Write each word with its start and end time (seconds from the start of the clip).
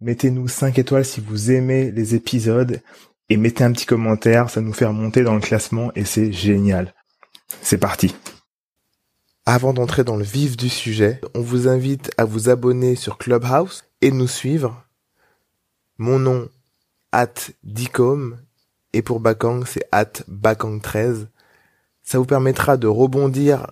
Mettez-nous 0.00 0.48
5 0.48 0.78
étoiles 0.78 1.04
si 1.04 1.20
vous 1.20 1.50
aimez 1.50 1.90
les 1.90 2.14
épisodes 2.14 2.82
et 3.28 3.36
mettez 3.36 3.64
un 3.64 3.72
petit 3.72 3.86
commentaire, 3.86 4.50
ça 4.50 4.60
nous 4.60 4.72
fait 4.72 4.84
remonter 4.84 5.22
dans 5.22 5.34
le 5.34 5.40
classement 5.40 5.90
et 5.94 6.04
c'est 6.04 6.32
génial. 6.32 6.94
C'est 7.62 7.78
parti. 7.78 8.14
Avant 9.46 9.72
d'entrer 9.72 10.04
dans 10.04 10.16
le 10.16 10.24
vif 10.24 10.56
du 10.56 10.68
sujet, 10.68 11.20
on 11.34 11.40
vous 11.40 11.68
invite 11.68 12.10
à 12.18 12.24
vous 12.24 12.48
abonner 12.48 12.94
sur 12.94 13.16
Clubhouse 13.16 13.84
et 14.00 14.10
nous 14.10 14.28
suivre. 14.28 14.84
Mon 15.98 16.18
nom, 16.18 16.48
at 17.12 17.34
Dicom, 17.64 18.38
et 18.92 19.02
pour 19.02 19.20
Bakang, 19.20 19.64
c'est 19.64 19.86
at 19.92 20.12
Bakang13. 20.28 21.26
Ça 22.02 22.18
vous 22.18 22.24
permettra 22.24 22.76
de 22.76 22.86
rebondir 22.86 23.66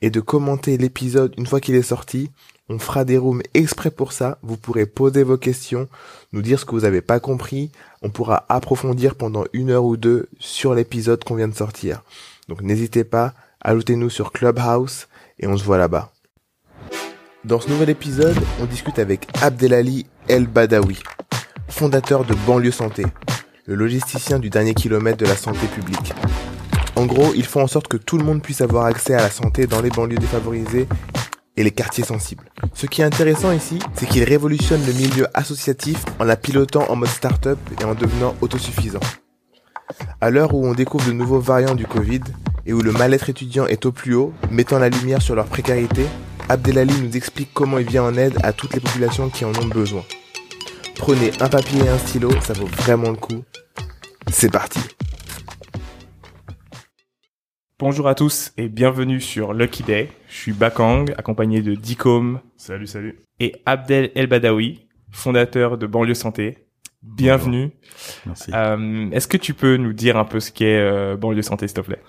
et 0.00 0.10
de 0.10 0.20
commenter 0.20 0.76
l'épisode 0.78 1.34
une 1.36 1.46
fois 1.46 1.60
qu'il 1.60 1.74
est 1.74 1.82
sorti. 1.82 2.30
On 2.72 2.78
fera 2.78 3.04
des 3.04 3.18
rooms 3.18 3.42
exprès 3.52 3.90
pour 3.90 4.12
ça. 4.12 4.38
Vous 4.44 4.56
pourrez 4.56 4.86
poser 4.86 5.24
vos 5.24 5.36
questions, 5.36 5.88
nous 6.32 6.40
dire 6.40 6.60
ce 6.60 6.64
que 6.64 6.70
vous 6.70 6.82
n'avez 6.82 7.00
pas 7.00 7.18
compris. 7.18 7.72
On 8.00 8.10
pourra 8.10 8.44
approfondir 8.48 9.16
pendant 9.16 9.42
une 9.52 9.70
heure 9.70 9.84
ou 9.84 9.96
deux 9.96 10.28
sur 10.38 10.72
l'épisode 10.72 11.24
qu'on 11.24 11.34
vient 11.34 11.48
de 11.48 11.54
sortir. 11.54 12.04
Donc 12.46 12.62
n'hésitez 12.62 13.02
pas, 13.02 13.34
ajoutez-nous 13.60 14.08
sur 14.08 14.30
Clubhouse 14.30 15.08
et 15.40 15.48
on 15.48 15.56
se 15.56 15.64
voit 15.64 15.78
là-bas. 15.78 16.12
Dans 17.44 17.58
ce 17.58 17.68
nouvel 17.68 17.90
épisode, 17.90 18.38
on 18.62 18.66
discute 18.66 19.00
avec 19.00 19.26
Abdelali 19.42 20.06
El 20.28 20.46
Badawi, 20.46 21.00
fondateur 21.66 22.24
de 22.24 22.34
Banlieue 22.46 22.70
Santé, 22.70 23.04
le 23.66 23.74
logisticien 23.74 24.38
du 24.38 24.48
dernier 24.48 24.74
kilomètre 24.74 25.18
de 25.18 25.26
la 25.26 25.36
santé 25.36 25.66
publique. 25.74 26.12
En 26.94 27.06
gros, 27.06 27.34
ils 27.34 27.46
font 27.46 27.62
en 27.62 27.66
sorte 27.66 27.88
que 27.88 27.96
tout 27.96 28.16
le 28.16 28.24
monde 28.24 28.42
puisse 28.42 28.60
avoir 28.60 28.84
accès 28.84 29.14
à 29.14 29.22
la 29.22 29.30
santé 29.30 29.66
dans 29.66 29.82
les 29.82 29.90
banlieues 29.90 30.18
défavorisées 30.18 30.86
et 31.60 31.62
les 31.62 31.70
quartiers 31.70 32.04
sensibles. 32.04 32.50
Ce 32.72 32.86
qui 32.86 33.02
est 33.02 33.04
intéressant 33.04 33.52
ici, 33.52 33.78
c'est 33.94 34.08
qu'il 34.08 34.24
révolutionne 34.24 34.84
le 34.86 34.94
milieu 34.94 35.26
associatif 35.34 36.02
en 36.18 36.24
la 36.24 36.36
pilotant 36.36 36.90
en 36.90 36.96
mode 36.96 37.10
start-up 37.10 37.58
et 37.78 37.84
en 37.84 37.94
devenant 37.94 38.34
autosuffisant. 38.40 39.00
À 40.22 40.30
l'heure 40.30 40.54
où 40.54 40.66
on 40.66 40.72
découvre 40.72 41.06
de 41.06 41.12
nouveaux 41.12 41.38
variants 41.40 41.74
du 41.74 41.86
Covid 41.86 42.22
et 42.64 42.72
où 42.72 42.80
le 42.80 42.92
mal-être 42.92 43.28
étudiant 43.28 43.66
est 43.66 43.84
au 43.84 43.92
plus 43.92 44.14
haut, 44.14 44.32
mettant 44.50 44.78
la 44.78 44.88
lumière 44.88 45.20
sur 45.20 45.34
leur 45.34 45.46
précarité, 45.46 46.06
Abdelali 46.48 46.94
nous 47.02 47.16
explique 47.16 47.50
comment 47.52 47.78
il 47.78 47.86
vient 47.86 48.04
en 48.04 48.16
aide 48.16 48.38
à 48.42 48.52
toutes 48.54 48.74
les 48.74 48.80
populations 48.80 49.28
qui 49.28 49.44
en 49.44 49.50
ont 49.50 49.66
besoin. 49.66 50.02
Prenez 50.96 51.30
un 51.40 51.48
papier 51.48 51.84
et 51.84 51.88
un 51.88 51.98
stylo, 51.98 52.30
ça 52.40 52.54
vaut 52.54 52.66
vraiment 52.66 53.10
le 53.10 53.16
coup. 53.16 53.44
C'est 54.30 54.50
parti. 54.50 54.80
Bonjour 57.80 58.08
à 58.08 58.14
tous 58.14 58.52
et 58.58 58.68
bienvenue 58.68 59.22
sur 59.22 59.54
Lucky 59.54 59.82
Day. 59.82 60.12
Je 60.28 60.34
suis 60.36 60.52
Bakang, 60.52 61.06
accompagné 61.16 61.62
de 61.62 61.74
Dicom. 61.74 62.40
Salut, 62.58 62.86
salut. 62.86 63.20
Et 63.38 63.56
Abdel 63.64 64.10
El 64.14 64.26
Badawi, 64.26 64.86
fondateur 65.10 65.78
de 65.78 65.86
Banlieue 65.86 66.12
Santé. 66.12 66.66
Bienvenue. 67.02 67.70
Merci. 68.26 68.50
Euh, 68.52 69.08
Est-ce 69.12 69.26
que 69.26 69.38
tu 69.38 69.54
peux 69.54 69.78
nous 69.78 69.94
dire 69.94 70.18
un 70.18 70.26
peu 70.26 70.40
ce 70.40 70.52
qu'est 70.52 70.78
euh, 70.78 71.16
Banlieue 71.16 71.40
Santé, 71.40 71.66
s'il 71.68 71.76
te 71.76 71.80
plaît? 71.80 72.02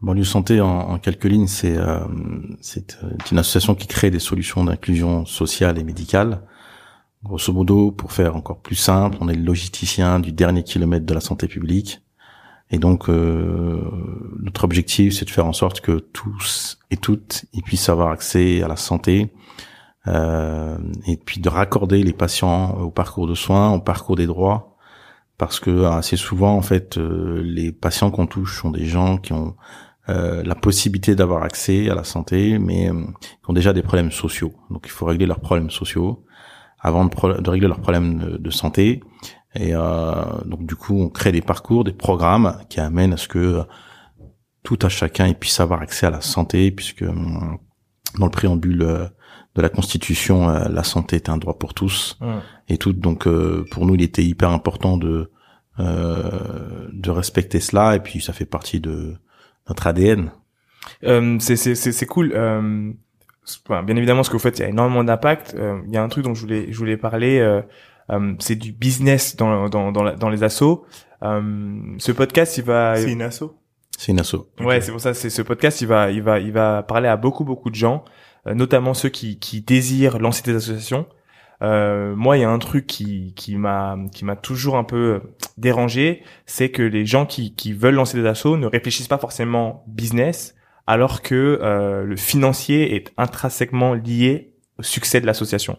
Banlieue 0.00 0.24
Santé, 0.24 0.60
en, 0.60 0.66
en 0.66 0.98
quelques 0.98 1.26
lignes, 1.26 1.46
c'est 1.46 1.78
euh, 1.78 2.00
c'est 2.60 2.98
euh, 3.04 3.10
une 3.30 3.38
association 3.38 3.76
qui 3.76 3.86
crée 3.86 4.10
des 4.10 4.18
solutions 4.18 4.64
d'inclusion 4.64 5.24
sociale 5.24 5.78
et 5.78 5.84
médicale. 5.84 6.42
Grosso 7.22 7.52
modo, 7.52 7.92
pour 7.92 8.10
faire 8.10 8.34
encore 8.34 8.60
plus 8.60 8.74
simple, 8.74 9.18
on 9.20 9.28
est 9.28 9.36
le 9.36 9.44
logisticien 9.44 10.18
du 10.18 10.32
dernier 10.32 10.64
kilomètre 10.64 11.06
de 11.06 11.14
la 11.14 11.20
santé 11.20 11.46
publique. 11.46 12.01
Et 12.72 12.78
donc, 12.78 13.08
euh, 13.08 13.80
notre 14.40 14.64
objectif, 14.64 15.14
c'est 15.14 15.26
de 15.26 15.30
faire 15.30 15.46
en 15.46 15.52
sorte 15.52 15.80
que 15.80 15.98
tous 15.98 16.78
et 16.90 16.96
toutes 16.96 17.44
ils 17.52 17.62
puissent 17.62 17.88
avoir 17.88 18.10
accès 18.10 18.62
à 18.62 18.68
la 18.68 18.76
santé, 18.76 19.30
euh, 20.08 20.78
et 21.06 21.16
puis 21.16 21.40
de 21.40 21.48
raccorder 21.48 22.02
les 22.02 22.14
patients 22.14 22.70
au 22.80 22.90
parcours 22.90 23.28
de 23.28 23.34
soins, 23.34 23.72
au 23.72 23.80
parcours 23.80 24.16
des 24.16 24.26
droits, 24.26 24.72
parce 25.38 25.60
que 25.60 25.84
assez 25.84 26.16
souvent, 26.16 26.56
en 26.56 26.62
fait, 26.62 26.98
euh, 26.98 27.42
les 27.44 27.72
patients 27.72 28.10
qu'on 28.10 28.26
touche 28.26 28.60
sont 28.60 28.70
des 28.70 28.86
gens 28.86 29.18
qui 29.18 29.32
ont 29.32 29.56
euh, 30.08 30.42
la 30.44 30.54
possibilité 30.54 31.14
d'avoir 31.14 31.42
accès 31.42 31.90
à 31.90 31.94
la 31.94 32.04
santé, 32.04 32.58
mais 32.58 32.90
euh, 32.90 32.94
qui 32.94 33.50
ont 33.50 33.52
déjà 33.52 33.72
des 33.72 33.82
problèmes 33.82 34.12
sociaux. 34.12 34.52
Donc, 34.70 34.82
il 34.86 34.90
faut 34.90 35.04
régler 35.04 35.26
leurs 35.26 35.40
problèmes 35.40 35.70
sociaux 35.70 36.24
avant 36.80 37.04
de, 37.04 37.40
de 37.40 37.50
régler 37.50 37.68
leurs 37.68 37.80
problèmes 37.80 38.38
de 38.38 38.50
santé. 38.50 39.00
Et 39.54 39.74
euh, 39.74 40.24
donc 40.44 40.64
du 40.66 40.76
coup, 40.76 41.00
on 41.00 41.08
crée 41.08 41.32
des 41.32 41.42
parcours, 41.42 41.84
des 41.84 41.92
programmes 41.92 42.58
qui 42.68 42.80
amènent 42.80 43.12
à 43.12 43.16
ce 43.16 43.28
que 43.28 43.62
tout 44.62 44.78
à 44.82 44.88
chacun 44.88 45.26
il 45.26 45.34
puisse 45.34 45.60
avoir 45.60 45.82
accès 45.82 46.06
à 46.06 46.10
la 46.10 46.20
santé, 46.20 46.70
puisque 46.70 47.02
euh, 47.02 47.12
dans 48.18 48.26
le 48.26 48.30
préambule 48.30 48.82
euh, 48.82 49.06
de 49.54 49.62
la 49.62 49.68
Constitution, 49.68 50.48
euh, 50.48 50.68
la 50.68 50.84
santé 50.84 51.16
est 51.16 51.28
un 51.28 51.36
droit 51.36 51.58
pour 51.58 51.74
tous 51.74 52.18
et 52.68 52.78
tout. 52.78 52.92
Donc 52.92 53.26
euh, 53.26 53.66
pour 53.70 53.84
nous, 53.86 53.94
il 53.94 54.02
était 54.02 54.24
hyper 54.24 54.50
important 54.50 54.96
de 54.96 55.30
euh, 55.78 56.88
de 56.92 57.10
respecter 57.10 57.60
cela, 57.60 57.96
et 57.96 58.00
puis 58.00 58.20
ça 58.20 58.32
fait 58.32 58.44
partie 58.46 58.80
de 58.80 59.16
notre 59.68 59.86
ADN. 59.86 60.30
Euh, 61.04 61.36
c'est 61.40 61.56
c'est 61.56 61.74
c'est 61.74 62.06
cool. 62.06 62.32
Euh, 62.34 62.92
enfin, 63.66 63.82
bien 63.82 63.96
évidemment, 63.96 64.22
ce 64.22 64.30
que 64.30 64.34
vous 64.34 64.42
faites, 64.42 64.58
il 64.58 64.62
y 64.62 64.64
a 64.64 64.68
énormément 64.68 65.04
d'impact. 65.04 65.54
Euh, 65.58 65.80
Il 65.86 65.92
y 65.92 65.96
a 65.96 66.02
un 66.02 66.08
truc 66.08 66.24
dont 66.24 66.34
je 66.34 66.42
voulais 66.42 66.66
je 66.70 66.78
voulais 66.78 66.96
parler. 66.96 67.62
Euh, 68.12 68.34
c'est 68.38 68.56
du 68.56 68.72
business 68.72 69.34
dans 69.36 69.68
dans 69.68 69.90
dans, 69.92 70.02
la- 70.02 70.14
dans 70.14 70.28
les 70.28 70.42
assos. 70.44 70.84
Euh, 71.22 71.40
ce 71.98 72.12
podcast, 72.12 72.58
il 72.58 72.64
va. 72.64 72.96
C'est 72.96 73.12
une 73.12 73.22
asso 73.22 73.44
C'est 73.98 74.12
une 74.12 74.20
asso. 74.20 74.36
Ouais, 74.60 74.80
c'est 74.80 74.92
pour 74.92 75.00
ça. 75.00 75.14
C'est 75.14 75.30
ce 75.30 75.42
podcast, 75.42 75.80
il 75.80 75.86
va 75.88 76.10
il 76.10 76.22
va 76.22 76.38
il 76.38 76.52
va 76.52 76.82
parler 76.82 77.08
à 77.08 77.16
beaucoup 77.16 77.44
beaucoup 77.44 77.70
de 77.70 77.74
gens, 77.76 78.04
euh, 78.46 78.54
notamment 78.54 78.94
ceux 78.94 79.08
qui 79.08 79.38
qui 79.38 79.60
désirent 79.62 80.18
lancer 80.18 80.42
des 80.44 80.56
associations. 80.56 81.06
Euh, 81.62 82.16
moi, 82.16 82.36
il 82.36 82.40
y 82.40 82.44
a 82.44 82.50
un 82.50 82.58
truc 82.58 82.88
qui 82.88 83.34
qui 83.36 83.56
m'a 83.56 83.96
qui 84.12 84.24
m'a 84.24 84.34
toujours 84.34 84.76
un 84.76 84.82
peu 84.84 85.20
dérangé, 85.58 86.22
c'est 86.44 86.70
que 86.70 86.82
les 86.82 87.06
gens 87.06 87.24
qui 87.24 87.54
qui 87.54 87.72
veulent 87.72 87.94
lancer 87.94 88.20
des 88.20 88.26
assos 88.26 88.56
ne 88.56 88.66
réfléchissent 88.66 89.06
pas 89.06 89.18
forcément 89.18 89.84
business, 89.86 90.56
alors 90.88 91.22
que 91.22 91.60
euh, 91.62 92.02
le 92.02 92.16
financier 92.16 92.96
est 92.96 93.12
intrinsèquement 93.16 93.94
lié 93.94 94.50
au 94.78 94.82
succès 94.82 95.20
de 95.20 95.26
l'association. 95.26 95.78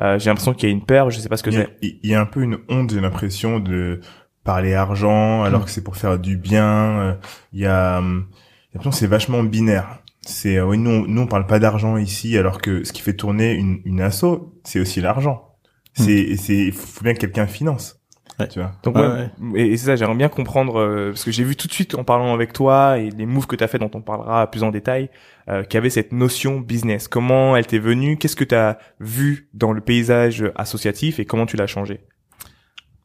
Euh, 0.00 0.18
j'ai 0.18 0.30
l'impression 0.30 0.54
qu'il 0.54 0.68
y 0.68 0.72
a 0.72 0.74
une 0.74 0.84
peur, 0.84 1.10
je 1.10 1.20
sais 1.20 1.28
pas 1.28 1.36
ce 1.36 1.42
que 1.42 1.50
c'est. 1.50 1.76
il 1.82 1.98
y 2.02 2.14
a 2.14 2.20
un 2.20 2.26
peu 2.26 2.42
une 2.42 2.58
honte, 2.68 2.90
j'ai 2.92 3.00
l'impression, 3.00 3.58
de 3.60 4.00
parler 4.44 4.74
argent 4.74 5.42
alors 5.44 5.60
Mm. 5.60 5.64
que 5.64 5.70
c'est 5.70 5.84
pour 5.84 5.96
faire 5.96 6.18
du 6.18 6.36
bien. 6.36 6.64
Euh, 7.00 7.14
Il 7.52 7.60
y 7.60 7.66
a, 7.66 7.98
hum, 7.98 8.26
j'ai 8.30 8.74
l'impression 8.78 8.90
que 8.90 8.96
c'est 8.96 9.06
vachement 9.06 9.42
binaire. 9.42 9.98
C'est 10.22 10.56
euh, 10.56 10.66
oui, 10.66 10.78
nous, 10.78 10.90
on- 10.90 11.06
nous 11.06 11.22
on 11.22 11.26
parle 11.26 11.46
pas 11.46 11.58
d'argent 11.58 11.96
ici, 11.96 12.36
alors 12.38 12.60
que 12.60 12.84
ce 12.84 12.92
qui 12.92 13.02
fait 13.02 13.14
tourner 13.14 13.52
une, 13.54 13.80
une 13.84 14.00
asso, 14.00 14.54
c'est 14.64 14.80
aussi 14.80 15.00
l'argent. 15.00 15.48
C'est, 15.94 16.36
c'est, 16.36 16.56
il 16.56 16.72
faut 16.72 17.02
bien 17.04 17.12
que 17.12 17.18
quelqu'un 17.18 17.46
finance. 17.46 18.01
Ouais. 18.40 18.48
Tu 18.48 18.58
vois. 18.60 18.72
Donc 18.82 18.96
Ouais, 18.96 19.06
ouais, 19.06 19.30
et, 19.54 19.72
et 19.72 19.76
c'est 19.76 19.86
ça, 19.86 19.96
j'aimerais 19.96 20.16
bien 20.16 20.28
comprendre 20.28 20.80
euh, 20.80 21.10
parce 21.10 21.22
que 21.24 21.30
j'ai 21.30 21.44
vu 21.44 21.54
tout 21.54 21.68
de 21.68 21.72
suite 21.72 21.94
en 21.94 22.02
parlant 22.04 22.32
avec 22.32 22.52
toi 22.52 22.98
et 22.98 23.10
les 23.10 23.26
moves 23.26 23.46
que 23.46 23.56
tu 23.56 23.62
as 23.62 23.68
fait 23.68 23.78
dont 23.78 23.90
on 23.94 24.00
parlera 24.00 24.50
plus 24.50 24.62
en 24.62 24.70
détail 24.70 25.10
euh, 25.48 25.62
qu'il 25.64 25.74
y 25.74 25.78
avait 25.78 25.90
cette 25.90 26.12
notion 26.12 26.58
business. 26.60 27.08
Comment 27.08 27.56
elle 27.56 27.66
t'est 27.66 27.78
venue? 27.78 28.16
Qu'est-ce 28.16 28.36
que 28.36 28.44
tu 28.44 28.54
as 28.54 28.78
vu 29.00 29.48
dans 29.52 29.72
le 29.72 29.80
paysage 29.82 30.44
associatif 30.56 31.18
et 31.20 31.24
comment 31.26 31.46
tu 31.46 31.56
l'as 31.56 31.66
changé? 31.66 32.00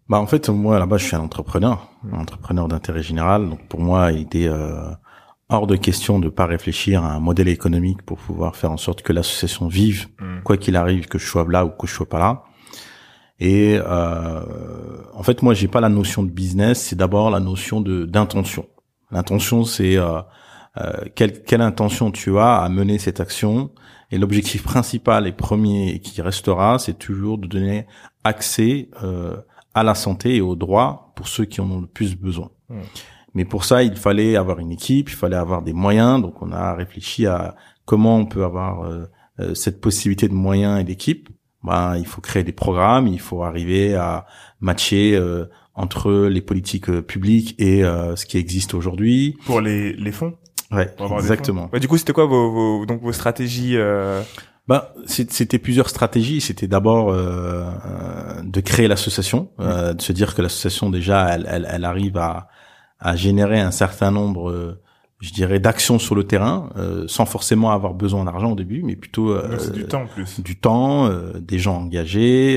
Bah 0.09 0.19
en 0.19 0.27
fait 0.27 0.47
moi 0.47 0.79
là-bas 0.79 0.97
je 0.97 1.03
suis 1.05 1.15
un 1.17 1.19
entrepreneur, 1.19 1.89
un 2.13 2.19
entrepreneur 2.19 2.67
d'intérêt 2.69 3.03
général. 3.03 3.49
Donc 3.49 3.67
pour 3.67 3.81
moi 3.81 4.13
il 4.13 4.21
était 4.21 4.47
euh, 4.47 4.89
hors 5.49 5.67
de 5.67 5.75
question 5.75 6.19
de 6.19 6.29
pas 6.29 6.45
réfléchir 6.45 7.03
à 7.03 7.11
un 7.11 7.19
modèle 7.19 7.49
économique 7.49 8.01
pour 8.03 8.17
pouvoir 8.17 8.55
faire 8.55 8.71
en 8.71 8.77
sorte 8.77 9.01
que 9.01 9.11
l'association 9.11 9.67
vive 9.67 10.07
Mm. 10.19 10.41
quoi 10.43 10.55
qu'il 10.57 10.75
arrive, 10.77 11.07
que 11.07 11.17
je 11.19 11.25
sois 11.27 11.45
là 11.49 11.65
ou 11.65 11.69
que 11.69 11.85
je 11.87 11.93
sois 11.93 12.07
pas 12.07 12.19
là. 12.19 12.43
Et 13.39 13.77
euh, 13.79 14.41
en 15.13 15.23
fait 15.23 15.41
moi 15.41 15.53
j'ai 15.53 15.67
pas 15.67 15.81
la 15.81 15.89
notion 15.89 16.23
de 16.23 16.29
business, 16.29 16.81
c'est 16.81 16.95
d'abord 16.95 17.29
la 17.29 17.39
notion 17.39 17.81
de 17.81 18.05
d'intention. 18.05 18.65
L'intention 19.11 19.63
c'est 19.63 19.97
euh, 19.97 20.21
euh, 20.77 21.05
quelle, 21.15 21.43
quelle 21.43 21.61
intention 21.61 22.11
tu 22.11 22.37
as 22.37 22.57
à 22.57 22.69
mener 22.69 22.97
cette 22.97 23.19
action. 23.19 23.71
Et 24.11 24.17
l'objectif 24.17 24.63
principal 24.63 25.27
et 25.27 25.31
premier 25.31 25.99
qui 25.99 26.21
restera, 26.21 26.79
c'est 26.79 26.97
toujours 26.97 27.37
de 27.37 27.47
donner 27.47 27.87
accès 28.23 28.89
euh, 29.03 29.37
à 29.73 29.83
la 29.83 29.95
santé 29.95 30.35
et 30.35 30.41
aux 30.41 30.55
droits 30.55 31.11
pour 31.15 31.27
ceux 31.27 31.45
qui 31.45 31.61
en 31.61 31.69
ont 31.69 31.81
le 31.81 31.87
plus 31.87 32.15
besoin. 32.15 32.49
Mmh. 32.69 32.79
Mais 33.33 33.45
pour 33.45 33.65
ça, 33.65 33.83
il 33.83 33.95
fallait 33.95 34.35
avoir 34.35 34.59
une 34.59 34.71
équipe, 34.71 35.09
il 35.09 35.15
fallait 35.15 35.35
avoir 35.35 35.61
des 35.61 35.73
moyens. 35.73 36.21
Donc, 36.21 36.41
on 36.41 36.51
a 36.51 36.73
réfléchi 36.73 37.27
à 37.27 37.55
comment 37.85 38.17
on 38.17 38.25
peut 38.25 38.43
avoir 38.43 38.83
euh, 38.83 39.05
euh, 39.39 39.53
cette 39.53 39.81
possibilité 39.81 40.27
de 40.27 40.33
moyens 40.33 40.79
et 40.79 40.83
d'équipe. 40.83 41.29
Ben, 41.67 41.97
il 41.97 42.07
faut 42.07 42.21
créer 42.21 42.43
des 42.43 42.51
programmes, 42.51 43.07
il 43.07 43.19
faut 43.19 43.43
arriver 43.43 43.95
à 43.95 44.25
matcher 44.59 45.15
euh, 45.15 45.45
entre 45.75 46.27
les 46.27 46.41
politiques 46.41 46.89
euh, 46.89 47.01
publiques 47.01 47.55
et 47.59 47.81
ce 47.81 48.25
qui 48.25 48.37
existe 48.37 48.73
aujourd'hui. 48.73 49.37
Pour 49.45 49.61
les, 49.61 49.93
les 49.93 50.11
fonds 50.11 50.33
Ouais, 50.69 50.93
exactement. 51.17 51.69
Du 51.79 51.87
coup, 51.87 51.97
c'était 51.97 52.11
quoi 52.11 52.25
vos, 52.25 52.51
vos, 52.51 52.85
donc 52.85 53.01
vos 53.01 53.13
stratégies 53.13 53.77
bah, 54.67 54.93
c'était 55.05 55.59
plusieurs 55.59 55.89
stratégies. 55.89 56.41
C'était 56.41 56.67
d'abord 56.67 57.09
euh, 57.09 57.71
de 58.43 58.59
créer 58.59 58.87
l'association, 58.87 59.49
euh, 59.59 59.93
de 59.93 60.01
se 60.01 60.11
dire 60.11 60.35
que 60.35 60.41
l'association 60.41 60.89
déjà, 60.89 61.29
elle, 61.33 61.47
elle, 61.49 61.67
elle, 61.71 61.85
arrive 61.85 62.17
à, 62.17 62.49
à 62.99 63.15
générer 63.15 63.61
un 63.61 63.71
certain 63.71 64.11
nombre, 64.11 64.49
euh, 64.49 64.81
je 65.19 65.31
dirais, 65.31 65.59
d'actions 65.59 65.99
sur 65.99 66.15
le 66.15 66.23
terrain, 66.23 66.69
euh, 66.77 67.05
sans 67.07 67.25
forcément 67.25 67.71
avoir 67.71 67.93
besoin 67.93 68.25
d'argent 68.25 68.51
au 68.51 68.55
début, 68.55 68.83
mais 68.83 68.95
plutôt 68.95 69.31
euh, 69.31 69.57
du 69.73 69.85
temps 69.85 70.05
plus, 70.05 70.39
du 70.41 70.55
temps, 70.55 71.09
des 71.39 71.59
gens 71.59 71.77
engagés. 71.77 72.55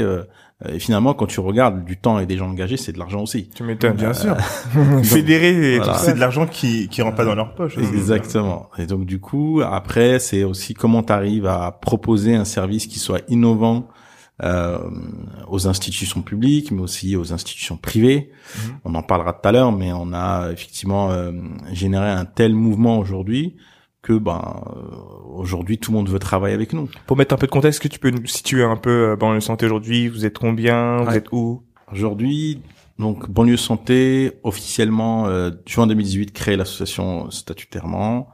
et 0.68 0.78
finalement, 0.78 1.14
quand 1.14 1.26
tu 1.26 1.40
regardes 1.40 1.84
du 1.84 1.96
temps 1.96 2.18
et 2.18 2.26
des 2.26 2.36
gens 2.36 2.48
engagés, 2.50 2.76
c'est 2.76 2.92
de 2.92 2.98
l'argent 2.98 3.22
aussi. 3.22 3.48
Tu 3.54 3.62
m'étonnes, 3.62 3.94
bien 3.94 4.12
sûr. 4.12 4.36
Fédérer, 5.02 5.78
voilà. 5.78 5.94
c'est 5.94 6.14
de 6.14 6.20
l'argent 6.20 6.46
qui 6.46 6.88
qui 6.88 7.00
rentre 7.02 7.16
pas 7.16 7.24
dans 7.24 7.34
leur 7.34 7.54
poche. 7.54 7.78
Exactement. 7.78 8.68
Et 8.78 8.86
donc 8.86 9.06
du 9.06 9.20
coup, 9.20 9.62
après, 9.64 10.18
c'est 10.18 10.44
aussi 10.44 10.74
comment 10.74 11.02
tu 11.02 11.12
arrives 11.12 11.46
à 11.46 11.72
proposer 11.72 12.34
un 12.34 12.44
service 12.44 12.86
qui 12.86 12.98
soit 12.98 13.22
innovant 13.28 13.88
euh, 13.88 13.99
aux 14.42 15.68
institutions 15.68 16.22
publiques, 16.22 16.70
mais 16.70 16.80
aussi 16.80 17.16
aux 17.16 17.32
institutions 17.32 17.76
privées. 17.76 18.30
Mhm. 18.56 18.74
On 18.84 18.94
en 18.94 19.02
parlera 19.02 19.32
tout 19.32 19.48
à 19.48 19.52
l'heure, 19.52 19.72
mais 19.72 19.92
on 19.92 20.12
a 20.12 20.50
effectivement 20.52 21.10
euh, 21.10 21.32
généré 21.72 22.08
un 22.08 22.24
tel 22.24 22.54
mouvement 22.54 22.98
aujourd'hui 22.98 23.56
que 24.02 24.14
ben 24.14 24.64
euh, 24.66 24.80
aujourd'hui 25.34 25.76
tout 25.76 25.90
le 25.90 25.98
monde 25.98 26.08
veut 26.08 26.18
travailler 26.18 26.54
avec 26.54 26.72
nous. 26.72 26.88
Pour 27.06 27.18
mettre 27.18 27.34
un 27.34 27.36
peu 27.36 27.46
de 27.46 27.52
contexte, 27.52 27.80
est-ce 27.80 27.88
que 27.88 27.92
tu 27.92 27.98
peux 27.98 28.10
nous 28.10 28.26
situer 28.26 28.62
un 28.62 28.76
peu 28.76 29.10
euh, 29.10 29.16
banlieue 29.16 29.40
santé 29.40 29.66
aujourd'hui? 29.66 30.08
Vous 30.08 30.24
êtes 30.24 30.38
combien? 30.38 31.02
Vous 31.02 31.14
êtes 31.14 31.30
où? 31.32 31.62
Aujourd'hui, 31.92 32.62
donc 32.98 33.28
banlieue 33.28 33.56
santé 33.56 34.32
officiellement 34.42 35.26
juin 35.66 35.88
2018 35.88 36.32
créé 36.32 36.56
l'association 36.56 37.30
statutairement 37.30 38.28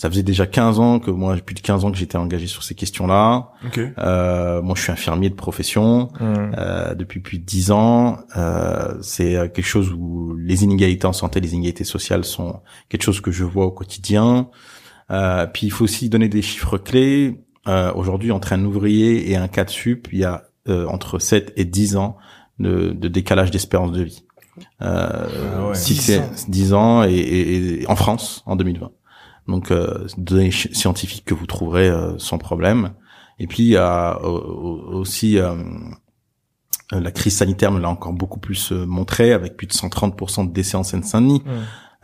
ça 0.00 0.08
faisait 0.08 0.22
déjà 0.22 0.46
15 0.46 0.80
ans 0.80 0.98
que 0.98 1.10
moi, 1.10 1.36
plus 1.36 1.54
de 1.54 1.60
15 1.60 1.84
ans 1.84 1.92
que 1.92 1.98
j'étais 1.98 2.16
engagé 2.16 2.46
sur 2.46 2.62
ces 2.62 2.74
questions-là. 2.74 3.50
Euh, 3.98 4.62
moi, 4.62 4.74
je 4.74 4.80
suis 4.84 4.92
infirmier 4.92 5.28
de 5.28 5.34
profession 5.34 6.08
mmh. 6.18 6.52
euh, 6.56 6.94
depuis 6.94 7.20
plus 7.20 7.38
de 7.38 7.44
10 7.44 7.70
ans. 7.70 8.16
Euh, 8.34 8.94
c'est 9.02 9.34
quelque 9.52 9.60
chose 9.60 9.92
où 9.92 10.34
les 10.38 10.64
inégalités 10.64 11.06
en 11.06 11.12
santé, 11.12 11.38
les 11.40 11.52
inégalités 11.52 11.84
sociales 11.84 12.24
sont 12.24 12.62
quelque 12.88 13.02
chose 13.02 13.20
que 13.20 13.30
je 13.30 13.44
vois 13.44 13.66
au 13.66 13.72
quotidien. 13.72 14.48
Euh, 15.10 15.46
puis 15.46 15.66
il 15.66 15.70
faut 15.70 15.84
aussi 15.84 16.08
donner 16.08 16.30
des 16.30 16.40
chiffres 16.40 16.78
clés. 16.78 17.42
Euh, 17.68 17.92
Aujourd'hui, 17.92 18.32
entre 18.32 18.54
un 18.54 18.64
ouvrier 18.64 19.30
et 19.30 19.36
un 19.36 19.48
cadre 19.48 19.68
sup, 19.68 20.08
il 20.12 20.20
y 20.20 20.24
a 20.24 20.44
euh, 20.70 20.86
entre 20.86 21.18
7 21.18 21.52
et 21.56 21.66
10 21.66 21.96
ans 21.96 22.16
de, 22.58 22.92
de 22.92 23.08
décalage 23.08 23.50
d'espérance 23.50 23.92
de 23.92 24.04
vie. 24.04 24.24
Euh, 24.80 25.26
ah 25.58 25.68
ouais, 25.68 25.74
10, 25.74 26.48
10 26.48 26.72
ans 26.72 27.04
et, 27.04 27.10
et, 27.10 27.82
et 27.82 27.86
en 27.86 27.96
France 27.96 28.42
en 28.46 28.56
2020 28.56 28.92
donc 29.50 29.70
euh, 29.70 30.06
données 30.16 30.50
scientifiques 30.50 31.24
que 31.24 31.34
vous 31.34 31.46
trouverez 31.46 31.88
euh, 31.88 32.16
sans 32.18 32.38
problème. 32.38 32.92
Et 33.38 33.46
puis 33.46 33.62
il 33.62 33.68
y 33.68 33.76
a 33.76 34.20
aussi 34.22 35.38
euh, 35.38 35.54
la 36.92 37.10
crise 37.10 37.36
sanitaire 37.36 37.70
nous 37.70 37.78
l'a 37.78 37.88
encore 37.88 38.12
beaucoup 38.12 38.40
plus 38.40 38.72
montré 38.72 39.32
avec 39.32 39.56
plus 39.56 39.66
de 39.66 39.72
130% 39.72 40.48
de 40.48 40.52
décès 40.52 40.76
en 40.76 40.82
Seine-Saint-Denis. 40.82 41.42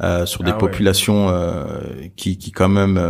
Euh, 0.03 0.27
sur 0.27 0.43
des 0.45 0.51
ah 0.51 0.59
populations 0.59 1.33
qui, 2.17 2.37
qui 2.37 2.53
quand 2.53 2.69
même 2.69 3.01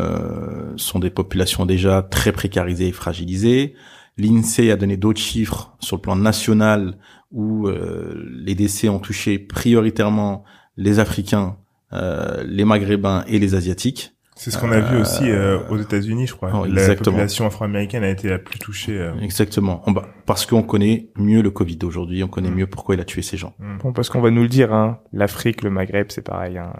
sont 0.76 1.00
des 1.00 1.10
populations 1.10 1.66
déjà 1.66 2.02
très 2.02 2.30
précarisées 2.30 2.88
et 2.88 2.92
fragilisées. 2.92 3.74
L'INSEE 4.18 4.70
a 4.70 4.76
donné 4.76 4.96
d'autres 4.96 5.20
chiffres 5.20 5.76
sur 5.80 5.96
le 5.96 6.02
plan 6.02 6.14
national 6.14 6.96
où 7.32 7.68
les 7.68 8.54
décès 8.54 8.88
ont 8.88 9.00
touché 9.00 9.38
prioritairement 9.38 10.44
les 10.76 11.00
Africains, 11.00 11.56
les 11.92 12.64
Maghrébins 12.64 13.24
et 13.26 13.40
les 13.40 13.54
Asiatiques. 13.56 14.15
C'est 14.38 14.50
ce 14.50 14.58
qu'on 14.58 14.70
a 14.70 14.80
vu 14.80 14.98
aussi 14.98 15.30
euh, 15.30 15.58
aux 15.70 15.78
États-Unis, 15.78 16.26
je 16.26 16.34
crois. 16.34 16.50
Oh, 16.54 16.66
la 16.66 16.94
population 16.94 17.46
afro-américaine 17.46 18.04
a 18.04 18.10
été 18.10 18.28
la 18.28 18.38
plus 18.38 18.58
touchée. 18.58 18.96
Euh. 18.96 19.14
Exactement. 19.22 19.82
On, 19.86 19.94
parce 20.26 20.44
qu'on 20.44 20.62
connaît 20.62 21.08
mieux 21.16 21.40
le 21.40 21.50
Covid 21.50 21.78
aujourd'hui, 21.84 22.22
on 22.22 22.28
connaît 22.28 22.50
mm. 22.50 22.54
mieux 22.54 22.66
pourquoi 22.66 22.96
il 22.96 23.00
a 23.00 23.04
tué 23.04 23.22
ces 23.22 23.38
gens. 23.38 23.54
Mm. 23.58 23.78
Bon, 23.78 23.92
parce 23.94 24.10
qu'on 24.10 24.20
va 24.20 24.30
nous 24.30 24.42
le 24.42 24.48
dire, 24.48 24.74
hein, 24.74 25.00
l'Afrique, 25.14 25.62
le 25.62 25.70
Maghreb, 25.70 26.08
c'est 26.10 26.20
pareil. 26.20 26.58
Hein. 26.58 26.74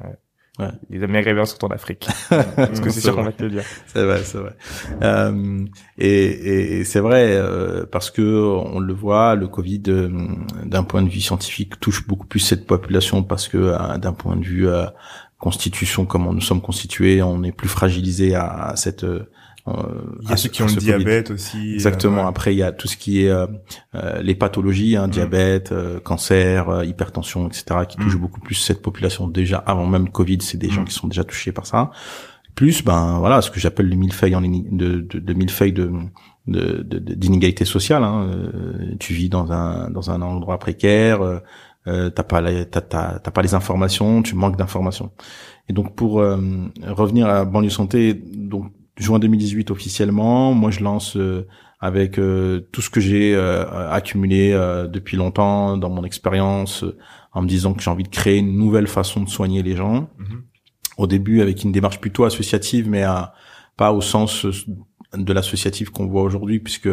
Ouais. 0.58 0.69
Les 0.91 1.06
Maghrébins 1.06 1.47
sont 1.47 1.64
en 1.64 1.69
Afrique. 1.69 2.06
parce 2.29 2.81
que 2.81 2.91
c'est 2.91 3.00
sûr 3.00 3.14
qu'on 3.14 3.25
va 3.25 3.32
te 3.32 3.43
le 3.43 3.50
dire. 3.50 3.64
C'est 3.87 4.05
vrai, 4.05 4.23
c'est 4.23 4.38
vrai. 4.38 4.52
Euh, 5.02 5.64
et, 5.97 6.79
et, 6.79 6.85
c'est 6.85 7.00
vrai 7.00 7.37
euh, 7.37 7.87
parce 7.91 8.11
que 8.11 8.23
on 8.23 8.81
le 8.81 8.93
voit, 8.93 9.35
le 9.35 9.49
Covid, 9.49 9.82
d'un 10.64 10.82
point 10.82 11.02
de 11.02 11.09
vue 11.09 11.20
scientifique, 11.20 11.81
touche 11.81 12.06
beaucoup 12.06 12.26
plus 12.26 12.41
cette 12.41 12.67
population 12.67 13.23
parce 13.23 13.49
que 13.49 13.97
d'un 13.99 14.12
point 14.12 14.37
de 14.37 14.44
vue 14.44 14.69
constitution, 15.38 16.06
comment 16.06 16.33
nous 16.33 16.41
sommes 16.41 16.62
constitués, 16.62 17.23
on 17.23 17.43
est 17.43 17.53
plus 17.53 17.69
fragilisé 17.69 18.35
à, 18.35 18.73
cette 18.77 19.05
euh, 19.69 19.73
il 20.23 20.31
y 20.31 20.33
a 20.33 20.37
ceux 20.37 20.49
qui 20.49 20.62
ont 20.62 20.67
le 20.67 20.75
diabète 20.75 21.31
aussi. 21.31 21.75
Exactement. 21.75 22.27
Après, 22.27 22.55
il 22.55 22.59
y 22.59 22.62
a 22.62 22.73
tout 22.73 22.87
ce 22.87 22.97
qui 22.97 23.25
est 23.25 23.31
euh, 23.31 23.47
euh, 23.94 24.23
les 24.23 24.35
pathologies, 24.35 24.97
hein, 24.97 25.09
mm. 25.09 25.11
diabète, 25.11 25.75
cancer, 26.05 26.85
hypertension, 26.85 27.49
etc., 27.49 27.81
qui 27.88 27.97
touchent 27.97 28.17
mm. 28.17 28.21
beaucoup 28.21 28.41
plus 28.41 28.55
cette 28.55 28.81
population 28.81 29.27
déjà 29.27 29.59
avant 29.59 29.87
même 29.87 30.05
le 30.05 30.11
Covid. 30.11 30.38
C'est 30.41 30.59
des 30.59 30.71
gens 30.71 30.83
mm. 30.83 30.87
qui 30.87 30.94
sont 30.94 31.09
déjà 31.09 31.25
touchés 31.25 31.53
par 31.53 31.67
ça. 31.67 31.91
Plus, 32.55 32.85
ben 32.85 33.19
voilà, 33.19 33.43
ce 33.43 33.50
que 33.50 33.61
j'appelle 33.61 33.88
le 33.88 33.97
millefeuille 33.97 34.35
en 34.35 34.41
de, 34.41 35.00
de, 35.00 35.19
de 35.19 35.35
millefeuille 35.35 35.73
de 35.73 35.91
d'inégalité 36.47 37.65
sociale. 37.65 38.05
Hein. 38.05 38.31
tu 39.00 39.15
vis 39.15 39.29
dans 39.29 39.50
un 39.50 39.91
dans 39.91 40.12
un 40.12 40.23
endroit 40.23 40.61
précaire 40.61 41.41
euh, 41.87 42.11
t'as 42.11 42.23
pas 42.23 42.43
t'as, 42.65 42.81
t'as, 42.81 43.31
pas 43.31 43.43
les 43.43 43.55
informations, 43.55 44.23
tu 44.23 44.35
manques 44.35 44.56
d'informations. 44.56 45.11
Et 45.69 45.73
donc 45.73 45.94
pour 45.94 46.21
euh, 46.21 46.38
revenir 46.87 47.29
à 47.29 47.44
banlieue 47.44 47.71
santé, 47.71 48.15
donc 48.15 48.73
juin 48.97 49.19
2018 49.19 49.71
officiellement, 49.71 50.55
moi 50.55 50.71
je 50.71 50.81
lance 50.81 51.17
euh, 51.17 51.47
avec 51.81 52.19
euh, 52.19 52.69
tout 52.73 52.81
ce 52.81 52.91
que 52.91 53.00
j'ai 53.00 53.37
accumulé 53.37 54.53
depuis 54.91 55.17
longtemps 55.17 55.77
dans 55.77 55.91
mon 55.91 56.05
expérience, 56.05 56.85
en 57.33 57.43
me 57.43 57.49
disant 57.49 57.75
que 57.75 57.83
j'ai 57.83 57.91
envie 57.91 58.05
de 58.05 58.09
créer 58.09 58.38
une 58.38 58.56
nouvelle 58.56 58.87
façon 58.87 59.23
de 59.23 59.29
soigner 59.29 59.62
les 59.62 59.77
gens. 59.77 60.03
Mm-hmm. 60.19 60.41
Au 60.99 61.06
début 61.06 61.43
avec 61.43 61.62
une 61.62 61.73
démarche 61.73 62.00
plutôt 62.00 62.25
associative, 62.25 62.88
mais 62.88 63.03
à, 63.03 63.35
pas 63.76 63.93
au 63.93 64.00
sens 64.00 64.47
de 65.14 65.33
l'associatif 65.33 65.90
qu'on 65.90 66.07
voit 66.07 66.23
aujourd'hui, 66.23 66.61
puisque 66.61 66.88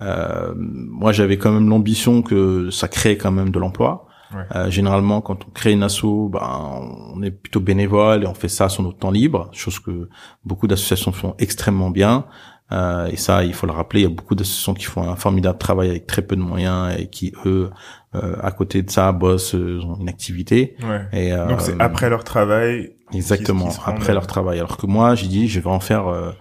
moi 0.00 1.12
j'avais 1.12 1.38
quand 1.38 1.50
même 1.50 1.68
l'ambition 1.68 2.22
que 2.22 2.70
ça 2.70 2.86
crée 2.88 3.16
quand 3.16 3.32
même 3.32 3.50
de 3.50 3.58
l'emploi. 3.58 4.07
Euh, 4.54 4.70
généralement, 4.70 5.20
quand 5.20 5.46
on 5.46 5.50
crée 5.50 5.72
une 5.72 5.82
asso, 5.82 6.28
ben, 6.30 6.80
on 7.14 7.22
est 7.22 7.30
plutôt 7.30 7.60
bénévole 7.60 8.24
et 8.24 8.26
on 8.26 8.34
fait 8.34 8.48
ça 8.48 8.68
sur 8.68 8.82
notre 8.82 8.98
temps 8.98 9.10
libre, 9.10 9.48
chose 9.52 9.78
que 9.78 10.08
beaucoup 10.44 10.66
d'associations 10.66 11.12
font 11.12 11.34
extrêmement 11.38 11.90
bien. 11.90 12.26
Euh, 12.70 13.06
et 13.06 13.16
ça, 13.16 13.44
il 13.44 13.54
faut 13.54 13.66
le 13.66 13.72
rappeler, 13.72 14.00
il 14.00 14.04
y 14.04 14.06
a 14.06 14.14
beaucoup 14.14 14.34
d'associations 14.34 14.74
qui 14.74 14.84
font 14.84 15.08
un 15.08 15.16
formidable 15.16 15.56
travail 15.56 15.88
avec 15.88 16.06
très 16.06 16.20
peu 16.20 16.36
de 16.36 16.42
moyens 16.42 16.94
et 16.98 17.08
qui, 17.08 17.32
eux, 17.46 17.70
euh, 18.14 18.36
à 18.42 18.50
côté 18.50 18.82
de 18.82 18.90
ça, 18.90 19.10
bossent, 19.12 19.54
euh, 19.54 19.80
ont 19.82 19.96
une 19.98 20.08
activité. 20.08 20.76
Ouais. 20.82 21.06
Et, 21.12 21.32
euh, 21.32 21.46
Donc 21.46 21.62
c'est 21.62 21.80
après 21.80 22.10
leur 22.10 22.24
travail. 22.24 22.92
Exactement, 23.14 23.70
après 23.86 24.12
leur 24.12 24.26
travail. 24.26 24.58
Alors 24.58 24.76
que 24.76 24.86
moi, 24.86 25.14
j'ai 25.14 25.28
dit, 25.28 25.48
je 25.48 25.60
vais 25.60 25.70
en 25.70 25.80
faire 25.80 26.34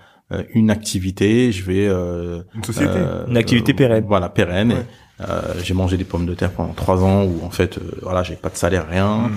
une 0.54 0.70
activité, 0.70 1.54
je 1.54 1.64
vais... 1.64 1.86
une 1.86 2.64
société 2.64 3.00
Une 3.30 3.38
activité 3.38 3.74
pérenne. 3.74 4.04
Voilà, 4.06 4.28
pérenne. 4.28 4.72
Euh, 4.74 4.84
j'ai 5.64 5.74
mangé 5.74 5.98
des 5.98 6.04
pommes 6.04 6.26
de 6.26 6.34
terre 6.34 6.52
pendant 6.52 6.74
trois 6.74 7.04
ans 7.04 7.24
où 7.24 7.44
en 7.44 7.50
fait, 7.50 7.78
euh, 7.78 8.00
voilà, 8.02 8.24
j'avais 8.24 8.40
pas 8.40 8.50
de 8.50 8.58
salaire, 8.58 8.88
rien. 8.88 9.32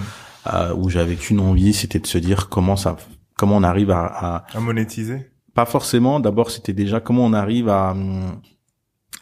Euh, 0.52 0.74
où 0.74 0.88
j'avais 0.88 1.16
qu'une 1.16 1.40
envie, 1.40 1.74
c'était 1.74 1.98
de 1.98 2.06
se 2.06 2.16
dire 2.16 2.48
comment 2.48 2.76
ça, 2.76 2.96
comment 3.36 3.56
on 3.56 3.62
arrive 3.62 3.90
à, 3.90 4.04
à, 4.06 4.44
à 4.54 4.60
monétiser. 4.60 5.30
Pas 5.54 5.66
forcément. 5.66 6.18
D'abord, 6.18 6.50
c'était 6.50 6.72
déjà 6.72 7.00
comment 7.00 7.24
on 7.24 7.34
arrive 7.34 7.68
à 7.68 7.94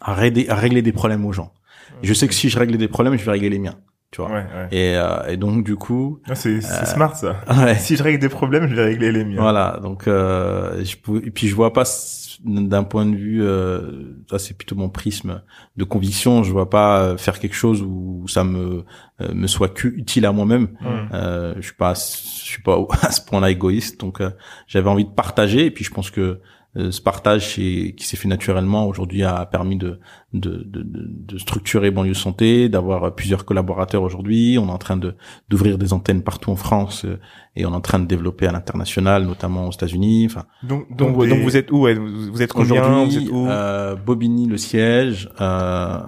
à, 0.01 0.15
régler, 0.15 0.49
à 0.49 0.55
régler 0.55 0.83
des 0.83 0.93
problèmes 0.93 1.25
aux 1.27 1.33
gens. 1.33 1.53
Je 2.03 2.15
sais 2.15 2.29
que 2.29 2.35
si 2.35 2.49
je 2.49 2.59
règle 2.59 2.77
des 2.77 2.89
problèmes, 2.89 3.17
je 3.17 3.25
vais 3.25 3.33
régler 3.33 3.51
les 3.51 3.59
miens 3.59 3.77
tu 4.11 4.23
vois. 4.23 4.31
Ouais, 4.31 4.37
ouais. 4.37 4.69
Et, 4.71 4.97
euh, 4.97 5.27
et 5.29 5.37
donc 5.37 5.65
du 5.65 5.77
coup, 5.77 6.21
ah, 6.29 6.35
c'est 6.35 6.57
euh, 6.57 6.85
smart 6.85 7.15
ça. 7.15 7.37
Si 7.79 7.97
je 7.97 8.03
règle 8.03 8.19
des 8.19 8.29
problèmes, 8.29 8.69
je 8.69 8.75
vais 8.75 8.85
régler 8.85 9.13
les 9.13 9.25
miens. 9.25 9.41
Voilà, 9.41 9.79
donc 9.83 10.09
euh, 10.09 10.83
je 10.85 10.97
et 11.25 11.31
puis 11.31 11.49
je 11.49 11.55
vois 11.55 11.73
pas 11.73 11.85
d'un 12.45 12.85
point 12.85 13.05
de 13.05 13.17
vue, 13.17 13.43
euh, 13.43 14.15
ça 14.31 14.39
c'est 14.39 14.57
plutôt 14.57 14.77
mon 14.77 14.89
prisme 14.89 15.43
de 15.77 15.85
conviction. 15.85 16.43
Je 16.43 16.53
vois 16.53 16.71
pas 16.71 17.01
euh, 17.01 17.17
faire 17.17 17.39
quelque 17.39 17.57
chose 17.57 17.83
où 17.83 18.25
ça 18.29 18.45
me 18.45 18.85
me 19.21 19.49
soit 19.49 19.83
utile 19.85 20.25
à 20.27 20.33
moi-même. 20.33 20.69
Euh, 21.13 21.55
je 21.57 21.63
suis 21.63 21.75
pas, 21.75 21.95
je 21.95 21.99
suis 21.99 22.63
pas 22.63 22.79
à 23.03 23.11
ce 23.11 23.21
point-là 23.21 23.51
égoïste. 23.51 24.01
Donc 24.01 24.23
j'avais 24.67 24.89
envie 24.89 25.05
de 25.05 25.11
partager. 25.11 25.67
Et 25.67 25.71
puis 25.71 25.85
je 25.85 25.91
pense 25.91 26.11
que 26.11 26.41
ce 26.79 27.01
partage 27.01 27.55
qui 27.55 27.95
s'est 27.99 28.17
fait 28.17 28.29
naturellement 28.29 28.87
aujourd'hui 28.87 29.25
a 29.25 29.45
permis 29.47 29.77
de, 29.77 29.99
de, 30.33 30.63
de, 30.65 30.83
de 30.85 31.39
structurer 31.39 31.91
Banlieue 31.91 32.15
Santé, 32.15 32.69
d'avoir 32.69 33.15
plusieurs 33.15 33.45
collaborateurs 33.45 34.03
aujourd'hui. 34.03 34.59
On 34.61 34.69
est 34.69 34.73
en 34.73 34.79
train 34.79 34.97
de 34.97 35.17
d'ouvrir 35.49 35.79
des 35.79 35.93
antennes 35.93 36.23
partout 36.23 36.51
en 36.51 36.57
France 36.57 37.05
euh, 37.05 37.19
et 37.57 37.67
on 37.67 37.73
est 37.73 37.77
en 37.77 37.81
train 37.81 37.99
de 37.99 38.07
développer 38.07 38.47
à 38.47 38.53
l'international, 38.53 39.25
notamment 39.25 39.67
aux 39.67 39.73
États-unis. 39.73 40.27
Enfin, 40.27 40.45
donc, 40.63 40.95
donc, 40.95 41.17
donc, 41.17 41.41
vous 41.41 41.57
êtes 41.57 41.73
où 41.73 41.87
Vous 41.87 42.43
êtes 42.43 42.55
aujourd'hui 42.55 43.29
euh, 43.33 43.97
Bobigny, 43.97 44.47
le 44.47 44.57
siège, 44.57 45.29
euh, 45.41 45.99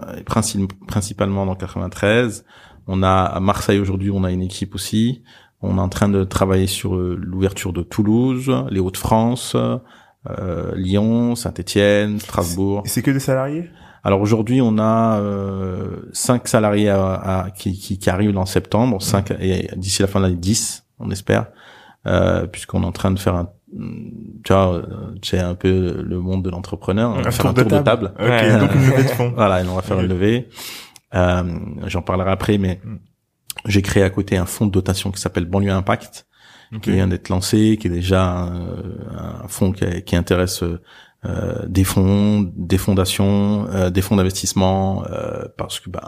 principalement 0.87 1.47
dans 1.47 1.57
93. 1.57 2.45
On 2.87 3.03
a 3.03 3.09
à 3.09 3.41
Marseille 3.41 3.79
aujourd'hui, 3.79 4.11
on 4.11 4.25
a 4.25 4.31
une 4.31 4.43
équipe 4.43 4.75
aussi. 4.75 5.23
On 5.62 5.77
est 5.77 5.81
en 5.81 5.89
train 5.89 6.09
de 6.09 6.25
travailler 6.25 6.67
sur 6.67 6.97
euh, 6.97 7.19
l'ouverture 7.21 7.73
de 7.73 7.83
Toulouse, 7.83 8.50
les 8.71 8.81
Hauts-de-France, 8.81 9.53
euh, 9.55 9.77
Lyon, 10.75 11.35
Saint-Étienne, 11.35 12.21
Strasbourg. 12.21 12.83
C'est 12.87 13.03
que 13.03 13.11
des 13.11 13.21
salariés? 13.21 13.71
Alors 14.03 14.21
aujourd'hui, 14.21 14.61
on 14.62 14.79
a 14.79 15.19
euh, 15.21 16.09
cinq 16.12 16.49
salariés 16.49 16.89
à, 16.89 17.12
à- 17.15 17.50
qui, 17.50 17.79
qui, 17.79 17.99
qui 17.99 18.09
arrivent 18.11 18.37
en 18.39 18.47
septembre, 18.47 19.00
cinq 19.03 19.31
et 19.41 19.69
d'ici 19.77 20.00
la 20.03 20.09
fin 20.09 20.21
de 20.21 20.25
l'année 20.27 20.37
10, 20.37 20.87
on 21.00 21.11
espère, 21.11 21.47
euh, 22.07 22.47
puisqu'on 22.47 22.83
est 22.83 22.87
en 22.87 22.93
train 22.93 23.11
de 23.11 23.19
faire 23.19 23.35
un 23.35 23.50
tu 24.43 24.53
vois, 24.53 24.75
euh, 24.75 24.83
c'est 25.23 25.39
un 25.39 25.55
peu 25.55 26.03
le 26.03 26.19
monde 26.19 26.43
de 26.45 26.50
l'entrepreneur, 26.50 27.11
on 27.17 27.23
va 27.23 27.31
faire 27.31 27.47
un 27.47 27.55
tour 27.55 27.67
de 27.67 27.79
table. 27.79 28.12
Ouais. 28.19 28.59
donc 28.59 28.75
une 28.75 28.85
levée 28.91 29.05
de 29.05 29.09
fonds. 29.11 29.33
Voilà, 29.37 29.62
et 29.62 29.69
on 29.69 29.77
va 29.77 29.83
faire 29.83 30.00
une 30.00 30.09
levée. 30.09 30.49
Euh, 31.15 31.43
J'en 31.87 32.03
parlerai 32.03 32.31
après, 32.33 32.59
mais 32.59 32.81
Mm. 32.85 32.97
j'ai 33.67 33.83
créé 33.83 34.03
à 34.03 34.11
côté 34.11 34.37
un 34.39 34.45
fonds 34.47 34.67
de 34.67 34.73
dotation 34.73 35.12
qui 35.12 35.21
s'appelle 35.21 35.45
Banlieue 35.45 35.71
Impact, 35.71 36.27
Qui 36.83 36.93
vient 36.93 37.09
d'être 37.09 37.29
lancé, 37.31 37.77
qui 37.81 37.89
est 37.89 37.91
déjà 37.91 38.25
un, 38.31 38.53
un 39.45 39.49
fonds 39.49 39.73
qui, 39.73 39.85
qui 40.05 40.15
intéresse 40.15 40.62
euh, 40.62 41.67
des 41.67 41.83
fonds, 41.85 42.49
des 42.57 42.79
fondations, 42.79 43.67
euh, 43.71 43.91
des 43.91 44.03
fonds 44.03 44.15
d'investissement, 44.17 45.05
euh, 45.11 45.45
parce 45.59 45.81
que 45.81 45.91
ben 45.91 46.00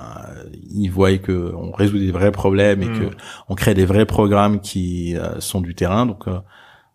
ils 0.73 0.89
voient 0.89 1.19
que 1.19 1.53
on 1.57 1.73
résout 1.73 1.99
des 1.99 2.13
vrais 2.13 2.31
problèmes 2.31 2.81
et 2.83 2.87
Mm. 2.89 2.99
que 2.99 3.05
on 3.49 3.55
crée 3.57 3.75
des 3.75 3.85
vrais 3.85 4.07
programmes 4.07 4.61
qui 4.61 5.17
euh, 5.17 5.41
sont 5.41 5.61
du 5.61 5.75
terrain. 5.75 6.07
Donc 6.07 6.29
euh, 6.29 6.39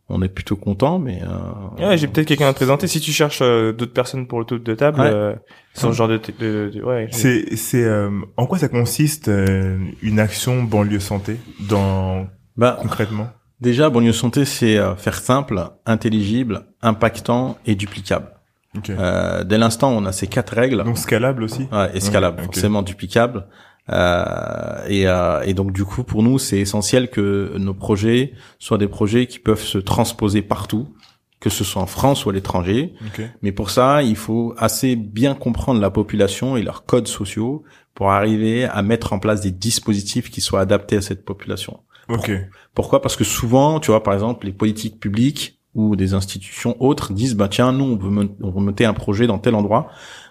on 0.10 0.22
est 0.22 0.30
plutôt 0.30 0.56
content, 0.56 0.98
mais 0.98 1.22
euh, 1.22 1.86
Ouais, 1.90 1.98
j'ai 1.98 2.08
peut-être 2.08 2.28
quelqu'un 2.28 2.48
à 2.48 2.54
te 2.54 2.58
présenter. 2.60 2.88
Si 2.88 3.02
tu 3.02 3.12
cherches 3.12 3.40
euh, 3.42 3.74
d'autres 3.74 3.92
personnes 3.94 4.26
pour 4.28 4.40
le 4.40 4.46
tour 4.46 4.60
de 4.62 4.74
table, 4.76 5.02
Ouais. 5.02 5.12
euh, 5.14 5.36
ce 5.74 5.92
genre 5.92 6.08
de, 6.08 6.18
de, 6.40 6.72
de- 6.74 6.82
ouais. 6.82 7.10
C'est, 7.12 7.56
c'est, 7.58 7.84
euh, 7.84 8.10
en 8.38 8.46
quoi 8.48 8.58
ça 8.58 8.70
consiste 8.70 9.28
euh, 9.28 9.78
une 10.02 10.20
action 10.22 10.64
banlieue 10.64 11.02
santé 11.02 11.36
dans 11.70 12.28
ben, 12.56 12.78
concrètement? 12.82 13.28
Déjà, 13.60 13.90
banlieue 13.90 14.14
santé, 14.14 14.46
c'est 14.46 14.78
euh, 14.78 14.96
faire 14.96 15.16
simple, 15.16 15.72
intelligible, 15.86 16.68
impactant 16.82 17.58
et 17.66 17.76
duplicable. 17.76 18.32
Ok. 18.76 18.90
Euh, 18.92 19.44
dès 19.44 19.58
l'instant, 19.58 19.92
on 19.92 20.06
a 20.06 20.12
ces 20.12 20.28
quatre 20.28 20.54
règles. 20.54 20.84
Donc 20.84 20.98
scalable 20.98 21.44
aussi? 21.44 21.68
Ouais, 21.72 21.90
ok. 21.96 22.46
forcément 22.46 22.84
duplicable. 22.84 23.48
Euh, 23.90 24.86
et, 24.88 25.08
euh, 25.08 25.42
et 25.44 25.54
donc 25.54 25.72
du 25.72 25.86
coup, 25.86 26.04
pour 26.04 26.22
nous, 26.22 26.40
c'est 26.40 26.60
essentiel 26.60 27.10
que 27.10 27.54
nos 27.58 27.74
projets 27.74 28.34
soient 28.60 28.78
des 28.78 28.88
projets 28.88 29.28
qui 29.28 29.40
peuvent 29.40 29.62
se 29.62 29.78
transposer 29.78 30.42
partout, 30.42 30.94
que 31.40 31.50
ce 31.50 31.64
soit 31.64 31.82
en 31.82 31.88
France 31.88 32.26
ou 32.26 32.30
à 32.30 32.34
l'étranger. 32.34 32.94
Ok. 33.08 33.26
Mais 33.42 33.52
pour 33.52 33.70
ça, 33.70 34.04
il 34.04 34.16
faut 34.18 34.54
assez 34.58 34.96
bien 34.96 35.34
comprendre 35.34 35.80
la 35.80 35.90
population 35.90 36.58
et 36.58 36.64
leurs 36.64 36.86
codes 36.86 37.08
sociaux 37.08 37.64
pour 37.96 38.12
arriver 38.12 38.66
à 38.66 38.84
mettre 38.84 39.14
en 39.14 39.20
place 39.20 39.42
des 39.42 39.52
dispositifs 39.52 40.30
qui 40.30 40.42
soient 40.42 40.62
adaptés 40.62 40.98
à 40.98 41.02
cette 41.02 41.26
population. 41.26 41.80
Ok. 42.10 42.32
Pourquoi? 42.74 43.02
Parce 43.02 43.16
que 43.16 43.24
souvent, 43.24 43.80
tu 43.80 43.92
vois, 43.92 44.04
par 44.04 44.14
exemple, 44.14 44.46
les 44.46 44.54
politiques 44.54 45.00
publiques 45.00 45.60
ou 45.76 45.96
des 45.96 46.14
institutions 46.14 46.76
autres 46.82 47.14
disent, 47.14 47.36
bah 47.36 47.48
tiens, 47.50 47.72
nous, 47.72 47.86
on 47.86 47.98
veut, 47.98 48.30
on 48.42 48.52
veut 48.52 48.62
monter 48.62 48.86
un 48.86 48.94
projet 48.94 49.28
dans 49.28 49.40
tel 49.40 49.56
endroit. 49.56 49.90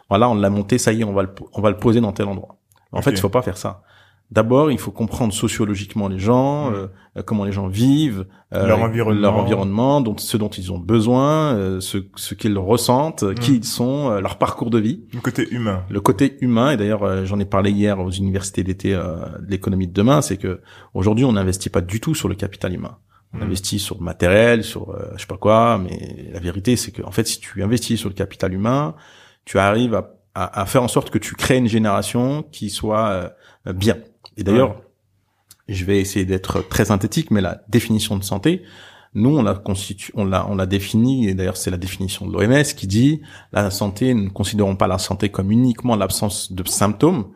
Voilà, 0.09 0.29
on 0.29 0.35
l'a 0.35 0.51
monté, 0.51 0.79
ça 0.79 0.93
y 0.93 1.01
est, 1.01 1.05
on 1.05 1.13
va 1.13 1.23
le, 1.23 1.31
on 1.53 1.61
va 1.61 1.71
le 1.71 1.79
poser 1.79 2.01
dans 2.01 2.13
tel 2.13 2.27
endroit. 2.27 2.57
En 2.93 3.03
fait, 3.03 3.11
il 3.13 3.19
faut 3.19 3.29
pas 3.29 3.43
faire 3.43 3.57
ça. 3.57 3.83
D'abord, 4.33 4.73
il 4.73 4.79
faut 4.79 4.91
comprendre 4.91 5.33
sociologiquement 5.33 6.09
les 6.09 6.19
gens, 6.19 6.71
Mm. 6.71 6.75
euh, 6.75 7.23
comment 7.25 7.45
les 7.45 7.53
gens 7.53 7.69
vivent, 7.69 8.27
euh, 8.53 8.67
Leur 8.67 8.83
environnement. 8.83 9.21
leur 9.21 9.37
environnement, 9.37 10.01
dont, 10.01 10.17
ce 10.19 10.37
dont 10.37 10.49
ils 10.49 10.73
ont 10.73 10.79
besoin, 10.81 11.55
euh, 11.55 11.81
ce, 11.81 11.99
ce 12.17 12.35
qu'ils 12.35 12.59
ressentent, 12.59 13.23
Mm. 13.23 13.35
qui 13.35 13.57
ils 13.59 13.65
sont, 13.65 14.11
euh, 14.11 14.21
leur 14.21 14.37
parcours 14.39 14.71
de 14.71 14.79
vie 14.81 15.05
Le 15.15 15.21
côté 15.21 15.49
humain. 15.53 15.85
le 15.89 16.01
côté 16.01 16.37
humain 16.41 16.73
et 16.73 16.77
d'ailleurs 16.77 17.05
euh, 17.05 17.25
j'en 17.25 17.39
ai 17.39 17.45
parlé 17.45 17.71
hier 17.71 18.01
aux 18.01 18.11
universités 18.11 18.65
d'été 18.65 18.95
euh, 18.95 19.17
de 19.41 19.49
l'économie 19.51 19.87
de 19.87 19.93
demain 19.93 20.21
c'est 20.23 20.39
que 20.39 20.61
aujourd'hui 20.93 21.25
on 21.25 21.33
n'investit 21.33 21.71
pas 21.71 21.81
du 21.81 22.01
tout 22.01 22.15
sur 22.17 22.29
le 22.29 22.35
capital 22.35 22.75
humain 22.75 22.99
on 23.33 23.39
Mm. 23.39 23.43
investit 23.43 23.79
sur 23.79 23.97
le 23.99 24.05
matériel 24.05 24.65
sur 24.65 24.91
euh, 24.91 25.13
je 25.17 25.21
sais 25.21 25.27
pas 25.29 25.37
quoi 25.37 25.79
mais 25.79 26.31
la 26.33 26.41
vérité 26.41 26.75
c'est 26.77 26.91
que 26.91 27.03
en 27.03 27.11
fait 27.13 27.27
si 27.29 27.39
tu 27.39 27.63
investis 27.63 27.99
sur 27.99 28.09
le 28.09 28.15
capital 28.15 28.53
humain 28.53 28.95
tu 29.45 29.59
arrives 29.61 29.95
à, 29.95 30.15
à, 30.35 30.63
à 30.63 30.67
faire 30.67 30.83
en 30.83 30.89
sorte 30.89 31.11
que 31.11 31.19
tu 31.19 31.35
crées 31.37 31.59
une 31.59 31.69
génération 31.69 32.43
qui 32.51 32.71
soit 32.71 33.09
euh, 33.67 33.73
bien 33.73 33.97
et 34.37 34.45
d'ailleurs 34.45 34.83
je 35.69 35.85
vais 35.85 36.01
essayer 36.01 36.25
d'être 36.25 36.67
très 36.69 36.87
synthétique 36.87 37.31
mais 37.31 37.41
la 37.41 37.63
définition 37.69 38.17
de 38.17 38.25
santé 38.25 38.63
nous, 39.15 39.39
on 39.39 39.43
l'a 39.43 39.55
constitu- 39.55 40.13
on 40.15 40.27
l'a, 40.27 40.47
on 40.47 40.57
l'a 40.57 40.67
défini, 40.67 41.27
et 41.29 41.35
d'ailleurs 41.35 41.57
c'est 41.57 41.71
la 41.71 41.79
définition 41.79 42.27
de 42.27 42.33
l'OMS 42.33 42.65
qui 42.77 42.87
dit 42.87 43.23
la 43.51 43.71
santé, 43.71 44.13
nous 44.13 44.25
ne 44.25 44.29
considérons 44.29 44.77
pas 44.77 44.87
la 44.87 44.99
santé 44.99 45.31
comme 45.31 45.51
uniquement 45.51 45.97
l'absence 45.97 46.53
de 46.53 46.63
symptômes 46.69 47.29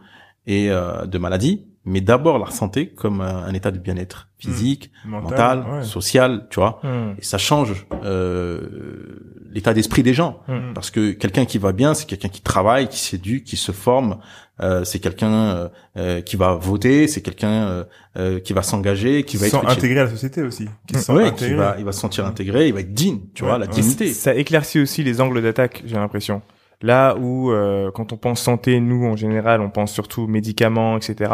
et 0.46 0.70
euh, 0.70 1.06
de 1.06 1.16
maladies, 1.16 1.64
mais 1.84 2.00
d'abord 2.00 2.38
la 2.38 2.50
santé 2.50 2.88
comme 2.88 3.20
un, 3.20 3.44
un 3.44 3.54
état 3.54 3.70
de 3.70 3.78
bien-être 3.78 4.28
physique, 4.38 4.90
mental, 5.06 5.64
ouais. 5.70 5.82
social, 5.84 6.46
tu 6.50 6.60
vois. 6.60 6.80
Hmm. 6.82 7.14
Et 7.18 7.22
ça 7.22 7.38
change 7.38 7.86
euh, 8.04 9.40
l'état 9.50 9.72
d'esprit 9.74 10.02
des 10.02 10.14
gens. 10.14 10.40
Hmm. 10.48 10.72
Parce 10.74 10.90
que 10.90 11.12
quelqu'un 11.12 11.44
qui 11.44 11.58
va 11.58 11.72
bien, 11.72 11.94
c'est 11.94 12.06
quelqu'un 12.06 12.28
qui 12.28 12.42
travaille, 12.42 12.88
qui 12.88 12.98
s'éduque, 12.98 13.44
qui 13.44 13.56
se 13.56 13.72
forme. 13.72 14.18
Euh, 14.62 14.84
c'est 14.84 14.98
quelqu'un 14.98 15.32
euh, 15.32 15.68
euh, 15.96 16.20
qui 16.20 16.36
va 16.36 16.52
voter, 16.52 17.08
c'est 17.08 17.22
quelqu'un 17.22 17.48
euh, 17.50 17.84
euh, 18.18 18.40
qui 18.40 18.52
va 18.52 18.62
s'engager, 18.62 19.22
qui 19.24 19.36
Qui 19.36 19.36
va 19.38 19.46
se 19.46 19.50
sent 19.52 19.56
être 19.62 19.70
intégré 19.70 20.00
à 20.00 20.04
la 20.04 20.10
société 20.10 20.42
aussi. 20.42 20.66
Qui 20.86 20.96
se 20.98 21.04
sent 21.04 21.12
Ouais, 21.12 21.32
qui 21.34 21.54
va, 21.54 21.76
il 21.78 21.84
va 21.86 21.92
se 21.92 22.00
sentir 22.00 22.26
intégré, 22.26 22.68
il 22.68 22.74
va 22.74 22.80
être 22.80 22.92
digne, 22.92 23.20
tu 23.32 23.42
Ouais, 23.44 23.48
vois, 23.48 23.58
la 23.58 23.64
ouais. 23.64 23.72
dignité. 23.72 24.12
Ça 24.12 24.34
éclaircit 24.34 24.80
aussi 24.80 25.02
les 25.02 25.22
angles 25.22 25.40
d'attaque, 25.40 25.82
j'ai 25.86 25.96
l'impression. 25.96 26.42
Là 26.82 27.14
où, 27.18 27.50
euh, 27.50 27.90
quand 27.90 28.12
on 28.12 28.16
pense 28.16 28.40
santé, 28.40 28.80
nous 28.80 29.06
en 29.06 29.16
général, 29.16 29.60
on 29.60 29.70
pense 29.70 29.92
surtout 29.92 30.26
médicaments, 30.26 30.96
etc. 30.96 31.30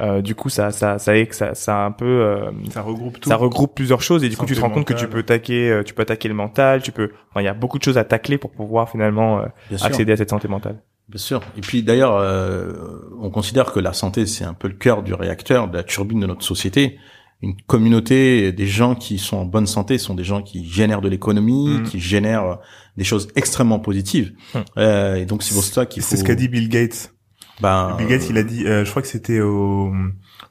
Euh, 0.00 0.22
du 0.22 0.34
coup, 0.34 0.48
ça, 0.48 0.70
ça, 0.70 0.98
ça, 0.98 1.12
ça, 1.30 1.54
ça 1.54 1.84
un 1.84 1.92
peu, 1.92 2.06
euh, 2.06 2.50
Ça 2.72 2.80
regroupe 2.82 3.20
tout. 3.20 3.28
ça 3.28 3.36
regroupe 3.36 3.74
plusieurs 3.74 4.00
choses 4.00 4.24
et 4.24 4.28
du 4.28 4.36
coup, 4.36 4.46
tu 4.46 4.54
te 4.54 4.60
rends 4.60 4.70
compte 4.70 4.86
que 4.86 4.94
tu 4.94 5.06
peux 5.06 5.18
attaquer, 5.18 5.70
euh, 5.70 5.82
tu 5.82 5.92
peux 5.94 6.02
attaquer 6.02 6.28
le 6.28 6.34
mental, 6.34 6.82
tu 6.82 6.90
peux, 6.92 7.10
enfin, 7.30 7.42
il 7.42 7.44
y 7.44 7.48
a 7.48 7.54
beaucoup 7.54 7.78
de 7.78 7.84
choses 7.84 7.98
à 7.98 8.04
tacler 8.04 8.38
pour 8.38 8.50
pouvoir 8.50 8.88
finalement 8.90 9.40
euh, 9.40 9.76
accéder 9.82 10.12
à 10.12 10.16
cette 10.16 10.30
santé 10.30 10.48
mentale. 10.48 10.80
Bien 11.08 11.18
sûr. 11.18 11.40
Et 11.56 11.60
puis 11.60 11.82
d'ailleurs, 11.82 12.16
euh, 12.16 12.72
on 13.20 13.30
considère 13.30 13.72
que 13.72 13.80
la 13.80 13.92
santé, 13.92 14.26
c'est 14.26 14.44
un 14.44 14.54
peu 14.54 14.68
le 14.68 14.74
cœur 14.74 15.02
du 15.02 15.12
réacteur, 15.12 15.68
de 15.68 15.76
la 15.76 15.82
turbine 15.82 16.20
de 16.20 16.26
notre 16.26 16.44
société. 16.44 16.98
Une 17.42 17.56
communauté, 17.66 18.52
des 18.52 18.66
gens 18.66 18.94
qui 18.94 19.18
sont 19.18 19.38
en 19.38 19.44
bonne 19.44 19.66
santé 19.66 19.98
sont 19.98 20.14
des 20.14 20.24
gens 20.24 20.42
qui 20.42 20.64
génèrent 20.68 21.00
de 21.00 21.08
l'économie, 21.08 21.78
Mm. 21.80 21.82
qui 21.84 21.98
génèrent 21.98 22.58
des 22.96 23.04
choses 23.04 23.28
extrêmement 23.34 23.78
positives. 23.80 24.32
Mm. 24.54 24.58
Euh, 24.78 25.14
et 25.16 25.24
donc 25.24 25.42
c'est 25.42 25.54
pour 25.54 25.64
ça 25.64 25.84
qu'il 25.86 26.02
faut. 26.02 26.08
C'est 26.10 26.16
ce 26.18 26.24
qu'a 26.24 26.34
dit 26.34 26.48
Bill 26.48 26.68
Gates. 26.68 27.12
Ben, 27.60 27.94
Bill 27.98 28.06
Gates, 28.08 28.28
il 28.30 28.38
a 28.38 28.42
dit, 28.42 28.66
euh, 28.66 28.84
je 28.84 28.90
crois 28.90 29.02
que 29.02 29.08
c'était 29.08 29.40
au, 29.40 29.92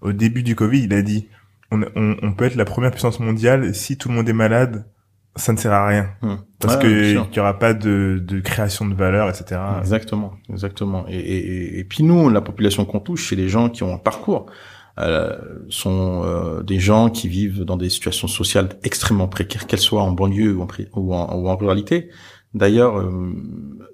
au 0.02 0.12
début 0.14 0.44
du 0.44 0.56
Covid, 0.56 0.84
il 0.84 0.94
a 0.94 1.02
dit, 1.02 1.28
on, 1.72 1.82
on, 1.96 2.16
on 2.22 2.34
peut 2.34 2.46
être 2.46 2.56
la 2.56 2.66
première 2.66 2.92
puissance 2.92 3.20
mondiale 3.20 3.74
si 3.76 3.98
tout 3.98 4.10
le 4.10 4.16
monde 4.16 4.30
est 4.30 4.34
malade, 4.34 4.86
ça 5.36 5.54
ne 5.54 5.58
sert 5.58 5.72
à 5.74 5.88
rien. 5.88 6.10
hmm. 6.22 6.36
Parce 6.60 6.76
Ouais, 6.76 6.82
que 6.82 6.88
bien 6.88 7.04
il 7.04 7.12
sûr. 7.12 7.28
y 7.36 7.40
aura 7.40 7.58
pas 7.58 7.74
de, 7.74 8.22
de 8.26 8.40
création 8.42 8.86
de 8.88 8.94
valeur, 8.94 9.30
etc. 9.30 9.60
Exactement, 9.80 10.34
exactement. 10.50 11.06
Et, 11.08 11.18
et, 11.18 11.38
et- 11.38 11.80
et 11.80 11.84
puis 11.84 12.04
nous, 12.04 12.30
la 12.30 12.42
population 12.42 12.86
qu'on 12.86 13.00
touche, 13.00 13.30
c'est 13.30 13.36
les 13.36 13.48
gens 13.50 13.70
qui 13.70 13.84
ont 13.84 13.94
un 13.94 13.98
parcours. 14.00 14.48
Euh, 14.98 15.38
sont 15.70 16.24
euh, 16.26 16.62
des 16.62 16.78
gens 16.78 17.10
qui 17.10 17.30
vivent 17.30 17.64
dans 17.64 17.78
des 17.78 17.88
situations 17.90 18.28
sociales 18.28 18.68
extrêmement 18.84 19.30
précaires, 19.30 19.66
qu'elles 19.66 19.80
soient 19.80 20.02
en 20.04 20.12
banlieue 20.12 20.58
ou 20.58 20.64
en, 20.64 20.68
ou 20.94 21.14
en, 21.16 21.36
ou 21.38 21.48
en 21.48 21.56
ruralité. 21.56 22.10
D'ailleurs, 22.54 23.00
euh, 23.00 23.32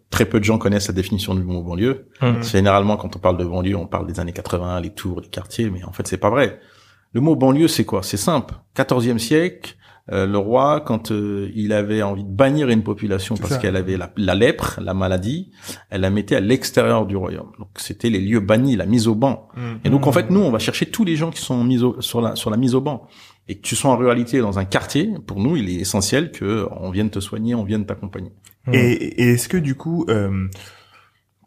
très 0.10 0.26
peu 0.26 0.40
de 0.40 0.46
gens 0.46 0.58
connaissent 0.58 0.88
la 0.88 0.94
définition 0.94 1.36
du 1.36 1.44
mot 1.44 1.62
banlieue. 1.62 2.08
Hmm. 2.22 2.42
Généralement, 2.42 2.98
quand 2.98 3.16
on 3.16 3.20
parle 3.20 3.38
de 3.38 3.46
banlieue, 3.46 3.76
on 3.76 3.88
parle 3.88 4.08
des 4.08 4.20
années 4.20 4.34
80, 4.34 4.80
les 4.82 4.92
tours, 4.92 5.22
les 5.22 5.28
quartiers, 5.30 5.70
mais 5.70 5.84
en 5.84 5.92
fait, 5.92 6.08
c'est 6.08 6.18
pas 6.18 6.30
vrai. 6.30 6.60
Le 7.14 7.22
mot 7.22 7.36
banlieue, 7.36 7.68
c'est 7.68 7.86
quoi? 7.86 8.04
C'est 8.04 8.18
simple. 8.18 8.54
14e 8.76 9.18
siècle, 9.20 9.76
euh, 10.12 10.28
le 10.28 10.38
roi, 10.38 10.82
quand 10.82 11.12
euh, 11.12 11.50
il 11.56 11.74
avait 11.74 12.04
envie 12.04 12.24
de 12.24 12.30
bannir 12.30 12.70
une 12.70 12.84
population 12.84 13.36
parce 13.36 13.58
qu'elle 13.58 13.76
avait 13.76 13.98
la, 13.98 14.12
la 14.18 14.36
lèpre, 14.36 14.80
la 14.82 14.94
maladie, 14.94 15.52
elle 15.90 16.02
la 16.02 16.12
mettait 16.12 16.36
à 16.36 16.40
l'extérieur 16.42 17.08
du 17.08 17.16
royaume. 17.16 17.52
Donc, 17.58 17.70
c'était 17.78 18.12
les 18.12 18.20
lieux 18.20 18.40
bannis, 18.42 18.76
la 18.76 18.86
mise 18.86 19.08
au 19.08 19.16
banc. 19.16 19.48
Mm. 19.56 19.62
Et 19.86 19.90
donc, 19.90 20.06
en 20.06 20.12
fait, 20.12 20.30
nous, 20.30 20.42
on 20.42 20.52
va 20.52 20.60
chercher 20.60 20.86
tous 20.86 21.06
les 21.06 21.16
gens 21.16 21.32
qui 21.32 21.42
sont 21.42 21.64
mis 21.64 21.82
au- 21.82 22.00
sur 22.02 22.22
la 22.22 22.36
sur 22.36 22.52
la 22.52 22.58
mise 22.58 22.76
au 22.76 22.82
banc. 22.82 23.08
Et 23.48 23.56
que 23.56 23.62
tu 23.62 23.76
sois 23.76 23.92
en 23.92 23.98
ruralité 23.98 24.40
dans 24.42 24.60
un 24.60 24.66
quartier, 24.66 25.12
pour 25.26 25.40
nous, 25.40 25.56
il 25.56 25.70
est 25.70 25.76
essentiel 25.82 26.32
que 26.32 26.68
on 26.80 26.90
vienne 26.92 27.10
te 27.10 27.20
soigner, 27.20 27.56
on 27.56 27.64
vienne 27.64 27.86
t'accompagner. 27.86 28.32
Et, 28.74 28.92
et 29.24 29.30
est-ce 29.34 29.48
que 29.50 29.58
du 29.58 29.76
coup, 29.76 30.06
euh, 30.10 30.48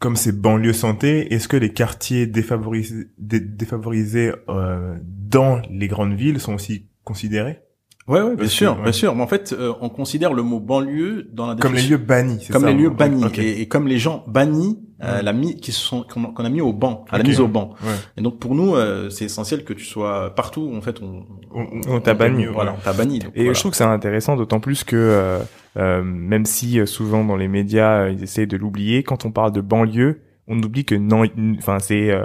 comme 0.00 0.16
c'est 0.16 0.32
banlieue 0.40 0.72
santé, 0.72 1.32
est-ce 1.34 1.48
que 1.48 1.56
les 1.56 1.72
quartiers 1.72 2.26
défavorisés, 2.26 3.06
dé- 3.18 3.40
défavorisés 3.40 4.32
euh, 4.48 4.96
dans 5.02 5.60
les 5.70 5.88
grandes 5.88 6.14
villes 6.14 6.38
sont 6.40 6.54
aussi 6.54 6.86
considérés? 7.04 7.60
Ouais, 8.06 8.20
ouais, 8.20 8.28
bien 8.28 8.36
Parce 8.36 8.48
que, 8.48 8.54
sûr, 8.54 8.76
ouais. 8.78 8.82
bien 8.84 8.92
sûr. 8.92 9.14
Mais 9.14 9.22
en 9.22 9.26
fait, 9.26 9.52
euh, 9.52 9.74
on 9.82 9.90
considère 9.90 10.32
le 10.32 10.42
mot 10.42 10.60
banlieue 10.60 11.28
dans 11.32 11.46
la 11.46 11.56
Comme 11.56 11.72
les 11.74 11.82
définition- 11.82 11.98
lieux 11.98 12.04
bannis, 12.04 12.38
c'est 12.46 12.52
comme 12.54 12.62
ça 12.62 12.68
les 12.70 12.74
lieux 12.74 12.88
bannis 12.90 13.24
et, 13.36 13.60
et 13.60 13.68
comme 13.68 13.86
les 13.86 13.98
gens 13.98 14.24
bannis 14.28 14.78
euh, 15.02 15.16
Ouais. 15.18 15.22
la 15.22 15.32
mis 15.32 15.54
qui 15.60 15.70
sont 15.72 16.02
qu'on 16.04 16.24
a 16.44 16.48
mis 16.48 16.60
au 16.60 16.72
banc 16.72 17.04
à 17.10 17.18
la 17.18 17.22
mise 17.24 17.38
au 17.38 17.46
banc 17.46 17.74
Ouais. 17.84 17.92
et 18.16 18.20
donc 18.20 18.40
pour 18.40 18.56
nous 18.56 18.74
euh, 18.74 19.10
c'est 19.10 19.26
essentiel 19.26 19.62
que 19.62 19.72
tu 19.72 19.84
sois 19.84 20.34
partout 20.34 20.72
en 20.74 20.80
fait 20.80 21.00
on 21.02 21.24
On, 21.54 21.66
On 21.86 22.00
t'a 22.00 22.14
banni, 22.14 22.46
voilà 22.46 22.74
on 22.76 22.80
t'a 22.82 22.92
banni 22.92 23.18
Et 23.34 23.42
voilà. 23.42 23.52
je 23.52 23.60
trouve 23.60 23.70
que 23.72 23.76
c'est 23.76 23.84
intéressant, 23.84 24.34
d'autant 24.36 24.58
plus 24.58 24.82
que 24.82 24.96
euh, 24.96 25.38
même 25.78 26.44
si 26.44 26.80
euh, 26.80 26.86
souvent 26.86 27.24
dans 27.24 27.36
les 27.36 27.48
médias 27.48 28.02
euh, 28.02 28.10
ils 28.10 28.22
essayent 28.22 28.46
de 28.46 28.56
l'oublier, 28.56 29.02
quand 29.02 29.24
on 29.24 29.30
parle 29.30 29.52
de 29.52 29.60
banlieue, 29.60 30.20
on 30.46 30.60
oublie 30.62 30.84
que 30.84 30.94
non, 30.94 31.24
enfin 31.58 31.78
c'est 31.78 32.10
euh, 32.10 32.24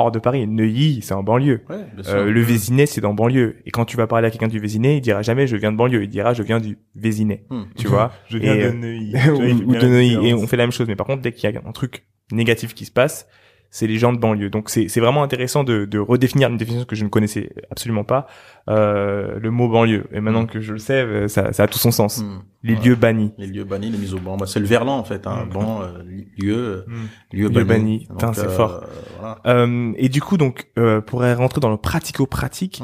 hors 0.00 0.10
de 0.10 0.18
Paris. 0.18 0.46
Neuilly, 0.46 1.00
c'est 1.02 1.14
en 1.14 1.22
banlieue. 1.22 1.62
Ouais. 1.68 1.76
Euh, 2.08 2.30
le 2.30 2.40
Vésinet, 2.40 2.86
c'est 2.86 3.00
dans 3.00 3.14
banlieue. 3.14 3.56
Et 3.66 3.70
quand 3.70 3.84
tu 3.84 3.96
vas 3.96 4.06
parler 4.06 4.26
à 4.26 4.30
quelqu'un 4.30 4.48
du 4.48 4.58
Vésinet, 4.58 4.96
il 4.96 5.00
dira 5.00 5.22
jamais 5.22 5.46
je 5.46 5.56
viens 5.56 5.72
de 5.72 5.76
banlieue. 5.76 6.02
Il 6.02 6.08
dira 6.08 6.34
je 6.34 6.42
viens 6.42 6.58
du 6.58 6.78
Vésinet. 6.94 7.44
Hmm. 7.50 7.64
Tu 7.76 7.86
vois 7.86 8.12
Je 8.28 8.38
viens 8.38 8.54
Et, 8.54 8.62
de 8.62 8.68
euh, 8.68 8.72
Neuilly. 8.72 9.14
ou, 9.64 9.70
ou 9.70 9.74
de 9.74 9.86
Neuilly. 9.86 10.28
Et 10.28 10.34
on 10.34 10.46
fait 10.46 10.56
la 10.56 10.64
même 10.64 10.72
chose. 10.72 10.88
Mais 10.88 10.96
par 10.96 11.06
contre, 11.06 11.22
dès 11.22 11.32
qu'il 11.32 11.50
y 11.50 11.56
a 11.56 11.60
un 11.64 11.72
truc 11.72 12.04
négatif 12.32 12.74
qui 12.74 12.84
se 12.84 12.92
passe, 12.92 13.28
c'est 13.70 13.86
les 13.86 13.98
gens 13.98 14.12
de 14.12 14.18
banlieue. 14.18 14.50
Donc 14.50 14.68
c'est 14.68 14.88
c'est 14.88 15.00
vraiment 15.00 15.22
intéressant 15.22 15.62
de, 15.64 15.84
de 15.84 15.98
redéfinir 15.98 16.48
une 16.50 16.56
définition 16.56 16.84
que 16.86 16.96
je 16.96 17.04
ne 17.04 17.08
connaissais 17.08 17.50
absolument 17.70 18.04
pas, 18.04 18.26
euh, 18.68 19.38
le 19.40 19.50
mot 19.50 19.68
banlieue. 19.68 20.06
Et 20.12 20.20
maintenant 20.20 20.46
que 20.46 20.60
je 20.60 20.72
le 20.72 20.78
sais, 20.78 21.02
euh, 21.02 21.28
ça, 21.28 21.52
ça 21.52 21.62
a 21.62 21.66
tout 21.68 21.78
son 21.78 21.90
sens. 21.92 22.18
Hmm. 22.18 22.40
Les 22.62 22.74
Ouais. 22.74 22.80
lieux 22.84 22.94
bannis. 22.96 23.32
Les 23.38 23.46
lieux 23.46 23.64
bannis, 23.64 23.90
les 23.90 23.96
mises 23.98 24.12
au 24.12 24.18
banc. 24.18 24.36
Bah, 24.36 24.46
c'est 24.46 24.60
le 24.60 24.66
verlan, 24.66 24.98
en 24.98 25.04
fait, 25.04 25.26
hein. 25.26 25.46
Mm. 25.46 25.52
Banc, 25.52 25.80
euh, 25.82 26.02
lieu, 26.36 26.54
euh, 26.56 26.84
Mm. 26.86 26.94
lieu 27.32 27.48
Lieu 27.48 27.64
banni. 27.64 28.06
banni. 28.10 28.34
C'est 28.34 28.44
euh, 28.46 28.48
fort. 28.50 28.84
Voilà. 29.18 29.38
Euh, 29.46 29.92
et 29.96 30.10
du 30.10 30.20
coup, 30.20 30.36
donc, 30.36 30.68
euh, 30.78 31.00
pour 31.00 31.22
rentrer 31.22 31.60
dans 31.60 31.70
le 31.70 31.78
pratico-pratique, 31.78 32.82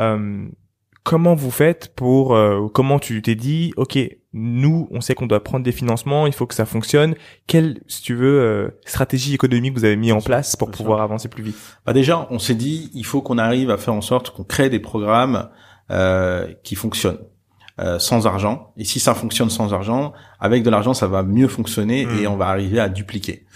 euh, 0.00 0.46
comment 1.04 1.34
vous 1.34 1.50
faites 1.50 1.94
pour, 1.94 2.34
euh, 2.34 2.68
comment 2.72 2.98
tu 2.98 3.20
t'es 3.20 3.34
dit, 3.34 3.74
ok, 3.76 3.98
nous, 4.32 4.88
on 4.92 5.00
sait 5.00 5.14
qu'on 5.14 5.26
doit 5.26 5.42
prendre 5.42 5.64
des 5.64 5.72
financements, 5.72 6.26
il 6.26 6.32
faut 6.32 6.46
que 6.46 6.54
ça 6.54 6.64
fonctionne. 6.64 7.14
Quelle, 7.46 7.80
si 7.88 8.02
tu 8.02 8.14
veux, 8.14 8.40
euh, 8.40 8.68
stratégie 8.84 9.34
économique 9.34 9.74
vous 9.74 9.84
avez 9.84 9.96
mis 9.96 10.12
en 10.12 10.20
place 10.20 10.54
pour 10.54 10.70
pouvoir 10.70 11.00
avancer 11.00 11.28
plus 11.28 11.42
vite? 11.42 11.56
Bah 11.84 11.92
déjà, 11.92 12.28
on 12.30 12.38
s'est 12.38 12.54
dit, 12.54 12.90
il 12.94 13.04
faut 13.04 13.22
qu'on 13.22 13.38
arrive 13.38 13.70
à 13.70 13.76
faire 13.76 13.94
en 13.94 14.00
sorte 14.00 14.30
qu'on 14.30 14.44
crée 14.44 14.70
des 14.70 14.78
programmes 14.78 15.48
euh, 15.90 16.46
qui 16.62 16.76
fonctionnent 16.76 17.18
euh, 17.80 17.98
sans 17.98 18.26
argent. 18.26 18.72
Et 18.76 18.84
si 18.84 19.00
ça 19.00 19.14
fonctionne 19.14 19.50
sans 19.50 19.72
argent, 19.72 20.12
avec 20.38 20.62
de 20.62 20.70
l'argent, 20.70 20.94
ça 20.94 21.08
va 21.08 21.22
mieux 21.22 21.48
fonctionner 21.48 22.06
et 22.20 22.26
on 22.26 22.36
va 22.36 22.46
arriver 22.46 22.78
à 22.78 22.88
dupliquer. 22.88 23.46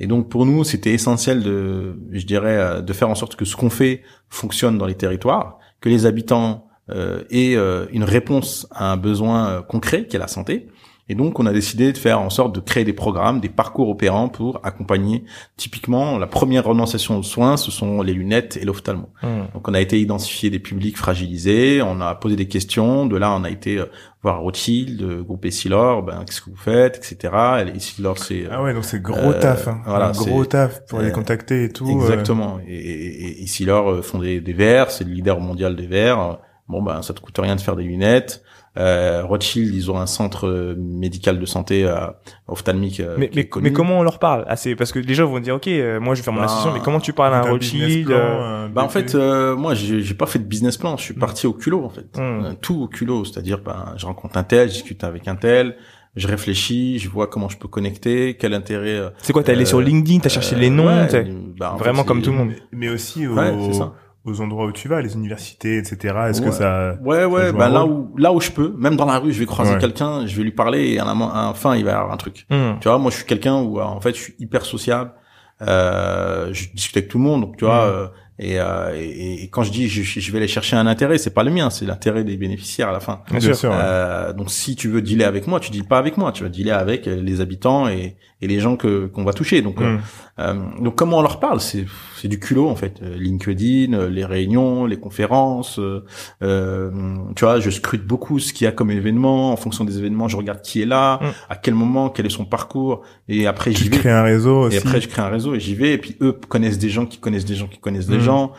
Et 0.00 0.06
donc 0.06 0.28
pour 0.28 0.46
nous, 0.46 0.64
c'était 0.64 0.92
essentiel 0.92 1.42
de, 1.42 1.98
je 2.10 2.24
dirais, 2.24 2.56
euh, 2.56 2.80
de 2.80 2.92
faire 2.92 3.10
en 3.10 3.14
sorte 3.14 3.36
que 3.36 3.44
ce 3.44 3.56
qu'on 3.56 3.70
fait 3.70 4.02
fonctionne 4.28 4.78
dans 4.78 4.86
les 4.86 4.94
territoires, 4.94 5.58
que 5.80 5.88
les 5.88 6.06
habitants 6.06 6.66
euh, 6.92 7.22
aient 7.30 7.56
euh, 7.56 7.86
une 7.92 8.04
réponse 8.04 8.66
à 8.72 8.92
un 8.92 8.96
besoin 8.96 9.48
euh, 9.48 9.62
concret 9.62 10.06
qui 10.06 10.16
est 10.16 10.20
la 10.20 10.28
santé. 10.28 10.68
Et 11.08 11.14
donc, 11.16 11.40
on 11.40 11.46
a 11.46 11.52
décidé 11.52 11.92
de 11.92 11.98
faire 11.98 12.20
en 12.20 12.30
sorte 12.30 12.54
de 12.54 12.60
créer 12.60 12.84
des 12.84 12.92
programmes, 12.92 13.40
des 13.40 13.48
parcours 13.48 13.88
opérants 13.88 14.28
pour 14.28 14.60
accompagner. 14.62 15.24
Typiquement, 15.56 16.16
la 16.16 16.28
première 16.28 16.64
renonciation 16.64 17.18
aux 17.18 17.24
soins, 17.24 17.56
ce 17.56 17.72
sont 17.72 18.02
les 18.02 18.12
lunettes 18.14 18.56
et 18.56 18.64
l'ophtalmo. 18.64 19.08
Donc, 19.52 19.66
on 19.68 19.74
a 19.74 19.80
été 19.80 20.00
identifier 20.00 20.48
des 20.48 20.60
publics 20.60 20.96
fragilisés, 20.96 21.82
on 21.82 22.00
a 22.00 22.14
posé 22.14 22.36
des 22.36 22.46
questions. 22.46 23.04
De 23.06 23.16
là, 23.16 23.34
on 23.38 23.42
a 23.42 23.50
été 23.50 23.78
euh, 23.78 23.86
voir 24.22 24.40
Rothschild, 24.42 25.02
euh, 25.02 25.22
groupe 25.22 25.44
Essilor, 25.44 26.02
ben, 26.04 26.22
qu'est-ce 26.24 26.40
que 26.40 26.50
vous 26.50 26.56
faites, 26.56 26.96
etc. 26.98 27.34
Et 27.66 27.76
Essilor, 27.76 28.16
c'est... 28.18 28.44
Ah 28.50 28.62
ouais, 28.62 28.72
donc 28.72 28.84
c'est 28.84 29.02
gros 29.02 29.16
Euh, 29.32 29.40
taf, 29.40 29.66
hein. 29.68 29.80
voilà, 29.84 30.10
Un 30.10 30.12
gros 30.12 30.44
taf 30.46 30.86
pour 30.86 31.00
les 31.00 31.08
euh, 31.08 31.10
contacter 31.10 31.64
et 31.64 31.68
tout. 31.68 31.84
euh. 31.86 32.00
Exactement. 32.00 32.60
Et, 32.66 32.74
et, 32.76 33.40
et 33.40 33.42
Essilor 33.42 33.90
euh, 33.90 34.02
font 34.02 34.20
des, 34.20 34.40
des 34.40 34.52
verres, 34.52 34.90
c'est 34.92 35.04
le 35.04 35.10
leader 35.10 35.40
mondial 35.40 35.74
des 35.74 35.88
verres. 35.88 36.38
Bon, 36.68 36.82
ben, 36.82 37.02
ça 37.02 37.12
te 37.12 37.20
coûte 37.20 37.38
rien 37.38 37.56
de 37.56 37.60
faire 37.60 37.76
des 37.76 37.82
lunettes. 37.84 38.42
Euh, 38.78 39.22
Rothschild, 39.24 39.74
ils 39.74 39.90
ont 39.90 39.98
un 39.98 40.06
centre 40.06 40.46
euh, 40.48 40.74
médical 40.78 41.38
de 41.38 41.44
santé 41.44 41.84
euh, 41.84 42.06
ophtalmique 42.48 43.00
euh, 43.00 43.16
mais, 43.18 43.30
mais, 43.34 43.46
mais 43.60 43.70
comment 43.72 43.98
on 43.98 44.02
leur 44.02 44.18
parle? 44.18 44.46
Assez 44.48 44.74
Parce 44.76 44.92
que 44.92 44.98
les 44.98 45.14
gens 45.14 45.26
vont 45.26 45.40
dire, 45.40 45.56
ok, 45.56 45.68
euh, 45.68 46.00
moi 46.00 46.14
je 46.14 46.20
vais 46.20 46.24
faire 46.24 46.32
mon 46.32 46.38
Bah, 46.40 46.46
association, 46.46 46.72
mais 46.72 46.80
comment 46.80 46.98
tu 47.00 47.12
parles 47.12 47.34
à 47.34 47.40
un 47.40 47.50
Rothschild 47.50 48.06
plan, 48.06 48.16
euh, 48.16 48.68
Bah 48.68 48.82
en 48.82 48.88
fait, 48.88 49.14
euh, 49.14 49.54
moi 49.56 49.74
j'ai 49.74 50.00
j'ai 50.00 50.14
pas 50.14 50.24
fait 50.24 50.38
de 50.38 50.44
business 50.44 50.78
plan, 50.78 50.96
je 50.96 51.02
suis 51.02 51.12
parti 51.14 51.46
au 51.46 51.52
culot 51.52 51.84
en 51.84 51.90
fait. 51.90 52.06
Euh, 52.18 52.54
tout 52.62 52.80
au 52.84 52.88
culot, 52.88 53.26
c'est-à-dire 53.26 53.58
ben 53.58 53.92
je 53.98 54.06
rencontre 54.06 54.38
un 54.38 54.42
tel, 54.44 54.68
je 54.68 54.74
discute 54.74 55.04
avec 55.04 55.28
un 55.28 55.36
tel, 55.36 55.76
je 56.16 56.26
réfléchis, 56.26 56.98
je 56.98 57.10
vois 57.10 57.26
comment 57.26 57.50
je 57.50 57.58
peux 57.58 57.68
connecter, 57.68 58.38
quel 58.38 58.54
intérêt. 58.54 58.96
euh, 58.96 59.10
C'est 59.18 59.34
quoi 59.34 59.42
T'es 59.42 59.52
allé 59.52 59.64
euh, 59.64 59.66
sur 59.66 59.82
LinkedIn, 59.82 60.20
t'as 60.20 60.30
cherché 60.30 60.56
euh, 60.56 60.58
les 60.60 60.70
noms, 60.70 60.86
ouais, 60.86 61.26
bah, 61.58 61.72
en 61.74 61.76
vraiment 61.76 62.02
fait, 62.04 62.08
comme 62.08 62.22
tout 62.22 62.30
le 62.30 62.36
monde. 62.38 62.52
Mais, 62.72 62.88
aussi 62.88 63.26
aux, 63.26 63.34
Ouais, 63.34 63.52
c'est 63.66 63.74
ça. 63.74 63.92
Aux 64.24 64.40
endroits 64.40 64.66
où 64.66 64.72
tu 64.72 64.86
vas, 64.88 65.00
les 65.02 65.14
universités, 65.14 65.78
etc. 65.78 66.14
Est-ce 66.28 66.40
que 66.40 66.46
Ouais. 66.46 66.52
ça... 66.52 66.94
Ouais, 67.02 67.24
ouais, 67.24 67.52
ben 67.52 67.62
un 67.62 67.68
là 67.70 67.84
où 67.86 68.14
là 68.16 68.32
où 68.32 68.40
je 68.40 68.50
peux, 68.52 68.72
même 68.78 68.96
dans 68.96 69.06
la 69.06 69.18
rue, 69.18 69.32
je 69.32 69.38
vais 69.40 69.46
croiser 69.46 69.74
Ouais. 69.74 69.80
quelqu'un, 69.80 70.26
je 70.26 70.36
vais 70.36 70.44
lui 70.44 70.52
parler 70.52 70.92
et 70.92 70.98
à 71.00 71.04
la, 71.04 71.10
à 71.10 71.46
la 71.48 71.54
fin 71.54 71.74
il 71.74 71.84
va 71.84 71.90
y 71.90 71.94
avoir 71.94 72.12
un 72.12 72.16
truc. 72.16 72.46
Hmm. 72.50 72.74
Tu 72.80 72.88
vois, 72.88 72.98
moi 72.98 73.10
je 73.10 73.16
suis 73.16 73.26
quelqu'un 73.26 73.60
où 73.62 73.80
euh, 73.80 73.82
en 73.82 74.00
fait 74.00 74.14
je 74.14 74.20
suis 74.20 74.34
hyper 74.38 74.64
sociable. 74.64 75.12
Euh, 75.60 76.52
je 76.52 76.68
discute 76.74 76.96
avec 76.96 77.08
tout 77.08 77.18
le 77.18 77.24
monde, 77.24 77.42
donc 77.42 77.56
tu 77.56 77.64
vois. 77.64 77.86
Mm. 77.86 77.90
euh, 77.90 78.06
et, 78.38 78.58
euh, 78.58 78.90
et, 78.96 79.44
et 79.44 79.48
quand 79.50 79.62
je 79.62 79.70
dis 79.70 79.88
je, 79.88 80.02
je 80.02 80.32
vais 80.32 80.38
aller 80.38 80.48
chercher 80.48 80.74
un 80.74 80.86
intérêt, 80.88 81.18
c'est 81.18 81.34
pas 81.34 81.44
le 81.44 81.50
mien, 81.52 81.70
c'est 81.70 81.84
l'intérêt 81.84 82.24
des 82.24 82.36
bénéficiaires 82.36 82.88
à 82.88 82.92
la 82.92 82.98
fin. 83.00 83.20
Bien 83.30 83.52
sûr. 83.54 83.70
ouais. 83.70 83.76
Euh, 83.80 84.32
donc 84.32 84.50
si 84.50 84.74
tu 84.74 84.88
veux 84.88 85.02
dealer 85.02 85.24
avec 85.24 85.46
moi, 85.46 85.60
tu 85.60 85.70
deals 85.70 85.86
pas 85.86 85.98
avec 85.98 86.16
moi, 86.16 86.32
tu 86.32 86.42
vas 86.42 86.48
dealer 86.48 86.72
avec 86.72 87.06
les 87.06 87.40
habitants 87.40 87.86
et, 87.88 88.16
et 88.42 88.46
les 88.48 88.60
gens 88.60 88.76
que 88.76 89.06
qu'on 89.06 89.24
va 89.24 89.32
toucher. 89.32 89.62
Donc 89.62 89.80
euh, 89.80 89.96
Mm. 89.96 90.00
euh, 90.40 90.54
donc 90.80 90.96
comment 90.96 91.18
on 91.18 91.22
leur 91.22 91.40
parle? 91.40 91.60
C'est 91.60 91.86
c'est 92.16 92.28
du 92.28 92.38
culot 92.38 92.68
en 92.68 92.76
fait. 92.76 93.00
Euh, 93.02 93.16
LinkedIn, 93.16 93.94
euh, 93.94 94.08
les 94.10 94.24
réunions, 94.24 94.84
les 94.84 94.98
conférences. 94.98 95.78
euh, 95.78 96.04
euh, 96.42 96.90
tu 97.36 97.44
vois, 97.44 97.60
je 97.60 97.70
scrute 97.70 98.04
beaucoup 98.06 98.38
ce 98.38 98.52
qu'il 98.52 98.64
y 98.64 98.68
a 98.68 98.72
comme 98.72 98.90
événement. 98.90 99.52
En 99.52 99.56
fonction 99.56 99.84
des 99.84 99.96
événements, 99.98 100.28
je 100.28 100.36
regarde 100.36 100.60
qui 100.60 100.82
est 100.82 100.86
là, 100.86 101.20
Mm. 101.22 101.26
à 101.48 101.56
quel 101.56 101.74
moment, 101.74 102.10
quel 102.10 102.26
est 102.26 102.30
son 102.30 102.44
parcours, 102.44 103.02
et 103.28 103.46
après 103.46 103.72
j'y 103.72 103.88
vais. 103.88 103.98
crées 103.98 104.10
un 104.10 104.22
réseau 104.24 104.62
aussi. 104.66 104.76
Et 104.76 104.78
après, 104.80 105.00
je 105.00 105.08
crée 105.08 105.22
un 105.22 105.28
réseau 105.28 105.54
et 105.54 105.60
j'y 105.60 105.74
vais. 105.74 105.92
Et 105.94 105.98
puis 105.98 106.16
eux 106.20 106.32
connaissent 106.48 106.78
des 106.78 106.90
gens 106.90 107.06
qui 107.06 107.18
connaissent 107.18 107.44
des 107.46 107.54
gens 107.54 107.68
qui 107.68 107.78
connaissent 107.78 108.08
des 108.08 108.18
Mm. 108.18 108.28
gens. 108.30 108.52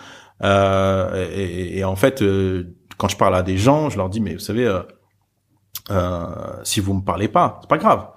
Euh, 0.43 1.27
et, 1.35 1.77
et- 1.79 1.83
en 1.83 1.95
fait, 1.95 2.21
euh, 2.21 2.75
quand 2.97 3.07
je 3.09 3.17
parle 3.17 3.35
à 3.35 3.43
des 3.43 3.57
gens, 3.57 3.89
je 3.89 3.97
leur 3.97 4.09
dis 4.09 4.21
mais 4.21 4.33
vous 4.33 4.39
savez, 4.39 4.65
euh, 4.65 4.79
euh, 5.91 6.25
si 6.63 6.79
vous 6.79 6.93
me 6.93 7.01
parlez 7.01 7.27
pas, 7.27 7.59
c'est 7.61 7.69
pas 7.69 7.77
grave. 7.77 8.07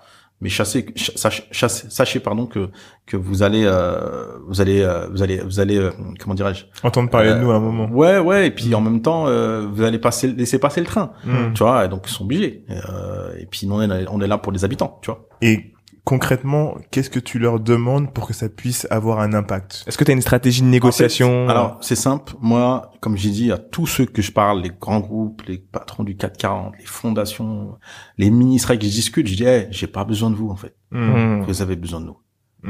Mais 0.43 0.51
chassez, 0.51 0.85
chassez- 0.95 1.89
sachez 1.89 2.21
pardon 2.21 2.45
que 2.47 2.69
que 3.07 3.17
vous 3.17 3.43
allez, 3.43 3.65
euh, 3.65 4.37
vous 4.47 4.61
allez, 4.61 4.83
euh, 4.83 5.07
vous 5.09 5.23
allez, 5.23 5.39
vous 5.39 5.61
allez, 5.61 5.79
euh, 5.79 5.91
comment 6.21 6.35
dirais-je 6.35 6.65
Entendre 6.83 7.09
parler 7.09 7.31
de 7.31 7.35
Euh, 7.37 7.41
nous 7.41 7.51
à 7.53 7.55
un 7.57 7.61
moment. 7.61 7.89
Ouais, 7.91 8.19
ouais. 8.19 8.49
Et 8.49 8.51
puis 8.51 8.75
en 8.75 8.83
même 8.83 9.01
temps, 9.01 9.29
euh, 9.29 9.67
vous 9.73 9.83
allez 9.83 9.99
passer, 9.99 10.29
laisser 10.29 10.59
passer 10.59 10.81
le 10.81 10.87
train. 10.87 11.13
Mm. 11.25 11.55
Tu 11.55 11.63
vois, 11.63 11.87
et 11.87 11.89
donc 11.89 12.03
ils 12.07 12.13
sont 12.13 12.25
obligés. 12.25 12.65
Euh, 12.71 13.33
et 13.39 13.47
puis 13.47 13.67
nous, 13.67 13.77
on 13.77 13.83
est, 13.91 14.07
on 14.11 14.21
est 14.21 14.27
là 14.27 14.37
pour 14.37 14.53
les 14.53 14.63
habitants, 14.65 14.99
tu 15.03 15.11
vois. 15.11 15.27
Et 15.41 15.73
concrètement, 16.07 16.79
qu'est-ce 16.93 17.11
que 17.11 17.19
tu 17.19 17.41
leur 17.41 17.59
demandes 17.59 18.15
pour 18.15 18.29
que 18.29 18.33
ça 18.33 18.49
puisse 18.49 18.87
avoir 18.91 19.19
un 19.19 19.35
impact? 19.35 19.83
Est-ce 19.89 19.99
que 19.99 20.05
tu 20.05 20.13
as 20.13 20.15
une 20.15 20.23
stratégie 20.23 20.63
de 20.63 20.69
négociation? 20.69 21.45
En 21.45 21.47
fait, 21.47 21.51
alors, 21.51 21.79
c'est 21.83 21.97
simple. 21.97 22.35
Moi, 22.41 22.93
comme 23.01 23.17
j'ai 23.17 23.31
dit 23.31 23.51
à 23.51 23.59
tous 23.59 23.89
ceux 23.89 24.07
que 24.07 24.23
je 24.23 24.31
parle, 24.31 24.63
les 24.63 24.71
grands 24.71 25.01
groupes, 25.01 25.43
les 25.49 25.59
patrons 25.59 26.05
du 26.05 26.17
440, 26.17 26.75
les 26.79 26.87
fondations, 26.87 27.77
les 28.19 28.31
ministres 28.31 28.71
avec 28.71 28.83
qui 28.83 28.89
je 28.89 28.95
discute, 28.95 29.27
je 29.27 29.35
dis, 29.35 29.45
hey, 29.45 29.67
j'ai 29.73 29.89
pas 29.89 30.05
besoin 30.05 30.31
de 30.31 30.37
vous, 30.37 30.49
en 30.49 30.55
fait. 30.55 30.77
Mm. 30.93 30.99
Hmm. 31.01 31.43
Vous 31.43 31.61
avez 31.61 31.75
besoin 31.75 32.01
de 32.01 32.07
nous. 32.07 32.19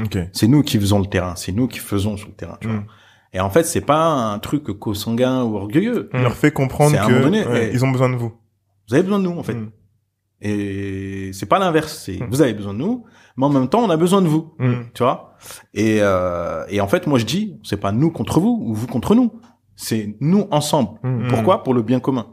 Ok. 0.03 0.17
C'est 0.33 0.47
nous 0.47 0.63
qui 0.63 0.79
faisons 0.79 0.97
le 0.97 1.05
terrain. 1.05 1.35
C'est 1.35 1.51
nous 1.51 1.67
qui 1.67 1.77
faisons 1.77 2.17
sur 2.17 2.29
le 2.29 2.33
terrain, 2.33 2.57
tu 2.59 2.67
vois. 2.67 2.77
Mm. 2.77 2.87
Et 3.33 3.39
en 3.39 3.51
fait, 3.51 3.65
c'est 3.65 3.81
pas 3.81 4.03
un 4.07 4.39
truc 4.39 4.63
co-sanguin 4.63 5.43
ou 5.43 5.57
orgueilleux. 5.57 6.09
Il 6.15 6.21
leur 6.21 6.33
fait 6.33 6.51
comprendre 6.51 6.91
C'est 6.91 6.97
à 6.97 7.03
un 7.03 7.07
que 7.07 7.11
moment 7.11 7.25
donné, 7.25 7.45
ouais, 7.45 7.69
eh, 7.69 7.73
ils 7.73 7.85
ont 7.85 7.91
besoin 7.91 8.09
de 8.09 8.15
vous. 8.15 8.33
Vous 8.87 8.95
avez 8.95 9.03
besoin 9.03 9.19
de 9.19 9.25
nous, 9.25 9.37
en 9.37 9.43
fait. 9.43 9.53
Mm. 9.53 9.69
Et 10.41 11.31
c'est 11.33 11.45
pas 11.45 11.59
l'inverse. 11.59 12.03
C'est, 12.03 12.19
Mm. 12.19 12.27
vous 12.31 12.41
avez 12.41 12.53
besoin 12.53 12.73
de 12.73 12.79
nous, 12.79 13.05
mais 13.37 13.45
en 13.45 13.49
même 13.49 13.69
temps, 13.69 13.81
on 13.83 13.89
a 13.89 13.97
besoin 13.97 14.21
de 14.21 14.27
vous. 14.27 14.53
Mm. 14.59 14.73
tu 14.93 15.03
vois? 15.03 15.35
Et 15.73 15.99
euh, 16.01 16.65
et 16.69 16.81
en 16.81 16.87
fait 16.87 17.05
moi 17.07 17.19
je 17.19 17.25
dis 17.25 17.57
c'est 17.63 17.77
pas 17.79 17.91
nous 17.91 18.09
contre 18.11 18.39
vous 18.39 18.59
ou 18.65 18.73
vous 18.73 18.87
contre 18.87 19.13
nous 19.15 19.31
c'est 19.75 20.15
nous 20.19 20.47
ensemble 20.51 20.89
Hmm. 21.03 21.27
pourquoi? 21.29 21.63
Pour 21.63 21.73
le 21.75 21.83
bien 21.83 21.99
commun 21.99 22.25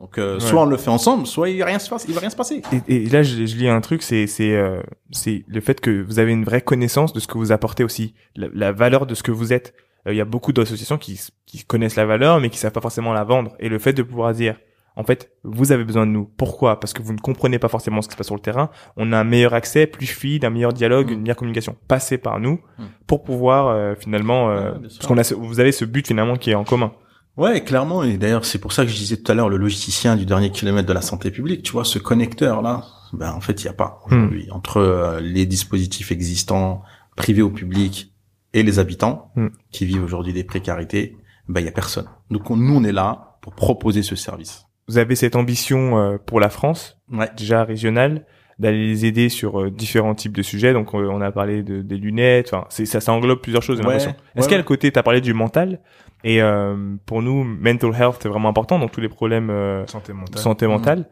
donc 0.00 0.16
euh, 0.18 0.34
Ouais. 0.34 0.40
soit 0.40 0.62
on 0.62 0.66
le 0.66 0.76
fait 0.76 0.90
ensemble 0.90 1.26
soit 1.26 1.48
il 1.50 1.58
va 1.58 1.66
rien 1.66 1.80
se 1.80 1.90
passe 1.90 2.04
il 2.08 2.14
va 2.14 2.20
rien 2.20 2.30
se 2.30 2.36
passer 2.36 2.62
Et, 2.88 3.04
et 3.04 3.08
là, 3.08 3.22
je, 3.24 3.44
je 3.46 3.56
lis 3.56 3.68
un 3.68 3.80
truc, 3.80 4.02
c'est 4.02 4.26
c'est 4.28 4.54
euh, 4.54 4.80
c'est 5.10 5.44
le 5.48 5.60
fait 5.60 5.80
que 5.80 6.02
vous 6.02 6.18
avez 6.20 6.30
une 6.32 6.44
vraie 6.44 6.60
connaissance 6.60 7.12
de 7.12 7.18
ce 7.20 7.26
que 7.26 7.36
vous 7.38 7.50
apportez 7.50 7.82
aussi, 7.84 8.14
la, 8.36 8.46
la 8.54 8.70
valeur 8.72 9.06
de 9.06 9.14
ce 9.16 9.22
que 9.24 9.32
vous 9.32 9.52
êtes. 9.52 9.74
Euh, 10.06 10.12
Il 10.12 10.16
y 10.16 10.20
a 10.20 10.24
beaucoup 10.24 10.52
d'associations 10.52 10.98
qui 10.98 11.20
qui 11.46 11.64
connaissent 11.64 11.96
la 11.96 12.06
valeur, 12.06 12.40
mais 12.40 12.48
qui 12.50 12.58
savent 12.58 12.72
pas 12.72 12.80
forcément 12.80 13.12
la 13.12 13.24
vendre. 13.24 13.54
Et 13.58 13.68
le 13.68 13.78
fait 13.80 13.92
de 13.92 14.02
pouvoir 14.04 14.32
dire, 14.34 14.56
en 14.96 15.04
fait, 15.04 15.32
vous 15.44 15.72
avez 15.72 15.84
besoin 15.84 16.06
de 16.06 16.10
nous. 16.12 16.24
Pourquoi? 16.36 16.78
Parce 16.80 16.92
que 16.92 17.02
vous 17.02 17.12
ne 17.12 17.18
comprenez 17.18 17.58
pas 17.58 17.68
forcément 17.68 18.02
ce 18.02 18.08
qui 18.08 18.12
se 18.12 18.16
passe 18.18 18.26
sur 18.26 18.34
le 18.34 18.40
terrain. 18.42 18.70
On 18.96 19.12
a 19.12 19.18
un 19.18 19.24
meilleur 19.24 19.54
accès, 19.54 19.86
plus 19.86 20.06
fluide, 20.06 20.44
un 20.44 20.50
meilleur 20.50 20.72
dialogue, 20.72 21.08
Mm. 21.10 21.12
une 21.14 21.20
meilleure 21.22 21.36
communication. 21.36 21.76
Passez 21.88 22.18
par 22.18 22.40
nous 22.40 22.60
Mm. 22.78 22.84
pour 23.06 23.22
pouvoir 23.22 23.68
euh, 23.68 23.94
finalement, 23.98 24.50
euh, 24.50 24.72
Ouais, 24.72 24.78
parce 24.82 25.06
qu'on 25.06 25.18
a, 25.18 25.24
ce- 25.24 25.34
vous 25.34 25.60
avez 25.60 25.72
ce 25.72 25.84
but 25.84 26.06
finalement 26.06 26.36
qui 26.36 26.50
est 26.50 26.54
en 26.54 26.64
commun. 26.64 26.92
ouais 27.38 27.64
clairement 27.64 28.02
et 28.02 28.18
d'ailleurs 28.18 28.44
c'est 28.44 28.58
pour 28.58 28.74
ça 28.74 28.84
que 28.84 28.90
je 28.90 28.96
disais 28.96 29.16
tout 29.16 29.32
à 29.32 29.34
l'heure 29.34 29.48
le 29.48 29.56
logisticien 29.56 30.16
du 30.16 30.26
dernier 30.26 30.50
kilomètre 30.50 30.86
de 30.86 30.92
la 30.92 31.00
santé 31.00 31.30
publique 31.30 31.62
tu 31.62 31.72
vois 31.72 31.86
ce 31.86 31.98
connecteur 31.98 32.60
là 32.60 32.84
ben 33.14 33.32
en 33.32 33.40
fait 33.40 33.62
il 33.62 33.64
y 33.64 33.68
a 33.68 33.72
pas 33.72 34.00
aujourd'hui 34.04 34.48
entre 34.50 34.76
euh, 34.76 35.18
les 35.20 35.46
dispositifs 35.46 36.12
existants 36.12 36.82
privés 37.16 37.40
au 37.40 37.48
public 37.48 38.12
et 38.52 38.62
les 38.62 38.78
habitants 38.78 39.30
Mm. 39.36 39.46
qui 39.70 39.86
vivent 39.86 40.04
aujourd'hui 40.04 40.34
des 40.34 40.44
précarités 40.44 41.16
ben 41.48 41.60
il 41.60 41.64
y 41.64 41.68
a 41.70 41.72
personne 41.72 42.04
donc 42.30 42.50
on- 42.50 42.56
nous 42.58 42.74
on 42.76 42.84
est 42.84 42.92
là 42.92 43.38
pour 43.40 43.54
proposer 43.54 44.02
ce 44.02 44.14
service 44.14 44.66
Vous 44.92 44.98
avez 44.98 45.14
cette 45.16 45.36
ambition 45.36 45.96
euh, 45.98 46.18
pour 46.18 46.38
la 46.38 46.50
France, 46.50 46.98
ouais. 47.10 47.26
déjà 47.34 47.64
régionale 47.64 48.26
d'aller 48.58 48.86
les 48.86 49.06
aider 49.06 49.30
sur 49.30 49.58
euh, 49.58 49.70
différents 49.70 50.14
types 50.14 50.36
de 50.36 50.42
sujets. 50.42 50.74
Donc 50.74 50.94
euh, 50.94 51.08
on 51.10 51.22
a 51.22 51.32
parlé 51.32 51.62
de, 51.62 51.80
des 51.80 51.96
lunettes 51.96 52.52
enfin 52.52 52.66
c'est 52.68 52.84
ça 52.84 53.00
ça 53.00 53.10
englobe 53.14 53.40
plusieurs 53.40 53.62
choses 53.62 53.80
Ouais, 53.80 53.96
est-ce 53.96 54.08
ouais, 54.08 54.14
qu'il 54.42 54.50
y 54.50 54.54
a 54.54 54.58
le 54.58 54.64
côté 54.64 54.92
t'as 54.92 55.02
parlé 55.02 55.22
du 55.22 55.32
mental 55.32 55.80
et 56.24 56.42
euh, 56.42 56.76
pour 57.06 57.22
nous 57.22 57.42
mental 57.42 57.90
health 57.98 58.18
c'est 58.20 58.28
vraiment 58.28 58.50
important 58.50 58.78
donc 58.78 58.92
tous 58.92 59.00
les 59.00 59.08
problèmes 59.08 59.48
euh, 59.48 59.86
Santé 59.86 60.12
mentale. 60.12 60.38
santé 60.42 60.66
mentale 60.66 61.06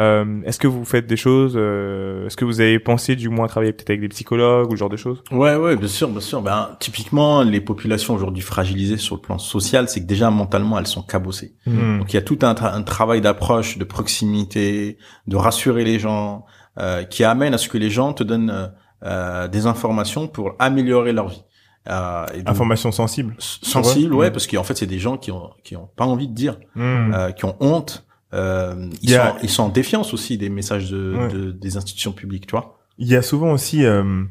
Euh, 0.00 0.42
est-ce 0.44 0.58
que 0.58 0.66
vous 0.66 0.84
faites 0.84 1.06
des 1.06 1.16
choses 1.16 1.54
euh, 1.56 2.26
Est-ce 2.26 2.36
que 2.36 2.44
vous 2.44 2.60
avez 2.60 2.78
pensé 2.80 3.14
du 3.16 3.28
moins 3.28 3.44
à 3.46 3.48
travailler 3.48 3.72
peut-être 3.72 3.90
avec 3.90 4.00
des 4.00 4.08
psychologues 4.08 4.68
ou 4.70 4.72
ce 4.72 4.80
genre 4.80 4.88
de 4.88 4.96
choses? 4.96 5.22
Ouais, 5.30 5.54
ouais, 5.54 5.76
bien 5.76 5.88
sûr, 5.88 6.08
bien 6.08 6.20
sûr. 6.20 6.42
Ben, 6.42 6.70
typiquement, 6.80 7.42
les 7.42 7.60
populations 7.60 8.12
aujourd'hui 8.14 8.42
fragilisées 8.42 8.96
sur 8.98 9.14
le 9.14 9.20
plan 9.22 9.38
social, 9.38 9.88
c'est 9.88 10.00
que 10.02 10.06
déjà 10.06 10.30
mentalement, 10.30 10.78
elles 10.78 10.86
sont 10.88 11.02
cabossées. 11.02 11.54
Hmm. 11.66 11.98
Donc 12.00 12.12
il 12.12 12.16
y 12.16 12.18
a 12.18 12.22
tout 12.22 12.38
un, 12.42 12.52
tra- 12.54 12.74
un 12.74 12.82
travail 12.82 13.20
d'approche, 13.20 13.78
de 13.78 13.84
proximité, 13.84 14.98
de 15.28 15.36
rassurer 15.36 15.84
les 15.84 15.98
gens, 15.98 16.44
euh, 16.78 17.04
qui 17.04 17.24
amène 17.24 17.54
à 17.54 17.58
ce 17.58 17.68
que 17.68 17.78
les 17.78 17.88
gens 17.90 18.12
te 18.12 18.24
donnent 18.24 18.50
euh, 18.50 18.66
euh, 19.04 19.48
des 19.48 19.66
informations 19.66 20.26
pour 20.26 20.54
améliorer 20.58 21.12
leur 21.12 21.28
vie. 21.28 21.42
Euh, 21.88 22.26
et 22.34 22.38
donc, 22.38 22.48
Information 22.48 22.90
sensible. 22.90 23.36
sensible, 23.38 24.12
Ouais. 24.14 24.26
ouais, 24.26 24.30
parce 24.32 24.46
qu'en 24.48 24.64
fait, 24.64 24.76
c'est 24.76 24.86
des 24.86 24.98
gens 24.98 25.16
qui 25.16 25.30
ont 25.30 25.50
qui 25.62 25.76
ont 25.76 25.88
pas 25.96 26.04
envie 26.04 26.26
de 26.26 26.34
dire, 26.34 26.58
euh, 26.76 27.30
qui 27.30 27.44
ont 27.44 27.54
honte. 27.60 28.02
Euh, 28.36 28.88
ils, 29.02 29.16
a- 29.16 29.30
sont, 29.32 29.36
ils 29.42 29.48
sont 29.50 29.62
en 29.64 29.68
défiance 29.68 30.12
aussi 30.14 30.36
des 30.38 30.48
messages 30.50 30.90
de, 30.90 31.14
Ouais. 31.16 31.28
de- 31.28 31.50
des 31.52 31.76
institutions 31.76 32.12
publiques, 32.12 32.46
tu 32.46 32.52
vois. 32.52 32.78
Il 32.98 33.08
y 33.08 33.16
a 33.16 33.22
souvent 33.22 33.50
aussi, 33.52 33.84
euh, 33.84 34.22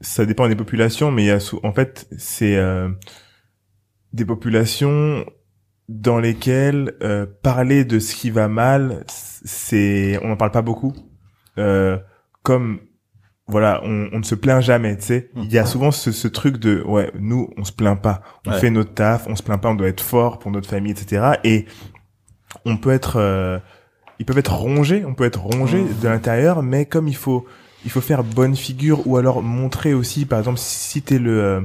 ça 0.00 0.24
dépend 0.26 0.48
des 0.48 0.56
populations, 0.56 1.10
mais 1.10 1.24
il 1.24 1.26
y 1.26 1.30
a 1.30 1.38
en 1.62 1.72
fait, 1.72 2.08
c'est 2.18 2.56
euh, 2.56 2.88
des 4.12 4.24
populations 4.24 5.24
dans 5.88 6.18
lesquelles 6.18 6.94
euh, 7.02 7.26
parler 7.42 7.84
de 7.84 7.98
ce 7.98 8.14
qui 8.14 8.30
va 8.30 8.48
mal, 8.48 9.04
c'est, 9.08 10.18
on 10.22 10.28
n'en 10.28 10.36
parle 10.36 10.50
pas 10.52 10.62
beaucoup. 10.62 10.94
Euh, 11.58 11.98
comme 12.42 12.80
voilà, 13.46 13.82
on, 13.84 14.08
on 14.12 14.18
ne 14.20 14.22
se 14.24 14.34
plaint 14.34 14.62
jamais, 14.62 14.96
tu 14.96 15.02
sais. 15.04 15.30
Il 15.36 15.52
y 15.52 15.58
a 15.58 15.66
souvent 15.66 15.90
ce, 15.90 16.12
ce 16.12 16.28
truc 16.28 16.56
de, 16.56 16.82
ouais, 16.86 17.10
nous, 17.18 17.50
on 17.58 17.64
se 17.64 17.72
plaint 17.72 18.00
pas, 18.00 18.22
on 18.46 18.52
Ouais. 18.52 18.58
fait 18.58 18.70
notre 18.70 18.94
taf, 18.94 19.26
on 19.28 19.36
se 19.36 19.42
plaint 19.42 19.60
pas, 19.60 19.68
on 19.68 19.74
doit 19.74 19.88
être 19.88 20.00
fort 20.02 20.38
pour 20.38 20.50
notre 20.50 20.68
famille, 20.68 20.92
etc. 20.92 21.32
Et 21.44 21.66
on 22.64 22.76
peut 22.76 22.90
être, 22.92 23.16
euh, 23.16 23.58
ils 24.18 24.26
peuvent 24.26 24.38
être 24.38 24.54
rongés, 24.54 25.04
on 25.04 25.14
peut 25.14 25.24
être 25.24 25.40
rongé 25.42 25.78
Mhm. 25.82 26.00
de 26.02 26.08
l'intérieur, 26.08 26.62
mais 26.62 26.86
comme 26.86 27.08
il 27.08 27.16
faut, 27.16 27.44
il 27.84 27.90
faut 27.90 28.00
faire 28.00 28.24
bonne 28.24 28.56
figure 28.56 29.06
ou 29.06 29.16
alors 29.16 29.42
montrer 29.42 29.92
aussi, 29.94 30.24
par 30.24 30.38
exemple, 30.38 30.58
si 30.58 31.02
t'es 31.02 31.18
le 31.18 31.40
euh, 31.42 31.60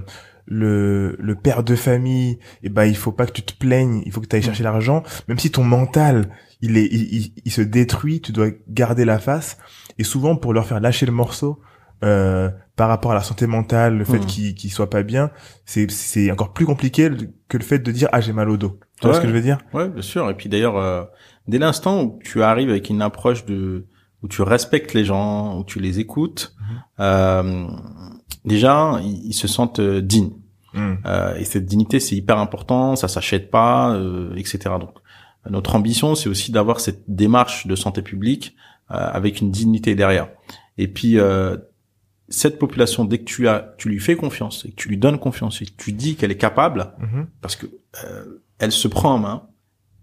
le, 0.51 1.15
le 1.19 1.35
père 1.35 1.61
de 1.63 1.75
famille, 1.75 2.39
et 2.63 2.69
ben 2.69 2.85
il 2.85 2.95
faut 2.97 3.11
pas 3.11 3.27
que 3.27 3.31
tu 3.33 3.43
te 3.43 3.53
plaignes, 3.55 4.01
il 4.07 4.11
faut 4.11 4.19
que 4.19 4.25
tu 4.25 4.35
ailles 4.35 4.41
chercher 4.41 4.63
l'argent, 4.63 5.03
même 5.27 5.37
si 5.37 5.51
ton 5.51 5.63
mental 5.63 6.29
il 6.61 6.75
est 6.77 6.87
il, 6.91 7.13
il, 7.13 7.33
il 7.45 7.51
se 7.51 7.61
détruit, 7.61 8.19
tu 8.19 8.31
dois 8.31 8.47
garder 8.67 9.05
la 9.05 9.19
face. 9.19 9.57
Et 9.99 10.03
souvent 10.03 10.35
pour 10.35 10.53
leur 10.53 10.65
faire 10.65 10.79
lâcher 10.79 11.05
le 11.05 11.11
morceau 11.11 11.59
euh, 12.03 12.49
par 12.75 12.87
rapport 12.89 13.11
à 13.11 13.13
la 13.13 13.21
santé 13.21 13.45
mentale, 13.45 13.97
le 13.99 14.05
fait 14.05 14.17
Mhm. 14.19 14.25
qu'ils 14.55 14.71
soient 14.71 14.89
pas 14.89 15.03
bien, 15.03 15.29
c'est 15.65 15.91
c'est 15.91 16.31
encore 16.31 16.53
plus 16.53 16.65
compliqué 16.65 17.11
que 17.47 17.57
le 17.57 17.63
fait 17.63 17.77
de 17.79 17.91
dire 17.91 18.09
ah 18.11 18.19
j'ai 18.19 18.33
mal 18.33 18.49
au 18.49 18.57
dos. 18.57 18.79
Tu 19.01 19.07
vois 19.07 19.15
ce 19.15 19.21
que 19.21 19.27
je 19.27 19.33
veux 19.33 19.41
dire? 19.41 19.59
Ouais, 19.73 19.87
bien 19.89 20.01
sûr. 20.01 20.29
Et 20.29 20.33
puis 20.33 20.49
d'ailleurs, 20.49 20.77
euh, 20.77 21.03
dès 21.47 21.57
l'instant 21.57 22.03
où 22.03 22.19
tu 22.23 22.43
arrives 22.43 22.69
avec 22.69 22.89
une 22.89 23.01
approche 23.01 23.45
de 23.45 23.85
où 24.21 24.27
tu 24.27 24.41
respectes 24.41 24.93
les 24.93 25.05
gens, 25.05 25.57
où 25.57 25.63
tu 25.63 25.79
les 25.79 25.99
écoutes, 25.99 26.53
euh, 26.99 27.67
déjà 28.45 28.99
ils, 29.01 29.27
ils 29.27 29.33
se 29.33 29.47
sentent 29.47 29.79
euh, 29.79 30.01
dignes. 30.01 30.33
Mhm. 30.73 30.97
Euh, 31.05 31.35
et 31.35 31.45
cette 31.45 31.65
dignité, 31.65 31.99
c'est 31.99 32.15
hyper 32.15 32.37
important, 32.37 32.95
ça 32.95 33.07
s'achète 33.07 33.49
pas, 33.49 33.97
etc. 34.35 34.59
Donc 34.79 34.91
notre 35.49 35.75
ambition, 35.75 36.15
c'est 36.15 36.29
aussi 36.29 36.51
d'avoir 36.51 36.79
cette 36.79 37.03
démarche 37.07 37.65
de 37.65 37.75
santé 37.75 38.01
publique 38.01 38.55
avec 38.89 39.39
une 39.39 39.51
dignité 39.51 39.93
derrière. 39.95 40.29
Et 40.79 40.87
puis 40.87 41.17
euh, 41.19 41.55
cette 42.27 42.59
population, 42.59 43.05
dès 43.05 43.19
que 43.19 43.23
tu 43.23 43.47
as, 43.47 43.73
tu 43.77 43.87
lui 43.89 43.99
fais 43.99 44.15
confiance 44.15 44.65
et 44.65 44.71
que 44.71 44.75
tu 44.75 44.89
lui 44.89 44.97
donnes 44.97 45.19
confiance 45.19 45.61
et 45.61 45.65
que 45.65 45.71
tu 45.77 45.91
dis 45.93 46.15
qu'elle 46.15 46.31
est 46.31 46.37
capable, 46.37 46.91
Mhm. 46.99 47.27
parce 47.41 47.55
que 47.55 47.67
euh, 48.03 48.41
elle 48.59 48.71
se 48.71 48.87
prend 48.87 49.13
en 49.15 49.17
main 49.19 49.43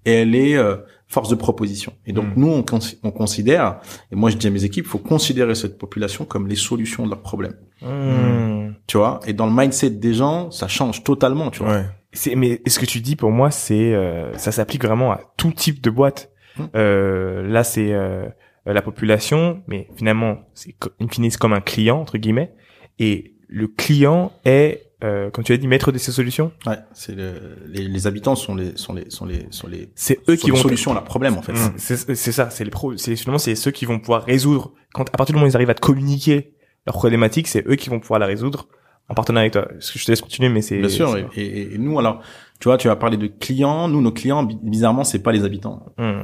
et 0.05 0.13
elle 0.13 0.35
est 0.35 0.57
euh, 0.57 0.77
force 1.09 1.29
de 1.29 1.35
proposition. 1.35 1.93
Et 2.07 2.13
donc 2.13 2.27
Mm. 2.27 2.33
nous, 2.41 2.49
on, 2.53 2.63
cons- 2.63 2.97
on 3.03 3.11
considère, 3.11 3.81
et 4.11 4.17
moi 4.17 4.31
je 4.31 4.37
dis 4.37 4.47
à 4.47 4.51
mes 4.51 4.65
équipes, 4.65 4.85
il 4.87 4.89
faut 4.91 4.99
considérer 4.99 5.55
cette 5.55 5.79
population 5.79 6.25
comme 6.25 6.47
les 6.49 6.57
solutions 6.57 7.05
de 7.05 7.11
leurs 7.11 7.23
problèmes. 7.23 7.57
Hmm. 7.83 8.73
Tu 8.87 8.97
vois? 8.99 9.21
Et 9.27 9.33
dans 9.33 9.47
le 9.47 9.53
mindset 9.53 9.91
des 9.91 10.15
gens, 10.15 10.51
ça 10.51 10.69
change 10.69 11.05
totalement, 11.05 11.51
tu 11.51 11.63
vois. 11.63 11.73
Ouais. 11.73 11.85
C'est 12.13 12.35
mais 12.35 12.63
ce 12.67 12.79
que 12.79 12.87
tu 12.87 13.01
dis 13.01 13.15
pour 13.17 13.31
moi, 13.31 13.51
c'est 13.51 13.95
euh, 13.95 14.37
ça 14.39 14.51
s'applique 14.53 14.85
vraiment 14.85 15.13
à 15.13 15.21
tout 15.37 15.53
type 15.53 15.83
de 15.83 15.91
boîte. 15.91 16.31
Hmm. 16.57 16.65
Euh, 16.75 17.43
là, 17.47 17.63
c'est 17.65 17.93
euh, 17.93 18.27
la 18.65 18.81
population, 18.83 19.63
mais 19.67 19.89
finalement, 19.97 20.39
c'est 20.55 20.73
co- 20.73 20.91
in 21.01 21.09
fine, 21.09 21.31
c'est 21.31 21.39
comme 21.39 21.53
un 21.53 21.61
client 21.61 22.01
entre 22.01 22.17
guillemets, 22.17 22.53
et 22.99 23.35
le 23.49 23.69
client 23.69 24.33
est, 24.45 24.86
euh, 25.05 25.31
comme 25.31 25.45
tu 25.45 25.53
as 25.53 25.57
dit, 25.59 25.67
maître 25.69 25.93
de 25.93 25.99
ses 25.99 26.13
solutions. 26.13 26.53
Ouais, 26.67 26.79
c'est 26.93 27.15
le- 27.15 27.59
les, 27.69 27.87
les 27.87 28.07
habitants 28.07 28.35
sont 28.35 28.55
les 28.55 28.77
sont 28.77 28.95
les 28.95 29.11
sont 29.11 29.27
les 29.27 29.47
sont 29.51 29.67
les 29.69 29.91
C'est 29.95 30.21
eux 30.29 30.37
qui 30.37 30.51
vont 30.51 30.57
solutions 30.57 30.91
à 30.93 30.95
leurs 30.95 31.05
problèmes 31.05 31.37
en 31.37 31.43
fait. 31.43 31.53
Mm. 31.53 31.75
C'est 31.77 32.33
ça, 32.33 32.51
c'est 32.51 32.65
les 32.65 32.71
pros, 32.71 32.97
c'est 32.97 33.15
finalement 33.17 33.39
c'est 33.39 33.55
ceux 33.55 33.71
qui 33.71 33.85
vont 33.85 33.99
pouvoir 33.99 34.25
résoudre. 34.25 34.73
Quand 34.95 35.03
à 35.13 35.17
partir 35.17 35.33
du 35.35 35.39
moment 35.39 35.47
où 35.47 35.51
ils 35.51 35.57
arrivent 35.57 35.71
à 35.71 35.75
te 35.75 35.81
communiquer 35.81 36.55
leurs 36.87 36.95
problématiques, 36.97 37.49
c'est 37.49 37.67
eux 37.69 37.75
qui 37.77 37.91
vont 37.91 38.01
pouvoir 38.01 38.21
la 38.21 38.27
résoudre 38.27 38.69
en 39.09 39.15
partenariat 39.15 39.45
avec 39.45 39.53
toi. 39.53 39.67
Parce 39.71 39.91
que 39.91 39.99
je 39.99 40.05
te 40.05 40.11
laisse 40.11 40.21
continuer, 40.21 40.49
mais 40.49 40.63
c'est 40.63 40.79
Bien 40.79 40.89
sûr. 40.89 41.17
Et, 41.37 41.43
et- 41.43 41.75
et 41.75 41.79
nous 41.79 41.99
alors, 41.99 42.23
tu 42.59 42.69
vois, 42.69 42.79
tu 42.79 42.89
as 42.89 42.97
parlé 42.97 43.17
de 43.19 43.27
clients. 43.27 43.87
Nous, 43.89 44.01
nos 44.01 44.11
clients, 44.13 44.43
bi- 44.45 44.59
bizarrement, 44.63 45.05
c'est 45.05 45.19
pas 45.23 45.31
les 45.31 45.45
habitants. 45.45 45.85
Hmm. 45.99 46.03
Euh, 46.03 46.23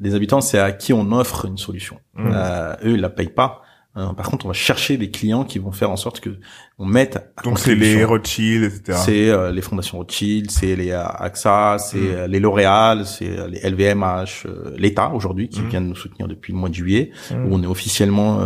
les 0.00 0.14
habitants, 0.14 0.40
c'est 0.40 0.58
à 0.58 0.72
qui 0.72 0.92
on 0.92 1.10
offre 1.12 1.46
une 1.46 1.58
solution. 1.58 1.98
Mm. 2.14 2.30
Euh, 2.32 2.74
eux, 2.84 2.92
ils 2.94 3.00
la 3.00 3.10
payent 3.10 3.28
pas. 3.28 3.60
Euh, 3.96 4.12
par 4.12 4.28
contre, 4.30 4.44
on 4.46 4.48
va 4.48 4.54
chercher 4.54 4.96
des 4.96 5.10
clients 5.10 5.44
qui 5.44 5.58
vont 5.58 5.70
faire 5.72 5.90
en 5.90 5.96
sorte 5.96 6.20
que 6.20 6.30
on 6.78 6.86
mette. 6.86 7.16
à 7.36 7.42
Donc 7.42 7.58
c'est 7.60 7.74
les. 7.76 8.04
Rothschild, 8.04 8.64
etc. 8.64 8.98
C'est 9.04 9.28
euh, 9.30 9.52
les 9.52 9.62
fondations 9.62 9.98
Rothschild, 9.98 10.50
c'est 10.50 10.74
les 10.74 10.90
euh, 10.90 11.04
AXA, 11.06 11.76
c'est 11.78 11.98
Mm. 11.98 12.06
euh, 12.14 12.26
les 12.26 12.40
L'Oréal, 12.40 13.06
c'est 13.06 13.28
euh, 13.38 13.46
les 13.48 13.60
LVMH, 13.60 14.46
euh, 14.46 14.74
l'État 14.76 15.10
aujourd'hui 15.14 15.48
qui 15.48 15.60
Mm. 15.62 15.68
vient 15.68 15.80
de 15.80 15.86
nous 15.86 15.94
soutenir 15.94 16.26
depuis 16.26 16.52
le 16.52 16.58
mois 16.58 16.68
de 16.68 16.74
juillet, 16.74 17.10
Hmm. 17.30 17.46
où 17.46 17.54
on 17.54 17.62
est 17.62 17.66
officiellement 17.66 18.40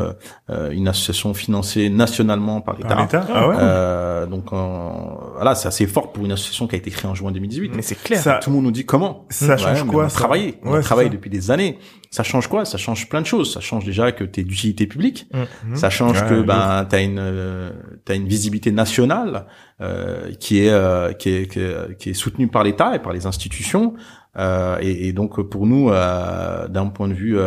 euh, 0.51 0.71
une 0.71 0.89
association 0.89 1.33
financée 1.35 1.89
nationalement 1.91 2.61
par 2.61 2.77
Par 2.77 3.01
l'État. 3.01 3.27
Ah 3.33 3.49
ouais 3.49 3.57
Euh, 3.59 4.27
donc 4.27 4.53
euh, 4.53 4.91
voilà, 5.35 5.55
c'est 5.55 5.69
assez 5.69 5.87
fort 5.87 6.13
pour 6.13 6.25
une 6.25 6.33
association 6.33 6.67
qui 6.67 6.75
a 6.75 6.79
été 6.79 6.91
créée 6.91 7.11
en 7.11 7.15
juin 7.15 7.31
2018. 7.33 7.73
Mais 7.75 7.83
c'est 7.83 7.95
clair. 8.01 8.21
Ça- 8.21 8.41
Tout 8.43 8.51
le 8.51 8.57
monde 8.57 8.65
nous 8.67 8.71
dit 8.73 8.85
comment. 8.85 9.27
Ça 9.31 9.53
Ouais, 9.55 9.59
change 9.59 9.85
quoi 9.87 10.03
On 10.05 10.07
a 10.07 10.09
ça 10.11 10.19
travaillé, 10.19 10.59
on 10.65 10.73
Ouais, 10.73 10.79
a 10.79 10.83
c'est 10.83 10.87
travaillé 10.87 11.09
ça. 11.09 11.15
depuis 11.17 11.31
des 11.31 11.51
années. 11.51 11.79
Ça 12.11 12.23
change 12.23 12.47
quoi? 12.47 12.65
Ça 12.65 12.79
change 12.79 13.09
plein 13.11 13.21
de 13.21 13.27
choses. 13.27 13.53
Ça 13.53 13.61
change 13.61 13.85
déjà 13.85 14.13
que 14.13 14.25
tu 14.25 14.41
es 14.41 14.45
d'utilité 14.45 14.87
publique. 14.87 15.29
Ça 15.75 15.91
change 15.91 16.23
Ouais, 16.23 16.29
que 16.29 16.43
ben 16.43 16.87
t'as 16.89 17.03
une 17.03 17.19
euh, 17.19 17.71
t'as 18.07 18.15
une 18.19 18.29
visibilité 18.29 18.71
nationale 18.73 19.47
euh, 19.81 20.31
qui 20.39 20.65
est 20.65 20.71
euh, 20.71 21.13
qui 21.13 21.31
est 21.31 21.47
qui 21.51 21.61
est, 21.61 21.99
qui 21.99 22.11
est 22.11 22.15
soutenue 22.15 22.49
par 22.49 22.63
l'État 22.65 22.95
et 22.95 22.99
par 22.99 23.13
les 23.13 23.27
institutions. 23.27 23.95
Euh, 24.37 24.79
et, 24.81 25.09
et 25.09 25.13
donc 25.13 25.41
pour 25.49 25.67
nous, 25.67 25.91
d'un 25.91 26.87
point 26.89 27.09
de 27.09 27.15
vue 27.15 27.39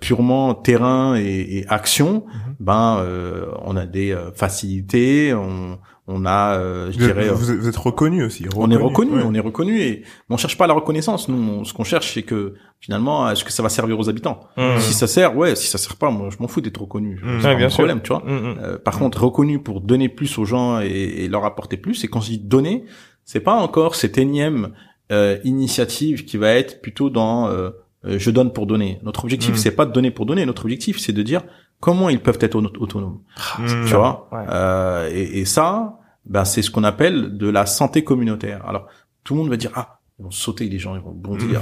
purement 0.00 0.54
terrain 0.54 1.16
et, 1.16 1.58
et 1.58 1.66
action, 1.68 2.24
Mhm. 2.26 2.54
ben 2.60 2.98
euh, 3.00 3.46
on 3.64 3.76
a 3.76 3.84
des 3.86 4.16
facilités. 4.34 5.34
On 5.34 5.78
on 6.08 6.24
a, 6.24 6.56
euh, 6.58 6.92
je 6.92 6.98
Vous, 6.98 7.04
dirais, 7.06 7.28
vous, 7.30 7.50
êtes- 7.50 7.58
vous 7.58 7.68
êtes 7.68 7.76
reconnu 7.76 8.22
aussi. 8.24 8.46
on 8.56 8.70
est 8.70 8.76
reconnu, 8.76 9.10
ouais. 9.16 9.22
on 9.24 9.34
est 9.34 9.40
reconnu 9.40 9.80
et 9.80 10.04
on 10.30 10.36
cherche 10.36 10.56
pas 10.56 10.66
la 10.68 10.74
reconnaissance. 10.74 11.28
Nous, 11.28 11.36
on- 11.36 11.64
ce 11.64 11.72
qu'on 11.74 11.82
cherche, 11.84 12.14
c'est 12.14 12.22
que 12.22 12.54
finalement, 12.80 13.28
est-ce 13.28 13.42
que 13.44 13.50
ça 13.52 13.62
va 13.62 13.68
servir 13.68 13.98
aux 13.98 14.08
habitants? 14.08 14.40
Hmm. 14.56 14.78
Si 14.78 14.92
ça 14.92 15.06
sert, 15.08 15.36
ouais. 15.36 15.56
Si 15.56 15.66
ça 15.66 15.78
sert 15.78 15.96
pas, 15.96 16.10
moi, 16.10 16.28
je 16.30 16.36
m'en 16.40 16.46
fous 16.46 16.60
d'être 16.60 16.80
reconnu. 16.80 17.16
Mm. 17.22 17.38
C'est 17.40 17.48
pas 17.48 17.54
bien 17.56 17.68
sûr. 17.68 17.78
problème, 17.78 18.00
tu 18.02 18.08
vois. 18.12 18.22
Hmm. 18.24 18.56
Euh, 18.62 18.78
par 18.78 18.98
contre, 18.98 19.24
reconnu 19.24 19.58
pour 19.60 19.80
donner 19.80 20.08
plus 20.08 20.38
aux 20.38 20.44
gens 20.44 20.80
et, 20.80 20.86
et 21.24 21.28
leur 21.28 21.44
apporter 21.44 21.76
plus. 21.76 22.04
Et 22.04 22.08
quand 22.08 22.20
je 22.20 22.30
dis 22.30 22.38
donner, 22.38 22.84
c'est 23.24 23.40
pas 23.40 23.54
encore 23.54 23.96
cette 23.96 24.16
énième 24.18 24.70
euh, 25.10 25.38
initiative 25.44 26.24
qui 26.24 26.36
va 26.36 26.50
être 26.52 26.80
plutôt 26.82 27.10
dans 27.10 27.48
euh, 27.48 27.70
euh, 28.04 28.18
je 28.18 28.30
donne 28.30 28.52
pour 28.52 28.66
donner. 28.66 29.00
Notre 29.02 29.24
objectif, 29.24 29.56
c'est 29.56 29.70
pas 29.72 29.86
de 29.86 29.92
donner 29.92 30.10
pour 30.12 30.26
donner. 30.26 30.46
Notre 30.46 30.64
objectif, 30.64 30.98
c'est 31.00 31.12
de 31.12 31.22
dire 31.22 31.42
comment 31.80 32.08
ils 32.08 32.20
peuvent 32.20 32.38
être 32.40 32.54
auto- 32.56 32.80
autonomes. 32.80 33.20
Mhm. 33.58 33.84
Tu 33.86 33.94
vois 33.94 34.28
Ouais. 34.32 34.44
euh, 34.48 35.10
et, 35.12 35.40
et 35.40 35.44
ça, 35.44 35.98
ben 36.24 36.44
c'est 36.44 36.62
ce 36.62 36.70
qu'on 36.70 36.84
appelle 36.84 37.36
de 37.36 37.48
la 37.48 37.66
santé 37.66 38.02
communautaire. 38.04 38.64
Alors 38.66 38.86
tout 39.24 39.34
le 39.34 39.40
monde 39.40 39.50
va 39.50 39.56
dire 39.56 39.70
ah 39.74 39.92
ils 40.18 40.22
vont 40.24 40.30
sauter 40.30 40.66
les 40.70 40.78
gens, 40.78 40.94
ils 40.96 41.02
vont 41.02 41.12
bondir. 41.12 41.60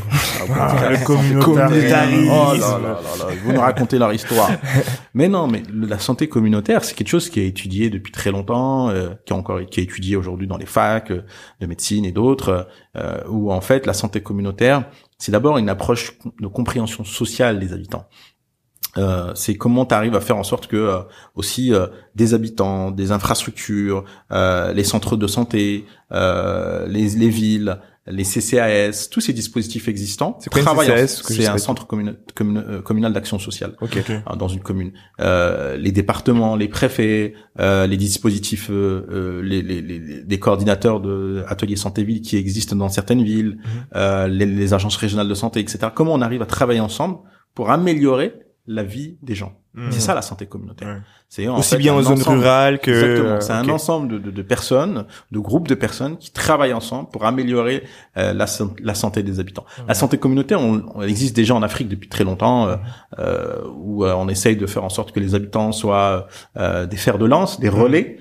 Ah, 0.57 0.77
Ah, 0.87 0.91
le 0.91 1.05
communautarisme. 1.05 2.29
Oh 2.31 2.53
là 2.55 2.79
là 2.79 2.99
là 3.19 3.35
vont 3.45 3.53
nous 3.53 3.61
raconter 3.61 3.99
leur 3.99 4.13
histoire. 4.13 4.49
mais 5.15 5.27
non, 5.29 5.49
mais 5.49 5.65
la 5.75 5.99
santé 5.99 6.29
communautaire, 6.29 6.85
c'est 6.85 6.95
quelque 6.95 7.09
chose 7.09 7.29
qui 7.31 7.41
est 7.41 7.49
étudié 7.49 7.91
depuis 7.91 8.13
très 8.13 8.31
longtemps, 8.31 8.91
euh, 8.91 9.11
qui 9.27 9.33
est 9.33 9.37
encore 9.37 9.61
qui 9.67 9.81
est 9.81 9.83
étudié 9.83 10.15
aujourd'hui 10.15 10.47
dans 10.47 10.57
les 10.57 10.67
facs 10.67 11.11
euh, 11.11 11.25
de 11.61 11.67
médecine 11.67 12.05
et 12.05 12.13
d'autres, 12.13 12.69
euh, 12.97 13.19
où 13.29 13.53
en 13.53 13.61
fait 13.61 13.87
la 13.87 13.93
santé 13.93 14.21
communautaire, 14.23 14.85
c'est 15.19 15.33
d'abord 15.33 15.59
une 15.59 15.69
approche 15.69 16.17
de 16.41 16.47
compréhension 16.47 17.03
sociale 17.03 17.59
des 17.59 17.73
habitants. 17.73 18.07
Euh, 18.97 19.33
c'est 19.35 19.57
comment 19.57 19.85
tu 19.87 19.95
arrives 19.95 20.15
à 20.15 20.21
faire 20.21 20.37
en 20.37 20.45
sorte 20.45 20.69
que 20.69 20.77
euh, 20.77 20.99
aussi 21.35 21.75
euh, 21.75 21.87
des 22.15 22.33
habitants, 22.33 22.93
des 22.93 23.11
infrastructures, 23.11 24.05
euh, 24.31 24.73
les 24.73 24.85
centres 24.85 25.17
de 25.17 25.27
santé, 25.27 25.85
euh, 26.13 26.87
les, 26.87 27.09
les 27.11 27.29
villes, 27.29 27.79
les 28.07 28.23
CCAS, 28.23 29.09
tous 29.11 29.21
ces 29.21 29.33
dispositifs 29.33 29.89
existants. 29.89 30.39
C'est 30.41 30.51
travaillent 30.51 31.09
C'est 31.09 31.47
un 31.49 31.59
centre 31.59 31.87
communa- 31.89 32.15
communa- 32.37 32.65
euh, 32.69 32.83
communal 32.83 33.13
d'action 33.15 33.39
sociale 33.41 33.75
Ok. 33.81 33.97
Ok. 33.99 34.11
hein, 34.27 34.37
dans 34.37 34.47
une 34.47 34.61
commune. 34.61 34.93
Euh, 35.21 35.77
les 35.77 35.91
départements, 35.91 36.55
les 36.55 36.69
préfets, 36.69 37.33
euh, 37.59 37.87
les 37.89 37.97
dispositifs, 37.97 38.69
les, 38.71 39.63
les, 39.63 39.81
les, 39.83 39.99
les 40.29 40.39
coordinateurs 40.39 41.01
de 41.01 41.43
ateliers 41.49 41.77
santé-ville 41.77 42.21
qui 42.21 42.37
existent 42.37 42.77
dans 42.77 42.91
certaines 42.91 43.25
villes, 43.25 43.59
euh, 43.97 44.29
les, 44.29 44.47
les 44.47 44.73
agences 44.75 44.97
régionales 44.97 45.29
de 45.29 45.35
santé, 45.35 45.59
etc. 45.61 45.79
Comment 45.95 46.13
on 46.13 46.21
arrive 46.21 46.43
à 46.43 46.47
travailler 46.47 46.81
ensemble 46.81 47.17
pour 47.55 47.71
améliorer 47.71 48.35
la 48.67 48.83
vie 48.83 49.19
des 49.23 49.35
gens. 49.35 49.53
Mhm. 49.75 49.91
C'est 49.93 50.01
ça 50.01 50.15
la 50.15 50.23
santé 50.23 50.47
communautaire. 50.47 50.89
Ouais. 50.89 51.01
C'est 51.29 51.49
Aussi 51.49 51.71
fait 51.71 51.79
bien 51.79 51.93
en 51.95 52.01
zone 52.03 52.21
ensemble- 52.21 52.39
rurale 52.39 52.79
que. 52.79 52.91
Exactement. 52.93 53.41
C'est 53.41 53.53
un 53.53 53.69
ensemble 53.69 54.09
de, 54.09 54.19
de, 54.19 54.31
de 54.31 54.43
personnes, 54.43 55.05
de 55.33 55.39
groupes 55.41 55.67
de 55.67 55.75
personnes 55.75 56.17
qui 56.17 56.31
travaillent 56.33 56.73
ensemble 56.73 57.11
pour 57.11 57.25
améliorer 57.25 57.83
euh, 58.17 58.33
la, 58.33 58.47
san- 58.47 58.73
la 58.81 58.95
santé 58.95 59.23
des 59.25 59.41
habitants. 59.41 59.65
La 59.89 59.95
santé 59.95 60.17
communautaire, 60.17 60.61
on, 60.61 60.83
on 60.95 61.03
existe 61.03 61.35
déjà 61.35 61.55
en 61.57 61.63
Afrique 61.63 61.89
depuis 61.89 62.09
très 62.09 62.23
longtemps, 62.25 62.69
euh, 62.69 62.77
euh, 63.19 63.63
où 63.75 64.07
on 64.07 64.29
essaye 64.29 64.57
de 64.57 64.67
faire 64.67 64.85
en 64.85 64.89
sorte 64.91 65.11
que 65.13 65.19
les 65.21 65.35
habitants 65.35 65.73
soient 65.73 66.29
des 66.57 66.97
fers 66.97 67.19
de 67.19 67.27
lance, 67.27 67.59
des 67.61 67.69
relais 67.69 68.19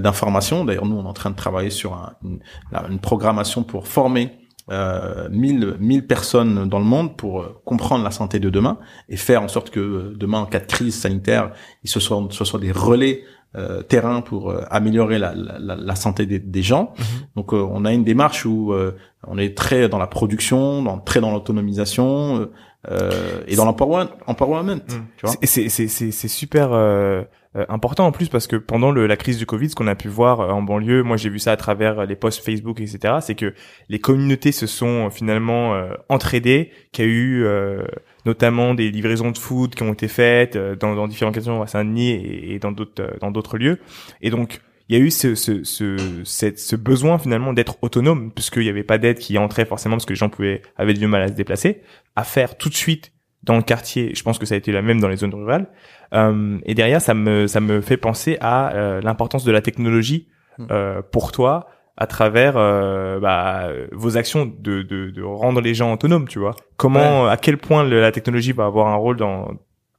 d'information. 0.00 0.64
D'ailleurs, 0.64 0.86
nous, 0.86 0.96
on 0.96 1.04
est 1.04 1.08
en 1.08 1.12
train 1.12 1.30
de 1.30 1.36
travailler 1.36 1.70
sur 1.70 1.92
un- 1.94 2.14
une, 2.24 2.38
la- 2.72 2.86
une 2.90 2.98
programmation 2.98 3.62
pour 3.62 3.86
former 3.86 4.32
euh, 4.70 5.28
1000, 5.30 5.76
1000 5.78 6.06
personnes 6.06 6.68
dans 6.68 6.78
le 6.78 6.84
monde 6.84 7.16
pour 7.16 7.40
euh, 7.42 7.60
comprendre 7.64 8.02
la 8.04 8.10
santé 8.10 8.38
de 8.40 8.48
demain 8.50 8.78
et 9.08 9.16
faire 9.16 9.42
en 9.42 9.48
sorte 9.48 9.70
que 9.70 9.80
euh, 9.80 10.14
demain, 10.16 10.38
en 10.38 10.46
cas 10.46 10.60
de 10.60 10.66
crise 10.66 10.94
sanitaire, 10.98 11.50
ils 11.82 11.90
se 11.90 12.00
soient, 12.00 12.26
ce 12.30 12.44
soit 12.44 12.60
des 12.60 12.72
relais 12.72 13.22
euh, 13.56 13.82
terrain 13.82 14.20
pour 14.20 14.50
euh, 14.50 14.62
améliorer 14.70 15.18
la, 15.18 15.34
la, 15.34 15.76
la- 15.76 15.94
santé 15.94 16.26
des, 16.26 16.38
des 16.40 16.62
gens. 16.62 16.92
Mhm. 16.98 17.04
Donc, 17.36 17.52
euh, 17.52 17.64
on 17.70 17.84
a 17.84 17.92
une 17.92 18.02
démarche 18.04 18.46
où 18.46 18.72
euh, 18.72 18.96
on 19.28 19.38
est 19.38 19.56
très 19.56 19.88
dans 19.88 19.98
la 19.98 20.06
production, 20.08 20.82
dans, 20.82 20.98
très 20.98 21.20
dans 21.20 21.30
l'autonomisation 21.30 22.48
euh, 22.90 23.10
euh, 23.12 23.44
et 23.46 23.56
dans 23.56 23.64
l'empowerment. 23.64 24.10
empowerment, 24.26 24.80
tu 24.86 24.94
vois. 25.22 25.30
C'est- 25.40 25.46
C'est 25.46 25.68
c'est 25.68 25.88
c'est 25.88 26.10
c'est 26.10 26.28
super 26.28 26.72
euh, 26.72 27.22
euh, 27.56 27.64
important 27.68 28.06
en 28.06 28.12
plus 28.12 28.28
parce 28.28 28.46
que 28.48 28.56
pendant 28.56 28.90
le, 28.90 29.06
la 29.06 29.16
crise 29.16 29.38
du 29.38 29.46
Covid, 29.46 29.70
ce 29.70 29.74
qu'on 29.76 29.86
a 29.86 29.94
pu 29.94 30.08
voir 30.08 30.40
euh, 30.40 30.48
en 30.50 30.62
banlieue, 30.62 31.02
moi 31.02 31.16
j'ai 31.16 31.28
vu 31.28 31.38
ça 31.38 31.52
à 31.52 31.56
travers 31.56 32.04
les 32.04 32.16
posts 32.16 32.44
Facebook, 32.44 32.80
etc. 32.80 33.14
C'est 33.20 33.34
que 33.36 33.54
les 33.88 33.98
communautés 34.00 34.50
se 34.52 34.66
sont 34.66 35.06
euh, 35.06 35.10
finalement 35.10 35.74
euh, 35.74 35.92
entraidées, 36.08 36.70
qu'il 36.92 37.04
y 37.04 37.08
a 37.08 37.10
eu 37.10 37.44
euh, 37.44 37.84
notamment 38.26 38.74
des 38.74 38.90
livraisons 38.90 39.30
de 39.30 39.38
food 39.38 39.74
qui 39.74 39.82
ont 39.84 39.92
été 39.92 40.08
faites 40.08 40.56
euh, 40.56 40.74
dans, 40.74 40.94
dans 40.94 41.06
différents 41.06 41.30
quartiers 41.32 41.52
à 41.52 41.66
Saint-Denis 41.66 42.10
et, 42.10 42.54
et 42.54 42.58
dans 42.58 42.72
d'autres 42.72 43.02
euh, 43.02 43.10
dans 43.20 43.30
d'autres 43.30 43.56
lieux. 43.58 43.78
Et 44.20 44.30
donc 44.30 44.60
il 44.88 44.96
y 44.96 45.00
a 45.00 45.02
eu 45.02 45.10
ce 45.10 45.34
ce 45.34 45.64
ce, 45.64 45.96
cette- 46.24 46.58
ce 46.58 46.76
besoin 46.76 47.18
finalement 47.18 47.52
d'être 47.52 47.76
autonome 47.82 48.30
puisqu'il 48.32 48.62
n'y 48.62 48.68
avait 48.68 48.82
pas 48.84 48.98
d'aide 48.98 49.18
qui 49.18 49.38
entrait 49.38 49.64
forcément 49.64 49.96
parce 49.96 50.04
que 50.06 50.12
les 50.12 50.16
gens 50.18 50.28
pouvaient 50.28 50.62
avaient 50.76 50.94
du 50.94 51.06
mal 51.06 51.22
à 51.22 51.28
se 51.28 51.32
déplacer, 51.32 51.82
à 52.16 52.24
faire 52.24 52.56
tout 52.58 52.68
de 52.68 52.74
suite 52.74 53.12
dans 53.42 53.56
le 53.56 53.62
quartier. 53.62 54.14
Je 54.14 54.22
pense 54.22 54.38
que 54.38 54.46
ça 54.46 54.54
a 54.54 54.58
été 54.58 54.72
la 54.72 54.82
même 54.82 55.00
dans 55.00 55.08
les 55.08 55.16
zones 55.16 55.34
rurales. 55.34 55.66
Euh, 56.14 56.58
et 56.64 56.74
derrière, 56.74 57.00
ça 57.00 57.14
me 57.14 57.46
ça 57.46 57.60
me 57.60 57.80
fait 57.80 57.96
penser 57.96 58.36
à 58.40 58.74
euh, 58.74 59.00
l'importance 59.00 59.44
de 59.44 59.52
la 59.52 59.60
technologie 59.62 60.28
Mm. 60.56 60.66
euh, 60.70 61.02
pour 61.02 61.32
toi 61.32 61.66
à 61.96 62.06
travers 62.06 62.56
euh, 62.56 63.18
bah, 63.18 63.70
vos 63.90 64.16
actions 64.16 64.46
de, 64.46 64.82
de 64.82 65.10
de 65.10 65.22
rendre 65.22 65.60
les 65.60 65.74
gens 65.74 65.92
autonomes. 65.92 66.28
Tu 66.28 66.38
vois 66.38 66.54
comment 66.76 67.26
à 67.26 67.36
quel 67.36 67.58
point 67.58 67.82
le- 67.82 68.00
la 68.00 68.12
technologie 68.12 68.52
va 68.52 68.66
avoir 68.66 68.86
un 68.86 68.94
rôle 68.94 69.16
dans 69.16 69.50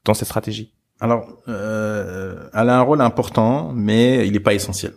dans 0.05 0.13
cette 0.13 0.27
stratégie? 0.29 0.73
Alors, 0.99 1.27
euh, 1.47 2.49
elle 2.53 2.69
a 2.69 2.79
un 2.79 2.81
rôle 2.81 3.01
important, 3.01 3.71
mais 3.73 4.25
il 4.27 4.34
n'est 4.34 4.39
pas 4.39 4.53
essentiel. 4.53 4.93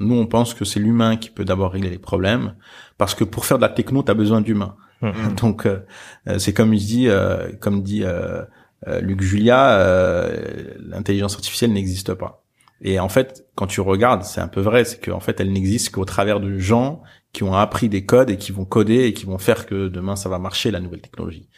Nous, 0.00 0.14
on 0.14 0.26
pense 0.26 0.54
que 0.54 0.64
c'est 0.64 0.80
l'humain 0.80 1.16
qui 1.16 1.30
peut 1.30 1.44
d'abord 1.44 1.72
régler 1.72 1.90
les 1.90 1.98
problèmes, 1.98 2.54
parce 2.98 3.14
que 3.14 3.24
pour 3.24 3.44
faire 3.46 3.58
de 3.58 3.62
la 3.62 3.68
techno, 3.68 4.02
tu 4.02 4.10
as 4.10 4.14
besoin 4.14 4.40
d'humains. 4.40 4.76
Mm. 5.02 5.34
Donc, 5.40 5.66
euh, 5.66 5.80
euh, 6.28 6.38
c'est 6.38 6.52
comme 6.52 6.72
je 6.74 6.84
dis, 6.84 7.08
euh, 7.08 7.52
comme 7.60 7.82
dit 7.82 8.04
euh, 8.04 8.42
euh, 8.88 9.00
Luc 9.00 9.22
Julia, 9.22 9.78
euh, 9.78 10.74
l'intelligence 10.78 11.34
artificielle 11.34 11.72
n'existe 11.72 12.14
pas. 12.14 12.44
Et 12.80 12.98
en 12.98 13.08
fait, 13.08 13.46
quand 13.54 13.66
tu 13.66 13.80
regardes, 13.80 14.24
c'est 14.24 14.40
un 14.40 14.48
peu 14.48 14.60
vrai, 14.60 14.84
c'est 14.84 15.02
qu'en 15.02 15.20
fait, 15.20 15.40
elle 15.40 15.52
n'existe 15.52 15.94
qu'au 15.94 16.04
travers 16.04 16.40
de 16.40 16.58
gens 16.58 17.02
qui 17.34 17.42
ont 17.42 17.52
appris 17.52 17.88
des 17.88 18.06
codes 18.06 18.30
et 18.30 18.38
qui 18.38 18.52
vont 18.52 18.64
coder 18.64 19.04
et 19.04 19.12
qui 19.12 19.26
vont 19.26 19.38
faire 19.38 19.66
que 19.66 19.88
demain 19.88 20.14
ça 20.14 20.28
va 20.28 20.38
marcher 20.38 20.70
la 20.70 20.78
nouvelle 20.78 21.00
technologie. 21.02 21.48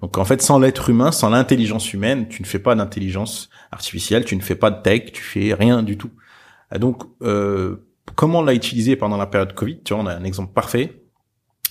Donc 0.00 0.16
en 0.16 0.24
fait, 0.24 0.40
sans 0.40 0.58
l'être 0.58 0.88
humain, 0.88 1.12
sans 1.12 1.28
l'intelligence 1.28 1.92
humaine, 1.92 2.26
tu 2.28 2.42
ne 2.42 2.46
fais 2.46 2.58
pas 2.58 2.74
d'intelligence 2.74 3.50
artificielle, 3.70 4.24
tu 4.24 4.34
ne 4.34 4.40
fais 4.40 4.54
pas 4.56 4.70
de 4.70 4.82
tech, 4.82 5.12
tu 5.12 5.22
fais 5.22 5.52
rien 5.52 5.82
du 5.82 5.98
tout. 5.98 6.10
Et 6.74 6.78
donc, 6.78 7.02
euh, 7.22 7.76
comment 8.14 8.40
on 8.40 8.42
l'a 8.42 8.54
utilisé 8.54 8.96
pendant 8.96 9.18
la 9.18 9.26
période 9.26 9.52
Covid? 9.52 9.80
Tu 9.84 9.92
vois, 9.92 10.02
on 10.02 10.06
a 10.06 10.14
un 10.14 10.24
exemple 10.24 10.54
parfait. 10.54 11.02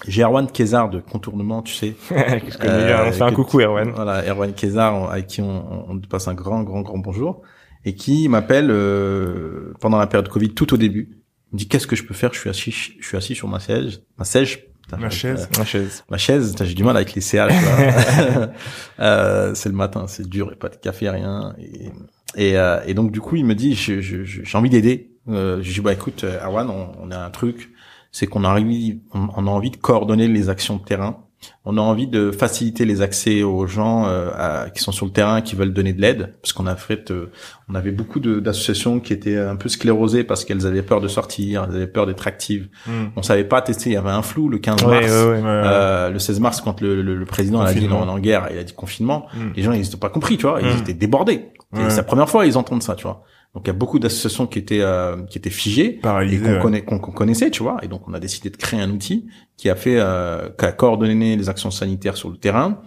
J'ai 0.08 0.22
Erwan 0.22 0.46
Kézard 0.46 0.92
de 0.92 1.00
Contournement, 1.00 1.64
tu 1.64 1.74
sais. 1.74 1.96
Euh. 2.12 3.08
On 3.08 3.12
fait 3.12 3.24
un 3.24 3.32
coucou, 3.32 3.62
Erwan. 3.62 3.92
Voilà, 3.96 4.24
Erwan 4.30 4.54
Kézard, 4.54 5.12
avec 5.12 5.26
qui 5.26 5.42
on, 5.42 5.90
on 5.90 6.00
passe 6.00 6.28
un 6.28 6.36
grand, 6.36 6.62
grand, 6.64 6.82
grand 6.82 7.00
bonjour. 7.00 7.42
Et 7.84 7.96
qui 7.96 8.30
m'appelle 8.30 8.70
euh, 8.70 9.74
pendant 9.80 9.98
la 9.98 10.08
période 10.08 10.30
Covid, 10.30 10.54
tout 10.54 10.74
au 10.74 10.78
début. 10.78 11.25
Il 11.56 11.58
me 11.58 11.60
dit, 11.60 11.68
qu'est-ce 11.70 11.88
que 11.88 11.96
je 11.96 12.04
peux 12.04 12.14
faire? 12.14 12.34
Je 12.34 12.40
suis 12.40 12.50
assis, 12.50 12.72
je 13.00 13.08
suis 13.08 13.16
assis 13.16 13.34
sur 13.34 13.48
ma 13.48 13.62
siège, 13.62 14.02
ma 14.18 14.26
siège. 14.26 14.66
Putain, 14.84 14.98
Ma 14.98 15.08
euh, 15.08 15.10
chaise. 15.10 15.48
Ma 15.58 15.64
chaise. 15.64 16.04
ma 16.10 16.18
chaise, 16.18 16.54
j'ai 16.62 16.74
du 16.74 16.84
mal 16.84 16.98
avec 16.98 17.14
les 17.16 17.22
CH. 17.22 17.50
euh, 19.00 19.56
c'est 19.56 19.70
le 19.70 19.76
matin, 19.76 20.06
c'est 20.08 20.28
dur, 20.28 20.52
et 20.52 20.56
pas 20.56 20.70
de 20.70 20.76
café, 20.76 21.10
rien. 21.10 21.56
Et, 21.58 22.50
et, 22.50 22.58
euh, 22.58 22.80
et 22.86 22.94
donc 22.94 23.12
du 23.12 23.22
coup, 23.22 23.36
il 23.36 23.46
me 23.46 23.56
dit, 23.56 23.74
je- 23.74 24.02
je- 24.02 24.24
je- 24.26 24.44
j'ai 24.44 24.58
envie 24.58 24.70
d'aider. 24.70 25.12
Euh, 25.30 25.60
je 25.62 25.72
dis, 25.74 25.80
bah 25.82 25.94
écoute, 25.94 26.24
euh, 26.24 26.40
Erwan, 26.44 26.70
on, 26.70 26.92
on 27.02 27.12
a 27.12 27.18
un 27.18 27.30
truc, 27.30 27.72
c'est 28.12 28.28
qu'on 28.28 28.44
a 28.44 28.50
envie, 28.50 29.00
on, 29.14 29.28
on 29.36 29.48
a 29.48 29.50
envie 29.50 29.72
de 29.72 29.78
coordonner 29.78 30.28
les 30.28 30.50
actions 30.50 30.76
de 30.78 30.84
terrain. 30.84 31.24
On 31.66 31.78
a 31.78 31.82
envie 31.82 32.08
de 32.08 32.32
faciliter 32.32 32.86
les 32.86 33.02
accès 33.02 33.42
aux 33.44 33.66
gens 33.68 34.06
euh, 34.08 34.30
à- 34.36 34.70
qui 34.70 34.82
sont 34.84 34.92
sur 34.92 35.06
le 35.06 35.12
terrain, 35.12 35.42
qui 35.42 35.56
veulent 35.56 35.74
donner 35.74 35.94
de 35.94 36.02
l'aide, 36.02 36.34
parce 36.42 36.54
qu'on 36.54 36.68
a 36.68 36.76
fait, 36.76 37.10
euh, 37.12 37.32
on 37.70 37.76
avait 37.76 37.92
beaucoup 37.92 38.20
d'associations 38.20 39.00
qui 39.00 39.14
étaient 39.14 39.38
un 39.38 39.56
peu 39.56 39.68
sclérosées 39.70 40.24
parce 40.24 40.46
qu'elles 40.46 40.68
avaient 40.68 40.82
peur 40.84 41.02
de 41.02 41.08
sortir, 41.08 41.66
elles 41.70 41.76
avaient 41.76 41.88
peur 41.88 42.06
d'être 42.06 42.28
actives. 42.28 42.68
Mm. 42.88 42.92
On 43.16 43.24
savait 43.24 43.44
pas 43.44 43.62
tester, 43.62 43.90
il 43.92 43.94
y 43.94 43.98
avait 43.98 44.10
un 44.12 44.22
flou 44.22 44.48
le 44.50 44.60
15 44.60 44.84
Ouais, 44.84 45.02
mars. 45.02 45.12
ouais, 45.12 45.18
ouais. 45.28 45.42
Ouais. 45.42 45.42
Euh, 45.46 46.10
le 46.12 46.20
16 46.20 46.40
mars, 46.40 46.62
quand 46.62 46.82
le, 46.82 47.02
le, 47.02 47.16
le 47.16 47.26
président 47.26 47.62
a 47.62 47.74
dit 47.74 47.88
non, 47.88 48.02
on 48.04 48.08
est 48.08 48.12
en 48.12 48.20
guerre, 48.20 48.48
il 48.52 48.58
a 48.60 48.64
dit 48.64 48.74
confinement, 48.74 49.26
Mm. 49.34 49.40
les 49.56 49.64
gens 49.64 49.72
ils 49.72 49.82
n'ont 49.90 49.98
pas 50.00 50.10
compris, 50.10 50.38
tu 50.38 50.44
vois, 50.48 50.60
ils 50.62 50.68
Mm. 50.68 50.80
étaient 50.82 50.94
débordés. 50.94 51.46
C'est 51.90 51.98
la 51.98 52.04
première 52.04 52.30
fois 52.30 52.46
ils 52.46 52.58
entendent 52.58 52.84
ça, 52.84 52.96
tu 52.96 53.04
vois. 53.04 53.24
Donc 53.56 53.64
il 53.66 53.68
y 53.68 53.72
a 53.72 53.74
beaucoup 53.74 54.00
d'associations 54.00 54.48
qui 54.48 54.60
étaient 54.60 54.82
euh, 54.82 55.24
qui 55.24 55.38
étaient 55.38 55.50
figées 55.50 55.96
et 55.96 56.00
qu'on 56.02 56.18
ouais. 56.20 56.60
connaît 56.62 56.82
qu'on 56.84 57.00
connaissait, 57.00 57.50
tu 57.50 57.64
vois. 57.64 57.78
Et 57.84 57.88
donc 57.88 58.06
on 58.08 58.14
a 58.14 58.20
décidé 58.20 58.50
de 58.50 58.58
créer 58.58 58.82
un 58.82 58.92
outil 58.92 59.28
qui 59.56 59.70
a 59.70 59.76
fait 59.76 59.96
euh, 59.98 60.50
qui 60.60 60.66
a 60.66 60.74
coordonné 60.74 61.38
les 61.38 61.48
actions 61.50 61.72
sanitaires 61.72 62.18
sur 62.18 62.30
le 62.30 62.36
terrain. 62.38 62.82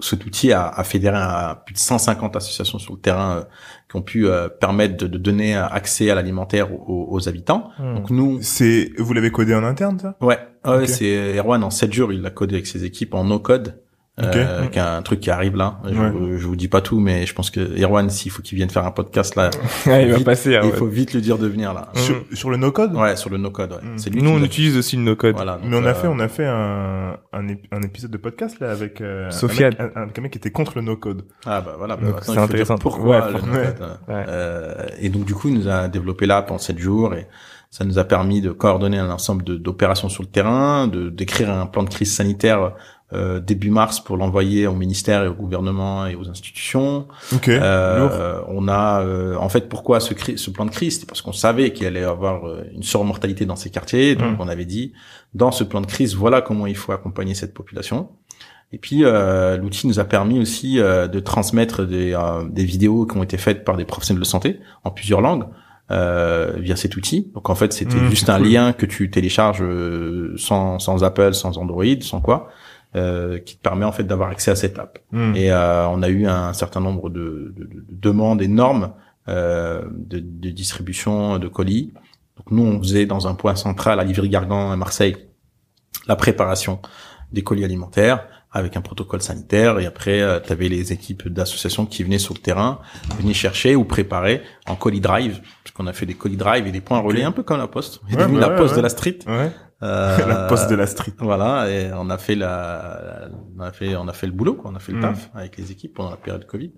Cet 0.00 0.24
outil 0.26 0.52
a, 0.52 0.66
a 0.68 0.84
fédéré 0.84 1.16
à 1.16 1.62
plus 1.64 1.74
de 1.74 1.78
150 1.78 2.36
associations 2.36 2.78
sur 2.78 2.94
le 2.94 3.00
terrain 3.00 3.36
euh, 3.38 3.42
qui 3.88 3.96
ont 3.96 4.02
pu 4.02 4.26
euh, 4.26 4.48
permettre 4.48 4.96
de, 4.96 5.06
de 5.06 5.18
donner 5.18 5.56
accès 5.56 6.10
à 6.10 6.14
l'alimentaire 6.16 6.72
aux, 6.72 7.08
aux 7.10 7.28
habitants. 7.28 7.70
Hmm. 7.78 7.94
Donc 7.94 8.10
nous, 8.10 8.38
C'est, 8.42 8.90
vous 8.98 9.12
l'avez 9.12 9.30
codé 9.30 9.54
en 9.54 9.64
interne, 9.64 9.98
ça? 10.00 10.16
Ouais, 10.20 10.38
ouais 10.64 10.82
Ok. 10.82 10.88
c'est 10.88 11.36
Erwan 11.38 11.62
en 11.64 11.70
7 11.70 11.92
jours, 11.92 12.12
il 12.12 12.20
l'a 12.22 12.30
codé 12.30 12.54
avec 12.56 12.66
ses 12.66 12.84
équipes 12.84 13.14
en 13.14 13.24
no 13.24 13.38
code. 13.40 13.80
Euh, 14.22 14.66
qui 14.66 14.78
est 14.78 14.82
un 14.82 15.02
truc 15.02 15.20
qui 15.20 15.30
arrive 15.30 15.56
là. 15.56 15.78
Je, 15.84 15.90
Ouais. 15.98 16.38
je 16.38 16.46
vous 16.46 16.56
dis 16.56 16.68
pas 16.68 16.80
tout, 16.80 16.98
mais 16.98 17.24
je 17.26 17.34
pense 17.34 17.50
que 17.50 17.60
Erwan, 17.80 18.10
s'il 18.10 18.30
faut 18.32 18.42
qu'il 18.42 18.56
vienne 18.56 18.68
faire 18.70 18.84
un 18.84 18.90
podcast 18.90 19.36
là, 19.36 19.50
Ouais, 19.86 20.06
il 20.06 20.12
va 20.12 20.20
passer. 20.20 20.56
ah 20.56 20.60
il 20.64 20.70
ouais. 20.70 20.76
faut 20.76 20.86
vite 20.86 21.14
le 21.14 21.20
dire 21.20 21.38
de 21.38 21.46
venir 21.46 21.72
là. 21.72 21.88
Mm. 21.94 21.98
Sur, 21.98 22.24
sur 22.32 22.50
le 22.50 22.56
no-code? 22.56 22.94
Ouais, 22.94 23.16
sur 23.16 23.30
le 23.30 23.36
no 23.38 23.50
code. 23.50 23.72
Ouais. 23.72 23.78
Mm. 23.82 23.98
C'est 23.98 24.10
lui 24.10 24.22
Nous, 24.22 24.30
on 24.30 24.42
utilise 24.42 24.76
aussi 24.76 24.96
le 24.96 25.02
no-code. 25.02 25.36
Voilà. 25.36 25.52
donc, 25.58 25.66
Mais 25.70 25.76
on 25.76 25.84
a 25.84 25.88
euh, 25.90 25.94
fait, 25.94 26.08
on 26.08 26.18
a 26.18 26.28
fait 26.28 26.46
un, 26.46 27.16
un, 27.32 27.46
ép- 27.46 27.66
un 27.70 27.82
épisode 27.82 28.10
de 28.10 28.16
podcast, 28.18 28.58
là, 28.60 28.70
avec, 28.72 29.00
euh, 29.00 29.30
Sofiane. 29.30 29.74
Un, 29.78 29.84
mec, 29.84 29.92
un, 29.96 30.02
un 30.18 30.22
mec 30.22 30.32
qui 30.32 30.38
était 30.38 30.50
contre 30.50 30.72
le 30.76 30.82
no-code. 30.82 31.22
Ah 31.46 31.60
bah 31.60 31.74
voilà. 31.78 31.96
bah, 31.96 32.16
c'est 32.22 32.36
intéressant. 32.38 32.76
Pourquoi 32.78 33.20
Ouais, 33.26 33.32
le 33.32 33.38
pour- 33.38 33.46
no 33.48 33.54
ouais. 33.54 33.74
code 33.78 33.88
Ouais. 34.08 34.24
Euh, 34.28 34.74
Et 35.00 35.08
donc 35.10 35.24
du 35.24 35.34
coup, 35.34 35.48
il 35.48 35.54
nous 35.54 35.68
a 35.68 35.88
développé 35.88 36.26
là 36.26 36.42
pendant 36.42 36.58
7 36.58 36.78
jours 36.78 37.14
et 37.14 37.26
ça 37.70 37.84
nous 37.84 37.98
a 37.98 38.04
permis 38.04 38.40
de 38.40 38.50
coordonner 38.50 38.98
un 38.98 39.10
ensemble 39.10 39.44
de- 39.44 39.56
d'opérations 39.56 40.08
sur 40.08 40.22
le 40.22 40.28
terrain, 40.28 40.86
de 40.88 41.10
d'écrire 41.10 41.50
un 41.52 41.66
plan 41.66 41.82
de 41.82 41.90
crise 41.90 42.12
sanitaire 42.14 42.72
euh, 43.14 43.40
début 43.40 43.70
mars 43.70 44.00
pour 44.00 44.16
l'envoyer 44.18 44.66
au 44.66 44.74
ministère 44.74 45.22
et 45.24 45.28
au 45.28 45.34
gouvernement 45.34 46.06
et 46.06 46.14
aux 46.14 46.28
institutions. 46.28 47.06
Ok. 47.34 47.48
Euh, 47.48 48.40
on 48.48 48.68
a, 48.68 49.00
euh, 49.02 49.34
en 49.36 49.48
fait, 49.48 49.68
pourquoi 49.68 49.98
ce, 50.00 50.12
ce 50.36 50.50
plan 50.50 50.66
de 50.66 50.70
crise? 50.70 51.00
C'est 51.00 51.06
parce 51.06 51.22
qu'on 51.22 51.32
savait 51.32 51.72
qu'il 51.72 51.86
allait 51.86 52.00
y 52.02 52.04
avoir 52.04 52.46
euh, 52.46 52.64
une 52.74 52.82
surmortalité 52.82 53.46
dans 53.46 53.56
ces 53.56 53.70
quartiers. 53.70 54.14
Donc, 54.14 54.32
Mm. 54.32 54.40
on 54.40 54.48
avait 54.48 54.66
dit, 54.66 54.92
dans 55.34 55.50
ce 55.52 55.64
plan 55.64 55.80
de 55.80 55.86
crise, 55.86 56.14
voilà 56.14 56.42
comment 56.42 56.66
il 56.66 56.76
faut 56.76 56.92
accompagner 56.92 57.34
cette 57.34 57.54
population. 57.54 58.10
Et 58.72 58.76
puis, 58.78 59.04
euh, 59.04 59.56
l'outil 59.56 59.86
nous 59.86 59.98
a 59.98 60.04
permis 60.04 60.38
aussi 60.38 60.78
euh, 60.78 61.08
de 61.08 61.20
transmettre 61.20 61.86
des, 61.86 62.12
euh, 62.12 62.44
des 62.50 62.64
vidéos 62.66 63.06
qui 63.06 63.16
ont 63.16 63.22
été 63.22 63.38
faites 63.38 63.64
par 63.64 63.78
des 63.78 63.86
professionnels 63.86 64.20
de 64.20 64.26
santé 64.26 64.60
en 64.84 64.90
plusieurs 64.90 65.22
langues. 65.22 65.44
Euh, 65.90 66.52
via 66.58 66.76
cet 66.76 66.96
outil. 66.98 67.30
Donc 67.34 67.48
en 67.48 67.54
fait, 67.54 67.72
c'était 67.72 67.96
Mm, 67.96 68.10
juste 68.10 68.28
un 68.28 68.36
cool. 68.36 68.48
lien 68.48 68.72
que 68.74 68.84
tu 68.84 69.10
télécharges 69.10 69.64
sans, 70.36 70.78
sans 70.78 71.02
Apple, 71.02 71.32
sans 71.32 71.56
Android, 71.56 71.82
sans 72.02 72.20
quoi, 72.20 72.48
euh, 72.96 73.38
qui 73.38 73.56
te 73.56 73.62
permet 73.62 73.84
en 73.84 73.92
fait 73.92 74.04
d'avoir 74.04 74.30
accès 74.30 74.50
à 74.50 74.56
cette 74.56 74.78
app. 74.78 74.98
Mm. 75.12 75.36
Et 75.36 75.50
euh, 75.52 75.86
on 75.88 76.02
a 76.02 76.08
eu 76.08 76.26
un 76.26 76.52
certain 76.52 76.80
nombre 76.80 77.10
de, 77.10 77.52
de- 77.56 77.64
de 77.64 77.84
demandes 77.90 78.40
énormes 78.42 78.92
euh, 79.28 79.82
de, 79.92 80.18
de 80.20 80.50
distribution 80.50 81.38
de 81.38 81.48
colis. 81.48 81.92
Donc 82.36 82.50
nous, 82.50 82.62
on 82.64 82.78
faisait 82.78 83.04
dans 83.06 83.26
un 83.28 83.34
point 83.34 83.56
central 83.56 84.00
à 84.00 84.04
Livry-Gargan 84.04 84.70
à 84.70 84.76
Marseille 84.76 85.16
la 86.06 86.16
préparation 86.16 86.80
des 87.32 87.42
colis 87.42 87.64
alimentaires 87.64 88.26
avec 88.50 88.78
un 88.78 88.80
protocole 88.80 89.20
sanitaire 89.20 89.78
et 89.78 89.84
après 89.84 90.22
tu 90.46 90.52
avais 90.52 90.70
les 90.70 90.90
équipes 90.94 91.28
d'associations 91.28 91.84
qui 91.84 92.02
venaient 92.02 92.18
sur 92.18 92.32
le 92.32 92.40
terrain 92.40 92.78
venaient 93.20 93.34
chercher 93.34 93.76
ou 93.76 93.84
préparer 93.84 94.40
en 94.66 94.74
colis 94.76 95.02
drive 95.02 95.42
parce 95.62 95.74
qu'on 95.76 95.86
a 95.86 95.92
fait 95.92 96.06
des 96.06 96.14
colis 96.14 96.38
drive 96.38 96.66
et 96.66 96.72
des 96.72 96.80
points 96.80 97.00
relais 97.00 97.24
un 97.24 97.32
peu 97.32 97.42
comme 97.42 97.58
la 97.58 97.66
poste 97.68 98.00
Ouais, 98.08 98.16
bah 98.16 98.26
la 98.26 98.48
ouais, 98.48 98.56
poste 98.56 98.70
ouais. 98.72 98.78
de 98.78 98.82
la 98.82 98.88
street 98.88 99.18
Ouais. 99.26 99.50
Euh, 99.82 100.18
la 100.26 100.46
poste 100.48 100.68
de 100.70 100.74
la 100.74 100.86
street. 100.86 101.12
Voilà, 101.18 101.70
et 101.70 101.90
on 101.94 102.10
a 102.10 102.18
fait 102.18 102.34
la, 102.34 103.28
on 103.56 103.60
a 103.62 103.72
fait, 103.72 103.94
on 103.96 104.08
a 104.08 104.12
fait 104.12 104.26
le 104.26 104.32
boulot, 104.32 104.54
quoi. 104.54 104.70
On 104.72 104.76
a 104.76 104.80
fait 104.80 104.92
le 104.92 104.98
Mm. 104.98 105.02
taf 105.02 105.30
avec 105.34 105.56
les 105.56 105.70
équipes 105.72 105.94
pendant 105.94 106.10
la 106.10 106.16
période 106.16 106.46
Covid. 106.46 106.72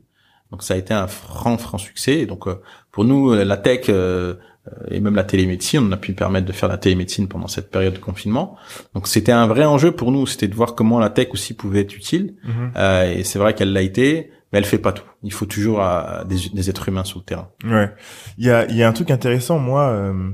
Donc 0.50 0.62
ça 0.64 0.74
a 0.74 0.76
été 0.76 0.92
un 0.92 1.06
franc, 1.06 1.56
franc 1.58 1.78
succès. 1.78 2.18
Et 2.18 2.26
donc 2.26 2.46
euh, 2.48 2.60
pour 2.90 3.04
nous, 3.04 3.32
la 3.32 3.56
tech 3.56 3.86
euh, 3.88 4.34
et 4.90 5.00
même 5.00 5.14
la 5.14 5.24
télémédecine, 5.24 5.80
on 5.88 5.92
a 5.92 5.96
pu 5.96 6.12
permettre 6.12 6.46
de 6.46 6.52
faire 6.52 6.68
la 6.68 6.76
télémédecine 6.76 7.28
pendant 7.28 7.46
cette 7.46 7.70
période 7.70 7.94
de 7.94 7.98
confinement. 8.00 8.56
Donc 8.94 9.06
c'était 9.08 9.32
un 9.32 9.46
vrai 9.46 9.64
enjeu 9.64 9.92
pour 9.92 10.10
nous, 10.12 10.26
c'était 10.26 10.48
de 10.48 10.54
voir 10.54 10.74
comment 10.74 10.98
la 10.98 11.08
tech 11.08 11.28
aussi 11.32 11.54
pouvait 11.54 11.80
être 11.80 11.96
utile. 11.96 12.34
Euh, 12.76 13.10
et 13.12 13.22
c'est 13.24 13.38
vrai 13.38 13.54
qu'elle 13.54 13.72
l'a 13.72 13.80
été, 13.82 14.30
mais 14.52 14.58
elle 14.58 14.64
fait 14.64 14.78
pas 14.78 14.92
tout. 14.92 15.04
Il 15.22 15.32
faut 15.32 15.46
toujours 15.46 15.82
euh, 15.82 16.24
des, 16.24 16.36
des 16.52 16.68
êtres 16.68 16.88
humains 16.88 17.04
sur 17.04 17.20
le 17.20 17.24
terrain. 17.24 17.48
Ouais. 17.64 17.94
Il 18.36 18.44
y 18.44 18.50
a, 18.50 18.66
il 18.68 18.76
y 18.76 18.82
a 18.82 18.88
un 18.88 18.92
truc 18.92 19.10
intéressant, 19.10 19.58
moi, 19.58 19.88
euh, 19.88 20.30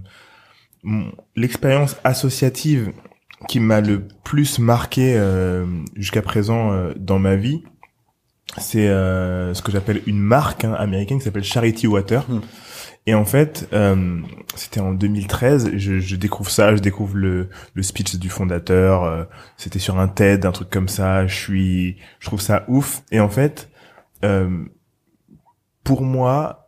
l'expérience 1.34 1.96
associative 2.04 2.92
qui 3.48 3.60
m'a 3.60 3.80
le 3.80 4.06
plus 4.24 4.58
marqué 4.58 5.14
euh, 5.16 5.66
jusqu'à 5.94 6.22
présent 6.22 6.72
euh, 6.72 6.92
dans 6.96 7.18
ma 7.18 7.36
vie, 7.36 7.62
c'est 8.58 8.88
euh, 8.88 9.52
ce 9.54 9.62
que 9.62 9.72
j'appelle 9.72 10.02
une 10.06 10.18
marque 10.20 10.64
hein, 10.64 10.72
américaine 10.72 11.18
qui 11.18 11.24
s'appelle 11.24 11.44
Charity 11.44 11.86
Water. 11.86 12.24
Hmm. 12.30 12.40
Et 13.08 13.14
en 13.14 13.24
fait, 13.24 13.68
euh, 13.72 14.20
c'était 14.56 14.80
en 14.80 14.92
2013. 14.92 15.72
Je, 15.76 15.98
je 16.00 16.16
découvre 16.16 16.50
ça, 16.50 16.74
je 16.74 16.80
découvre 16.80 17.16
le, 17.16 17.48
le 17.74 17.82
speech 17.82 18.16
du 18.16 18.28
fondateur. 18.30 19.04
euh, 19.04 19.24
c'était 19.56 19.78
sur 19.78 19.98
un 19.98 20.08
TED, 20.08 20.44
un 20.44 20.52
truc 20.52 20.70
comme 20.70 20.88
ça. 20.88 21.26
Je 21.26 21.34
suis, 21.34 21.96
je 22.18 22.26
trouve 22.26 22.40
ça 22.40 22.64
ouf. 22.68 23.02
Et 23.12 23.20
en 23.20 23.28
fait, 23.28 23.70
euh, 24.24 24.64
pour 25.84 26.02
moi, 26.02 26.65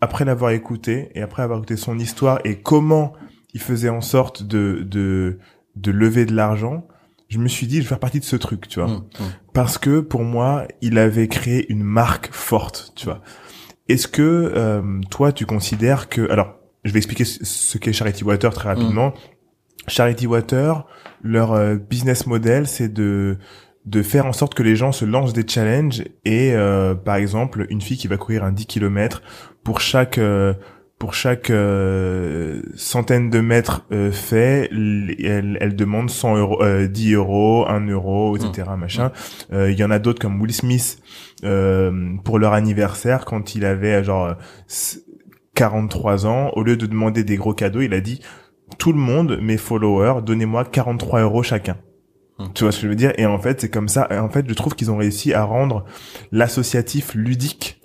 après 0.00 0.24
l'avoir 0.24 0.52
écouté 0.52 1.10
et 1.14 1.22
après 1.22 1.42
avoir 1.42 1.58
écouté 1.58 1.76
son 1.76 1.98
histoire 1.98 2.38
et 2.44 2.60
comment 2.60 3.12
il 3.54 3.60
faisait 3.60 3.88
en 3.88 4.00
sorte 4.00 4.42
de 4.42 4.82
de 4.86 5.38
de 5.76 5.90
lever 5.90 6.26
de 6.26 6.34
l'argent, 6.34 6.86
je 7.28 7.38
me 7.38 7.48
suis 7.48 7.66
dit 7.66 7.76
je 7.76 7.82
vais 7.82 7.88
faire 7.88 7.98
partie 8.00 8.20
de 8.20 8.24
ce 8.24 8.36
truc, 8.36 8.68
tu 8.68 8.80
vois. 8.80 8.88
Hum, 8.90 9.04
hum. 9.20 9.26
Parce 9.54 9.78
que 9.78 10.00
pour 10.00 10.22
moi, 10.22 10.66
il 10.82 10.98
avait 10.98 11.28
créé 11.28 11.70
une 11.72 11.82
marque 11.82 12.32
forte, 12.32 12.92
tu 12.96 13.06
vois. 13.06 13.20
Est-ce 13.88 14.06
que 14.08 14.22
euh, 14.54 14.82
toi 15.10 15.32
tu 15.32 15.46
considères 15.46 16.08
que 16.08 16.30
alors 16.30 16.54
je 16.84 16.92
vais 16.92 16.98
expliquer 16.98 17.24
ce- 17.24 17.78
qu'est 17.78 17.92
Charity 17.92 18.22
Water 18.24 18.52
très 18.52 18.68
rapidement. 18.68 19.12
Charity 19.88 20.26
Water, 20.26 20.86
leur 21.22 21.52
euh, 21.52 21.76
business 21.76 22.26
model, 22.26 22.66
c'est 22.66 22.92
de 22.92 23.38
de 23.86 24.02
faire 24.02 24.26
en 24.26 24.32
sorte 24.32 24.54
que 24.54 24.62
les 24.62 24.76
gens 24.76 24.92
se 24.92 25.04
lancent 25.04 25.32
des 25.32 25.46
challenges 25.48 26.02
et 26.24 26.52
euh, 26.54 26.94
par 26.94 27.16
exemple 27.16 27.66
une 27.70 27.80
fille 27.80 27.96
qui 27.96 28.06
va 28.08 28.16
courir 28.18 28.44
un 28.44 28.52
10 28.52 28.66
km 28.66 29.22
pour 29.64 29.80
chaque 29.80 30.18
euh, 30.18 30.52
pour 30.98 31.14
chaque 31.14 31.48
euh, 31.50 32.60
centaine 32.74 33.30
de 33.30 33.40
mètres 33.40 33.86
euh, 33.92 34.10
fait, 34.10 34.68
elle, 34.72 35.56
elle 35.60 35.76
demande 35.76 36.10
100 36.10 36.36
euros, 36.38 36.60
euh, 36.62 36.88
10 36.88 37.12
euros, 37.14 37.64
1 37.68 37.86
euro, 37.88 38.36
etc. 38.36 38.68
Machin. 38.76 39.12
Euh, 39.52 39.70
Il 39.70 39.78
y 39.78 39.84
en 39.84 39.92
a 39.92 40.00
d'autres 40.00 40.20
comme 40.20 40.40
Will 40.40 40.52
Smith 40.52 40.98
euh, 41.44 42.16
pour 42.24 42.40
leur 42.40 42.52
anniversaire 42.52 43.24
quand 43.26 43.54
il 43.54 43.64
avait 43.64 44.02
genre 44.02 44.26
euh, 44.26 44.32
s- 44.68 45.00
43 45.54 46.26
ans. 46.26 46.50
Au 46.54 46.62
lieu 46.64 46.76
de 46.76 46.86
demander 46.86 47.22
des 47.24 47.36
gros 47.36 47.54
cadeaux, 47.54 47.80
il 47.80 47.94
a 47.94 48.00
dit 48.00 48.20
tout 48.78 48.92
le 48.92 48.98
monde, 48.98 49.38
mes 49.40 49.56
followers, 49.56 50.20
donnez-moi 50.22 50.64
43 50.64 51.22
euros 51.22 51.42
chacun. 51.44 51.76
Hmm. 52.38 52.46
Tu 52.54 52.62
vois 52.64 52.72
ce 52.72 52.78
que 52.78 52.82
je 52.84 52.88
veux 52.88 52.96
dire? 52.96 53.12
Et 53.18 53.26
en 53.26 53.38
fait, 53.38 53.60
c'est 53.60 53.68
comme 53.70 53.88
ça. 53.88 54.06
Et 54.10 54.18
en 54.18 54.28
fait, 54.28 54.44
je 54.48 54.54
trouve 54.54 54.74
qu'ils 54.74 54.90
ont 54.90 54.96
réussi 54.96 55.32
à 55.34 55.42
rendre 55.44 55.84
l'associatif 56.32 57.14
ludique 57.14 57.80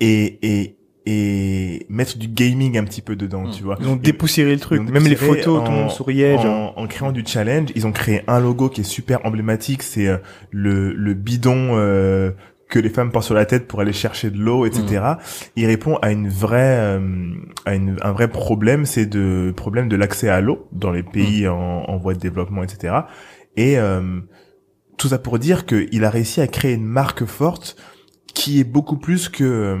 et 0.00 0.38
et 0.42 0.74
et 1.10 1.86
mettre 1.88 2.18
du 2.18 2.28
gaming 2.28 2.76
un 2.76 2.84
petit 2.84 3.00
peu 3.00 3.16
dedans, 3.16 3.44
Hmm. 3.44 3.50
tu 3.50 3.62
vois. 3.62 3.76
Ils 3.80 3.88
ont 3.88 3.96
dépoussiéré 3.96 4.52
le 4.52 4.60
truc. 4.60 4.82
Même 4.90 5.04
les 5.06 5.16
photos, 5.16 5.44
tout 5.64 5.70
le 5.70 5.76
en- 5.78 5.82
monde 5.82 5.90
souriait. 5.90 6.36
en, 6.36 6.42
genre. 6.42 6.74
en 6.76 6.86
créant 6.86 7.12
du 7.12 7.24
challenge, 7.26 7.70
ils 7.74 7.86
ont 7.86 7.92
créé 7.92 8.22
un 8.26 8.40
logo 8.40 8.68
qui 8.68 8.82
est 8.82 8.84
super 8.84 9.24
emblématique. 9.24 9.82
C'est 9.82 10.06
euh, 10.08 10.18
le, 10.50 10.92
le 10.92 11.14
bidon 11.14 11.70
euh, 11.78 12.32
que 12.68 12.78
les 12.78 12.90
femmes 12.90 13.10
portent 13.10 13.24
sur 13.24 13.34
la 13.34 13.46
tête 13.46 13.66
pour 13.66 13.80
aller 13.80 13.94
chercher 13.94 14.28
de 14.28 14.36
l'eau, 14.36 14.66
etc. 14.66 15.02
Il 15.56 15.64
répond 15.64 15.96
à 16.02 16.12
une 16.12 16.28
vraie, 16.28 16.76
euh, 16.98 17.00
à 17.64 17.74
une, 17.74 17.96
un 18.02 18.12
vrai 18.12 18.28
problème, 18.28 18.84
c'est 18.84 19.06
de 19.06 19.50
problème 19.56 19.88
de 19.88 19.96
l'accès 19.96 20.28
à 20.28 20.42
l'eau 20.42 20.68
dans 20.72 20.90
les 20.90 21.02
pays 21.02 21.48
en, 21.48 21.56
en 21.56 21.96
voie 21.96 22.12
de 22.12 22.18
développement, 22.20 22.62
etc. 22.62 22.94
Et 23.58 23.76
euh, 23.76 24.20
tout 24.98 25.08
ça 25.08 25.18
pour 25.18 25.40
dire 25.40 25.66
qu'il 25.66 26.04
a 26.04 26.10
réussi 26.10 26.40
à 26.40 26.46
créer 26.46 26.74
une 26.74 26.86
marque 26.86 27.24
forte 27.24 27.76
qui 28.34 28.60
est 28.60 28.64
beaucoup 28.64 28.96
plus 28.98 29.28
que 29.28 29.42
euh, 29.42 29.78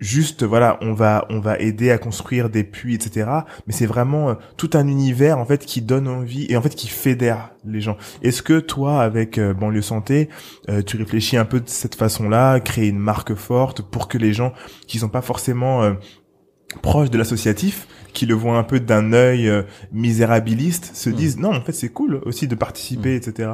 juste 0.00 0.42
voilà 0.42 0.78
on 0.80 0.94
va 0.94 1.26
on 1.30 1.38
va 1.38 1.58
aider 1.60 1.92
à 1.92 1.98
construire 1.98 2.50
des 2.50 2.64
puits 2.64 2.96
etc 2.96 3.30
mais 3.66 3.72
c'est 3.72 3.86
vraiment 3.86 4.30
euh, 4.30 4.34
tout 4.56 4.70
un 4.74 4.88
univers 4.88 5.38
en 5.38 5.44
fait 5.44 5.64
qui 5.64 5.80
donne 5.80 6.08
envie 6.08 6.46
et 6.48 6.56
en 6.56 6.62
fait 6.62 6.74
qui 6.74 6.88
fédère 6.88 7.50
les 7.64 7.80
gens. 7.80 7.96
Est-ce 8.22 8.42
que 8.42 8.58
toi 8.58 9.00
avec 9.00 9.38
euh, 9.38 9.54
banlieue 9.54 9.80
santé 9.80 10.28
tu 10.86 10.96
réfléchis 10.96 11.36
un 11.36 11.44
peu 11.44 11.60
de 11.60 11.68
cette 11.68 11.94
façon 11.94 12.28
là 12.28 12.58
créer 12.58 12.88
une 12.88 12.98
marque 12.98 13.34
forte 13.34 13.80
pour 13.82 14.08
que 14.08 14.18
les 14.18 14.32
gens 14.32 14.52
qui 14.88 14.98
sont 14.98 15.08
pas 15.08 15.22
forcément 15.22 15.94
proches 16.82 17.10
de 17.10 17.18
l'associatif 17.18 17.86
qui 18.12 18.26
le 18.26 18.34
voient 18.34 18.56
un 18.58 18.62
peu 18.64 18.78
d'un 18.80 19.12
œil 19.12 19.48
euh, 19.48 19.62
misérabiliste 19.92 20.94
se 20.94 21.10
Mm. 21.10 21.12
disent 21.14 21.38
non 21.38 21.54
en 21.54 21.60
fait 21.60 21.72
c'est 21.72 21.88
cool 21.88 22.20
aussi 22.24 22.46
de 22.48 22.54
participer 22.54 23.14
etc 23.16 23.52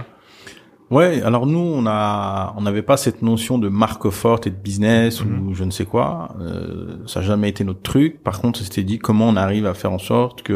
Ouais, 0.91 1.23
alors 1.23 1.47
nous, 1.47 1.61
on 1.61 1.87
a, 1.87 2.53
on 2.57 2.63
n'avait 2.63 2.83
pas 2.83 2.97
cette 2.97 3.23
notion 3.23 3.59
de 3.59 3.69
marque 3.69 4.11
forte 4.11 4.49
et 4.49 4.51
de 4.51 4.57
business 4.57 5.23
ou 5.23 5.55
je 5.55 5.63
ne 5.63 5.71
sais 5.71 5.85
quoi. 5.85 6.35
Euh, 6.41 6.97
ça 7.07 7.21
n'a 7.21 7.27
jamais 7.27 7.49
été 7.49 7.63
notre 7.63 7.81
truc. 7.83 8.25
Par 8.25 8.41
contre, 8.41 8.59
c'était 8.59 8.83
dit 8.83 8.99
comment 8.99 9.29
on 9.29 9.37
arrive 9.37 9.67
à 9.67 9.75
faire 9.75 9.93
en 9.93 10.01
sorte 10.01 10.43
que 10.43 10.53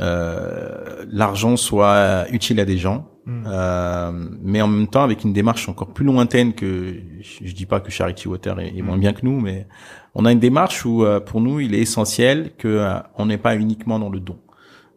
euh, 0.00 1.04
l'argent 1.10 1.56
soit 1.56 2.26
utile 2.30 2.60
à 2.60 2.64
des 2.64 2.78
gens, 2.78 3.08
Mm. 3.24 3.44
euh, 3.46 4.10
mais 4.42 4.60
en 4.62 4.66
même 4.66 4.88
temps 4.88 5.04
avec 5.04 5.22
une 5.22 5.32
démarche 5.32 5.68
encore 5.68 5.92
plus 5.94 6.04
lointaine 6.04 6.54
que 6.54 6.92
je, 7.20 7.46
je 7.46 7.54
dis 7.54 7.66
pas 7.66 7.78
que 7.78 7.88
Charity 7.92 8.26
Water 8.26 8.58
est, 8.58 8.76
est 8.76 8.82
moins 8.82 8.96
Mm. 8.96 9.00
bien 9.00 9.12
que 9.12 9.20
nous, 9.24 9.38
mais 9.40 9.68
on 10.16 10.24
a 10.24 10.32
une 10.32 10.40
démarche 10.40 10.84
où 10.84 11.04
euh, 11.04 11.20
pour 11.20 11.40
nous 11.40 11.60
il 11.60 11.72
est 11.72 11.78
essentiel 11.78 12.50
que 12.58 12.66
euh, 12.66 12.94
on 13.16 13.26
n'est 13.26 13.38
pas 13.38 13.54
uniquement 13.54 14.00
dans 14.00 14.10
le 14.10 14.18
don. 14.18 14.38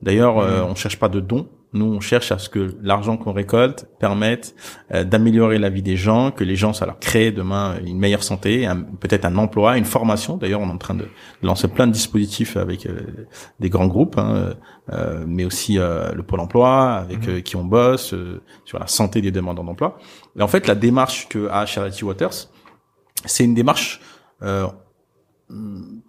D'ailleurs, 0.01 0.38
Mm. 0.38 0.71
on 0.71 0.73
cherche 0.75 0.97
pas 0.97 1.08
de 1.10 1.19
don. 1.19 1.47
Nous, 1.73 1.86
on 1.86 1.99
cherche 1.99 2.32
à 2.32 2.38
ce 2.39 2.47
que 2.47 2.75
l'argent 2.82 3.17
qu'on 3.17 3.34
récolte 3.34 3.86
permette 3.99 4.56
euh, 4.93 5.04
d'améliorer 5.04 5.58
la 5.58 5.69
vie 5.69 5.82
des 5.82 5.97
gens, 5.97 6.32
que 6.32 6.45
les 6.45 6.56
gens, 6.56 6.71
ça 6.71 6.86
leur 6.86 6.99
crée 6.99 7.32
demain 7.34 7.75
une 7.86 7.97
meilleure 7.99 8.23
santé, 8.23 8.65
un- 8.65 8.82
peut-être 8.82 9.25
un 9.25 9.36
emploi, 9.38 9.78
une 9.78 9.84
formation. 9.84 10.38
D'ailleurs, 10.38 10.62
on 10.62 10.69
est 10.69 10.73
en 10.73 10.78
train 10.78 10.93
de, 10.95 11.08
lancer 11.43 11.67
plein 11.67 11.86
de 11.88 11.91
dispositifs 11.91 12.56
avec 12.56 12.86
euh, 12.86 13.01
des 13.60 13.69
grands 13.69 13.88
groupes, 13.88 14.17
hein, 14.17 14.54
euh, 14.93 15.25
mais 15.28 15.43
aussi 15.43 15.78
euh, 15.78 16.13
le 16.13 16.23
pôle 16.23 16.39
emploi, 16.39 16.93
avec 16.93 17.28
Mhm. 17.28 17.36
euh, 17.36 17.41
qui 17.41 17.56
on 17.58 17.65
bosse 17.65 18.13
euh, 18.13 18.41
sur 18.63 18.80
la 18.80 18.88
santé 18.88 19.21
des 19.21 19.32
demandeurs 19.32 19.65
d'emploi. 19.65 19.97
Et 20.39 20.41
en 20.41 20.47
fait, 20.47 20.67
la 20.67 20.75
démarche 20.75 21.28
que 21.28 21.49
a 21.49 21.65
Charity 21.65 22.06
Waters, 22.06 22.47
c'est 23.25 23.43
une 23.43 23.54
démarche 23.54 23.99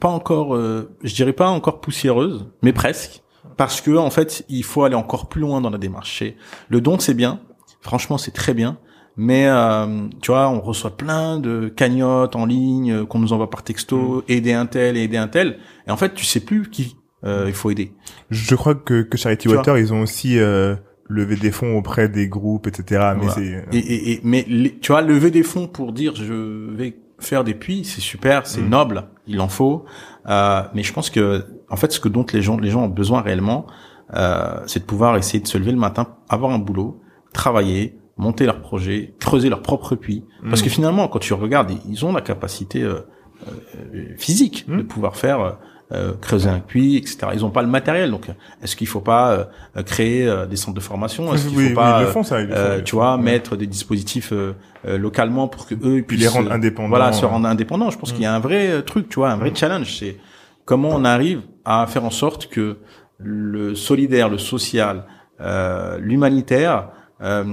pas 0.00 0.08
encore, 0.08 0.54
euh, 0.54 0.96
je 1.02 1.14
dirais 1.14 1.32
pas 1.32 1.48
encore 1.48 1.80
poussiéreuse, 1.80 2.46
mais 2.62 2.72
presque, 2.72 3.22
parce 3.56 3.80
que 3.80 3.96
en 3.96 4.10
fait, 4.10 4.44
il 4.48 4.64
faut 4.64 4.84
aller 4.84 4.94
encore 4.94 5.28
plus 5.28 5.40
loin 5.40 5.60
dans 5.60 5.70
la 5.70 5.78
démarche. 5.78 6.22
Le 6.68 6.80
don, 6.80 6.98
c'est 6.98 7.14
bien, 7.14 7.40
franchement, 7.80 8.18
c'est 8.18 8.30
très 8.32 8.54
bien, 8.54 8.78
mais 9.16 9.46
euh, 9.46 10.08
tu 10.22 10.30
vois, 10.30 10.48
on 10.48 10.60
reçoit 10.60 10.96
plein 10.96 11.38
de 11.38 11.68
cagnottes 11.68 12.36
en 12.36 12.46
ligne 12.46 12.92
euh, 12.92 13.06
qu'on 13.06 13.18
nous 13.18 13.32
envoie 13.32 13.48
par 13.50 13.62
texto, 13.62 14.22
aider 14.28 14.52
un 14.52 14.66
tel, 14.66 14.96
aider 14.96 15.16
un 15.16 15.28
tel, 15.28 15.58
et 15.86 15.90
en 15.90 15.96
fait, 15.96 16.14
tu 16.14 16.24
sais 16.24 16.40
plus 16.40 16.68
qui 16.70 16.96
euh, 17.24 17.44
il 17.48 17.54
faut 17.54 17.70
aider. 17.70 17.92
Je 18.30 18.54
crois 18.54 18.74
que, 18.74 19.02
que 19.02 19.16
Charity 19.16 19.48
Tu 19.48 19.54
Water, 19.56 19.78
ils 19.78 19.92
ont 19.92 20.02
aussi 20.02 20.38
euh, 20.38 20.76
levé 21.08 21.36
des 21.36 21.50
fonds 21.50 21.76
auprès 21.76 22.08
des 22.08 22.28
groupes, 22.28 22.66
etc. 22.66 23.12
Mais 23.14 23.26
Voilà. 23.26 23.32
c'est 23.34 23.54
euh, 23.54 23.62
Et, 23.72 23.78
et, 23.78 24.12
et- 24.12 24.20
mais 24.22 24.44
les- 24.48 24.78
tu 24.78 24.92
vois, 24.92 25.00
lever 25.02 25.30
des 25.30 25.42
fonds 25.42 25.66
pour 25.66 25.92
dire 25.92 26.14
je 26.14 26.70
vais 26.74 26.94
faire 27.18 27.44
des 27.44 27.54
puits, 27.54 27.84
c'est 27.84 28.00
super, 28.00 28.46
c'est 28.46 28.60
Mm. 28.62 28.68
noble, 28.68 29.04
il 29.26 29.40
en 29.40 29.48
faut. 29.48 29.84
Euh, 30.28 30.62
mais 30.74 30.82
je 30.82 30.92
pense 30.92 31.10
que, 31.10 31.44
en 31.70 31.76
fait, 31.76 31.92
ce 31.92 32.00
que 32.00 32.08
dont 32.08 32.26
les 32.32 32.42
gens, 32.42 32.58
les 32.58 32.70
gens 32.70 32.84
ont 32.84 32.88
besoin 32.88 33.20
réellement, 33.22 33.66
euh, 34.14 34.60
c'est 34.66 34.80
de 34.80 34.84
pouvoir 34.84 35.16
essayer 35.16 35.40
de 35.40 35.48
se 35.48 35.58
lever 35.58 35.72
le 35.72 35.78
matin, 35.78 36.16
avoir 36.28 36.52
un 36.52 36.58
boulot, 36.58 37.00
travailler, 37.32 37.98
monter 38.16 38.46
leur 38.46 38.60
projet, 38.60 39.14
creuser 39.20 39.48
leur 39.48 39.62
propre 39.62 39.94
puits. 39.94 40.24
Parce 40.48 40.60
Mm. 40.60 40.64
que 40.64 40.70
finalement, 40.70 41.08
quand 41.08 41.18
tu 41.18 41.34
regardes, 41.34 41.72
ils 41.88 42.04
ont 42.04 42.12
la 42.12 42.20
capacité 42.22 42.82
euh, 42.82 43.00
euh, 43.48 44.14
physique 44.16 44.64
Mm. 44.68 44.78
de 44.78 44.82
pouvoir 44.82 45.16
faire. 45.16 45.58
Euh, 45.92 46.10
euh, 46.10 46.12
creuser 46.20 46.48
un 46.50 46.58
puits, 46.58 46.96
etc. 46.96 47.18
Ils 47.34 47.44
ont 47.44 47.50
pas 47.50 47.62
le 47.62 47.68
matériel, 47.68 48.10
donc 48.10 48.26
est-ce 48.62 48.74
qu'il 48.74 48.88
faut 48.88 49.00
pas 49.00 49.30
euh, 49.76 49.82
créer 49.84 50.26
euh, 50.26 50.44
des 50.46 50.56
centres 50.56 50.74
de 50.74 50.80
formation? 50.80 51.32
Est-ce 51.32 51.46
qu'il 51.48 51.56
oui, 51.56 51.62
faut 51.64 51.68
oui, 51.70 51.74
pas 51.76 51.98
ils 52.00 52.06
le 52.06 52.10
font 52.10 52.22
ça. 52.24 52.40
Ils 52.40 52.48
le 52.48 52.54
font, 52.54 52.60
euh, 52.60 52.76
le 52.78 52.82
tu 52.84 52.96
vois, 52.96 53.16
Ouais. 53.16 53.22
mettre 53.22 53.54
des 53.56 53.66
dispositifs 53.68 54.32
euh, 54.32 54.54
euh, 54.86 54.98
localement 54.98 55.46
pour 55.48 55.66
que 55.66 55.74
eux 55.74 55.78
puis 56.02 56.02
puissent 56.02 56.20
les 56.22 56.28
rendre 56.28 56.50
euh, 56.50 56.54
indépendants. 56.54 56.88
Voilà, 56.88 57.12
se 57.12 57.24
rendre 57.24 57.46
indépendants. 57.46 57.90
Je 57.90 57.98
pense 57.98 58.12
qu'il 58.12 58.22
y 58.22 58.26
a 58.26 58.34
un 58.34 58.40
vrai 58.40 58.68
euh, 58.70 58.82
truc, 58.82 59.08
tu 59.08 59.16
vois, 59.20 59.30
un 59.30 59.36
vrai 59.36 59.52
challenge. 59.54 59.96
C'est 59.98 60.16
comment 60.64 60.90
on 60.92 61.04
arrive 61.04 61.42
à 61.64 61.86
faire 61.86 62.04
en 62.04 62.10
sorte 62.10 62.48
que 62.48 62.78
le 63.18 63.74
solidaire, 63.76 64.28
le 64.28 64.38
social, 64.38 65.04
euh, 65.40 65.98
l'humanitaire 66.00 66.88
euh, 67.22 67.44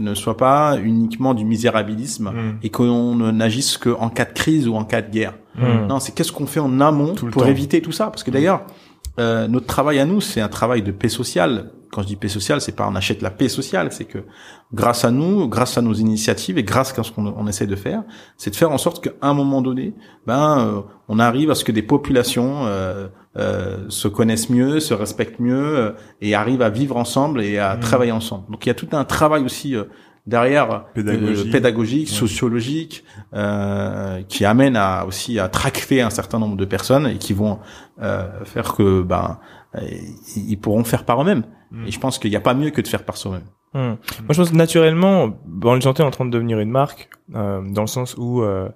ne 0.00 0.14
soit 0.14 0.36
pas 0.36 0.76
uniquement 0.82 1.34
du 1.34 1.44
misérabilisme 1.44 2.30
Mm. 2.30 2.58
et 2.62 2.70
qu'on 2.70 3.14
n'agisse 3.32 3.76
qu'en 3.78 4.08
cas 4.08 4.24
de 4.24 4.32
crise 4.32 4.66
ou 4.66 4.74
en 4.74 4.84
cas 4.84 5.02
de 5.02 5.10
guerre. 5.10 5.34
Mm. 5.56 5.86
Non, 5.88 6.00
c'est 6.00 6.12
qu'est-ce 6.14 6.32
qu'on 6.32 6.46
fait 6.46 6.60
en 6.60 6.80
amont 6.80 7.14
Tout 7.14 7.26
pour 7.26 7.42
temps. 7.42 7.48
éviter 7.48 7.80
tout 7.80 7.92
ça? 7.92 8.06
Parce 8.06 8.22
que 8.24 8.30
d'ailleurs, 8.30 8.62
euh, 9.20 9.46
notre 9.48 9.66
travail 9.66 9.98
à 10.00 10.04
nous, 10.04 10.20
c'est 10.20 10.40
un 10.40 10.48
travail 10.48 10.82
de 10.82 10.90
paix 10.90 11.08
sociale. 11.08 11.70
Quand 11.92 12.02
je 12.02 12.08
dis 12.08 12.16
paix 12.16 12.26
sociale, 12.28 12.60
c'est 12.60 12.74
pas 12.74 12.88
on 12.90 12.96
achète 12.96 13.22
la 13.22 13.30
paix 13.30 13.48
sociale, 13.48 13.92
c'est 13.92 14.04
que 14.06 14.18
grâce 14.72 15.04
à 15.04 15.12
nous, 15.12 15.46
grâce 15.46 15.78
à 15.78 15.82
nos 15.82 15.92
initiatives 15.94 16.58
et 16.58 16.64
grâce 16.64 16.98
à 16.98 17.04
ce 17.04 17.12
qu'on 17.12 17.26
on 17.28 17.46
essaie 17.46 17.68
de 17.68 17.76
faire, 17.76 18.02
c'est 18.36 18.50
de 18.50 18.56
faire 18.56 18.72
en 18.72 18.78
sorte 18.78 19.04
qu'à 19.04 19.12
un 19.22 19.32
moment 19.32 19.62
donné, 19.62 19.94
ben, 20.26 20.58
euh, 20.58 20.80
on 21.06 21.20
arrive 21.20 21.52
à 21.52 21.54
ce 21.54 21.62
que 21.62 21.70
des 21.70 21.82
populations 21.82 22.66
euh, 22.66 23.06
euh, 23.36 23.84
se 23.90 24.08
connaissent 24.08 24.50
mieux, 24.50 24.80
se 24.80 24.92
respectent 24.92 25.38
mieux 25.38 25.78
euh, 25.78 25.92
et 26.20 26.34
arrivent 26.34 26.62
à 26.62 26.70
vivre 26.70 26.96
ensemble 26.96 27.40
et 27.42 27.58
à 27.60 27.76
Mmh. 27.76 27.80
travailler 27.80 28.12
ensemble. 28.12 28.44
Donc 28.50 28.66
il 28.66 28.70
y 28.70 28.72
a 28.72 28.74
tout 28.74 28.88
un 28.90 29.04
travail 29.04 29.44
aussi 29.44 29.76
euh, 29.76 29.84
derrière 30.26 30.86
Pédagogique. 30.94 31.46
euh, 31.46 31.52
pédagogique, 31.52 32.08
Ouais. 32.08 32.14
sociologique, 32.14 33.04
euh, 33.34 34.22
qui 34.28 34.44
amène 34.44 34.76
à 34.76 35.04
aussi 35.06 35.38
à 35.38 35.48
tracter 35.48 36.00
un 36.02 36.10
certain 36.10 36.38
nombre 36.38 36.56
de 36.56 36.64
personnes 36.64 37.06
et 37.06 37.16
qui 37.18 37.32
vont 37.32 37.58
euh, 38.02 38.26
faire 38.44 38.72
que 38.74 39.02
ben 39.02 39.38
euh, 39.76 39.80
ils 40.36 40.56
pourront 40.58 40.84
faire 40.84 41.04
par 41.04 41.20
eux-mêmes. 41.22 41.44
Mm. 41.70 41.86
Et 41.86 41.90
je 41.90 42.00
pense 42.00 42.18
qu'il 42.18 42.30
n'y 42.30 42.36
a 42.36 42.40
pas 42.40 42.54
mieux 42.54 42.70
que 42.70 42.80
de 42.80 42.88
faire 42.88 43.04
par 43.04 43.16
soi-même. 43.16 43.42
Hmm. 43.74 43.96
Moi, 43.96 43.96
je 44.30 44.36
pense 44.36 44.50
que 44.50 44.54
naturellement, 44.56 45.30
Banlieue 45.46 45.80
Santé 45.80 46.04
est 46.04 46.06
en 46.06 46.10
train 46.12 46.24
de 46.24 46.30
devenir 46.30 46.60
une 46.60 46.70
marque, 46.70 47.08
euh, 47.34 47.60
dans 47.60 47.80
le 47.80 47.88
sens 47.88 48.14
où, 48.16 48.40
euh, 48.42 48.68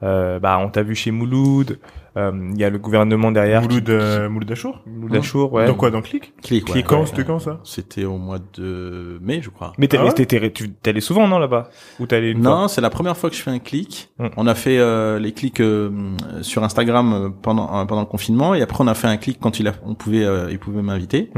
bah, 0.00 0.58
on 0.60 0.68
t'a 0.68 0.84
vu 0.84 0.94
chez 0.94 1.10
Mouloud, 1.10 1.80
il 2.16 2.58
y 2.58 2.64
a 2.64 2.70
le 2.70 2.78
gouvernement 2.78 3.32
derrière. 3.32 3.62
qui- 3.62 3.68
Mouloud, 3.68 3.90
euh, 3.90 4.28
Mouloud 4.28 4.50
Achour 4.52 4.82
Mouloud 4.86 5.16
Achour, 5.16 5.52
ouais. 5.52 5.66
Dans 5.66 5.74
quoi 5.74 5.90
Dans 5.90 6.00
Click 6.02 6.32
Clic, 6.42 6.64
Clic, 6.64 6.86
Quand. 6.86 7.06
C'était 7.06 7.24
quand 7.24 7.38
ça? 7.40 7.60
C'était 7.64 8.04
au 8.04 8.18
mois 8.18 8.38
de 8.56 9.18
mai, 9.20 9.40
je 9.42 9.50
crois. 9.50 9.72
Mais 9.78 9.88
t'es, 9.88 9.98
Ah 9.98 11.00
souvent, 11.00 11.26
non, 11.28 11.38
là-bas? 11.38 11.70
Ou 12.00 12.06
t'es 12.06 12.16
allé 12.16 12.30
une 12.30 12.42
fois? 12.42 12.50
Non, 12.62 12.68
c'est 12.68 12.80
la 12.80 12.90
première 12.90 13.16
fois 13.16 13.30
que 13.30 13.36
je 13.36 13.42
fais 13.42 13.50
un 13.50 13.58
clic. 13.58 14.10
Mm. 14.18 14.26
On 14.36 14.46
a 14.46 14.54
fait 14.54 14.78
euh, 14.78 15.18
les 15.18 15.32
clics 15.32 15.60
euh, 15.60 15.90
sur 16.42 16.62
Instagram 16.64 17.12
euh, 17.12 17.28
pendant 17.30 17.64
euh, 17.80 17.84
pendant 17.84 18.00
le 18.02 18.06
confinement 18.06 18.54
et 18.54 18.62
après 18.62 18.82
on 18.82 18.86
a 18.86 18.94
fait 18.94 19.08
un 19.08 19.16
clic 19.16 19.38
quand 19.40 19.58
il 19.60 19.68
a 19.68 19.72
on 19.84 19.94
pouvait 19.94 20.24
euh, 20.24 20.48
il 20.50 20.58
pouvait 20.58 20.82
m'inviter. 20.82 21.30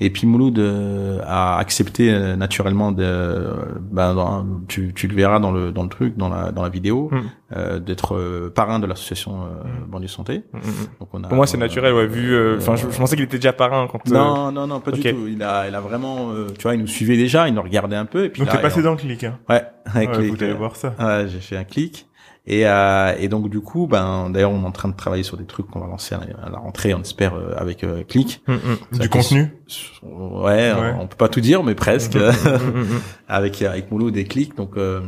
Et 0.00 0.10
puis 0.10 0.26
Mouloud 0.26 0.58
euh, 0.58 1.20
a 1.24 1.58
accepté 1.58 2.12
euh, 2.12 2.36
naturellement 2.36 2.90
de 2.92 3.02
euh, 3.04 3.54
ben, 3.80 4.14
dans- 4.14 4.44
tu, 4.68 4.92
tu 4.94 5.06
le 5.08 5.14
verras 5.14 5.38
dans 5.38 5.52
le 5.52 5.70
dans 5.72 5.82
le 5.84 5.88
truc 5.88 6.16
dans 6.16 6.28
la 6.28 6.50
dans 6.52 6.62
la 6.62 6.68
vidéo 6.68 7.08
Mm. 7.12 7.18
euh, 7.56 7.78
d'être 7.78 8.16
euh, 8.16 8.52
parrain 8.54 8.78
de 8.80 8.86
l'association 8.86 9.42
euh, 9.44 9.64
Mm. 9.64 9.90
Banlieue 9.90 10.08
Santé. 10.08 10.42
Hmm, 10.52 10.58
hmm. 10.58 10.62
Donc 11.00 11.08
on 11.12 11.22
a 11.24 11.28
Pour 11.28 11.36
moi, 11.36 11.46
c'est 11.46 11.56
naturel, 11.58 11.94
ouais, 11.94 12.06
vu, 12.06 12.36
enfin, 12.56 12.74
je, 12.76 12.90
je 12.90 12.96
pensais 12.98 13.14
qu'il 13.16 13.24
était 13.24 13.36
déjà 13.38 13.52
parrain 13.52 13.86
quand, 13.90 14.06
Non, 14.10 14.50
non, 14.50 14.66
non, 14.66 14.80
pas 14.80 14.90
du 14.90 15.00
tout. 15.00 15.26
Il 15.28 15.42
a, 15.42 15.68
il 15.68 15.74
a 15.74 15.80
vraiment, 15.80 16.30
euh, 16.32 16.46
tu 16.58 16.62
vois, 16.64 16.74
il 16.74 16.80
nous 16.80 16.86
suivait 16.86 17.16
déjà, 17.16 17.46
il 17.48 17.54
nous 17.54 17.62
regardait 17.62 17.96
un 17.96 18.04
peu, 18.06 18.24
et 18.24 18.28
puis 18.30 18.42
Donc 18.42 18.50
t'es 18.50 18.60
passé 18.60 18.82
dans 18.82 18.96
Click, 18.96 19.24
hein 19.24 19.38
Ouais, 19.48 19.62
avec 19.94 20.10
Ouais, 20.10 20.18
les, 20.22 20.30
Vous 20.30 20.42
allez 20.42 20.52
voir 20.54 20.74
ça. 20.76 20.94
Ouais, 20.98 21.26
j'ai 21.28 21.40
fait 21.40 21.56
un 21.56 21.64
clic. 21.64 22.06
Et, 22.46 22.66
euh, 22.66 23.14
et 23.18 23.28
donc 23.28 23.48
du 23.48 23.60
coup, 23.60 23.86
ben 23.86 24.28
d'ailleurs, 24.28 24.50
on 24.50 24.62
est 24.62 24.66
en 24.66 24.72
train 24.72 24.90
de 24.90 24.96
travailler 24.96 25.22
sur 25.22 25.38
des 25.38 25.46
trucs 25.46 25.66
qu'on 25.70 25.80
va 25.80 25.86
lancer 25.86 26.14
à 26.14 26.18
la, 26.18 26.46
à 26.46 26.50
la 26.50 26.58
rentrée, 26.58 26.92
on 26.92 27.00
espère 27.00 27.34
euh, 27.34 27.54
avec 27.56 27.82
euh, 27.84 28.04
Click. 28.04 28.42
Hmm. 28.46 28.56
Ça 28.92 28.98
Du 28.98 29.08
contenu? 29.08 29.54
Ouais, 30.02 30.72
Ouais. 30.72 30.94
On, 31.00 31.06
peut 31.06 31.16
pas 31.16 31.30
tout 31.30 31.40
dire, 31.40 31.62
mais 31.62 31.74
presque 31.74 32.16
hmm, 32.16 32.18
hmm. 32.18 33.00
avec 33.28 33.62
avec 33.62 33.90
Mouloud 33.90 34.14
et 34.16 34.24
Click. 34.24 34.56
Donc 34.56 34.76
euh, 34.76 35.00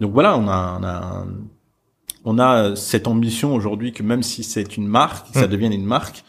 donc 0.00 0.12
voilà, 0.12 0.36
on 0.36 0.46
a 0.46 0.78
on 0.78 0.84
a 0.84 1.26
on 2.26 2.38
a 2.38 2.76
cette 2.76 3.06
ambition 3.06 3.54
aujourd'hui 3.54 3.92
que 3.92 4.02
même 4.02 4.22
si 4.22 4.44
c'est 4.44 4.76
une 4.76 4.86
marque, 4.86 5.26
ça 5.32 5.46
Mm. 5.46 5.50
devienne 5.50 5.72
une 5.72 5.84
marque, 5.86 6.24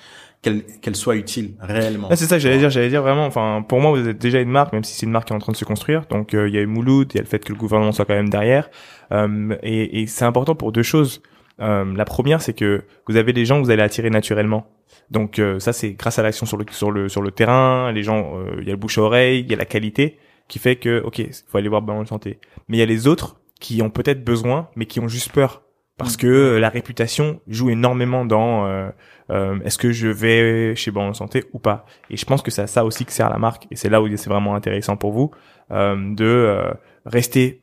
qu'elle 0.45 0.63
qu'elle 0.81 0.95
soit 0.95 1.15
utile 1.15 1.55
réellement. 1.59 2.07
Ah, 2.11 2.15
c'est 2.15 2.25
ça 2.25 2.35
que 2.35 2.41
j'allais 2.43 2.59
dire, 2.59 2.69
j'allais 2.69 2.89
dire 2.89 3.01
vraiment, 3.01 3.25
enfin, 3.25 3.65
pour 3.67 3.81
moi, 3.81 3.91
vous 3.91 4.07
êtes 4.07 4.19
déjà 4.19 4.39
une 4.39 4.51
marque, 4.51 4.73
même 4.73 4.83
si 4.83 4.93
c'est 4.93 5.07
une 5.07 5.11
marque 5.11 5.27
qui 5.27 5.33
est 5.33 5.35
en 5.35 5.39
train 5.39 5.51
de 5.51 5.57
se 5.57 5.65
construire. 5.65 6.05
Donc, 6.11 6.35
euh, 6.35 6.47
il 6.47 6.53
y 6.53 6.57
a 6.59 6.61
eu 6.61 6.67
Mouloud, 6.67 7.11
il 7.13 7.17
y 7.17 7.19
a 7.19 7.23
le 7.23 7.27
fait 7.27 7.43
que 7.43 7.51
le 7.51 7.57
gouvernement 7.57 7.91
soit 7.91 8.05
quand 8.05 8.13
même 8.13 8.29
derrière. 8.29 8.69
Euh, 9.11 9.55
et 9.63 10.01
et 10.01 10.07
c'est 10.07 10.25
important 10.25 10.53
pour 10.53 10.71
deux 10.71 10.83
choses. 10.83 11.23
Euh, 11.61 11.85
la 11.95 12.05
première, 12.05 12.41
c'est 12.41 12.53
que 12.53 12.83
vous 13.07 13.17
avez 13.17 13.33
des 13.33 13.45
gens 13.45 13.59
que 13.59 13.65
vous 13.65 13.71
allez 13.71 13.81
attirer 13.81 14.11
naturellement. 14.11 14.67
Donc, 15.09 15.39
euh, 15.39 15.59
ça, 15.59 15.73
c'est 15.73 15.93
grâce 15.93 16.19
à 16.19 16.23
l'action 16.23 16.45
sur 16.45 16.57
le, 16.57 16.65
sur 16.69 16.91
le, 16.91 17.09
sur 17.09 17.21
le 17.23 17.31
terrain, 17.31 17.91
les 17.91 18.03
gens, 18.03 18.37
euh, 18.37 18.57
il 18.61 18.67
y 18.67 18.69
a 18.69 18.73
le 18.73 18.77
bouche 18.77 18.97
à 18.99 19.01
oreille, 19.01 19.39
il 19.39 19.49
y 19.49 19.53
a 19.53 19.57
la 19.57 19.65
qualité 19.65 20.19
qui 20.47 20.59
fait 20.59 20.75
que, 20.75 21.01
ok, 21.03 21.23
faut 21.47 21.57
aller 21.57 21.69
voir 21.69 21.81
Banlieue 21.81 22.05
Santé. 22.05 22.39
Mais 22.67 22.77
il 22.77 22.79
y 22.79 22.83
a 22.83 22.87
les 22.87 23.07
autres 23.07 23.37
qui 23.59 23.81
ont 23.81 23.89
peut-être 23.89 24.23
besoin, 24.23 24.69
mais 24.75 24.85
qui 24.85 24.99
ont 24.99 25.07
juste 25.07 25.31
peur. 25.31 25.63
Parce 25.97 26.17
que 26.17 26.27
euh, 26.27 26.59
la 26.59 26.69
réputation 26.69 27.39
joue 27.47 27.69
énormément 27.69 28.25
dans 28.25 28.65
euh, 28.65 28.89
euh, 29.29 29.57
est-ce 29.63 29.77
que 29.77 29.91
je 29.93 30.07
vais 30.09 30.75
chez 30.75 30.91
Banlieue 30.91 31.13
Santé 31.13 31.45
ou 31.53 31.59
pas. 31.59 31.85
Et 32.09 32.17
je 32.17 32.25
pense 32.25 32.41
que 32.41 32.51
c'est 32.51 32.63
à 32.63 32.67
ça 32.67 32.83
aussi 32.83 33.05
que 33.05 33.13
sert 33.13 33.29
la 33.29 33.37
marque. 33.37 33.65
Et 33.71 33.75
c'est 33.77 33.89
là 33.89 34.01
où 34.01 34.17
c'est 34.17 34.29
vraiment 34.29 34.55
intéressant 34.55 34.97
pour 34.97 35.13
vous 35.13 35.31
euh, 35.71 35.95
de 36.15 36.25
euh, 36.25 36.73
rester 37.05 37.61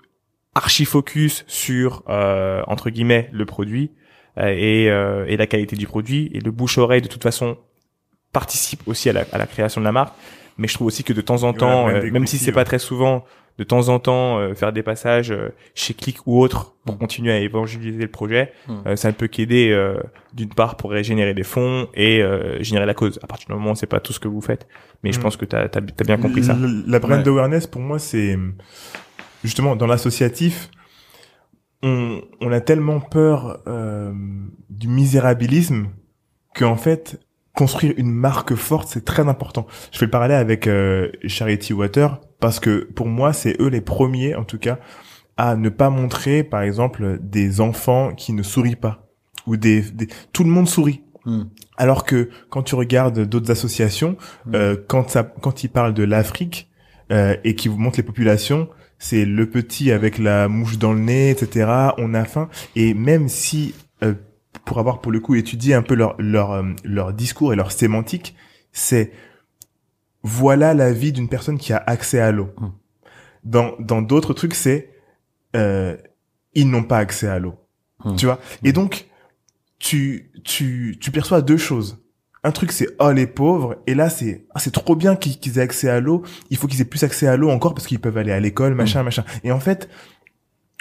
archi 0.55 0.85
focus 0.87 1.45
sur 1.47 2.03
euh, 2.09 2.62
entre 2.66 2.89
guillemets 2.91 3.28
le 3.33 3.45
produit 3.45 3.93
euh, 4.39 4.49
et, 4.49 4.91
euh, 4.91 5.26
et 5.28 5.37
la 5.37 5.47
qualité 5.47 5.76
du 5.76 5.87
produit. 5.87 6.30
Et 6.33 6.41
le 6.41 6.51
bouche 6.51 6.78
oreille 6.78 7.03
de 7.03 7.09
toute 7.09 7.22
façon 7.22 7.59
participe 8.33 8.80
aussi 8.89 9.11
à 9.11 9.12
la, 9.12 9.24
à 9.33 9.37
la 9.39 9.47
création 9.47 9.80
de 9.83 9.85
la 9.85 9.93
marque. 9.93 10.14
Mais 10.59 10.68
je 10.68 10.74
trouve 10.74 10.87
aussi 10.87 11.05
que 11.05 11.12
de 11.12 11.20
temps 11.20 11.43
en 11.45 11.53
Ouais, 11.53 11.59
temps, 11.59 11.87
même 11.87 12.22
euh, 12.22 12.26
si 12.26 12.39
c'est 12.39 12.47
ouais. 12.47 12.53
pas 12.53 12.64
très 12.64 12.78
souvent, 12.78 13.24
de 13.59 13.64
temps 13.64 13.88
en 13.90 13.98
temps 13.98 14.38
euh, 14.38 14.55
faire 14.55 14.72
des 14.72 14.82
passages 14.82 15.30
euh, 15.30 15.50
chez 15.74 15.94
Click 15.94 16.18
ou 16.26 16.40
autre 16.40 16.74
pour 16.84 16.98
continuer 16.98 17.32
à 17.32 17.38
évangéliser 17.38 18.00
le 18.03 18.09
projet, 18.11 18.53
Mm. 18.68 18.72
euh, 18.86 18.96
ça 18.96 19.09
ne 19.09 19.12
peut 19.14 19.28
qu'aider 19.28 19.70
euh, 19.70 20.00
d'une 20.34 20.48
part 20.48 20.76
pour 20.76 20.96
générer 21.03 21.34
des 21.34 21.42
fonds 21.42 21.88
et 21.94 22.22
euh, 22.22 22.62
générer 22.62 22.86
la 22.86 22.94
cause. 22.94 23.18
À 23.22 23.26
partir 23.26 23.48
du 23.48 23.55
moment 23.55 23.72
où 23.72 23.74
c'est 23.74 23.86
pas 23.86 24.00
tout 24.00 24.12
ce 24.12 24.20
que 24.20 24.28
vous 24.28 24.40
faites, 24.40 24.66
mais 25.05 25.12
je 25.12 25.18
Mm. 25.18 25.22
pense 25.22 25.36
que 25.36 25.44
t'as 25.44 25.64
as, 25.64 25.80
bien 26.05 26.16
compris 26.18 26.42
ça. 26.44 26.57
La 26.86 26.98
brand 26.98 27.20
Ouais. 27.20 27.28
awareness, 27.28 27.66
pour 27.66 27.82
moi, 27.82 27.98
c'est 27.98 28.36
justement 29.44 29.76
dans 29.76 29.86
l'associatif. 29.86 30.70
On, 31.82 32.20
on 32.40 32.53
a 32.53 32.61
tellement 32.61 33.00
peur 33.00 33.61
euh, 33.66 34.12
du 34.70 34.86
misérabilisme 34.88 35.88
qu'en 36.55 36.76
fait, 36.76 37.18
construire 37.55 37.94
une 37.96 38.11
marque 38.12 38.55
forte, 38.55 38.88
c'est 38.88 39.05
très 39.05 39.26
important. 39.28 39.66
Je 39.92 39.98
fais 39.98 40.05
le 40.07 40.11
parallèle 40.11 40.38
avec 40.38 40.66
euh, 40.68 41.11
Charity 41.26 41.72
Water 41.72 42.20
parce 42.43 42.59
que 42.59 42.88
pour 42.95 43.07
moi, 43.07 43.32
c'est 43.32 43.57
eux 43.61 43.68
les 43.68 43.80
premiers, 43.80 44.34
en 44.34 44.43
tout 44.43 44.59
cas, 44.59 44.78
à 45.36 45.55
ne 45.55 45.68
pas 45.68 45.90
montrer, 45.90 46.43
par 46.43 46.61
exemple, 46.62 47.18
des 47.22 47.61
enfants 47.61 48.12
qui 48.14 48.32
ne 48.32 48.43
sourient 48.43 48.76
pas 48.76 49.07
ou 49.47 49.57
des, 49.57 49.80
des... 49.80 50.09
tout 50.32 50.43
le 50.43 50.51
monde 50.51 50.68
sourit. 50.68 51.03
Hmm. 51.24 51.45
Alors 51.76 52.05
que 52.05 52.30
quand 52.51 52.64
tu 52.64 52.74
regardes 52.74 53.20
d'autres 53.20 53.53
associations, 53.53 54.16
Mm. 54.45 54.55
euh, 54.57 54.76
quand 54.88 55.09
ça, 55.09 55.22
quand 55.22 55.62
ils 55.62 55.68
parlent 55.68 55.95
de 55.95 56.03
l'Afrique 56.03 56.68
euh, 57.12 57.36
et 57.45 57.55
qu'ils 57.55 57.70
vous 57.70 57.78
montrent 57.78 57.99
les 57.99 58.03
populations, 58.03 58.68
c'est 58.99 59.24
le 59.24 59.49
petit 59.49 59.93
avec 59.93 60.18
la 60.18 60.49
mouche 60.49 60.78
dans 60.78 60.93
le 60.93 61.01
nez, 61.01 61.30
etc. 61.30 61.70
On 61.99 62.12
a 62.12 62.24
faim. 62.24 62.49
Et 62.74 62.93
même 62.93 63.28
si, 63.28 63.74
euh, 64.03 64.14
pour 64.64 64.80
avoir 64.80 65.01
pour 65.01 65.12
le 65.12 65.20
coup 65.20 65.36
étudié 65.36 65.74
un 65.74 65.82
peu 65.82 65.95
leur 65.95 66.16
leur 66.18 66.53
euh, 66.53 66.64
leur 66.82 67.12
discours 67.12 67.53
et 67.53 67.57
leur 67.57 67.70
sémantique, 67.70 68.34
c'est 68.72 69.12
voilà 70.23 70.75
la 70.75 70.93
vie 70.93 71.12
d'une 71.12 71.29
personne 71.29 71.59
qui 71.59 71.73
a 71.73 71.83
accès 71.87 72.20
à 72.20 72.33
l'eau. 72.33 72.51
Mm. 72.59 72.66
Dans 73.45 73.73
dans 73.81 74.03
d'autres 74.03 74.35
trucs, 74.35 74.55
c'est 74.55 74.91
euh, 75.57 75.97
ils 76.55 76.70
n'ont 76.70 76.85
pas 76.85 76.99
accès 76.99 77.29
à 77.29 77.39
l'eau. 77.39 77.55
Mm. 78.05 78.16
Tu 78.16 78.27
vois? 78.27 78.39
Et 78.62 78.73
donc 78.73 79.07
tu 79.79 80.31
tu 80.45 80.97
tu 81.01 81.11
perçois 81.11 81.43
deux 81.43 81.57
choses. 81.57 81.99
Un 82.45 82.51
truc 82.51 82.73
c'est 82.73 82.89
oh 82.99 83.12
les 83.12 83.27
pauvres 83.27 83.77
et 83.87 83.95
là 83.95 84.11
c'est 84.11 84.47
ah, 84.55 84.59
c'est 84.59 84.73
trop 84.73 84.97
bien 84.97 85.14
qu'ils 85.14 85.39
qu'ils 85.39 85.59
aient 85.59 85.62
accès 85.62 85.89
à 85.89 86.01
l'eau. 86.01 86.23
Il 86.51 86.57
faut 86.57 86.66
qu'ils 86.66 86.81
aient 86.81 86.87
plus 86.87 87.03
accès 87.05 87.27
à 87.27 87.37
l'eau 87.37 87.51
encore 87.51 87.75
parce 87.75 87.87
qu'ils 87.87 88.01
peuvent 88.01 88.18
aller 88.18 88.33
à 88.33 88.41
l'école 88.41 88.75
machin 88.75 89.03
machin. 89.03 89.25
Et 89.45 89.53
en 89.53 89.61
fait, 89.61 89.89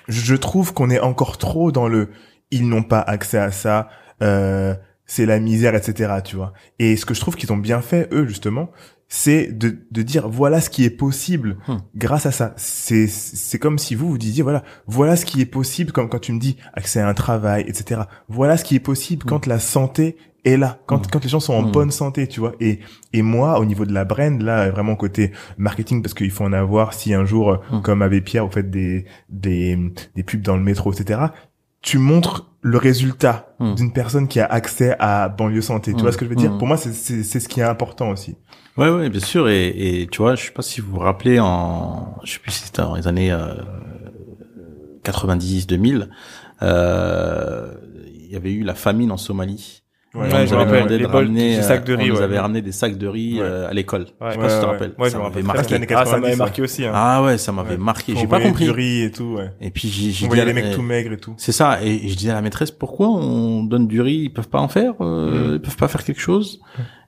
je 0.08 0.36
trouve 0.36 0.74
qu'on 0.74 0.90
est 0.90 1.00
encore 1.00 1.38
trop 1.38 1.72
dans 1.72 1.88
le 1.88 2.10
ils 2.52 2.68
n'ont 2.68 2.84
pas 2.84 3.00
accès 3.00 3.38
à 3.38 3.52
ça. 3.52 3.90
Euh, 4.22 4.76
c'est 5.14 5.26
la 5.26 5.40
misère, 5.40 5.76
etc. 5.76 5.94
Tu 6.24 6.38
vois. 6.38 6.54
Et 6.80 6.96
ce 6.96 7.06
que 7.06 7.14
je 7.14 7.20
trouve 7.20 7.36
qu'ils 7.36 7.52
ont 7.52 7.58
bien 7.58 7.82
fait 7.82 8.08
eux 8.14 8.26
justement, 8.28 8.72
c'est 9.10 9.52
de, 9.52 9.70
de 9.92 10.02
dire 10.04 10.30
voilà 10.30 10.62
ce 10.62 10.70
qui 10.70 10.86
est 10.86 10.90
possible 11.06 11.58
Hmm. 11.68 11.80
grâce 11.96 12.26
à 12.26 12.32
ça. 12.32 12.54
C'est 12.56 13.08
c'est 13.08 13.60
comme 13.60 13.78
si 13.78 13.94
vous 13.94 14.08
vous 14.10 14.18
disiez 14.18 14.42
voilà 14.42 14.64
voilà 14.88 15.18
ce 15.18 15.26
qui 15.26 15.42
est 15.42 15.46
possible 15.60 15.92
comme 15.92 16.08
quand 16.08 16.20
tu 16.28 16.32
me 16.32 16.40
dis 16.40 16.56
accès 16.74 17.02
à 17.02 17.08
un 17.10 17.14
travail, 17.14 17.66
etc. 17.68 18.02
Voilà 18.30 18.56
ce 18.56 18.64
qui 18.64 18.76
est 18.76 18.80
possible 18.92 19.24
Hmm. 19.26 19.30
quand 19.30 19.48
la 19.48 19.60
santé 19.60 20.16
est 20.46 20.58
là, 20.58 20.80
quand 20.88 21.00
Hmm. 21.06 21.10
quand 21.12 21.24
les 21.24 21.30
gens 21.30 21.42
sont 21.42 21.54
en 21.54 21.62
bonne 21.64 21.92
santé, 21.92 22.26
tu 22.28 22.40
vois. 22.40 22.54
Et 22.62 22.80
et 23.12 23.22
moi 23.22 23.60
au 23.60 23.66
niveau 23.66 23.84
de 23.86 23.94
la 23.94 24.06
brand 24.06 24.42
là 24.42 24.70
vraiment 24.72 24.96
côté 24.96 25.32
marketing 25.58 26.02
parce 26.02 26.14
qu'il 26.14 26.32
faut 26.32 26.46
en 26.46 26.54
avoir 26.54 26.94
si 26.94 27.14
un 27.14 27.26
jour 27.26 27.60
comme 27.84 28.02
avec 28.02 28.24
Pierre 28.24 28.46
vous 28.48 28.52
faites 28.54 28.72
des 28.72 29.06
des 29.30 29.78
des 30.16 30.24
pubs 30.24 30.42
dans 30.42 30.56
le 30.56 30.64
métro, 30.64 30.94
etc. 30.94 31.20
Tu 31.82 31.98
montres 31.98 32.48
le 32.62 32.78
résultat 32.78 33.48
Hmm. 33.60 33.76
d'une 33.76 33.94
personne 33.94 34.28
qui 34.28 34.40
a 34.40 34.46
accès 34.46 34.96
à 35.00 35.30
banlieue 35.30 35.62
santé. 35.62 35.92
Tu 35.92 35.98
Hmm. 35.98 36.02
vois 36.02 36.12
ce 36.12 36.18
que 36.18 36.26
je 36.26 36.30
veux 36.32 36.36
dire? 36.36 36.52
Hmm. 36.52 36.58
Pour 36.58 36.68
moi, 36.68 36.78
c'est 36.78 36.94
c'est 36.94 37.24
c'est 37.24 37.40
ce 37.40 37.48
qui 37.48 37.60
est 37.60 37.64
important 37.64 38.10
aussi. 38.10 38.36
Ouais, 38.78 38.90
ouais, 38.90 39.10
bien 39.10 39.20
sûr. 39.20 39.50
Et, 39.50 39.68
et 40.02 40.08
tu 40.08 40.20
vois, 40.20 40.36
je 40.36 40.46
sais 40.46 40.52
pas 40.52 40.62
si 40.64 40.82
vous 40.82 40.92
vous 40.94 41.00
rappelez 41.00 41.40
en, 41.40 42.16
je 42.24 42.34
sais 42.34 42.40
plus 42.40 42.52
si 42.52 42.64
c'était 42.66 42.82
dans 42.82 42.96
les 42.96 43.08
années 43.08 43.32
euh, 43.32 43.54
90, 45.04 45.68
2000, 45.68 46.10
euh, 46.62 47.74
il 48.16 48.32
y 48.32 48.36
avait 48.36 48.52
eu 48.54 48.64
la 48.64 48.76
famine 48.76 49.12
en 49.12 49.18
Somalie. 49.18 49.81
Ouais, 50.14 50.20
on 50.20 50.24
Ouais, 50.24 50.28
nous 50.28 50.32
je 50.32 50.36
me 50.36 50.40
avait 50.42 50.56
rappelle, 50.56 50.76
demandé 50.80 50.98
les 50.98 51.04
de 51.06 51.08
bols, 51.12 51.26
ramener, 51.26 51.56
des 51.56 51.62
sacs 51.62 51.86
de 51.86 51.94
euh, 51.94 51.96
riz, 51.96 52.04
on 52.04 52.14
nous 52.14 52.20
ouais. 52.20 52.24
avait 52.26 52.40
ramené 52.40 52.62
des 52.62 52.72
sacs 52.74 52.98
de 52.98 53.08
riz 53.08 53.36
Ouais. 53.36 53.46
euh, 53.46 53.70
à 53.70 53.74
l'école. 53.74 54.08
Ouais. 54.20 54.28
Je 54.28 54.32
sais 54.34 54.38
pas 54.40 54.50
si 54.50 54.56
tu 54.56 54.62
te 54.62 54.66
rappelles. 54.66 54.94
Ouais, 55.00 55.10
ça 55.10 55.18
m'avait 55.18 55.28
rappelle 55.30 55.44
marqué. 55.46 55.62
Ah, 55.62 55.66
ça 55.80 55.86
90, 55.86 56.22
m'avait 56.22 56.36
marqué 56.36 56.62
aussi. 56.62 56.86
Hein. 56.86 56.92
Ah 56.94 57.24
ouais, 57.24 57.38
ça 57.38 57.52
m'avait 57.54 57.72
Ouais. 57.72 57.78
marqué. 57.78 58.14
J'ai 58.18 58.28
pas 58.28 58.42
compris. 58.42 58.66
Du 58.66 58.72
riz 58.72 59.04
et 59.04 59.12
tout, 59.12 59.36
ouais. 59.38 59.52
Et 59.62 59.70
puis 59.72 59.88
j'ai, 59.88 60.10
dit, 60.12 60.26
voyait 60.28 60.42
à- 60.42 60.46
les 60.46 60.54
mecs 60.54 60.66
euh, 60.66 60.76
tout 60.76 60.82
maigres 60.82 61.14
et 61.14 61.18
tout. 61.18 61.34
C'est 61.38 61.54
ça. 61.54 61.82
Et 61.82 62.10
je 62.10 62.16
disais 62.16 62.32
à 62.32 62.34
la 62.36 62.42
maîtresse, 62.42 62.72
pourquoi 62.72 63.08
on 63.08 63.64
donne 63.64 63.88
du 63.88 64.02
riz? 64.02 64.24
Ils 64.26 64.34
peuvent 64.34 64.50
pas 64.50 64.60
en 64.60 64.68
faire 64.68 64.94
euh, 65.00 65.52
Mm. 65.52 65.54
Ils 65.56 65.62
peuvent 65.62 65.78
pas 65.78 65.88
faire 65.88 66.04
quelque 66.04 66.20
chose 66.22 66.60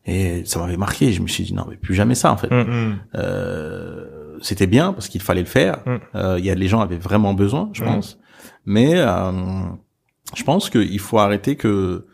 Et 0.06 0.44
ça 0.46 0.60
m'avait 0.60 0.78
marqué. 0.78 1.12
Je 1.12 1.22
me 1.22 1.28
suis 1.28 1.44
dit 1.44 1.54
non, 1.54 1.66
mais 1.70 1.76
plus 1.76 1.96
jamais 1.96 2.16
ça 2.16 2.32
en 2.32 2.38
fait. 2.38 2.50
Mm, 2.52 2.62
mm. 2.70 3.00
Euh, 3.16 4.06
c'était 4.42 4.68
bien 4.68 4.94
parce 4.94 5.10
qu'il 5.10 5.22
fallait 5.22 5.42
le 5.42 5.48
faire. 5.48 5.80
Mm. 5.86 5.96
Euh, 6.16 6.36
Il 6.40 6.46
y 6.46 6.50
a 6.52 6.56
les 6.56 6.68
gens 6.70 6.80
avaient 6.80 6.96
vraiment 6.98 7.34
besoin, 7.34 7.70
je 7.74 7.84
pense. 7.84 8.18
Mais 8.66 8.94
euh, 8.96 9.32
je 10.36 10.44
pense 10.44 10.70
qu'il 10.70 11.00
faut 11.00 11.20
arrêter 11.20 11.56
que 11.58 11.68
euh, 11.68 12.08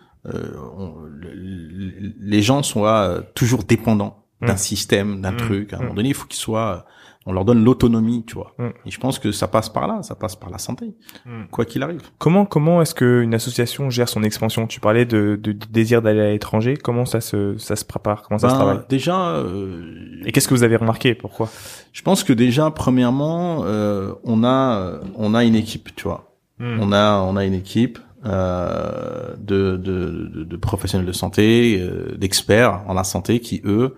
on- 0.77 0.93
le- 1.03 1.33
le- 1.33 2.13
les 2.19 2.41
gens 2.41 2.63
soient 2.63 3.01
euh, 3.09 3.21
toujours 3.35 3.63
dépendants 3.63 4.23
d'un 4.41 4.53
Mm. 4.53 4.57
système, 4.57 5.21
d'un 5.21 5.31
Mm. 5.33 5.37
truc. 5.37 5.73
À 5.73 5.77
un 5.77 5.79
moment 5.79 5.93
Mm. 5.93 5.95
donné, 5.97 6.09
il 6.09 6.15
faut 6.15 6.25
qu'ils 6.27 6.39
soient, 6.39 6.85
on 7.25 7.33
leur 7.33 7.43
donne 7.43 7.61
l'autonomie, 7.63 8.23
tu 8.25 8.35
vois. 8.35 8.53
Mm. 8.57 8.67
Et 8.85 8.91
je 8.91 8.97
pense 8.99 9.19
que 9.19 9.33
ça 9.33 9.49
passe 9.49 9.67
par 9.67 9.85
là, 9.85 10.01
ça 10.01 10.15
passe 10.15 10.37
par 10.37 10.49
la 10.49 10.57
santé, 10.57 10.95
Mm. 11.25 11.43
quoi 11.51 11.65
qu'il 11.65 11.83
arrive. 11.83 12.01
Comment 12.19 12.45
comment 12.45 12.81
est-ce 12.81 12.95
que 12.95 13.21
une 13.21 13.33
association 13.33 13.89
gère 13.89 14.07
son 14.07 14.23
expansion? 14.23 14.65
Tu 14.65 14.79
parlais 14.79 15.05
de, 15.05 15.37
de, 15.41 15.51
du 15.51 15.67
désir 15.67 16.01
d'aller 16.01 16.21
à 16.21 16.29
l'étranger. 16.31 16.77
Comment 16.77 17.05
ça 17.05 17.19
se 17.19 17.57
ça 17.57 17.75
se 17.75 17.83
prépare? 17.83 18.21
Comment 18.23 18.39
ça 18.39 18.47
se 18.49 18.53
Ben, 18.53 18.59
travaille? 18.59 18.79
déjà, 18.87 19.31
euh, 19.31 20.21
Et 20.25 20.31
qu'est-ce 20.31 20.47
que 20.47 20.53
vous 20.53 20.63
avez 20.63 20.77
remarqué? 20.77 21.15
Pourquoi? 21.15 21.49
je 21.91 22.01
pense 22.01 22.23
que 22.23 22.31
déjà, 22.31 22.71
premièrement, 22.71 23.63
euh, 23.65 24.13
on 24.23 24.43
a, 24.45 24.99
on 25.15 25.33
a 25.33 25.43
une 25.43 25.55
équipe, 25.55 25.93
tu 25.97 26.03
vois. 26.05 26.31
Mm. 26.59 26.77
On 26.81 26.91
a, 26.93 27.19
on 27.21 27.35
a 27.35 27.43
une 27.45 27.53
équipe 27.53 27.99
euh, 28.25 29.35
de, 29.37 29.77
de, 29.77 30.29
de, 30.33 30.43
de 30.43 30.57
professionnels 30.57 31.07
de 31.07 31.13
santé, 31.13 31.79
euh, 31.79 32.15
d'experts 32.17 32.81
en 32.87 32.93
la 32.93 33.03
santé 33.03 33.39
qui 33.39 33.61
eux 33.65 33.95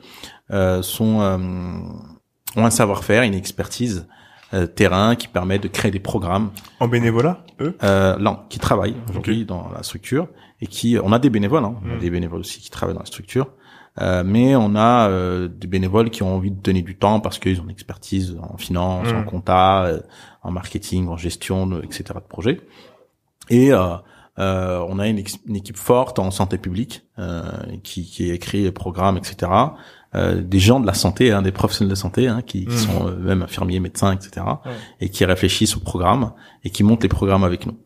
euh, 0.51 0.81
sont 0.81 1.21
euh, 1.21 1.37
ont 2.55 2.65
un 2.65 2.69
savoir-faire, 2.69 3.23
une 3.23 3.33
expertise 3.33 4.07
euh, 4.53 4.67
terrain 4.67 5.15
qui 5.15 5.27
permet 5.27 5.59
de 5.59 5.67
créer 5.67 5.91
des 5.91 5.99
programmes. 5.99 6.51
En 6.79 6.87
bénévolat, 6.87 7.45
eux? 7.61 7.75
Euh, 7.83 8.17
non, 8.17 8.39
qui 8.49 8.59
travaillent 8.59 8.95
aujourd'hui 9.09 9.45
dans 9.45 9.69
la 9.73 9.83
structure 9.83 10.27
et 10.59 10.67
qui, 10.67 10.97
on 11.01 11.11
a 11.13 11.19
des 11.19 11.29
bénévoles, 11.29 11.63
hein, 11.63 11.75
on 11.85 11.91
a 11.91 11.95
Mm. 11.95 11.99
des 11.99 12.09
bénévoles 12.09 12.41
aussi 12.41 12.59
qui 12.59 12.69
travaillent 12.69 12.95
dans 12.95 13.01
la 13.01 13.05
structure. 13.05 13.47
Euh, 13.99 14.23
mais 14.25 14.55
on 14.55 14.75
a 14.75 15.09
euh, 15.09 15.49
des 15.49 15.67
bénévoles 15.67 16.09
qui 16.11 16.23
ont 16.23 16.33
envie 16.35 16.51
de 16.51 16.61
donner 16.61 16.81
du 16.81 16.95
temps 16.95 17.19
parce 17.19 17.39
qu'ils 17.39 17.59
ont 17.59 17.63
une 17.65 17.71
expertise 17.71 18.37
en 18.41 18.57
finance, 18.57 19.07
en 19.11 19.23
compta, 19.23 19.83
euh, 19.85 19.99
en 20.43 20.51
marketing, 20.51 21.07
en 21.09 21.17
gestion, 21.17 21.81
etc. 21.81 22.03
de 22.15 22.19
projet. 22.19 22.61
Et 23.49 23.73
euh, 23.73 23.95
euh, 24.39 24.83
on 24.87 24.97
a 24.99 25.07
une, 25.07 25.19
équipe 25.19 25.77
forte 25.77 26.19
en 26.19 26.31
santé 26.31 26.57
publique 26.57 27.03
euh, 27.19 27.43
qui, 27.83 28.05
qui 28.05 28.31
écrit 28.31 28.63
les 28.63 28.71
programmes, 28.71 29.17
etc. 29.17 29.51
Euh, 30.15 30.41
des 30.41 30.59
gens 30.59 30.79
de 30.79 30.87
la 30.87 30.93
santé, 30.93 31.31
hein, 31.31 31.41
des 31.41 31.51
professionnels 31.51 31.89
de 31.91 31.95
santé, 31.95 32.27
hein, 32.27 32.41
qui, 32.41 32.65
qui 32.65 32.71
Mhm. 32.71 32.77
sont 32.77 33.07
euh, 33.07 33.15
même 33.17 33.41
infirmiers, 33.43 33.79
médecins, 33.79 34.13
etc. 34.13 34.45
Et 34.99 35.09
qui 35.09 35.23
réfléchissent 35.25 35.77
au 35.77 35.79
programme 35.81 36.31
et 36.63 36.69
qui 36.69 36.83
montent 36.83 37.03
les 37.03 37.09
programmes 37.09 37.43
avec 37.43 37.65
nous. 37.65 37.77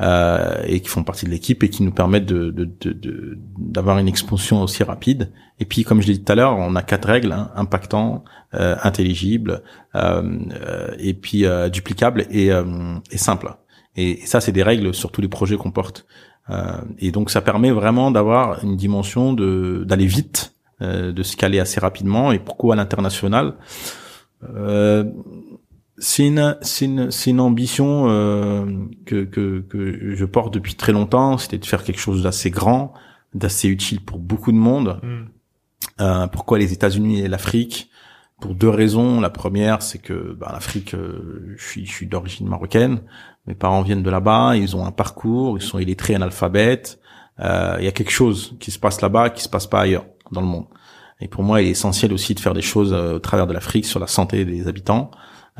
Euh, 0.00 0.62
et 0.66 0.80
qui 0.80 0.88
font 0.88 1.04
partie 1.04 1.26
de 1.26 1.30
l'équipe 1.30 1.62
et 1.62 1.68
qui 1.68 1.82
nous 1.82 1.90
permettent 1.92 2.24
de 2.26 2.50
de- 2.50 2.64
de- 2.80 2.92
de- 2.92 3.38
d'avoir 3.58 3.98
une 3.98 4.08
expansion 4.08 4.62
aussi 4.62 4.82
rapide. 4.82 5.30
Et 5.60 5.66
puis, 5.66 5.84
comme 5.84 6.00
je 6.00 6.06
l'ai 6.08 6.14
dit 6.14 6.24
tout 6.24 6.32
à 6.32 6.34
l'heure, 6.36 6.56
on 6.56 6.74
a 6.74 6.82
quatre 6.82 7.06
règles 7.06 7.32
hein, 7.32 7.50
impactant, 7.54 8.24
euh, 8.54 8.76
intelligibles, 8.82 9.62
euh, 9.94 10.22
euh, 10.52 10.88
et 10.98 11.12
puis 11.14 11.44
euh, 11.44 11.68
duplicables 11.68 12.24
et, 12.30 12.50
euh, 12.50 12.64
et 13.10 13.18
simples. 13.18 13.54
Et, 13.96 14.20
ça, 14.26 14.40
c'est 14.40 14.52
des 14.52 14.62
règles 14.62 14.94
sur 14.94 15.10
tous 15.10 15.20
les 15.20 15.28
projets 15.28 15.56
qu'on 15.56 15.70
porte. 15.70 16.06
Euh, 16.50 16.80
et 16.98 17.10
donc, 17.10 17.30
ça 17.30 17.40
permet 17.40 17.70
vraiment 17.70 18.10
d'avoir 18.10 18.62
une 18.64 18.76
dimension 18.76 19.32
de 19.32 19.84
d'aller 19.86 20.06
vite, 20.06 20.54
euh, 20.82 21.12
de 21.12 21.22
se 21.22 21.36
caler 21.36 21.60
assez 21.60 21.80
rapidement. 21.80 22.32
Et 22.32 22.38
pourquoi 22.38 22.74
à 22.74 22.76
l'international 22.76 23.54
euh, 24.42 25.04
c'est 25.98 26.26
une, 26.26 26.56
c'est 26.60 26.84
une, 26.86 27.10
c'est 27.10 27.30
une 27.30 27.40
ambition 27.40 28.08
euh, 28.08 28.66
que, 29.06 29.24
que, 29.24 29.60
que 29.60 30.14
je 30.14 30.24
porte 30.24 30.52
depuis 30.52 30.74
très 30.74 30.92
longtemps. 30.92 31.38
C'était 31.38 31.58
de 31.58 31.64
faire 31.64 31.84
quelque 31.84 32.00
chose 32.00 32.22
d'assez 32.22 32.50
grand, 32.50 32.92
d'assez 33.32 33.68
utile 33.68 34.00
pour 34.00 34.18
beaucoup 34.18 34.52
de 34.52 34.56
monde. 34.56 35.00
Mm. 35.02 35.24
Euh, 36.00 36.26
pourquoi 36.26 36.58
les 36.58 36.72
États-Unis 36.72 37.20
et 37.20 37.28
l'Afrique? 37.28 37.90
Pour 38.40 38.54
deux 38.54 38.68
raisons. 38.68 39.20
La 39.20 39.30
première, 39.30 39.82
c'est 39.82 40.00
que 40.00 40.34
bah, 40.34 40.50
l'Afrique, 40.52 40.94
euh, 40.94 41.54
je 41.56 41.64
suis, 41.64 41.86
je 41.86 41.92
suis 41.92 42.06
d'origine 42.06 42.48
marocaine. 42.48 43.00
Mes 43.46 43.54
parents 43.54 43.82
viennent 43.82 44.02
de 44.02 44.10
là-bas. 44.10 44.56
Ils 44.56 44.76
ont 44.76 44.86
un 44.86 44.92
parcours. 44.92 45.58
Ils 45.58 45.62
sont 45.62 45.78
illettrés, 45.78 46.14
analphabètes. 46.14 46.98
Euh, 47.40 47.76
Il 47.78 47.84
y 47.84 47.88
a 47.88 47.92
quelque 47.92 48.12
chose 48.12 48.56
qui 48.60 48.70
se 48.70 48.78
passe 48.78 49.00
là-bas 49.00 49.30
qui 49.30 49.42
se 49.42 49.48
passe 49.48 49.66
pas 49.66 49.80
ailleurs 49.80 50.06
dans 50.32 50.40
le 50.40 50.46
monde. 50.46 50.66
Et 51.20 51.28
pour 51.28 51.42
moi, 51.42 51.62
il 51.62 51.68
est 51.68 51.70
essentiel 51.70 52.12
aussi 52.12 52.34
de 52.34 52.40
faire 52.40 52.54
des 52.54 52.62
choses 52.62 52.92
euh, 52.92 53.14
au 53.14 53.18
travers 53.18 53.46
de 53.46 53.52
l'Afrique 53.52 53.86
sur 53.86 54.00
la 54.00 54.06
santé 54.06 54.44
des 54.44 54.68
habitants. 54.68 55.10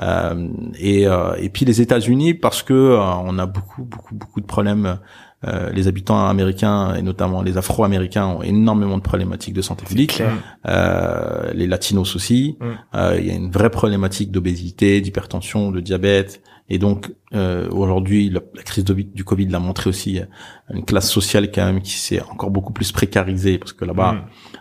Euh, 0.03 0.49
et, 0.78 1.07
euh, 1.07 1.35
et 1.39 1.49
puis 1.49 1.64
les 1.64 1.80
États-Unis 1.80 2.35
parce 2.35 2.64
que 2.64 2.74
euh, 2.74 3.01
on 3.01 3.39
a 3.39 3.47
beaucoup, 3.47 3.85
beaucoup, 3.85 4.14
beaucoup 4.14 4.41
de 4.41 4.47
problèmes. 4.47 4.99
Euh, 5.47 5.70
les 5.70 5.89
habitants 5.89 6.26
américains 6.26 6.95
et 6.95 7.03
notamment 7.03 7.43
les 7.43 7.59
Afro-américains 7.59 8.26
ont 8.26 8.43
énormément 8.43 8.97
de 8.97 9.03
problématiques 9.03 9.55
de 9.55 9.62
santé 9.62 9.85
publique. 9.85 10.22
Euh, 10.66 11.53
les 11.55 11.66
Latinos 11.66 12.16
aussi. 12.16 12.57
Mm. 12.61 12.64
Euh, 12.95 13.16
il 13.20 13.26
y 13.26 13.30
a 13.30 13.35
une 13.35 13.51
vraie 13.51 13.70
problématique 13.70 14.30
d'obésité, 14.30 15.01
d'hypertension, 15.01 15.70
de 15.70 15.80
diabète. 15.80 16.43
Et 16.70 16.78
donc 16.78 17.12
euh, 17.34 17.68
aujourd'hui, 17.70 18.30
la, 18.30 18.40
la 18.54 18.62
crise 18.62 18.84
de- 18.84 18.94
du 18.94 19.22
Covid 19.24 19.46
l'a 19.48 19.58
montré 19.58 19.90
aussi. 19.90 20.18
euh, 20.20 20.24
Une 20.72 20.84
classe 20.84 21.10
sociale 21.10 21.50
quand 21.52 21.64
même 21.66 21.82
qui 21.82 21.92
s'est 21.98 22.22
encore 22.22 22.50
beaucoup 22.50 22.72
plus 22.72 22.90
précarisée 22.90 23.58
parce 23.58 23.74
que 23.74 23.84
là-bas, 23.84 24.12
Mm. 24.12 24.20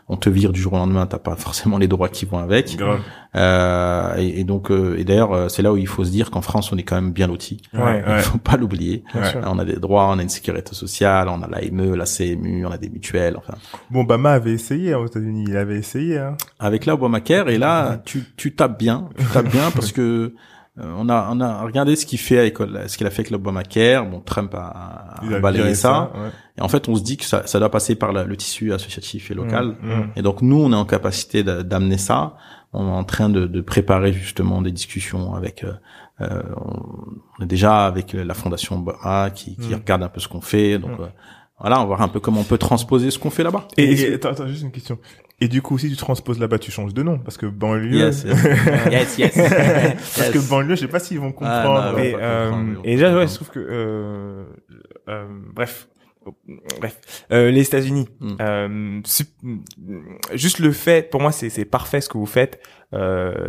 on 0.09 0.17
te 0.17 0.29
vire 0.29 0.51
du 0.51 0.59
jour 0.59 0.73
au 0.73 0.75
lendemain, 0.77 1.05
t'as 1.05 1.17
pas 1.19 1.37
forcément 1.37 1.77
les 1.77 1.87
droits 1.87 2.09
qui 2.09 2.25
vont 2.25 2.39
avec. 2.39 2.77
Euh, 3.35 4.15
et, 4.17 4.41
et 4.41 4.43
donc, 4.43 4.69
euh, 4.69 4.97
et 4.97 5.03
d'ailleurs, 5.05 5.33
euh, 5.33 5.47
c'est 5.49 5.61
là 5.61 5.71
où 5.73 5.77
il 5.77 5.87
faut 5.87 6.03
se 6.03 6.11
dire 6.11 6.29
qu'en 6.29 6.41
France, 6.41 6.71
on 6.71 6.77
est 6.77 6.83
quand 6.83 6.95
même 6.95 7.11
bien 7.13 7.27
lotis. 7.27 7.61
Ouais, 7.73 8.03
Il 8.07 8.21
faut 8.21 8.37
pas 8.37 8.57
l'oublier. 8.57 9.03
Ouais. 9.15 9.21
On 9.45 9.57
a 9.59 9.65
des 9.65 9.77
droits, 9.77 10.07
on 10.09 10.19
a 10.19 10.21
une 10.21 10.29
sécurité 10.29 10.75
sociale, 10.75 11.29
on 11.29 11.41
a 11.41 11.47
l'AME, 11.47 11.95
la 11.95 12.05
CMU, 12.05 12.65
on 12.65 12.71
a 12.71 12.77
des 12.77 12.89
mutuelles. 12.89 13.35
Enfin, 13.37 13.53
Bon, 13.89 14.01
Obama 14.01 14.31
avait 14.33 14.51
essayé 14.53 14.93
hein, 14.93 14.99
aux 14.99 15.07
États-Unis. 15.07 15.45
Il 15.47 15.57
avait 15.57 15.77
essayé. 15.77 16.17
Hein. 16.19 16.35
avec 16.59 16.85
là 16.85 16.93
Obamacare, 16.95 17.49
et 17.49 17.57
là, 17.57 18.01
tu, 18.05 18.23
tu 18.37 18.53
tapes 18.53 18.77
bien, 18.77 19.09
tu 19.17 19.25
tapes 19.25 19.49
bien 19.49 19.71
parce 19.71 19.91
que 19.91 20.33
on 20.77 21.07
a 21.09 21.27
on 21.31 21.39
a 21.39 21.61
regardé 21.63 21.95
ce 21.95 22.05
qu'il 22.05 22.17
fait 22.19 22.39
avec 22.39 22.57
ce 22.57 22.97
qu'il 22.97 23.05
a 23.05 23.09
fait 23.11 23.21
avec 23.21 23.29
l'Obamacare. 23.31 24.05
Bon, 24.07 24.19
Trump 24.21 24.53
a, 24.55 24.59
a 25.21 25.35
a 25.35 25.39
balayé 25.39 25.75
ça. 25.75 26.11
ouais. 26.15 26.29
Et 26.57 26.61
en 26.61 26.67
fait, 26.67 26.87
on 26.89 26.95
se 26.95 27.03
dit 27.03 27.17
que 27.17 27.25
ça, 27.25 27.45
ça 27.45 27.59
doit 27.59 27.69
passer 27.71 27.95
par 27.95 28.11
la- 28.11 28.23
le 28.25 28.35
tissu 28.37 28.73
associatif 28.73 29.29
et 29.31 29.33
local. 29.35 29.75
Mm, 29.81 29.87
mm. 29.89 30.11
Et 30.15 30.21
donc 30.23 30.41
nous, 30.41 30.59
on 30.61 30.71
est 30.71 30.75
en 30.75 30.85
capacité 30.85 31.43
d'a- 31.43 31.63
d'amener 31.63 31.97
ça. 31.97 32.35
On 32.73 32.87
est 32.87 32.91
en 32.91 33.03
train 33.03 33.29
de, 33.29 33.45
de 33.45 33.61
préparer 33.61 34.13
justement 34.13 34.61
des 34.61 34.71
discussions 34.71 35.35
avec. 35.35 35.63
euh, 35.63 35.73
euh, 36.21 36.41
on 37.39 37.43
est 37.43 37.47
déjà 37.47 37.85
avec 37.85 38.13
la 38.13 38.33
fondation 38.33 38.77
Obama 38.79 39.29
qui, 39.31 39.55
qui 39.57 39.69
Mm. 39.69 39.75
regarde 39.75 40.03
un 40.03 40.09
peu 40.09 40.19
ce 40.19 40.27
qu'on 40.27 40.41
fait. 40.41 40.77
Donc 40.79 40.99
euh, 40.99 41.07
voilà, 41.59 41.77
on 41.77 41.81
va 41.81 41.85
voir 41.87 42.01
un 42.01 42.07
peu 42.07 42.19
comment 42.19 42.41
on 42.41 42.45
peut 42.45 42.57
transposer 42.57 43.09
ce 43.11 43.17
qu'on 43.19 43.29
fait 43.29 43.43
là-bas. 43.43 43.67
Et, 43.77 43.83
Et- 43.91 44.01
et- 44.11 44.13
attends, 44.15 44.29
attends, 44.29 44.47
juste 44.47 44.63
une 44.63 44.71
question. 44.71 44.97
Et 45.43 45.47
du 45.49 45.61
coup, 45.61 45.77
si 45.77 45.89
tu 45.89 45.97
transposes 45.97 46.39
là-bas, 46.39 46.57
tu 46.57 46.71
changes 46.71 46.93
de 46.93 47.03
nom 47.03 47.19
parce 47.19 47.35
que 47.37 47.45
banlieue. 47.45 47.97
Yes, 47.97 48.23
yes, 48.23 49.17
yes, 49.17 49.17
yes. 49.17 49.35
parce 50.15 50.29
que 50.29 50.49
banlieue, 50.49 50.75
je 50.75 50.81
sais 50.81 50.87
pas 50.87 50.99
s'ils 50.99 51.19
vont 51.19 51.33
Ah, 51.41 51.63
comprendre. 51.63 51.91
non, 51.91 51.97
Et, 51.97 52.15
euh, 52.15 52.49
comprendre, 52.49 52.79
et 52.85 52.91
déjà, 52.95 53.13
ouais, 53.17 53.27
je 53.27 53.35
trouve 53.35 53.49
que, 53.49 53.59
euh, 53.59 54.45
euh, 55.09 55.25
bref, 55.53 55.89
bref, 56.79 56.97
euh, 57.33 57.51
les 57.51 57.61
États-Unis, 57.63 58.07
Mm. 58.21 58.35
euh, 58.39 59.01
juste 60.33 60.59
le 60.59 60.71
fait, 60.71 61.09
pour 61.09 61.19
moi, 61.21 61.31
c'est 61.33 61.65
parfait 61.65 61.99
ce 61.99 62.07
que 62.09 62.17
vous 62.17 62.25
faites, 62.25 62.61
euh, 62.61 62.82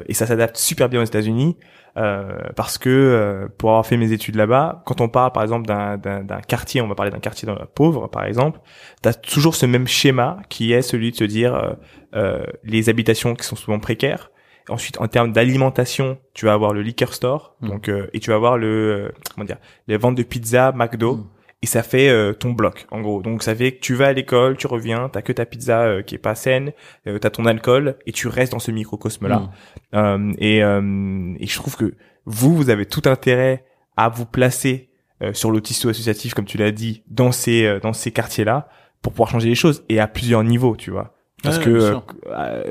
et 0.07 0.15
ça 0.15 0.27
s'adapte 0.27 0.57
super 0.57 0.89
bien 0.89 1.01
aux 1.01 1.05
États-Unis, 1.05 1.57
euh, 1.97 2.39
parce 2.57 2.77
que 2.79 2.89
euh, 2.91 3.49
pour 3.59 3.71
avoir 3.71 3.87
fait 3.87 3.97
mes 3.97 4.11
études 4.13 4.35
là-bas, 4.37 4.83
quand 4.87 5.01
on 5.01 5.09
parle 5.09 5.33
par 5.33 5.43
exemple 5.43 5.67
d'un 5.67 6.41
quartier, 6.49 6.81
on 6.81 6.89
va 6.89 6.95
parler 6.95 7.13
d'un 7.13 7.21
quartier 7.21 7.47
dans- 7.47 7.57
pauvre 7.75 8.09
par 8.09 8.25
exemple, 8.25 8.61
t'as 9.03 9.13
toujours 9.15 9.55
ce 9.55 9.67
même 9.67 9.87
schéma 9.87 10.39
qui 10.49 10.73
est 10.73 10.83
celui 10.83 11.11
de 11.13 11.17
se 11.17 11.25
dire 11.25 11.55
euh, 11.55 11.73
euh, 12.17 12.45
les 12.65 12.89
habitations 12.89 13.35
qui 13.35 13.45
sont 13.47 13.57
souvent 13.57 13.79
précaires. 13.79 14.31
Ensuite, 14.71 14.99
en 14.99 15.09
termes 15.09 15.31
d'alimentation, 15.31 16.17
tu 16.33 16.47
vas 16.47 16.55
avoir 16.55 16.73
le 16.73 16.81
liquor 16.83 17.13
store, 17.13 17.55
Mm. 17.61 17.69
donc 17.69 17.89
euh, 17.89 18.09
et 18.15 18.21
tu 18.21 18.31
vas 18.31 18.37
avoir 18.37 18.57
le 18.57 18.67
euh, 18.67 19.09
comment 19.35 19.45
dire 19.45 19.59
les 19.89 19.97
ventes 19.99 20.15
de 20.17 20.23
pizza, 20.23 20.73
McDo, 20.73 21.17
Mm. 21.17 21.27
Et 21.65 21.67
ça 21.67 21.83
fait 21.83 22.11
euh, 22.11 22.35
ton 22.35 22.51
bloc 22.53 22.87
en 22.91 23.01
gros. 23.01 23.23
Donc 23.23 23.43
ça 23.43 23.55
fait 23.55 23.73
que 23.73 23.81
tu 23.81 23.95
vas 23.95 24.09
à 24.09 24.13
l'école, 24.13 24.59
tu 24.59 24.67
reviens, 24.67 25.09
t'as 25.09 25.23
que 25.23 25.33
ta 25.33 25.47
pizza 25.47 25.81
euh, 25.81 26.03
qui 26.03 26.15
est 26.15 26.19
pas 26.19 26.35
saine, 26.35 26.73
euh, 27.07 27.19
t'as 27.19 27.31
ton 27.31 27.47
alcool 27.47 27.97
et 28.05 28.13
tu 28.13 28.29
restes 28.29 28.53
dans 28.53 28.59
ce 28.59 28.71
microcosme 28.71 29.27
là. 29.29 29.39
Mm. 29.39 29.51
Euh, 29.95 30.33
et, 30.37 30.63
euh, 30.63 31.33
et 31.41 31.47
je 31.47 31.55
trouve 31.55 31.75
que 31.75 31.95
vous, 32.27 32.55
vous 32.55 32.69
avez 32.69 32.85
tout 32.85 33.01
intérêt 33.07 33.65
à 33.97 34.11
vous 34.11 34.27
placer 34.27 34.91
euh, 35.23 35.33
sur 35.33 35.51
le 35.51 35.63
tissu 35.63 35.89
associatif, 35.89 36.35
comme 36.35 36.45
tu 36.45 36.59
l'as 36.59 36.71
dit, 36.71 37.03
dans 37.09 37.33
ces 37.33 37.65
euh, 37.65 37.81
dans 37.81 37.95
ces 37.95 38.11
quartiers-là, 38.11 38.69
pour 39.01 39.15
pouvoir 39.15 39.31
changer 39.31 39.49
les 39.49 39.55
choses 39.55 39.85
et 39.89 40.01
à 40.01 40.07
plusieurs 40.07 40.45
niveaux, 40.45 40.77
tu 40.77 40.91
vois. 40.91 41.15
Parce 41.43 41.57
Ouais, 41.59 41.65
que 41.65 41.95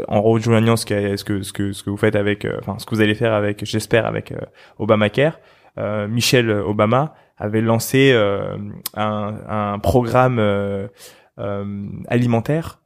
en 0.07 0.21
rejoignant 0.21 0.75
ce 0.75 0.85
que 0.85 1.17
ce 1.17 1.23
que 1.23 1.41
ce 1.41 1.51
que 1.51 1.71
ce 1.73 1.81
que 1.81 1.89
vous 1.89 1.97
faites 1.97 2.15
avec, 2.15 2.45
enfin 2.59 2.77
ce 2.77 2.85
que 2.85 2.93
vous 2.93 3.01
allez 3.01 3.15
faire 3.15 3.33
avec, 3.33 3.65
j'espère 3.65 4.05
avec 4.05 4.31
euh, 4.31 4.37
Obamacare, 4.77 5.39
euh, 5.79 6.07
Michelle 6.07 6.51
Obama 6.51 7.15
avait 7.37 7.61
lancé 7.61 8.11
euh, 8.13 8.57
un, 8.95 9.35
un 9.47 9.79
programme 9.79 10.37
euh, 10.39 10.87
euh, 11.39 11.87
alimentaire 12.07 12.79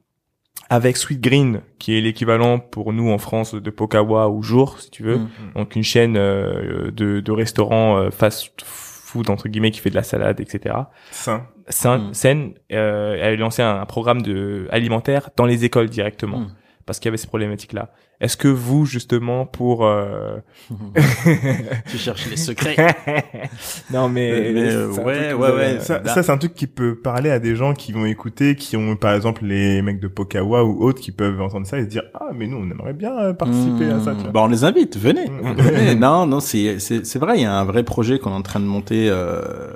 avec 0.70 0.98
Sweet 0.98 1.22
Green, 1.22 1.62
qui 1.80 1.98
est 1.98 2.02
l'équivalent 2.02 2.60
pour 2.60 2.92
nous 2.92 3.10
en 3.10 3.18
France 3.18 3.54
de 3.56 3.70
Pokawa 3.70 4.28
ou 4.30 4.42
Jour, 4.44 4.80
si 4.80 4.90
tu 4.90 5.04
veux. 5.04 5.18
Mm. 5.18 5.30
Donc 5.56 5.76
une 5.76 5.84
chaîne 5.84 6.18
euh, 6.18 6.92
de, 6.92 7.20
de 7.22 7.32
restaurants 7.32 7.98
euh, 7.98 8.10
fast 8.12 8.52
food 8.64 9.30
entre 9.30 9.48
guillemets 9.48 9.72
qui 9.72 9.80
fait 9.80 9.90
de 9.90 9.96
la 9.96 10.04
salade, 10.04 10.40
etc. 10.42 10.76
Sain. 11.12 11.48
Sain, 11.70 11.98
Mm. 12.00 12.14
saine, 12.14 12.54
euh, 12.74 13.16
elle 13.20 13.34
a 13.34 13.36
lancé 13.38 13.62
un, 13.62 13.80
un 13.82 13.86
programme 13.86 14.22
de 14.22 14.68
alimentaire 14.72 15.30
dans 15.38 15.46
les 15.46 15.64
écoles 15.66 15.90
directement 15.90 16.40
Mm. 16.40 16.48
Parce 16.88 16.98
qu'il 17.00 17.10
y 17.10 17.10
avait 17.10 17.18
ces 17.18 17.28
problématiques-là. 17.28 17.92
Est-ce 18.20 18.36
que 18.38 18.48
vous 18.48 18.88
justement 18.88 19.46
pour 19.46 19.86
euh... 19.86 20.38
tu 21.92 21.98
cherches 21.98 22.28
les 22.30 22.38
secrets. 22.38 22.76
non 23.94 24.10
mais, 24.10 24.52
Mais, 24.54 24.72
euh, 24.74 24.88
ouais, 24.92 25.34
ouais, 25.34 25.48
avez- 25.48 25.58
ouais. 25.76 25.80
Ça, 25.82 26.00
Bah- 26.00 26.14
ça 26.16 26.24
c'est 26.24 26.32
un 26.32 26.38
truc 26.40 26.54
qui 26.56 26.66
peut 26.66 26.96
parler 26.96 27.30
à 27.30 27.38
des 27.40 27.56
gens 27.56 27.74
qui 27.74 27.92
vont 27.92 28.06
écouter, 28.06 28.56
qui 28.56 28.76
ont 28.76 28.96
par 28.96 29.14
exemple 29.14 29.46
les 29.46 29.82
mecs 29.84 30.00
de 30.00 30.08
Pokawa 30.08 30.64
ou 30.64 30.82
autres 30.84 31.00
qui 31.02 31.12
peuvent 31.12 31.40
entendre 31.42 31.68
ça 31.68 31.78
et 31.78 31.84
se 31.84 31.88
dire 31.90 32.04
ah 32.16 32.30
mais 32.34 32.48
nous 32.48 32.58
on 32.58 32.72
aimerait 32.72 32.94
bien 32.94 33.16
euh, 33.20 33.34
participer 33.34 33.86
à 33.92 34.00
ça. 34.00 34.16
Tu 34.16 34.22
vois. 34.24 34.32
Bah, 34.32 34.42
on 34.44 34.48
les 34.48 34.64
invite, 34.64 34.98
venez. 34.98 35.28
Mmh. 35.30 35.54
Venez. 35.62 35.96
non, 35.96 36.26
non, 36.26 36.40
c'est 36.40 36.80
c'est 36.80 37.06
c'est 37.06 37.20
vrai, 37.20 37.38
il 37.38 37.42
y 37.44 37.46
a 37.46 37.54
un 37.54 37.66
vrai 37.66 37.84
projet 37.84 38.18
qu'on 38.18 38.32
est 38.32 38.36
en 38.36 38.42
train 38.42 38.60
de 38.60 38.66
monter. 38.66 39.10
Euh, 39.10 39.74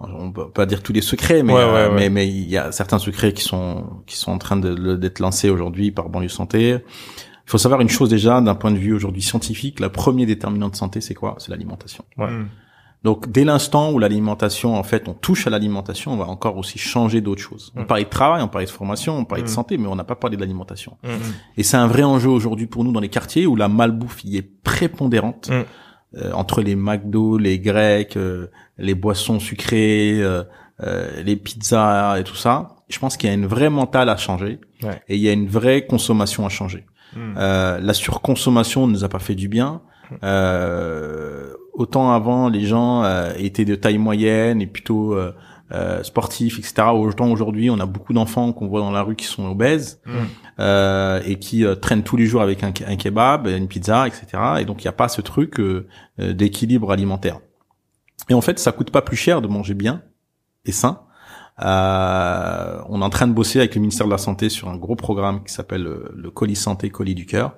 on 0.00 0.32
peut 0.32 0.48
pas 0.50 0.66
dire 0.66 0.82
tous 0.82 0.92
les 0.92 1.02
secrets, 1.02 1.42
mais 1.42 1.52
Ouais, 1.52 1.60
euh, 1.60 1.72
ouais, 1.88 1.88
ouais. 1.90 1.94
mais 1.94 2.10
mais 2.10 2.28
il 2.28 2.48
y 2.48 2.56
a 2.56 2.72
certains 2.72 2.98
secrets 2.98 3.32
qui 3.32 3.42
sont 3.44 3.84
qui 4.06 4.16
sont 4.16 4.32
en 4.32 4.38
train 4.38 4.56
de 4.56 4.96
d'être 4.96 5.18
lancés 5.20 5.50
aujourd'hui 5.50 5.90
par 5.90 6.08
banlieue 6.08 6.28
santé. 6.28 6.78
Il 7.46 7.50
faut 7.50 7.58
savoir 7.58 7.80
une 7.80 7.88
chose 7.88 8.08
déjà 8.08 8.40
d'un 8.40 8.54
point 8.54 8.70
de 8.70 8.78
vue 8.78 8.94
aujourd'hui 8.94 9.22
scientifique, 9.22 9.80
la 9.80 9.90
première 9.90 10.26
déterminante 10.26 10.72
de 10.72 10.76
santé, 10.76 11.00
c'est 11.00 11.14
quoi? 11.14 11.34
C'est 11.38 11.50
l'alimentation. 11.50 12.04
Ouais. 12.16 12.30
Mm. 12.30 12.48
Donc 13.02 13.30
dès 13.32 13.44
l'instant 13.44 13.92
où 13.92 13.98
l'alimentation, 13.98 14.76
en 14.76 14.82
fait, 14.82 15.08
on 15.08 15.14
touche 15.14 15.46
à 15.46 15.50
l'alimentation, 15.50 16.12
on 16.12 16.16
va 16.16 16.26
encore 16.26 16.58
aussi 16.58 16.78
changer 16.78 17.20
d'autres 17.22 17.40
choses. 17.42 17.72
On 17.74 17.82
Mm. 17.82 17.86
parlait 17.86 18.04
de 18.04 18.08
travail, 18.10 18.42
on 18.42 18.48
parlait 18.48 18.66
de 18.66 18.70
formation, 18.70 19.16
on 19.18 19.24
parlait 19.24 19.42
de 19.42 19.48
Mm. 19.48 19.52
santé, 19.52 19.78
mais 19.78 19.88
on 19.88 19.96
n'a 19.96 20.04
pas 20.04 20.16
parlé 20.16 20.36
de 20.36 20.42
l'alimentation. 20.42 20.96
Et 21.56 21.62
c'est 21.62 21.76
un 21.78 21.86
vrai 21.88 22.02
enjeu 22.04 22.28
aujourd'hui 22.28 22.66
pour 22.66 22.84
nous 22.84 22.92
dans 22.92 23.00
les 23.00 23.08
quartiers 23.08 23.46
où 23.46 23.56
la 23.56 23.68
malbouffe 23.68 24.22
y 24.24 24.36
est 24.36 24.48
prépondérante. 24.62 25.50
Euh, 26.16 26.32
entre 26.32 26.60
les 26.60 26.74
McDo, 26.74 27.38
les 27.38 27.60
Grecs, 27.60 28.16
euh, 28.16 28.48
les 28.80 28.94
boissons 28.94 29.38
sucrées, 29.40 30.20
euh, 30.20 30.42
euh, 30.82 31.22
les 31.22 31.36
pizzas 31.36 32.18
et 32.18 32.24
tout 32.24 32.34
ça, 32.36 32.76
je 32.88 32.98
pense 32.98 33.16
qu'il 33.16 33.28
y 33.28 33.32
a 33.32 33.34
une 33.34 33.46
vraie 33.46 33.70
mentale 33.70 34.08
à 34.08 34.16
changer 34.16 34.58
Ouais. 34.82 35.00
et 35.08 35.14
il 35.16 35.20
y 35.20 35.28
a 35.28 35.32
une 35.32 35.46
vraie 35.48 35.86
consommation 35.86 36.46
à 36.46 36.48
changer. 36.48 36.86
Mm. 37.14 37.34
Euh, 37.36 37.78
la 37.80 37.92
surconsommation 37.94 38.86
ne 38.86 38.92
nous 38.92 39.04
a 39.04 39.08
pas 39.08 39.18
fait 39.18 39.34
du 39.34 39.48
bien. 39.48 39.82
Euh, 40.24 41.52
autant 41.74 42.12
avant, 42.12 42.48
les 42.48 42.64
gens 42.64 43.04
euh, 43.04 43.32
étaient 43.38 43.64
de 43.64 43.74
taille 43.74 43.98
moyenne 43.98 44.60
et 44.60 44.66
plutôt 44.66 45.14
euh, 45.14 46.02
sportifs, 46.02 46.58
etc. 46.58 46.88
Autant 46.94 47.30
aujourd'hui, 47.30 47.70
on 47.70 47.78
a 47.78 47.86
beaucoup 47.86 48.12
d'enfants 48.12 48.52
qu'on 48.52 48.66
voit 48.68 48.80
dans 48.80 48.90
la 48.90 49.02
rue 49.02 49.16
qui 49.16 49.26
sont 49.26 49.46
obèses 49.46 50.00
Mm. 50.06 50.10
euh, 50.60 51.20
et 51.26 51.38
qui 51.38 51.64
traînent 51.80 52.02
tous 52.02 52.16
les 52.16 52.26
jours 52.26 52.42
avec 52.42 52.64
un, 52.64 52.72
un 52.86 52.96
kebab, 52.96 53.46
une 53.46 53.68
pizza, 53.68 54.06
etc. 54.08 54.26
Et 54.60 54.64
donc, 54.64 54.82
il 54.82 54.86
n'y 54.86 54.90
a 54.90 54.92
pas 54.92 55.08
ce 55.08 55.20
truc 55.20 55.60
d'équilibre 56.18 56.90
alimentaire. 56.92 57.38
Et 58.28 58.34
en 58.34 58.40
fait, 58.40 58.58
ça 58.58 58.72
coûte 58.72 58.90
pas 58.90 59.02
plus 59.02 59.16
cher 59.16 59.42
de 59.42 59.48
manger 59.48 59.74
bien 59.74 60.02
et 60.64 60.72
sain. 60.72 61.00
Euh, 61.62 62.80
on 62.88 63.02
est 63.02 63.04
en 63.04 63.10
train 63.10 63.26
de 63.26 63.32
bosser 63.32 63.58
avec 63.58 63.74
le 63.74 63.80
ministère 63.80 64.06
de 64.06 64.12
la 64.12 64.18
Santé 64.18 64.48
sur 64.48 64.68
un 64.68 64.76
gros 64.76 64.96
programme 64.96 65.44
qui 65.44 65.52
s'appelle 65.52 65.86
euh, 65.86 66.10
le 66.14 66.30
colis 66.30 66.56
santé, 66.56 66.90
colis 66.90 67.14
du 67.14 67.26
cœur. 67.26 67.54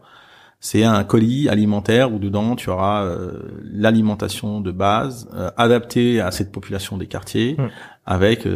C'est 0.58 0.84
un 0.84 1.02
colis 1.02 1.48
alimentaire 1.48 2.12
où 2.12 2.18
dedans 2.18 2.54
tu 2.54 2.70
auras 2.70 3.04
euh, 3.04 3.60
l'alimentation 3.64 4.60
de 4.60 4.70
base 4.70 5.28
euh, 5.34 5.50
adaptée 5.56 6.20
à 6.20 6.30
cette 6.30 6.52
population 6.52 6.96
des 6.96 7.06
quartiers, 7.08 7.56
Mm. 7.58 7.68
avec 8.06 8.46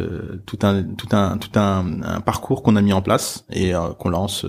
tout 0.45 0.59
un 0.63 0.83
tout 0.83 1.09
un 1.11 1.37
tout 1.37 1.59
un, 1.59 2.01
un 2.03 2.21
parcours 2.21 2.63
qu'on 2.63 2.75
a 2.75 2.81
mis 2.81 2.93
en 2.93 3.01
place 3.01 3.45
et 3.51 3.73
qu'on 3.99 4.09
lance 4.09 4.45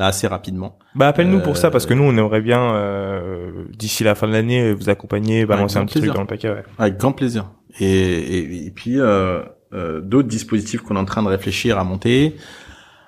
là 0.00 0.06
assez 0.06 0.26
rapidement. 0.26 0.78
Bah 0.96 1.06
appelle-nous 1.08 1.38
Euh, 1.38 1.42
pour 1.42 1.56
ça 1.56 1.70
parce 1.70 1.86
que 1.86 1.94
nous 1.94 2.02
on 2.02 2.16
aimerait 2.16 2.40
bien 2.40 2.74
euh, 2.74 3.50
d'ici 3.78 4.02
la 4.02 4.14
fin 4.16 4.26
de 4.26 4.32
l'année 4.32 4.72
vous 4.72 4.88
accompagner, 4.90 5.46
balancer 5.46 5.78
un 5.78 5.84
petit 5.84 5.94
truc 6.00 6.02
plaisir. 6.02 6.14
dans 6.14 6.22
le 6.22 6.26
paquet. 6.26 6.50
Ouais. 6.50 6.64
Avec 6.78 6.96
grand 6.96 7.12
plaisir. 7.12 7.50
Et, 7.78 7.86
et, 7.86 8.66
et 8.66 8.70
puis 8.72 8.98
euh, 8.98 9.42
euh, 9.72 10.00
d'autres 10.00 10.28
dispositifs 10.28 10.80
qu'on 10.80 10.96
est 10.96 10.98
en 10.98 11.04
train 11.04 11.22
de 11.22 11.28
réfléchir 11.28 11.78
à 11.78 11.84
monter 11.84 12.34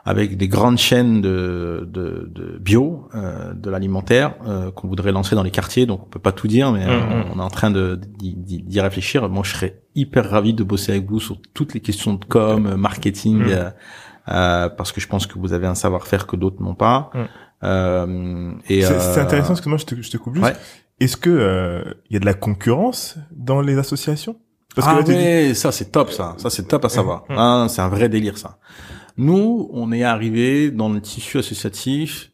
avec 0.05 0.37
des 0.37 0.49
grandes 0.49 0.79
chaînes 0.79 1.21
de, 1.21 1.89
de, 1.89 2.29
de 2.35 2.59
bio, 2.59 3.09
euh, 3.15 3.53
de 3.55 3.71
l'alimentaire 3.71 4.35
euh, 4.49 4.73
qu'on 4.73 4.89
voudrait 4.89 5.13
lancer 5.13 5.37
dans 5.37 5.45
les 5.45 5.53
quartiers. 5.53 5.87
Donc 5.87 6.01
on 6.05 6.09
peut 6.09 6.19
pas 6.19 6.33
tout 6.33 6.49
dire, 6.49 6.73
mais 6.73 6.85
euh, 6.85 6.99
Mhm. 6.99 7.25
on 7.35 7.39
est 7.39 7.43
en 7.43 7.51
train 7.51 7.71
de 7.71 7.99
d'y- 8.19 8.81
réfléchir. 8.81 9.29
Moi, 9.29 9.43
je 9.45 9.53
serais 9.53 9.81
hyper 9.95 10.29
ravi 10.29 10.55
de 10.55 10.65
bosser 10.65 10.91
avec 10.93 11.09
vous 11.09 11.21
sur 11.21 11.37
toutes 11.55 11.73
les 11.75 11.81
questions 11.81 12.15
de 12.15 12.25
com, 12.25 12.67
euh, 12.67 12.77
marketing, 12.77 13.39
Mhm. 13.45 13.73
Euh, 14.29 14.69
parce 14.69 14.93
que 14.93 15.01
je 15.01 15.09
pense 15.09 15.27
que 15.27 15.39
vous 15.39 15.53
avez 15.53 15.67
un 15.67 15.75
savoir-faire 15.75 16.27
que 16.27 16.37
d'autres 16.37 16.63
n'ont 16.63 16.75
pas. 16.75 17.11
Mhm. 17.15 17.27
Euh, 17.65 18.53
et 18.69 18.83
C'est 18.83 18.95
euh, 18.95 19.15
c'est 19.15 19.21
intéressant 19.21 19.49
parce 19.49 19.61
que 19.61 19.69
moi 19.69 19.79
je 19.79 19.85
te, 19.87 20.01
je 20.03 20.11
te 20.11 20.17
coupe 20.17 20.35
juste. 20.35 20.47
Ouais. 20.47 20.57
Est-ce 21.01 21.17
que 21.17 21.31
euh, 21.31 21.83
il 22.11 22.15
y 22.15 22.17
a 22.17 22.21
de 22.21 22.27
la 22.27 22.35
concurrence 22.35 23.17
dans 23.31 23.61
les 23.61 23.79
associations? 23.79 24.37
Parce 24.75 24.89
que 24.89 24.93
ah 24.93 24.97
là, 24.97 25.05
tu 25.05 25.13
dis- 25.13 25.19
ouais, 25.19 25.55
ça 25.55 25.71
c'est 25.71 25.93
top 25.93 26.11
ça, 26.11 26.35
ça 26.39 26.51
c'est 26.51 26.67
top 26.67 26.85
à 26.85 26.89
savoir. 26.89 27.25
Mm. 27.29 27.35
Hein, 27.39 27.67
c'est 27.69 27.83
un 27.83 27.89
vrai 27.89 28.09
délire 28.09 28.39
ça. 28.39 28.59
Nous, 29.17 29.69
on 29.73 29.93
est 29.93 30.03
arrivé 30.05 30.71
dans 30.71 30.89
le 30.89 31.01
tissu 31.01 31.39
associatif 31.39 32.33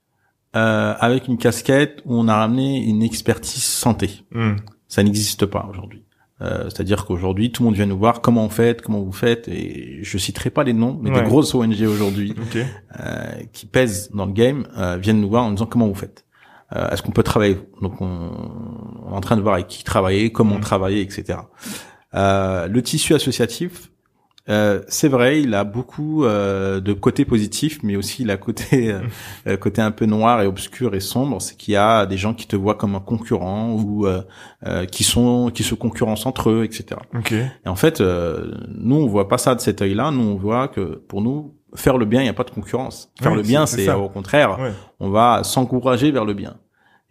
euh, 0.56 0.94
avec 0.98 1.28
une 1.28 1.36
casquette 1.36 2.00
où 2.04 2.14
on 2.14 2.28
a 2.28 2.36
ramené 2.36 2.84
une 2.84 3.02
expertise 3.02 3.62
santé. 3.64 4.24
Mm. 4.30 4.56
Ça 4.86 5.02
n'existe 5.02 5.44
pas 5.46 5.66
aujourd'hui. 5.68 6.04
Euh, 6.40 6.64
C'est-à-dire 6.64 7.04
qu'aujourd'hui, 7.04 7.50
tout 7.50 7.62
le 7.62 7.66
monde 7.66 7.74
vient 7.74 7.86
nous 7.86 7.98
voir 7.98 8.20
comment 8.20 8.44
on 8.44 8.48
fait, 8.48 8.80
comment 8.80 9.00
vous 9.02 9.12
faites, 9.12 9.48
et 9.48 9.98
je 10.02 10.18
citerai 10.18 10.50
pas 10.50 10.62
les 10.64 10.72
noms, 10.72 10.98
mais 11.02 11.10
Ouais. 11.10 11.22
des 11.22 11.28
grosses 11.28 11.54
ONG 11.54 11.80
aujourd'hui 11.82 12.34
euh, 13.00 13.32
qui 13.52 13.66
pèsent 13.66 14.10
dans 14.14 14.26
le 14.26 14.32
game 14.32 14.66
euh, 14.76 14.96
viennent 14.96 15.20
nous 15.20 15.28
voir 15.28 15.44
en 15.44 15.50
disant 15.50 15.66
comment 15.66 15.88
vous 15.88 15.94
faites. 15.94 16.24
Euh, 16.76 16.90
Est-ce 16.90 17.02
qu'on 17.02 17.12
peut 17.12 17.22
travailler 17.24 17.58
Donc 17.82 18.00
on, 18.00 18.06
on 19.06 19.12
est 19.12 19.16
en 19.16 19.20
train 19.20 19.36
de 19.36 19.42
voir 19.42 19.54
avec 19.54 19.66
qui 19.68 19.82
travailler, 19.84 20.30
comment 20.30 20.58
Mm. 20.58 20.60
travailler, 20.60 21.00
etc. 21.00 21.38
Euh, 22.14 22.68
le 22.68 22.82
tissu 22.82 23.14
associatif, 23.14 23.90
euh, 24.48 24.80
c'est 24.88 25.08
vrai, 25.08 25.40
il 25.42 25.54
a 25.54 25.64
beaucoup 25.64 26.24
euh, 26.24 26.80
de 26.80 26.92
côtés 26.92 27.24
positifs, 27.24 27.80
mais 27.82 27.96
aussi 27.96 28.22
il 28.22 28.30
a 28.30 28.36
côté 28.36 28.90
euh, 28.92 29.00
euh, 29.46 29.56
côté 29.56 29.82
un 29.82 29.90
peu 29.90 30.06
noir 30.06 30.40
et 30.42 30.46
obscur 30.46 30.94
et 30.94 31.00
sombre. 31.00 31.40
C'est 31.42 31.56
qu'il 31.56 31.74
y 31.74 31.76
a 31.76 32.06
des 32.06 32.16
gens 32.16 32.34
qui 32.34 32.46
te 32.46 32.56
voient 32.56 32.74
comme 32.76 32.94
un 32.94 33.00
concurrent 33.00 33.70
ou 33.72 34.06
euh, 34.06 34.22
euh, 34.66 34.84
qui 34.86 35.04
sont 35.04 35.50
qui 35.52 35.62
se 35.62 35.74
concurrencent 35.74 36.26
entre 36.26 36.50
eux, 36.50 36.64
etc. 36.64 37.00
Ok. 37.16 37.32
Et 37.32 37.68
en 37.68 37.76
fait, 37.76 38.00
euh, 38.00 38.52
nous, 38.74 38.96
on 38.96 39.06
voit 39.06 39.28
pas 39.28 39.38
ça 39.38 39.54
de 39.54 39.60
cet 39.60 39.82
œil-là. 39.82 40.10
Nous, 40.10 40.22
on 40.22 40.36
voit 40.36 40.68
que 40.68 40.80
pour 41.08 41.20
nous, 41.20 41.54
faire 41.74 41.98
le 41.98 42.06
bien, 42.06 42.20
il 42.20 42.24
n'y 42.24 42.30
a 42.30 42.34
pas 42.34 42.44
de 42.44 42.50
concurrence. 42.50 43.12
Faire 43.20 43.32
Oui, 43.32 43.38
le 43.38 43.42
bien, 43.42 43.66
c'est- 43.66 43.90
au 43.92 44.08
contraire, 44.08 44.58
Ouais. 44.58 44.72
on 45.00 45.10
va 45.10 45.42
s'encourager 45.44 46.10
vers 46.10 46.24
le 46.24 46.32
bien. 46.34 46.54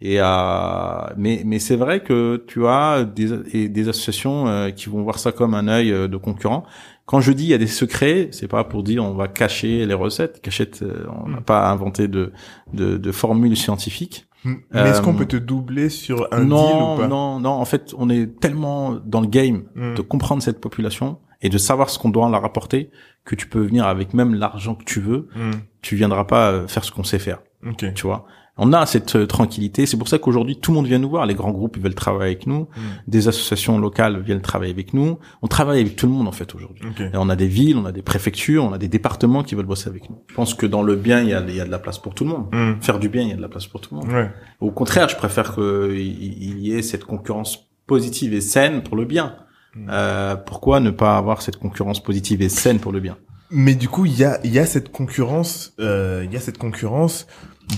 Et 0.00 0.20
euh, 0.20 1.00
mais 1.16 1.42
mais 1.44 1.58
c'est 1.58 1.74
vrai 1.76 2.02
que 2.04 2.44
tu 2.46 2.66
as 2.66 3.04
des 3.04 3.32
et 3.56 3.68
des 3.68 3.88
associations 3.88 4.46
euh, 4.46 4.70
qui 4.70 4.88
vont 4.88 5.02
voir 5.02 5.18
ça 5.18 5.32
comme 5.32 5.54
un 5.54 5.66
œil 5.66 5.92
euh, 5.92 6.06
de 6.08 6.16
concurrent. 6.16 6.64
Quand 7.04 7.20
je 7.20 7.32
dis 7.32 7.44
il 7.44 7.48
y 7.48 7.54
a 7.54 7.58
des 7.58 7.66
secrets, 7.66 8.28
c'est 8.30 8.46
pas 8.48 8.62
pour 8.64 8.82
dire 8.84 9.02
on 9.04 9.14
va 9.14 9.26
cacher 9.28 9.86
les 9.86 9.94
recettes. 9.94 10.40
Cachette, 10.40 10.82
euh, 10.82 11.04
on 11.24 11.28
n'a 11.30 11.40
Mm. 11.40 11.44
pas 11.44 11.68
inventé 11.68 12.06
de 12.06 12.32
de, 12.72 12.96
de 12.96 13.12
formules 13.12 13.56
scientifiques. 13.56 14.26
Mm. 14.44 14.54
Mais 14.72 14.80
est-ce 14.90 15.02
qu'on 15.02 15.14
Euh, 15.14 15.18
peut 15.18 15.26
te 15.26 15.36
doubler 15.36 15.88
sur 15.88 16.28
un 16.32 16.40
deal 16.40 16.48
non, 16.48 16.94
ou 16.94 16.98
pas? 16.98 17.08
non, 17.08 17.40
non. 17.40 17.50
En 17.50 17.64
fait, 17.64 17.92
on 17.98 18.08
est 18.08 18.38
tellement 18.38 18.94
dans 19.04 19.20
le 19.20 19.26
game 19.26 19.64
Mm. 19.74 19.94
de 19.94 20.02
comprendre 20.02 20.42
cette 20.44 20.60
population 20.60 21.18
et 21.42 21.48
de 21.48 21.58
savoir 21.58 21.90
ce 21.90 21.98
qu'on 21.98 22.10
doit 22.10 22.28
leur 22.30 22.42
rapporter 22.42 22.90
que 23.24 23.34
tu 23.34 23.48
peux 23.48 23.60
venir 23.62 23.84
avec 23.86 24.14
même 24.14 24.34
l'argent 24.34 24.76
que 24.76 24.84
tu 24.84 25.00
veux. 25.00 25.26
Mm. 25.34 25.50
Tu 25.82 25.96
viendras 25.96 26.24
pas 26.24 26.68
faire 26.68 26.84
ce 26.84 26.92
qu'on 26.92 27.02
sait 27.04 27.18
faire, 27.18 27.40
Ok. 27.66 27.84
tu 27.94 28.06
vois? 28.06 28.26
On 28.58 28.72
a 28.72 28.84
cette 28.86 29.16
euh, 29.16 29.26
tranquillité. 29.26 29.86
C'est 29.86 29.96
pour 29.96 30.08
ça 30.08 30.18
qu'aujourd'hui 30.18 30.58
tout 30.58 30.72
le 30.72 30.76
monde 30.76 30.86
vient 30.86 30.98
nous 30.98 31.08
voir. 31.08 31.26
Les 31.26 31.34
grands 31.34 31.52
groupes 31.52 31.76
ils 31.76 31.82
veulent 31.82 31.94
travailler 31.94 32.32
avec 32.32 32.46
nous. 32.46 32.62
Mm. 32.62 32.80
Des 33.06 33.28
associations 33.28 33.78
locales 33.78 34.20
viennent 34.20 34.40
travailler 34.40 34.72
avec 34.72 34.92
nous. 34.92 35.18
On 35.42 35.46
travaille 35.46 35.80
avec 35.80 35.96
tout 35.96 36.06
le 36.06 36.12
monde 36.12 36.28
en 36.28 36.32
fait 36.32 36.54
aujourd'hui. 36.54 36.84
On 37.14 37.28
a 37.28 37.36
des 37.36 37.46
villes, 37.46 37.76
on 37.76 37.86
a 37.86 37.92
des 37.92 38.02
préfectures, 38.02 38.64
on 38.64 38.72
a 38.72 38.78
des 38.78 38.88
départements 38.88 39.42
qui 39.44 39.54
veulent 39.54 39.66
bosser 39.66 39.88
avec 39.88 40.10
nous. 40.10 40.18
Je 40.28 40.34
pense 40.34 40.54
que 40.54 40.66
dans 40.66 40.82
le 40.82 40.96
bien 40.96 41.20
il 41.20 41.28
y 41.28 41.34
a, 41.34 41.40
il 41.40 41.54
y 41.54 41.60
a 41.60 41.64
de 41.64 41.70
la 41.70 41.78
place 41.78 41.98
pour 41.98 42.14
tout 42.14 42.24
le 42.24 42.30
monde. 42.30 42.46
Mm. 42.52 42.80
Faire 42.82 42.98
du 42.98 43.08
bien, 43.08 43.22
il 43.22 43.28
y 43.28 43.32
a 43.32 43.36
de 43.36 43.42
la 43.42 43.48
place 43.48 43.66
pour 43.66 43.80
tout 43.80 43.94
le 43.94 44.00
monde. 44.00 44.12
Ouais. 44.12 44.30
Au 44.60 44.72
contraire, 44.72 45.08
je 45.08 45.16
préfère 45.16 45.54
qu'il 45.54 45.96
il 45.98 46.58
y 46.58 46.72
ait 46.72 46.82
cette 46.82 47.04
concurrence 47.04 47.68
positive 47.86 48.34
et 48.34 48.40
saine 48.40 48.82
pour 48.82 48.96
le 48.96 49.04
bien. 49.04 49.36
Mm. 49.74 49.88
Euh, 49.90 50.36
pourquoi 50.36 50.80
ne 50.80 50.90
pas 50.90 51.16
avoir 51.16 51.42
cette 51.42 51.56
concurrence 51.56 52.02
positive 52.02 52.42
et 52.42 52.48
saine 52.48 52.80
pour 52.80 52.92
le 52.92 53.00
bien? 53.00 53.16
Mais 53.50 53.74
du 53.74 53.88
coup, 53.88 54.04
il 54.04 54.18
y 54.18 54.24
a, 54.24 54.38
il 54.44 54.52
y 54.52 54.58
a 54.58 54.66
cette 54.66 54.92
concurrence, 54.92 55.72
euh, 55.80 56.22
il 56.26 56.32
y 56.32 56.36
a 56.36 56.40
cette 56.40 56.58
concurrence 56.58 57.26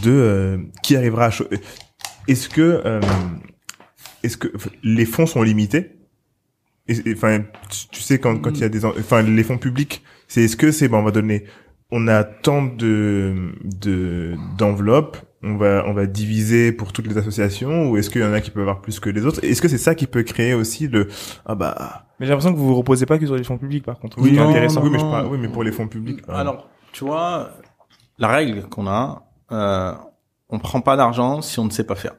de 0.03 0.11
euh, 0.11 0.59
qui 0.83 0.97
arrivera 0.97 1.27
à. 1.27 1.31
cho- 1.31 1.49
Est-ce 2.29 2.49
que, 2.49 2.83
euh, 2.85 3.01
est-ce 4.23 4.37
que 4.37 4.49
les 4.83 5.05
fonds 5.07 5.27
sont 5.27 5.43
limités? 5.43 5.97
Enfin, 7.13 7.43
tu, 7.93 8.01
sais 8.03 8.19
quand 8.19 8.39
quand 8.41 8.51
il 8.53 8.61
y 8.61 8.65
a 8.65 8.69
des, 8.69 8.85
en- 8.85 8.91
enfin 8.99 9.23
les 9.23 9.45
fonds 9.45 9.59
publics, 9.59 10.03
c'est 10.27 10.43
est-ce 10.43 10.57
que 10.57 10.73
c'est 10.73 10.89
bon, 10.89 10.99
on 10.99 11.03
va 11.05 11.13
donner, 11.13 11.45
on 11.93 12.09
a 12.09 12.25
tant 12.25 12.63
de 12.65 13.53
de 13.63 14.35
d'enveloppes, 14.59 15.17
on 15.45 15.57
va 15.57 15.85
on 15.87 15.93
va 15.93 16.07
diviser 16.07 16.73
pour 16.73 16.93
toutes 16.93 17.07
les 17.07 17.17
associations 17.17 17.89
ou 17.91 17.97
est-ce 17.97 18.11
qu'il 18.11 18.23
y 18.23 18.25
en 18.25 18.33
a 18.33 18.41
qui 18.41 18.51
peuvent 18.51 18.63
avoir 18.63 18.81
plus 18.81 18.99
que 18.99 19.09
les 19.09 19.25
autres? 19.25 19.45
Est-ce 19.45 19.63
que 19.63 19.69
c'est 19.69 19.79
ça 19.79 19.95
qui 19.95 20.09
peut 20.09 20.25
créer 20.25 20.53
aussi 20.53 20.89
le 20.89 21.07
ah 21.47 21.55
bah 21.55 22.07
Mais 22.19 22.27
j'ai 22.27 22.31
l'impression 22.31 22.53
que 22.53 22.59
vous 22.59 22.67
vous 22.67 22.75
reposez 22.77 23.07
pas 23.07 23.19
que 23.19 23.27
sur 23.27 23.37
les 23.37 23.45
fonds 23.45 23.59
publics 23.59 23.85
par 23.85 23.99
contre. 24.01 24.19
oui 24.21 24.33
non, 24.33 24.49
intéressant. 24.49 24.81
non, 24.81 24.87
oui 24.87 24.93
mais 24.93 24.99
je 24.99 25.05
non. 25.05 25.11
parle 25.13 25.27
oui 25.29 25.39
mais 25.41 25.49
pour 25.49 25.63
les 25.63 25.71
fonds 25.73 25.87
publics. 25.87 26.19
exemple. 26.19 26.37
Alors, 26.39 26.69
tu 26.93 27.05
vois, 27.05 27.51
la 28.19 28.29
règle 28.29 28.63
qu'on 28.65 28.89
a, 28.89 29.30
euh, 29.53 29.95
on 30.49 30.59
prend 30.59 30.81
pas 30.81 30.97
d'argent 30.97 31.43
si 31.43 31.59
on 31.59 31.65
ne 31.65 31.71
sait 31.71 31.85
pas 31.85 31.95
faire. 31.95 32.15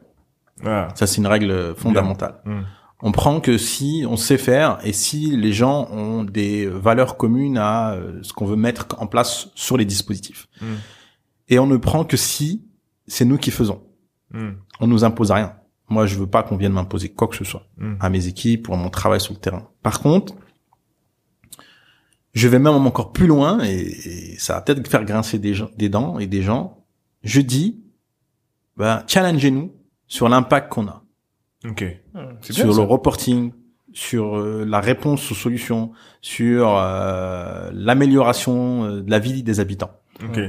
Ah. 0.65 0.89
Ça, 0.95 1.07
c'est 1.07 1.17
une 1.17 1.27
règle 1.27 1.75
fondamentale. 1.75 2.41
Mm. 2.45 2.61
On 3.03 3.11
prend 3.11 3.39
que 3.39 3.57
si 3.57 4.05
on 4.07 4.15
sait 4.15 4.37
faire 4.37 4.77
et 4.83 4.93
si 4.93 5.35
les 5.35 5.53
gens 5.53 5.89
ont 5.91 6.23
des 6.23 6.67
valeurs 6.67 7.17
communes 7.17 7.57
à 7.57 7.93
euh, 7.93 8.19
ce 8.21 8.31
qu'on 8.31 8.45
veut 8.45 8.55
mettre 8.55 8.85
en 8.99 9.07
place 9.07 9.49
sur 9.55 9.75
les 9.75 9.85
dispositifs. 9.85 10.47
Mm. 10.61 10.65
Et 11.49 11.59
on 11.59 11.67
ne 11.67 11.77
prend 11.77 12.05
que 12.05 12.17
si 12.17 12.67
c'est 13.07 13.25
nous 13.25 13.37
qui 13.37 13.51
faisons. 13.51 13.81
Mm. 14.31 14.51
On 14.79 14.87
nous 14.87 15.03
impose 15.03 15.31
rien. 15.31 15.55
Moi, 15.89 16.05
je 16.05 16.15
veux 16.15 16.27
pas 16.27 16.43
qu'on 16.43 16.55
vienne 16.55 16.71
m'imposer 16.71 17.09
quoi 17.09 17.27
que 17.27 17.35
ce 17.35 17.43
soit 17.43 17.63
à 17.99 18.09
mes 18.09 18.27
équipes 18.27 18.69
ou 18.69 18.73
à 18.73 18.77
mon 18.77 18.89
travail 18.89 19.19
sur 19.19 19.33
le 19.33 19.39
terrain. 19.39 19.67
Par 19.83 19.99
contre, 19.99 20.35
je 22.33 22.47
vais 22.47 22.59
même 22.59 22.75
encore 22.75 23.11
plus 23.11 23.27
loin 23.27 23.59
et, 23.61 23.75
et 23.75 24.39
ça 24.39 24.53
va 24.53 24.61
peut-être 24.61 24.87
faire 24.87 25.03
grincer 25.03 25.37
des, 25.37 25.53
gens, 25.53 25.69
des 25.77 25.89
dents 25.89 26.17
et 26.17 26.27
des 26.27 26.43
gens. 26.43 26.80
Je 27.23 27.41
dis, 27.41 27.79
bah, 28.77 29.03
challengez-nous 29.07 29.71
sur 30.07 30.27
l'impact 30.29 30.71
qu'on 30.71 30.87
a, 30.87 31.03
Ok. 31.69 31.85
C'est 32.41 32.53
sur 32.53 32.65
bien, 32.65 32.73
le 32.73 32.79
ça. 32.81 32.85
reporting, 32.87 33.51
sur 33.93 34.37
euh, 34.37 34.65
la 34.65 34.79
réponse 34.79 35.31
aux 35.31 35.35
solutions, 35.35 35.91
sur 36.21 36.75
euh, 36.77 37.69
l'amélioration 37.73 38.85
euh, 38.85 39.01
de 39.01 39.11
la 39.11 39.19
vie 39.19 39.43
des 39.43 39.59
habitants. 39.59 39.91
Ok. 40.23 40.39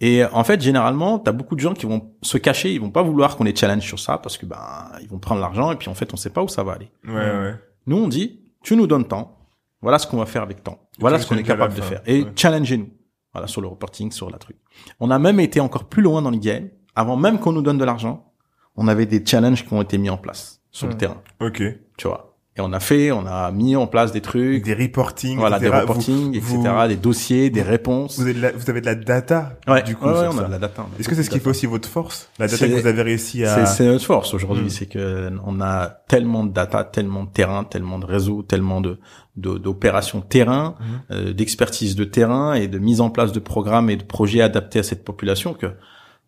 Et 0.00 0.24
en 0.24 0.42
fait, 0.44 0.60
généralement, 0.60 1.18
t'as 1.20 1.30
beaucoup 1.32 1.54
de 1.54 1.60
gens 1.60 1.74
qui 1.74 1.86
vont 1.86 2.12
se 2.22 2.36
cacher, 2.36 2.74
ils 2.74 2.80
vont 2.80 2.90
pas 2.90 3.02
vouloir 3.02 3.36
qu'on 3.36 3.44
les 3.44 3.54
challenge 3.54 3.84
sur 3.84 4.00
ça 4.00 4.18
parce 4.18 4.36
que 4.36 4.44
ben 4.46 4.90
ils 5.00 5.08
vont 5.08 5.20
prendre 5.20 5.40
l'argent 5.40 5.70
et 5.70 5.76
puis 5.76 5.88
en 5.88 5.94
fait 5.94 6.12
on 6.12 6.16
sait 6.16 6.30
pas 6.30 6.42
où 6.42 6.48
ça 6.48 6.64
va 6.64 6.72
aller. 6.72 6.90
Ouais, 7.06 7.14
ouais. 7.14 7.54
Nous 7.86 7.96
on 7.98 8.08
dit, 8.08 8.40
tu 8.64 8.74
nous 8.76 8.88
donnes 8.88 9.06
temps, 9.06 9.38
voilà 9.80 10.00
ce 10.00 10.08
qu'on 10.08 10.16
va 10.18 10.26
faire 10.26 10.42
avec 10.42 10.64
temps, 10.64 10.88
voilà 10.98 11.20
ce 11.20 11.26
qu'on 11.28 11.36
nous 11.36 11.40
est 11.42 11.44
capable 11.44 11.74
de 11.74 11.80
faire 11.82 12.02
et 12.06 12.22
Ouais. 12.24 12.32
challengez-nous. 12.34 12.90
Voilà 13.32 13.46
sur 13.46 13.60
le 13.60 13.68
reporting, 13.68 14.10
sur 14.12 14.30
la 14.30 14.38
truc. 14.38 14.56
On 15.00 15.10
a 15.10 15.18
même 15.18 15.40
été 15.40 15.60
encore 15.60 15.84
plus 15.84 16.02
loin 16.02 16.20
dans 16.22 16.30
le 16.30 16.36
game. 16.38 16.68
Avant 16.94 17.16
même 17.16 17.38
qu'on 17.40 17.52
nous 17.52 17.62
donne 17.62 17.78
de 17.78 17.84
l'argent, 17.84 18.32
on 18.76 18.88
avait 18.88 19.06
des 19.06 19.24
challenges 19.24 19.66
qui 19.66 19.72
ont 19.72 19.80
été 19.82 19.96
mis 19.98 20.10
en 20.10 20.18
place 20.18 20.60
sur 20.70 20.86
le 20.86 20.92
Ouais. 20.92 20.98
terrain, 20.98 21.22
Ok. 21.40 21.62
tu 21.96 22.06
vois. 22.08 22.31
Et 22.54 22.60
on 22.60 22.70
a 22.74 22.80
fait, 22.80 23.12
on 23.12 23.24
a 23.26 23.50
mis 23.50 23.76
en 23.76 23.86
place 23.86 24.12
des 24.12 24.20
trucs, 24.20 24.62
Des 24.62 24.74
reporting, 24.74 25.38
voilà, 25.38 25.58
des 25.58 25.68
etc. 25.68 25.80
reporting, 25.80 26.38
Vous- 26.38 26.60
etc., 26.60 26.74
des 26.88 26.96
dossiers, 26.96 27.48
des 27.48 27.62
réponses. 27.62 28.16
Vous 28.18 28.24
avez, 28.24 28.34
de 28.34 28.42
la, 28.42 28.52
vous 28.52 28.68
avez 28.68 28.82
de 28.82 28.86
la 28.86 28.94
data, 28.94 29.56
Ouais, 29.66 29.82
du 29.82 29.96
coup, 29.96 30.04
ouais, 30.04 30.28
on 30.30 30.36
a 30.36 30.44
de 30.44 30.50
la 30.50 30.58
data. 30.58 30.84
Est-ce 31.00 31.08
que 31.08 31.14
c'est 31.14 31.22
ce 31.22 31.30
qui 31.30 31.40
fait 31.40 31.48
aussi 31.48 31.64
votre 31.64 31.88
force 31.88 32.28
La 32.38 32.48
data 32.48 32.68
que 32.68 32.72
vous 32.78 32.86
avez 32.86 33.00
réussi 33.00 33.42
à... 33.46 33.64
C'est 33.64 33.86
notre 33.86 34.04
force 34.04 34.34
aujourd'hui, 34.34 34.66
Mm. 34.66 34.68
c'est 34.70 34.84
que 34.86 35.30
on 35.46 35.62
a 35.62 35.86
tellement 36.08 36.44
de 36.44 36.52
data, 36.52 36.84
tellement 36.84 37.24
de 37.24 37.30
terrain, 37.30 37.64
tellement 37.64 37.98
de 37.98 38.04
réseaux, 38.06 38.42
tellement 38.42 38.80
de 38.82 38.98
de- 39.36 39.56
d'opérations 39.56 40.20
terrain, 40.20 40.74
Mhm. 40.78 40.86
euh, 41.10 41.32
d'expertise 41.32 41.96
de 41.96 42.04
terrain 42.04 42.52
et 42.52 42.68
de 42.68 42.78
mise 42.78 43.00
en 43.00 43.08
place 43.08 43.32
de 43.32 43.40
programmes 43.40 43.88
et 43.88 43.96
de 43.96 44.02
projets 44.04 44.42
adaptés 44.42 44.80
à 44.80 44.82
cette 44.82 45.04
population 45.04 45.54
que 45.54 45.68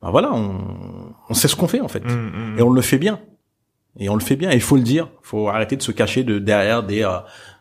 bah 0.00 0.08
voilà, 0.10 0.32
on, 0.32 0.58
on 1.28 1.34
sait 1.34 1.48
ce 1.48 1.54
qu'on 1.54 1.68
fait 1.68 1.82
en 1.82 1.88
fait 1.88 2.02
Mm, 2.02 2.54
mm, 2.54 2.58
et 2.58 2.62
on 2.62 2.70
le 2.70 2.80
fait 2.80 2.96
bien. 2.96 3.20
Et 3.98 4.08
on 4.08 4.14
le 4.14 4.20
fait 4.20 4.36
bien, 4.36 4.50
il 4.50 4.60
faut 4.60 4.76
le 4.76 4.82
dire. 4.82 5.08
Il 5.22 5.26
faut 5.26 5.48
arrêter 5.48 5.76
de 5.76 5.82
se 5.82 5.92
cacher 5.92 6.24
de 6.24 6.38
derrière 6.38 6.82
des 6.82 7.04
euh, 7.04 7.18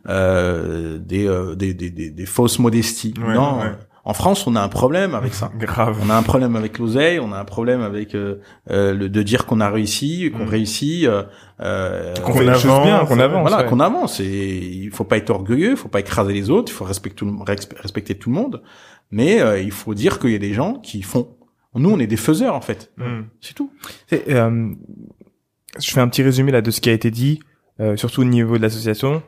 euh, 0.09 0.97
des, 0.97 1.27
euh, 1.27 1.55
des, 1.55 1.73
des, 1.73 1.89
des 1.89 2.09
des 2.09 2.25
fausses 2.25 2.59
modesties. 2.59 3.13
Ouais, 3.25 3.33
non, 3.35 3.59
ouais. 3.59 3.71
en 4.03 4.13
France, 4.13 4.47
on 4.47 4.55
a 4.55 4.61
un 4.61 4.67
problème 4.67 5.15
avec 5.15 5.33
ça. 5.33 5.51
Grave. 5.57 5.97
On 6.03 6.09
a 6.09 6.15
un 6.15 6.23
problème 6.23 6.55
avec 6.55 6.77
l'oseille, 6.79 7.19
on 7.19 7.31
a 7.31 7.37
un 7.39 7.45
problème 7.45 7.81
avec 7.81 8.15
euh, 8.15 8.39
euh, 8.71 8.93
le 8.93 9.09
de 9.09 9.21
dire 9.23 9.45
qu'on 9.45 9.59
a 9.61 9.69
réussi, 9.69 10.31
qu'on 10.31 10.45
Mm. 10.45 10.49
réussit, 10.49 11.05
euh, 11.05 11.23
euh, 11.61 12.13
Qu'on 12.15 12.33
fait 12.33 12.43
les 12.45 12.53
choses 12.55 12.81
bien, 12.83 13.05
qu'on 13.05 13.19
avance. 13.19 13.47
voilà, 13.47 13.63
ouais. 13.63 13.69
qu'on 13.69 13.79
avance. 13.79 14.19
Et 14.19 14.57
il 14.57 14.91
faut 14.91 15.03
pas 15.05 15.17
être 15.17 15.29
orgueilleux, 15.29 15.71
il 15.71 15.77
faut 15.77 15.87
pas 15.87 15.99
écraser 15.99 16.33
les 16.33 16.49
autres, 16.49 16.71
il 16.71 16.75
faut 16.75 16.85
respecter 16.85 17.15
tout, 17.17 17.25
le- 17.25 17.31
respe- 17.45 17.77
respecter 17.79 18.15
tout 18.15 18.29
le 18.29 18.35
monde. 18.35 18.61
Mais 19.11 19.39
euh, 19.41 19.59
il 19.59 19.71
faut 19.71 19.93
dire 19.93 20.17
qu'il 20.19 20.31
y 20.31 20.35
a 20.35 20.39
des 20.39 20.53
gens 20.53 20.73
qui 20.75 21.03
font. 21.03 21.27
Nous, 21.75 21.89
on 21.89 21.99
est 21.99 22.07
des 22.07 22.17
faiseurs 22.17 22.55
en 22.55 22.61
fait. 22.61 22.91
Mm. 22.97 23.21
C'est 23.39 23.53
tout. 23.53 23.71
C'est, 24.07 24.29
euh, 24.31 24.71
je 25.79 25.91
fais 25.91 25.99
un 25.99 26.07
petit 26.07 26.23
résumé 26.23 26.51
là 26.51 26.61
de 26.61 26.71
ce 26.71 26.81
qui 26.81 26.89
a 26.89 26.93
été 26.93 27.11
dit, 27.11 27.39
euh, 27.79 27.95
surtout 27.95 28.21
au 28.21 28.25
niveau 28.25 28.57
de 28.57 28.61
l'association. 28.61 29.23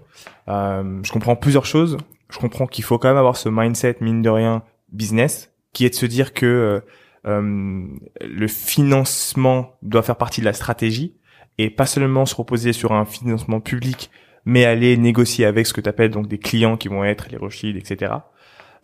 Euh, 0.47 0.99
je 1.03 1.11
comprends 1.11 1.35
plusieurs 1.35 1.65
choses. 1.65 1.97
Je 2.29 2.37
comprends 2.37 2.67
qu'il 2.67 2.83
faut 2.83 2.97
quand 2.97 3.07
même 3.07 3.17
avoir 3.17 3.37
ce 3.37 3.49
mindset 3.49 3.97
mine 4.01 4.21
de 4.21 4.29
rien 4.29 4.63
business, 4.91 5.51
qui 5.73 5.85
est 5.85 5.89
de 5.89 5.95
se 5.95 6.05
dire 6.05 6.33
que 6.33 6.45
euh, 6.45 6.79
euh, 7.27 7.87
le 8.21 8.47
financement 8.47 9.73
doit 9.81 10.03
faire 10.03 10.15
partie 10.15 10.41
de 10.41 10.45
la 10.45 10.53
stratégie 10.53 11.15
et 11.57 11.69
pas 11.69 11.85
seulement 11.85 12.25
se 12.25 12.35
reposer 12.35 12.73
sur 12.73 12.91
un 12.91 13.05
financement 13.05 13.59
public, 13.59 14.11
mais 14.45 14.65
aller 14.65 14.97
négocier 14.97 15.45
avec 15.45 15.65
ce 15.65 15.73
que 15.73 15.81
tu 15.81 15.89
appelles 15.89 16.11
donc 16.11 16.27
des 16.27 16.37
clients 16.37 16.77
qui 16.77 16.87
vont 16.87 17.03
être 17.03 17.27
les 17.29 17.37
Rothschild, 17.37 17.77
etc. 17.77 18.13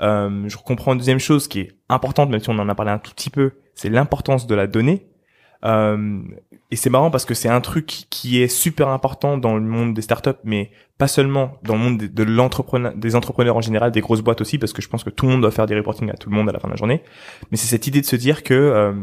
Euh, 0.01 0.47
je 0.47 0.57
comprends 0.57 0.93
une 0.93 0.99
deuxième 0.99 1.19
chose 1.19 1.47
qui 1.47 1.59
est 1.59 1.71
importante, 1.89 2.29
même 2.29 2.39
si 2.39 2.49
on 2.49 2.57
en 2.57 2.69
a 2.69 2.75
parlé 2.75 2.91
un 2.91 2.97
tout 2.97 3.11
petit 3.11 3.29
peu, 3.29 3.51
c'est 3.75 3.89
l'importance 3.89 4.47
de 4.47 4.55
la 4.55 4.67
donnée. 4.67 5.05
Euh, 5.63 6.21
et 6.71 6.75
c'est 6.75 6.89
marrant 6.89 7.11
parce 7.11 7.25
que 7.25 7.33
c'est 7.33 7.49
un 7.49 7.61
truc 7.61 8.05
qui 8.09 8.41
est 8.41 8.47
super 8.47 8.87
important 8.89 9.37
dans 9.37 9.55
le 9.55 9.61
monde 9.61 9.93
des 9.93 10.01
startups, 10.01 10.29
mais 10.43 10.71
pas 10.97 11.07
seulement 11.07 11.57
dans 11.63 11.73
le 11.73 11.79
monde 11.79 11.97
de, 11.97 12.23
l'entrepreneur, 12.23 12.93
des 12.95 13.15
entrepreneurs 13.15 13.57
en 13.57 13.61
général, 13.61 13.91
des 13.91 14.01
grosses 14.01 14.21
boîtes 14.21 14.41
aussi, 14.41 14.57
parce 14.57 14.73
que 14.73 14.81
je 14.81 14.87
pense 14.87 15.03
que 15.03 15.09
tout 15.09 15.25
le 15.25 15.33
monde 15.33 15.41
doit 15.41 15.51
faire 15.51 15.67
des 15.67 15.75
reporting 15.75 16.09
à 16.09 16.13
tout 16.13 16.29
le 16.29 16.35
monde 16.35 16.49
à 16.49 16.51
la 16.51 16.59
fin 16.59 16.67
de 16.67 16.73
la 16.73 16.77
journée. 16.77 17.03
Mais 17.51 17.57
c'est 17.57 17.67
cette 17.67 17.87
idée 17.87 18.01
de 18.01 18.05
se 18.05 18.15
dire 18.15 18.43
que 18.43 18.53
euh, 18.53 18.93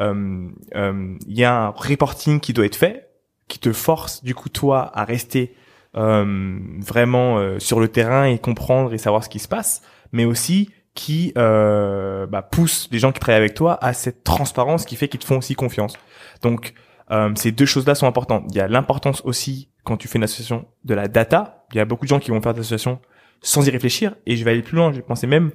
euh, 0.00 1.18
il 1.26 1.38
y 1.38 1.44
a 1.44 1.66
un 1.66 1.68
reporting 1.68 2.40
qui 2.40 2.52
doit 2.52 2.66
être 2.66 2.76
fait, 2.76 3.10
qui 3.48 3.58
te 3.58 3.72
force 3.72 4.24
du 4.24 4.34
coup 4.34 4.48
toi 4.48 4.90
à 4.94 5.04
rester 5.04 5.54
vraiment 5.94 7.58
sur 7.58 7.78
le 7.78 7.86
terrain 7.88 8.24
et 8.24 8.38
comprendre 8.38 8.94
et 8.94 8.98
savoir 8.98 9.22
ce 9.22 9.28
qui 9.28 9.38
se 9.38 9.46
passe, 9.46 9.82
mais 10.10 10.24
aussi 10.24 10.70
qui 10.94 11.32
euh, 11.38 12.26
bah, 12.26 12.42
pousse 12.42 12.88
les 12.92 12.98
gens 12.98 13.12
qui 13.12 13.20
travaillent 13.20 13.40
avec 13.40 13.54
toi 13.54 13.78
à 13.82 13.92
cette 13.92 14.24
transparence 14.24 14.84
qui 14.84 14.96
fait 14.96 15.08
qu'ils 15.08 15.20
te 15.20 15.24
font 15.24 15.38
aussi 15.38 15.54
confiance. 15.54 15.94
Donc 16.42 16.74
euh, 17.10 17.32
ces 17.34 17.52
deux 17.52 17.66
choses-là 17.66 17.94
sont 17.94 18.06
importantes. 18.06 18.44
Il 18.50 18.56
y 18.56 18.60
a 18.60 18.68
l'importance 18.68 19.22
aussi 19.24 19.68
quand 19.84 19.96
tu 19.96 20.08
fais 20.08 20.18
une 20.18 20.24
association 20.24 20.66
de 20.84 20.94
la 20.94 21.08
data. 21.08 21.64
Il 21.72 21.78
y 21.78 21.80
a 21.80 21.84
beaucoup 21.84 22.04
de 22.04 22.08
gens 22.08 22.18
qui 22.18 22.30
vont 22.30 22.40
faire 22.40 22.54
des 22.54 22.60
associations 22.60 23.00
sans 23.40 23.66
y 23.66 23.70
réfléchir. 23.70 24.14
Et 24.26 24.36
je 24.36 24.44
vais 24.44 24.52
aller 24.52 24.62
plus 24.62 24.76
loin. 24.76 24.92
Je 24.92 24.96
vais 24.96 25.02
penser 25.02 25.26
même 25.26 25.50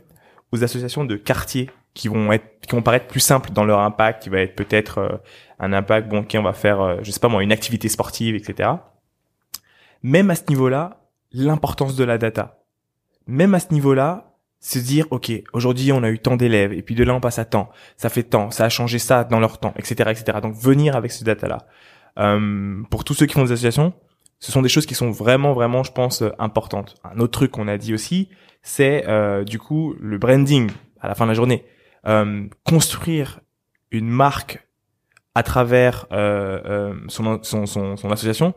aux 0.51 0.63
associations 0.63 1.05
de 1.05 1.15
quartier 1.15 1.69
qui 1.93 2.07
vont 2.07 2.31
être, 2.31 2.59
qui 2.61 2.75
vont 2.75 2.81
paraître 2.81 3.07
plus 3.07 3.19
simples 3.19 3.51
dans 3.51 3.63
leur 3.63 3.79
impact, 3.79 4.23
qui 4.23 4.29
va 4.29 4.39
être 4.39 4.55
peut-être 4.55 4.99
euh, 4.99 5.17
un 5.59 5.73
impact, 5.73 6.07
bon, 6.07 6.19
ok, 6.19 6.35
on 6.37 6.43
va 6.43 6.53
faire, 6.53 6.79
euh, 6.79 6.97
je 7.01 7.09
sais 7.09 7.19
pas 7.19 7.27
moi, 7.27 7.41
une 7.41 7.51
activité 7.51 7.89
sportive, 7.89 8.35
etc. 8.35 8.69
Même 10.03 10.29
à 10.29 10.35
ce 10.35 10.43
niveau-là, 10.47 11.09
l'importance 11.31 11.95
de 11.95 12.03
la 12.03 12.19
data. 12.19 12.63
Même 13.25 13.55
à 13.55 13.59
ce 13.59 13.73
niveau-là, 13.73 14.26
se 14.59 14.79
dire, 14.79 15.05
ok, 15.11 15.31
aujourd'hui 15.53 15.91
on 15.91 16.03
a 16.03 16.09
eu 16.09 16.19
tant 16.19 16.35
d'élèves, 16.35 16.73
et 16.73 16.81
puis 16.81 16.95
de 16.95 17.03
là 17.03 17.13
on 17.13 17.19
passe 17.19 17.39
à 17.39 17.45
temps, 17.45 17.69
ça 17.95 18.09
fait 18.09 18.23
tant, 18.23 18.51
ça 18.51 18.65
a 18.65 18.69
changé 18.69 18.99
ça 18.99 19.23
dans 19.23 19.39
leur 19.39 19.59
temps, 19.59 19.73
etc., 19.77 20.09
etc. 20.11 20.39
Donc 20.41 20.55
venir 20.55 20.95
avec 20.95 21.11
ce 21.11 21.23
data-là. 21.23 21.67
Euh, 22.19 22.81
pour 22.89 23.03
tous 23.03 23.13
ceux 23.13 23.27
qui 23.27 23.33
font 23.33 23.43
des 23.43 23.51
associations, 23.51 23.93
ce 24.39 24.51
sont 24.51 24.61
des 24.61 24.69
choses 24.69 24.85
qui 24.85 24.95
sont 24.95 25.11
vraiment, 25.11 25.53
vraiment, 25.53 25.83
je 25.83 25.91
pense, 25.91 26.21
euh, 26.21 26.31
importantes. 26.39 26.95
Un 27.03 27.19
autre 27.19 27.31
truc 27.31 27.51
qu'on 27.51 27.67
a 27.67 27.77
dit 27.77 27.93
aussi, 27.93 28.29
c'est 28.61 29.07
euh, 29.07 29.43
du 29.43 29.59
coup 29.59 29.95
le 29.99 30.17
branding 30.17 30.69
à 30.99 31.07
la 31.07 31.15
fin 31.15 31.25
de 31.25 31.31
la 31.31 31.35
journée. 31.35 31.65
Euh, 32.07 32.47
construire 32.63 33.41
une 33.91 34.07
marque 34.07 34.67
à 35.35 35.43
travers 35.43 36.07
euh, 36.11 36.61
euh, 36.65 36.93
son, 37.07 37.39
son, 37.43 37.65
son, 37.65 37.97
son 37.97 38.11
association 38.11 38.53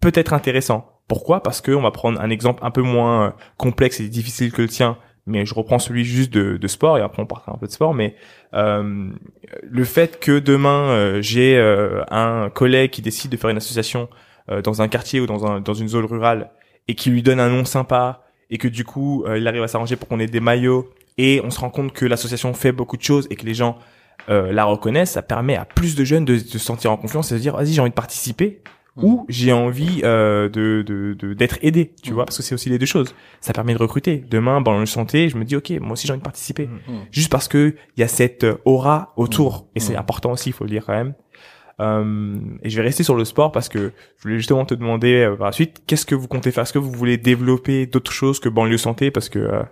peut 0.00 0.12
être 0.14 0.32
intéressant. 0.32 1.00
Pourquoi? 1.08 1.42
Parce 1.42 1.60
que 1.60 1.72
on 1.72 1.82
va 1.82 1.90
prendre 1.90 2.20
un 2.20 2.30
exemple 2.30 2.64
un 2.64 2.70
peu 2.70 2.82
moins 2.82 3.34
complexe 3.56 4.00
et 4.00 4.08
difficile 4.08 4.52
que 4.52 4.62
le 4.62 4.68
tien, 4.68 4.98
mais 5.26 5.46
je 5.46 5.54
reprends 5.54 5.78
celui 5.78 6.04
juste 6.04 6.32
de, 6.32 6.56
de 6.56 6.68
sport 6.68 6.98
et 6.98 7.00
après 7.00 7.22
on 7.22 7.26
partira 7.26 7.52
un 7.52 7.58
peu 7.58 7.66
de 7.66 7.72
sport. 7.72 7.94
Mais 7.94 8.16
euh, 8.54 9.10
le 9.62 9.84
fait 9.84 10.18
que 10.18 10.38
demain 10.38 10.90
euh, 10.90 11.22
j'ai 11.22 11.56
euh, 11.56 12.02
un 12.10 12.50
collègue 12.50 12.90
qui 12.90 13.02
décide 13.02 13.30
de 13.30 13.36
faire 13.36 13.50
une 13.50 13.56
association 13.56 14.08
euh, 14.50 14.62
dans 14.62 14.82
un 14.82 14.88
quartier 14.88 15.20
ou 15.20 15.26
dans, 15.26 15.46
un, 15.46 15.60
dans 15.60 15.74
une 15.74 15.88
zone 15.88 16.04
rurale 16.04 16.50
et 16.88 16.94
qui 16.94 17.10
lui 17.10 17.22
donne 17.22 17.40
un 17.40 17.48
nom 17.48 17.64
sympa 17.64 18.24
et 18.50 18.58
que 18.58 18.68
du 18.68 18.84
coup 18.84 19.24
euh, 19.24 19.38
il 19.38 19.46
arrive 19.46 19.62
à 19.62 19.68
s'arranger 19.68 19.96
pour 19.96 20.08
qu'on 20.08 20.18
ait 20.18 20.26
des 20.26 20.40
maillots 20.40 20.90
et 21.18 21.40
on 21.44 21.50
se 21.50 21.60
rend 21.60 21.70
compte 21.70 21.92
que 21.92 22.04
l'association 22.06 22.52
fait 22.54 22.72
beaucoup 22.72 22.96
de 22.96 23.02
choses 23.02 23.28
et 23.30 23.36
que 23.36 23.46
les 23.46 23.54
gens 23.54 23.78
euh, 24.28 24.52
la 24.52 24.64
reconnaissent, 24.64 25.12
ça 25.12 25.22
permet 25.22 25.56
à 25.56 25.64
plus 25.64 25.94
de 25.94 26.04
jeunes 26.04 26.24
de, 26.24 26.34
de 26.34 26.40
se 26.40 26.58
sentir 26.58 26.90
en 26.92 26.96
confiance 26.96 27.30
et 27.30 27.34
de 27.34 27.38
se 27.38 27.42
dire 27.42 27.56
vas-y 27.56 27.72
j'ai 27.72 27.80
envie 27.80 27.90
de 27.90 27.94
participer 27.94 28.62
ou 28.96 29.24
j'ai 29.28 29.52
envie 29.52 30.00
euh, 30.04 30.48
de 30.50 30.82
de- 30.86 31.14
de- 31.14 31.32
d'être 31.34 31.58
aidé, 31.62 31.94
tu 32.02 32.12
vois, 32.12 32.24
parce 32.26 32.36
que 32.36 32.42
c'est 32.42 32.54
aussi 32.54 32.68
les 32.68 32.78
deux 32.78 32.86
choses. 32.86 33.14
Ça 33.40 33.52
permet 33.52 33.72
de 33.72 33.78
recruter. 33.78 34.22
Demain, 34.30 34.60
dans 34.60 34.78
le 34.78 34.84
santé, 34.86 35.28
je 35.30 35.36
me 35.38 35.44
dis 35.44 35.56
ok, 35.56 35.70
moi 35.80 35.92
aussi 35.92 36.06
j'ai 36.06 36.12
envie 36.12 36.20
de 36.20 36.24
participer, 36.24 36.66
Mhm. 36.66 37.00
juste 37.10 37.30
parce 37.32 37.48
que 37.48 37.74
il 37.96 38.00
y 38.00 38.02
a 38.02 38.08
cette 38.08 38.44
aura 38.64 39.12
autour 39.16 39.66
et 39.74 39.80
c'est 39.80 39.96
important 39.96 40.32
aussi, 40.32 40.50
il 40.50 40.52
faut 40.52 40.64
le 40.64 40.70
dire 40.70 40.84
quand 40.84 40.92
même. 40.92 41.14
Euh, 41.80 42.36
et 42.62 42.68
je 42.68 42.76
vais 42.76 42.82
rester 42.82 43.02
sur 43.02 43.14
le 43.16 43.24
sport 43.24 43.50
parce 43.50 43.68
que 43.70 43.92
je 44.18 44.22
voulais 44.22 44.36
justement 44.36 44.64
te 44.66 44.74
demander 44.74 45.22
euh, 45.24 45.36
par 45.36 45.46
la 45.46 45.52
suite, 45.52 45.82
qu'est-ce 45.86 46.04
que 46.04 46.14
vous 46.14 46.28
comptez 46.28 46.52
faire? 46.52 46.62
Est-ce 46.64 46.72
que 46.74 46.78
vous 46.78 46.92
voulez 46.92 47.16
développer 47.16 47.86
d'autres 47.86 48.12
choses 48.12 48.38
que 48.40 48.50
banlieue 48.50 48.76
santé? 48.76 49.10
Parce 49.10 49.30
que 49.30 49.38
euh, 49.38 49.62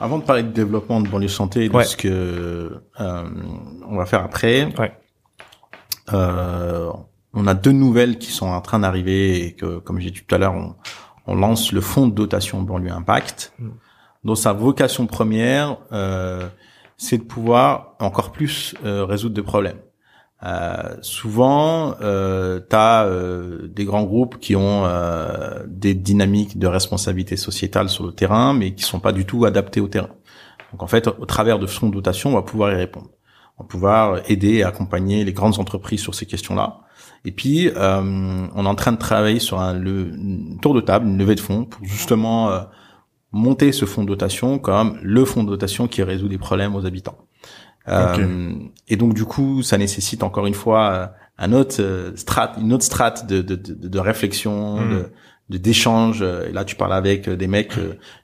Avant 0.00 0.18
de 0.18 0.24
parler 0.24 0.42
de 0.42 0.48
développement 0.48 1.00
de 1.02 1.08
banlieue 1.08 1.28
santé 1.28 1.68
de 1.68 1.74
Ouais. 1.74 1.84
ce 1.84 1.96
que 1.98 2.08
euh, 2.08 3.24
on 3.86 3.96
va 3.96 4.06
faire 4.06 4.22
après, 4.24 4.68
Ouais. 4.78 4.92
euh, 6.12 6.90
on 7.34 7.46
a 7.46 7.54
deux 7.54 7.72
nouvelles 7.72 8.18
qui 8.18 8.32
sont 8.32 8.46
en 8.46 8.60
train 8.60 8.78
d'arriver 8.80 9.44
et 9.44 9.52
que, 9.54 9.78
comme 9.78 10.00
j'ai 10.00 10.10
dit 10.10 10.22
tout 10.26 10.34
à 10.34 10.38
l'heure, 10.38 10.54
on, 10.54 10.74
on 11.26 11.34
lance 11.34 11.72
le 11.72 11.80
fonds 11.80 12.08
de 12.08 12.14
dotation 12.14 12.62
banlieue 12.62 12.90
impact. 12.90 13.52
Mm. 13.58 13.68
dont 14.24 14.34
sa 14.34 14.52
vocation 14.52 15.06
première, 15.06 15.76
euh, 15.92 16.48
c'est 16.96 17.18
de 17.18 17.22
pouvoir 17.22 17.94
encore 18.00 18.32
plus 18.32 18.74
euh, 18.84 19.04
résoudre 19.04 19.34
des 19.34 19.42
problèmes. 19.42 19.78
Euh, 20.44 20.96
souvent, 21.02 21.96
euh, 22.00 22.60
tu 22.68 22.76
as 22.76 23.04
euh, 23.04 23.68
des 23.68 23.84
grands 23.84 24.04
groupes 24.04 24.38
qui 24.38 24.54
ont 24.56 24.84
euh, 24.84 25.64
des 25.66 25.94
dynamiques 25.94 26.58
de 26.58 26.66
responsabilité 26.66 27.36
sociétale 27.36 27.88
sur 27.88 28.04
le 28.04 28.12
terrain, 28.12 28.54
mais 28.54 28.74
qui 28.74 28.84
sont 28.84 29.00
pas 29.00 29.12
du 29.12 29.24
tout 29.24 29.44
adaptés 29.44 29.80
au 29.80 29.88
terrain. 29.88 30.10
Donc 30.72 30.82
en 30.82 30.86
fait, 30.86 31.08
au 31.08 31.26
travers 31.26 31.58
de 31.58 31.66
fonds 31.66 31.88
de 31.88 31.94
dotation, 31.94 32.30
on 32.30 32.34
va 32.34 32.42
pouvoir 32.42 32.72
y 32.72 32.76
répondre. 32.76 33.08
On 33.58 33.64
va 33.64 33.68
pouvoir 33.68 34.30
aider 34.30 34.54
et 34.54 34.64
accompagner 34.64 35.24
les 35.24 35.32
grandes 35.32 35.58
entreprises 35.58 36.00
sur 36.00 36.14
ces 36.14 36.26
questions-là. 36.26 36.80
Et 37.24 37.32
puis, 37.32 37.68
euh, 37.68 38.46
on 38.54 38.64
est 38.64 38.68
en 38.68 38.74
train 38.74 38.92
de 38.92 38.98
travailler 38.98 39.38
sur 39.38 39.60
un, 39.60 39.74
le, 39.74 40.10
tour 40.62 40.74
de 40.74 40.80
table, 40.80 41.06
une 41.06 41.18
levée 41.18 41.34
de 41.34 41.40
fonds, 41.40 41.64
pour 41.64 41.84
justement 41.84 42.50
euh, 42.50 42.60
monter 43.32 43.72
ce 43.72 43.84
fonds 43.84 44.02
de 44.02 44.08
dotation 44.08 44.58
comme 44.58 44.98
le 45.02 45.24
fonds 45.24 45.44
de 45.44 45.50
dotation 45.50 45.88
qui 45.88 46.02
résout 46.02 46.28
des 46.28 46.38
problèmes 46.38 46.74
aux 46.74 46.86
habitants. 46.86 47.18
Euh, 47.88 48.52
et 48.88 48.96
donc 48.96 49.14
du 49.14 49.24
coup, 49.24 49.62
ça 49.62 49.78
nécessite 49.78 50.22
encore 50.22 50.46
une 50.46 50.54
fois 50.54 50.90
euh, 50.90 51.06
un 51.38 51.52
autre 51.52 51.76
euh, 51.80 52.12
strat, 52.16 52.52
une 52.60 52.72
autre 52.72 52.84
strate 52.84 53.26
de, 53.26 53.40
de, 53.40 53.54
de, 53.54 53.88
de 53.88 53.98
réflexion, 53.98 54.76
Hmm. 54.76 55.04
de 55.48 55.56
d'échange. 55.56 56.20
Et 56.20 56.52
là, 56.52 56.66
tu 56.66 56.76
parles 56.76 56.92
avec 56.92 57.26
des 57.30 57.46
mecs 57.46 57.72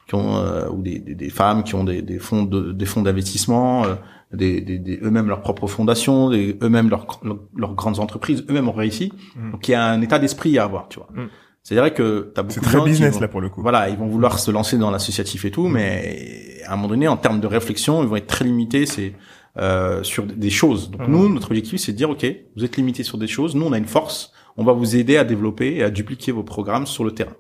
qui 0.07 0.15
ont 0.15 0.45
ou 0.71 0.83
des, 0.83 0.99
des, 0.99 1.15
des 1.15 1.31
femmes 1.31 1.65
qui 1.65 1.75
ont 1.75 1.85
des, 1.85 2.03
des 2.03 2.19
fonds 2.19 2.43
de, 2.43 2.73
des 2.73 2.85
fonds 2.85 3.01
d'investissement, 3.01 3.87
des, 4.35 4.61
des, 4.61 4.79
des- 4.79 4.99
eux-mêmes 5.03 5.29
leurs 5.29 5.41
propres 5.41 5.67
fondations, 5.67 6.31
des- 6.31 6.57
eux-mêmes 6.63 6.89
leurs, 6.91 7.07
leurs 7.23 7.39
leurs 7.57 7.75
grandes 7.75 7.99
entreprises, 8.01 8.45
eux-mêmes 8.49 8.69
ont 8.69 8.73
réussi. 8.73 9.13
Mm. 9.37 9.53
Donc 9.53 9.69
il 9.69 9.73
y 9.73 9.75
a 9.75 9.85
un 9.87 10.01
état 10.03 10.19
d'esprit 10.19 10.59
à 10.59 10.65
avoir, 10.65 10.89
tu 10.89 10.99
vois. 10.99 11.09
Mm. 11.15 11.29
C'est 11.63 11.77
vrai 11.77 11.95
que 11.95 12.31
t'as 12.35 12.43
beaucoup 12.43 12.55
C'est 12.55 12.61
de 12.61 12.65
très 12.67 12.79
gens 12.79 12.85
qui 12.85 12.91
business 12.91 13.15
vont- 13.15 13.21
là 13.21 13.29
pour 13.29 13.41
le 13.41 13.49
coup. 13.49 13.63
voilà, 13.63 13.89
ils 13.89 13.97
vont 13.97 14.07
vouloir 14.07 14.39
se 14.39 14.51
lancer 14.51 14.77
dans 14.77 14.91
l'associatif 14.91 15.45
et 15.47 15.51
tout, 15.51 15.67
mais 15.69 16.59
à 16.67 16.73
un 16.75 16.77
moment 16.77 16.89
donné, 16.89 17.09
en 17.09 17.17
termes 17.17 17.41
de 17.41 17.47
réflexion, 17.47 18.03
ils 18.03 18.09
vont 18.09 18.17
être 18.17 18.27
très 18.27 18.45
limités. 18.45 18.85
C'est 18.87 19.15
euh, 19.57 20.03
sur 20.03 20.25
des 20.25 20.51
choses. 20.51 20.91
Donc 20.91 21.07
nous, 21.07 21.29
notre 21.33 21.47
objectif, 21.53 21.81
c'est 21.81 21.93
de 21.93 21.97
dire, 21.97 22.11
ok, 22.11 22.27
vous 22.57 22.65
êtes 22.65 22.77
limités 22.77 23.05
sur 23.05 23.19
des 23.19 23.29
choses. 23.29 23.55
Nous, 23.55 23.65
on 23.65 23.73
a 23.73 23.79
une 23.79 23.85
force. 23.87 24.33
On 24.57 24.65
va 24.65 24.73
vous 24.73 24.97
aider 24.97 25.17
à 25.17 25.23
développer 25.25 25.77
et 25.77 25.85
à 25.85 25.91
dupliquer 25.91 26.33
vos 26.33 26.43
programmes 26.43 26.87
sur 26.87 27.05
le 27.05 27.13
terrain. 27.13 27.37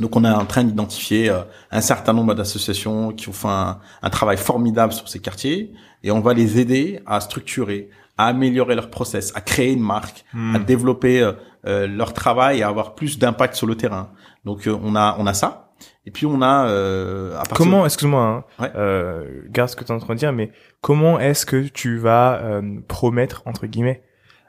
Donc 0.00 0.16
on 0.16 0.24
est 0.24 0.30
en 0.30 0.44
train 0.46 0.64
d'identifier 0.64 1.30
euh, 1.30 1.42
un 1.70 1.80
certain 1.80 2.12
nombre 2.12 2.34
d'associations 2.34 3.12
qui 3.12 3.28
ont 3.28 3.32
fait 3.32 3.48
un, 3.48 3.78
un 4.02 4.10
travail 4.10 4.36
formidable 4.36 4.92
sur 4.92 5.08
ces 5.08 5.20
quartiers 5.20 5.72
et 6.02 6.10
on 6.10 6.20
va 6.20 6.34
les 6.34 6.58
aider 6.58 7.00
à 7.06 7.20
structurer, 7.20 7.90
à 8.18 8.26
améliorer 8.26 8.74
leur 8.74 8.90
process, 8.90 9.32
à 9.36 9.40
créer 9.40 9.72
une 9.72 9.82
marque, 9.82 10.24
Hmm. 10.34 10.56
à 10.56 10.58
développer 10.58 11.22
euh, 11.22 11.32
euh, 11.66 11.86
leur 11.86 12.12
travail 12.12 12.58
et 12.58 12.62
à 12.62 12.68
avoir 12.68 12.94
plus 12.94 13.18
d'impact 13.18 13.54
sur 13.54 13.66
le 13.66 13.76
terrain. 13.76 14.10
Donc 14.44 14.66
euh, 14.66 14.76
on 14.82 14.96
a 14.96 15.16
on 15.18 15.26
a 15.26 15.34
ça. 15.34 15.60
Et 16.06 16.10
puis 16.10 16.26
on 16.26 16.42
a 16.42 16.66
euh, 16.68 17.32
à 17.34 17.38
partir 17.44 17.56
Comment, 17.56 17.84
excuse-moi, 17.84 18.22
hein, 18.22 18.44
Ouais. 18.62 18.70
euh, 18.76 19.42
garde 19.50 19.70
ce 19.70 19.76
que 19.76 19.84
tu 19.84 19.92
es 19.92 19.94
en 19.94 19.98
train 19.98 20.14
de 20.14 20.18
dire, 20.18 20.32
mais 20.32 20.50
comment 20.80 21.18
est-ce 21.18 21.46
que 21.46 21.68
tu 21.68 21.98
vas 21.98 22.40
euh, 22.42 22.80
promettre, 22.88 23.42
entre 23.46 23.66
guillemets, 23.66 24.02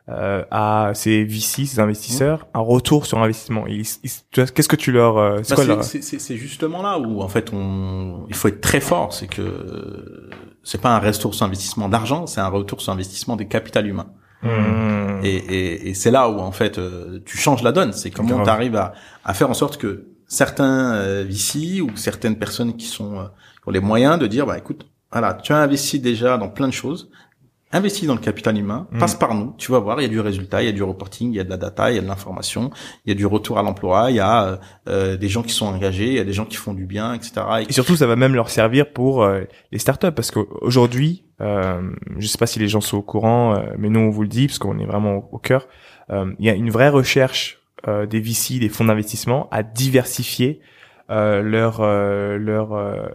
euh, 0.09 0.43
à 0.51 0.91
ces 0.93 1.23
VC, 1.23 1.65
ces 1.65 1.79
investisseurs, 1.79 2.47
un 2.53 2.59
retour 2.59 3.05
sur 3.05 3.17
investissement 3.19 3.65
Qu'est-ce 4.31 4.67
que 4.67 4.75
tu 4.75 4.91
leur... 4.91 5.17
euh, 5.17 5.39
c'est 5.43 5.55
Bah, 5.55 5.63
leur... 5.65 5.83
justement 6.37 6.81
là 6.83 6.99
où 6.99 7.21
en 7.21 7.27
fait 7.27 7.51
on 7.53 8.25
il 8.29 8.35
faut 8.35 8.47
être 8.47 8.61
très 8.61 8.81
fort, 8.81 9.13
c'est 9.13 9.27
que 9.27 10.29
c'est 10.63 10.79
pas 10.81 10.95
un 10.95 10.99
retour 10.99 11.33
sur 11.33 11.45
investissement 11.45 11.89
d'argent, 11.89 12.27
c'est 12.27 12.41
un 12.41 12.47
retour 12.47 12.81
sur 12.81 12.91
investissement 12.93 13.35
des 13.35 13.47
capitaux 13.47 13.81
humains. 13.81 14.07
Mmh. 14.43 15.23
Et, 15.23 15.35
et, 15.35 15.89
et 15.89 15.93
c'est 15.95 16.11
là 16.11 16.29
où 16.29 16.39
en 16.39 16.51
fait 16.51 16.77
euh, 16.77 17.19
tu 17.25 17.37
changes 17.37 17.63
la 17.63 17.71
donne. 17.71 17.93
C'est 17.93 18.11
comment 18.11 18.43
tu 18.43 18.49
arrives 18.49 18.75
à, 18.75 18.93
à 19.23 19.33
faire 19.33 19.49
en 19.49 19.53
sorte 19.55 19.77
que 19.77 20.07
certains 20.27 20.93
euh, 20.93 21.25
VC 21.27 21.81
ou 21.81 21.95
certaines 21.95 22.37
personnes 22.37 22.75
qui 22.75 22.85
sont 22.85 23.17
euh, 23.19 23.23
qui 23.23 23.69
ont 23.69 23.71
les 23.71 23.79
moyens 23.79 24.19
de 24.19 24.27
dire 24.27 24.45
bah 24.45 24.57
écoute 24.57 24.85
voilà 25.11 25.33
tu 25.35 25.53
as 25.53 25.57
investi 25.57 25.99
déjà 25.99 26.37
dans 26.37 26.49
plein 26.49 26.67
de 26.67 26.73
choses, 26.73 27.09
investis 27.75 28.07
dans 28.07 28.15
le 28.15 28.19
capital 28.21 28.57
humain, 28.57 28.87
Mm. 28.91 28.99
passe 28.99 29.15
par 29.15 29.33
nous, 29.35 29.53
tu 29.57 29.71
vas 29.71 29.79
voir 29.79 29.99
il 29.99 30.03
y 30.03 30.05
a 30.05 30.09
du 30.09 30.19
résultat, 30.19 30.61
il 30.63 30.65
y 30.65 30.69
a 30.69 30.71
du 30.71 30.83
reporting, 30.83 31.31
il 31.31 31.35
y 31.35 31.39
a 31.39 31.43
de 31.43 31.49
la 31.49 31.57
data, 31.57 31.91
il 31.91 31.95
y 31.95 31.99
a 31.99 32.01
de 32.01 32.07
l'information, 32.07 32.71
il 33.05 33.09
y 33.09 33.11
a 33.11 33.15
du 33.15 33.25
retour 33.25 33.57
à 33.59 33.63
l'emploi, 33.63 34.11
il 34.11 34.15
y 34.15 34.19
a 34.19 34.43
euh, 34.45 34.57
euh, 34.87 35.17
des 35.17 35.29
gens 35.29 35.43
qui 35.43 35.53
sont 35.53 35.67
engagés, 35.67 36.07
il 36.07 36.13
y 36.15 36.19
a 36.19 36.23
des 36.23 36.33
gens 36.33 36.45
qui 36.45 36.55
font 36.57 36.73
du 36.73 36.85
bien, 36.85 37.13
etc. 37.13 37.33
Et- 37.61 37.69
Et 37.69 37.73
surtout, 37.73 37.95
ça 37.95 38.07
va 38.07 38.15
même 38.15 38.33
leur 38.35 38.49
servir 38.49 38.91
pour 38.91 39.23
euh, 39.23 39.41
les 39.71 39.79
startups, 39.79 40.11
parce 40.11 40.31
qu'aujourd'hui, 40.31 41.23
euh, 41.41 41.81
je 42.17 42.27
sais 42.27 42.37
pas 42.37 42.47
si 42.47 42.59
les 42.59 42.67
gens 42.67 42.81
sont 42.81 42.97
au 42.97 43.01
courant, 43.01 43.55
euh, 43.55 43.59
mais 43.77 43.89
nous 43.89 43.99
on 43.99 44.09
vous 44.09 44.21
le 44.21 44.27
dit 44.29 44.47
parce 44.47 44.59
qu'on 44.59 44.79
est 44.79 44.85
vraiment 44.85 45.15
au, 45.17 45.29
au 45.33 45.37
cœur. 45.37 45.67
euh, 46.11 46.31
Il 46.39 46.45
y 46.45 46.49
a 46.49 46.53
une 46.53 46.69
vraie 46.69 46.89
recherche 46.89 47.59
euh, 47.87 48.05
des 48.05 48.19
VC, 48.21 48.57
des 48.59 48.69
fonds 48.69 48.85
d'investissement, 48.85 49.47
à 49.51 49.61
diversifier 49.63 50.59
euh, 51.11 51.41
leurs 51.41 51.81
euh, 51.81 52.37
leurs 52.37 52.73
euh, 52.73 53.07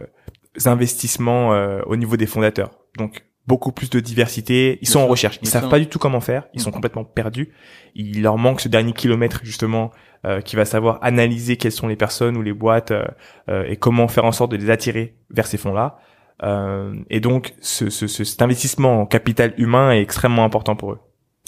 investissements 0.65 1.53
euh, 1.53 1.81
au 1.85 1.95
niveau 1.95 2.17
des 2.17 2.25
fondateurs. 2.25 2.71
Donc 2.97 3.23
beaucoup 3.51 3.71
plus 3.77 3.89
de 3.89 3.99
diversité. 4.11 4.79
Ils 4.81 4.87
sont 4.93 5.01
en 5.05 5.07
recherche. 5.07 5.37
Ils 5.41 5.47
savent 5.55 5.69
pas 5.69 5.79
du 5.79 5.87
tout 5.87 5.99
comment 5.99 6.21
faire. 6.31 6.43
Ils 6.53 6.61
sont 6.61 6.69
Mhm. 6.69 6.75
complètement 6.77 7.03
perdus. 7.19 7.47
Il 7.95 8.21
leur 8.21 8.37
manque 8.37 8.61
ce 8.61 8.69
dernier 8.69 8.93
kilomètre 8.93 9.39
justement 9.43 9.91
euh, 10.25 10.39
qui 10.47 10.55
va 10.55 10.65
savoir 10.65 10.99
analyser 11.01 11.57
quelles 11.57 11.71
sont 11.81 11.87
les 11.87 11.95
personnes 12.05 12.37
ou 12.37 12.43
les 12.43 12.53
boîtes 12.53 12.91
euh, 12.91 13.03
euh, 13.49 13.65
et 13.71 13.75
comment 13.75 14.07
faire 14.07 14.23
en 14.25 14.31
sorte 14.31 14.51
de 14.51 14.57
les 14.57 14.69
attirer 14.69 15.15
vers 15.31 15.47
ces 15.47 15.57
fonds-là. 15.57 15.97
Euh, 16.43 16.93
et 17.09 17.19
donc, 17.19 17.53
ce, 17.59 17.89
ce, 17.89 18.05
ce- 18.07 18.23
cet 18.23 18.41
investissement 18.41 19.01
en 19.01 19.05
capital 19.07 19.53
humain 19.57 19.91
est 19.91 20.01
extrêmement 20.01 20.43
important 20.45 20.75
pour 20.75 20.89
eux. 20.93 20.99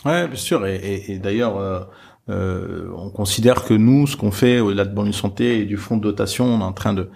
Ouais, 0.06 0.28
bien 0.28 0.36
sûr. 0.49 0.66
Et, 0.68 0.76
et, 0.76 1.12
et 1.14 1.20
d'ailleurs, 1.20 1.58
euh, 1.58 1.82
euh, 2.30 2.89
on 2.97 3.10
considère 3.12 3.64
que 3.64 3.74
nous, 3.76 4.08
ce 4.08 4.18
qu'on 4.18 4.32
fait 4.32 4.60
au-delà 4.60 4.86
de 4.86 4.93
Bonne 4.93 5.14
Santé 5.14 5.60
et 5.60 5.66
du 5.66 5.78
fonds 5.78 5.97
de 5.97 6.04
dotation, 6.04 6.45
on 6.45 6.60
est 6.60 6.64
en 6.64 6.74
train 6.74 6.93
de, 6.93 7.10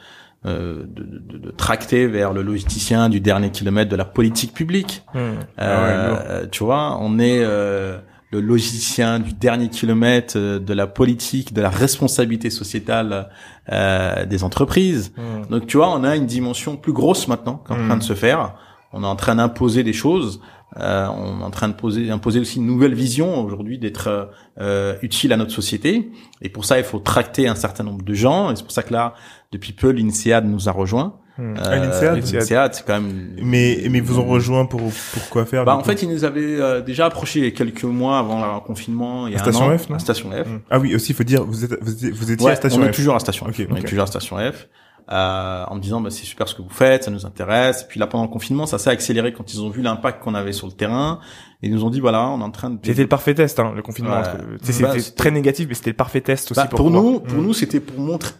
euh, 0.48 0.84
de, 0.88 1.04
de, 1.04 1.38
de 1.38 1.52
tracter 1.52 2.08
vers 2.08 2.34
le 2.34 2.42
logisticien 2.42 3.10
du 3.10 3.20
dernier 3.20 3.52
kilomètre 3.52 3.90
de 3.92 3.96
la 3.96 4.06
politique 4.06 4.54
publique. 4.54 5.04
Ah 5.14 5.18
ouais, 5.20 5.34
Euh, 5.60 6.46
tu 6.50 6.64
vois, 6.64 6.98
on 7.02 7.20
est 7.20 7.40
euh, 7.44 7.98
le 8.32 8.42
logisticien 8.42 9.20
du 9.20 9.34
dernier 9.34 9.70
kilomètre 9.70 10.34
euh, 10.38 10.60
de 10.60 10.74
la 10.74 10.88
politique, 10.88 11.54
de 11.54 11.62
la 11.62 11.70
responsabilité 11.70 12.50
sociétale 12.50 13.30
euh, 13.72 14.26
des 14.26 14.44
entreprises. 14.44 15.14
Donc 15.50 15.68
tu 15.68 15.78
vois, 15.78 15.90
on 15.94 16.04
a 16.04 16.16
une 16.16 16.26
dimension 16.26 16.76
plus 16.78 16.94
grosse 16.94 17.28
maintenant 17.28 17.62
qui 17.66 17.74
est 17.74 17.76
en 17.76 17.80
Mm. 17.80 17.88
train 17.88 17.98
de 17.98 18.04
se 18.04 18.14
faire. 18.16 18.54
On 18.94 19.04
est 19.04 19.08
en 19.08 19.16
train 19.18 19.36
d'imposer 19.36 19.84
des 19.84 19.94
choses. 19.94 20.40
Euh, 20.76 21.08
on 21.08 21.40
est 21.40 21.44
en 21.44 21.50
train 21.50 21.70
de 21.70 21.74
poser, 21.74 22.12
imposer 22.12 22.40
aussi 22.40 22.58
une 22.58 22.66
nouvelle 22.66 22.94
vision 22.94 23.42
aujourd'hui 23.44 23.80
d'être 23.80 24.30
euh, 24.60 24.96
utile 25.02 25.32
à 25.32 25.38
notre 25.38 25.52
société. 25.52 26.10
Et 26.42 26.50
pour 26.50 26.66
ça, 26.66 26.78
il 26.78 26.84
faut 26.84 27.00
tracter 27.00 27.48
un 27.48 27.56
certain 27.56 27.84
nombre 27.84 28.04
de 28.04 28.14
gens. 28.14 28.52
Et 28.52 28.56
c'est 28.58 28.64
pour 28.64 28.74
ça 28.74 28.84
que 28.84 28.94
là, 28.94 29.14
depuis 29.52 29.72
peu, 29.72 29.90
l'INSEAD 29.92 30.46
nous 30.46 30.68
a 30.68 30.72
rejoint. 30.72 31.16
Hmm. 31.38 31.54
Ah, 31.64 31.76
l'INSEAD 31.78 32.74
c'est 32.74 32.86
quand 32.86 33.00
même. 33.00 33.30
Mais 33.42 33.84
mais 33.90 34.00
ils 34.00 34.04
vous 34.04 34.20
ont 34.20 34.26
rejoint 34.26 34.66
pour 34.66 34.82
pour 34.82 35.30
quoi 35.30 35.46
faire 35.46 35.66
Bah, 35.66 35.76
en 35.76 35.80
coup 35.80 35.86
fait, 35.86 36.02
ils 36.02 36.10
nous 36.10 36.26
avaient 36.26 36.60
euh, 36.60 36.82
déjà 36.82 37.06
approché 37.06 37.54
quelques 37.54 37.84
mois 37.84 38.18
avant 38.18 38.42
le 38.42 38.60
confinement. 38.60 39.28
Il 39.28 39.34
y 39.34 39.36
a 39.36 39.40
À 39.40 39.44
Station 39.44 39.70
un 39.70 39.76
an, 39.76 39.78
F, 39.78 39.90
non 39.90 39.96
à 39.98 40.00
Station 40.00 40.32
F. 40.32 40.48
Hmm. 40.48 40.60
Ah 40.70 40.80
oui, 40.80 40.96
aussi 40.96 41.12
il 41.12 41.16
faut 41.16 41.24
dire 41.24 41.46
vous 41.46 41.64
êtes 41.64 41.78
vous 41.82 41.94
étiez, 41.94 42.12
vous 42.12 42.32
étiez 42.32 42.46
Ouais, 42.46 42.54
à 42.54 42.56
Station 42.56 42.82
on 42.82 42.86
est 42.86 42.92
F. 42.92 42.96
toujours 42.96 43.16
à 43.16 43.20
Station 43.20 43.46
F. 43.46 43.60
On 43.70 43.76
est 43.76 43.80
ok. 43.80 43.86
toujours 43.86 44.04
à 44.04 44.08
Station 44.08 44.38
F. 44.38 44.68
Euh, 45.10 45.64
en 45.68 45.76
me 45.76 45.80
disant 45.80 46.02
bah, 46.02 46.10
c'est 46.10 46.26
super 46.26 46.50
ce 46.50 46.54
que 46.56 46.62
vous 46.62 46.70
faites, 46.70 47.06
ça 47.06 47.12
nous 47.12 47.26
intéresse. 47.26 47.84
Et 47.84 47.86
puis 47.88 47.98
là 48.00 48.08
pendant 48.08 48.26
le 48.26 48.30
confinement, 48.30 48.66
ça 48.66 48.78
s'est 48.78 48.90
accéléré 48.90 49.32
quand 49.32 49.54
ils 49.54 49.62
ont 49.62 49.70
vu 49.70 49.82
l'impact 49.82 50.22
qu'on 50.22 50.36
avait 50.36 50.52
sur 50.52 50.68
le 50.68 50.74
terrain 50.74 51.20
et 51.64 51.68
ils 51.68 51.74
nous 51.74 51.86
ont 51.86 51.90
dit 51.90 52.02
voilà, 52.02 52.28
on 52.28 52.42
est 52.42 52.44
en 52.44 52.52
train 52.52 52.72
de 52.72 52.78
C'était 52.84 53.04
le 53.04 53.08
parfait 53.08 53.34
test, 53.34 53.58
hein, 53.60 53.72
le 53.74 53.82
confinement. 53.82 54.12
Ouais. 54.18 54.24
Bah, 54.24 54.58
C'était 54.62 55.12
très 55.16 55.32
négatif, 55.32 55.68
mais 55.70 55.76
c'était 55.76 55.92
le 55.92 55.96
parfait 55.96 56.20
test 56.20 56.52
aussi 56.52 56.60
Bah, 56.60 56.68
pour, 56.68 56.78
pour 56.78 56.86
pouvoir- 56.88 57.04
nous, 57.04 57.20
pour 57.22 57.38
Mm. 57.38 57.42
nous, 57.42 57.54
c'était 57.54 57.80
pour 57.80 57.98
montrer. 58.00 58.32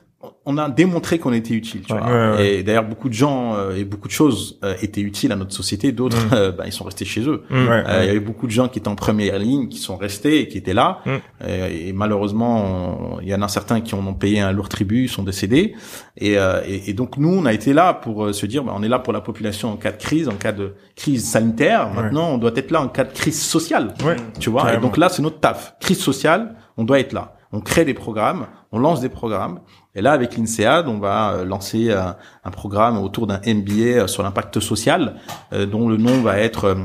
On 0.50 0.58
a 0.58 0.70
démontré 0.70 1.20
qu'on 1.20 1.34
était 1.34 1.54
utile, 1.54 1.82
tu 1.82 1.92
Ouais. 1.94 2.00
vois. 2.00 2.08
Ouais, 2.10 2.38
ouais. 2.38 2.54
Et 2.56 2.64
d'ailleurs, 2.64 2.86
beaucoup 2.86 3.10
de 3.10 3.14
gens 3.14 3.56
euh, 3.56 3.76
et 3.76 3.84
beaucoup 3.84 4.08
de 4.08 4.14
choses 4.14 4.58
euh, 4.64 4.76
étaient 4.82 5.02
utiles 5.02 5.32
à 5.34 5.36
notre 5.36 5.54
société. 5.54 5.92
D'autres, 5.92 6.18
Mm. 6.28 6.34
euh, 6.34 6.52
bah, 6.54 6.64
ils 6.66 6.72
sont 6.72 6.86
restés 6.86 7.04
chez 7.06 7.22
eux. 7.28 7.44
Ouais, 7.52 7.58
Euh, 7.58 7.84
Il 7.86 8.00
ouais. 8.00 8.08
y 8.08 8.10
avait 8.12 8.20
beaucoup 8.22 8.48
de 8.48 8.52
gens 8.52 8.70
qui 8.70 8.80
étaient 8.80 8.88
en 8.88 8.96
première 8.96 9.38
ligne, 9.40 9.68
qui 9.68 9.78
sont 9.78 9.98
restés 9.98 10.40
et 10.40 10.48
qui 10.48 10.58
étaient 10.58 10.74
là. 10.74 11.00
Mm. 11.06 11.10
Euh, 11.44 11.70
et 11.70 11.92
malheureusement, 11.94 13.20
il 13.22 13.28
y 13.28 13.36
en 13.36 13.42
a 13.42 13.48
certains 13.48 13.82
qui 13.82 13.94
en 13.96 14.06
ont 14.08 14.14
payé 14.14 14.40
un 14.40 14.52
lourd 14.52 14.70
tribut, 14.70 15.08
sont 15.08 15.24
décédés. 15.24 15.76
Et, 16.18 16.38
euh, 16.38 16.62
et, 16.66 16.90
et 16.90 16.94
donc 16.94 17.18
nous, 17.18 17.30
on 17.30 17.46
a 17.46 17.54
été 17.54 17.74
là 17.74 17.94
pour 17.94 18.34
se 18.34 18.46
dire, 18.46 18.64
bah, 18.64 18.74
on 18.76 18.84
est 18.84 18.88
là 18.90 19.00
pour 19.00 19.14
la 19.14 19.22
population 19.22 19.72
en 19.72 19.76
cas 19.76 19.92
de 19.92 19.98
crise, 19.98 20.28
en 20.30 20.36
cas 20.36 20.52
de 20.54 20.76
crise 20.96 21.26
sanitaire. 21.30 21.90
Maintenant, 21.94 22.30
on 22.32 22.38
doit 22.38 22.52
être 22.56 22.72
là 22.72 22.82
en 22.82 22.88
cas 22.88 23.04
de 23.04 23.12
crise 23.14 23.42
sociale. 23.42 23.94
Ouais. 24.06 24.16
Tu 24.40 24.50
vois. 24.50 24.74
Et 24.74 24.78
donc 24.78 24.98
là, 24.98 25.10
c'est 25.10 25.22
notre 25.22 25.40
taf. 25.40 25.76
Crise 25.80 26.00
sociale, 26.00 26.56
on 26.78 26.84
doit 26.84 27.00
être 27.00 27.14
là. 27.14 27.34
On 27.54 27.62
crée 27.62 27.86
des 27.86 27.94
programmes, 27.94 28.48
on 28.74 28.80
lance 28.80 29.00
des 29.00 29.08
programmes. 29.10 29.60
Et 29.98 30.02
là, 30.02 30.14
avec 30.14 30.38
l'INSEAD, 30.38 30.88
on 30.88 31.00
va 31.00 31.32
euh, 31.32 31.44
lancer 31.44 31.90
euh, 31.90 32.12
un 32.46 32.52
programme 32.52 33.00
autour 33.00 33.26
d'un 33.26 33.42
MBA 33.46 33.74
euh, 33.74 34.08
sur 34.08 34.22
l'impact 34.22 34.60
social, 34.60 35.16
dont 35.52 35.90
le 35.90 35.98
nom 35.98 36.22
va 36.22 36.38
être 36.40 36.78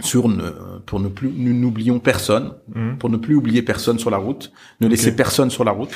sur 0.00 0.28
ne, 0.28 0.50
pour 0.84 1.00
ne 1.00 1.08
plus 1.08 1.32
nous 1.34 1.54
n'oublions 1.54 2.00
personne, 2.00 2.52
Hmm. 2.74 2.96
pour 2.96 3.08
ne 3.08 3.16
plus 3.16 3.34
oublier 3.34 3.62
personne 3.62 3.98
sur 3.98 4.10
la 4.10 4.16
route, 4.16 4.50
ne 4.80 4.88
laisser 4.88 5.14
personne 5.14 5.50
sur 5.50 5.64
la 5.64 5.70
route. 5.70 5.90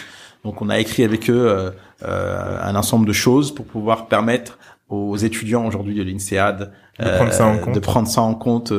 Donc, 0.44 0.62
on 0.62 0.68
a 0.68 0.78
écrit 0.78 1.02
avec 1.02 1.28
eux 1.28 1.48
euh, 1.48 1.70
euh, 2.04 2.58
un 2.62 2.76
ensemble 2.76 3.06
de 3.06 3.12
choses 3.12 3.52
pour 3.52 3.66
pouvoir 3.66 4.06
permettre 4.06 4.58
aux 4.88 5.16
étudiants 5.16 5.66
aujourd'hui 5.66 5.94
de 5.94 6.02
l'INSEAD 6.02 6.72
De 6.98 7.04
prendre 7.16 7.32
ça 7.32 7.46
en 7.46 7.58
compte. 7.58 7.74
de 7.74 7.80
prendre 7.80 8.08
ça 8.08 8.22
en 8.22 8.34
compte 8.34 8.72
euh, 8.72 8.76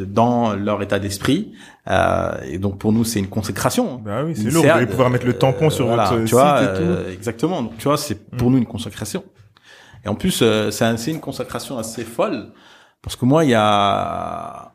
euh, 0.00 0.06
dans 0.06 0.54
leur 0.54 0.80
état 0.82 0.98
d'esprit. 0.98 1.52
Euh, 1.90 2.32
et 2.46 2.58
donc 2.58 2.78
pour 2.78 2.92
nous, 2.92 3.04
c'est 3.04 3.18
une 3.18 3.28
consécration. 3.28 4.00
Bah 4.04 4.22
oui, 4.24 4.34
c'est 4.34 4.50
lourd. 4.50 4.64
Vous 4.64 4.70
allez 4.70 4.86
pouvoir 4.86 5.10
mettre 5.10 5.26
le 5.26 5.34
tampon 5.34 5.66
euh, 5.66 5.70
sur 5.70 5.86
voilà, 5.86 6.04
votre 6.04 6.20
tu 6.20 6.26
site 6.28 6.32
vois, 6.34 6.62
et 6.62 6.66
tout. 6.76 6.82
euh, 6.82 7.12
exactement. 7.12 7.62
Donc 7.62 7.76
tu 7.78 7.84
vois, 7.84 7.96
c'est 7.98 8.14
pour 8.36 8.48
Mm. 8.48 8.52
nous 8.52 8.58
une 8.58 8.66
consécration. 8.66 9.22
Et 10.04 10.08
en 10.08 10.14
plus, 10.14 10.40
euh, 10.42 10.70
c'est 10.70 10.84
un- 10.84 10.96
c'est 10.96 11.10
une 11.10 11.20
consécration 11.20 11.76
assez 11.78 12.04
folle 12.04 12.48
parce 13.02 13.16
que 13.16 13.24
moi, 13.24 13.44
il 13.44 13.50
y 13.50 13.54
a 13.54 14.72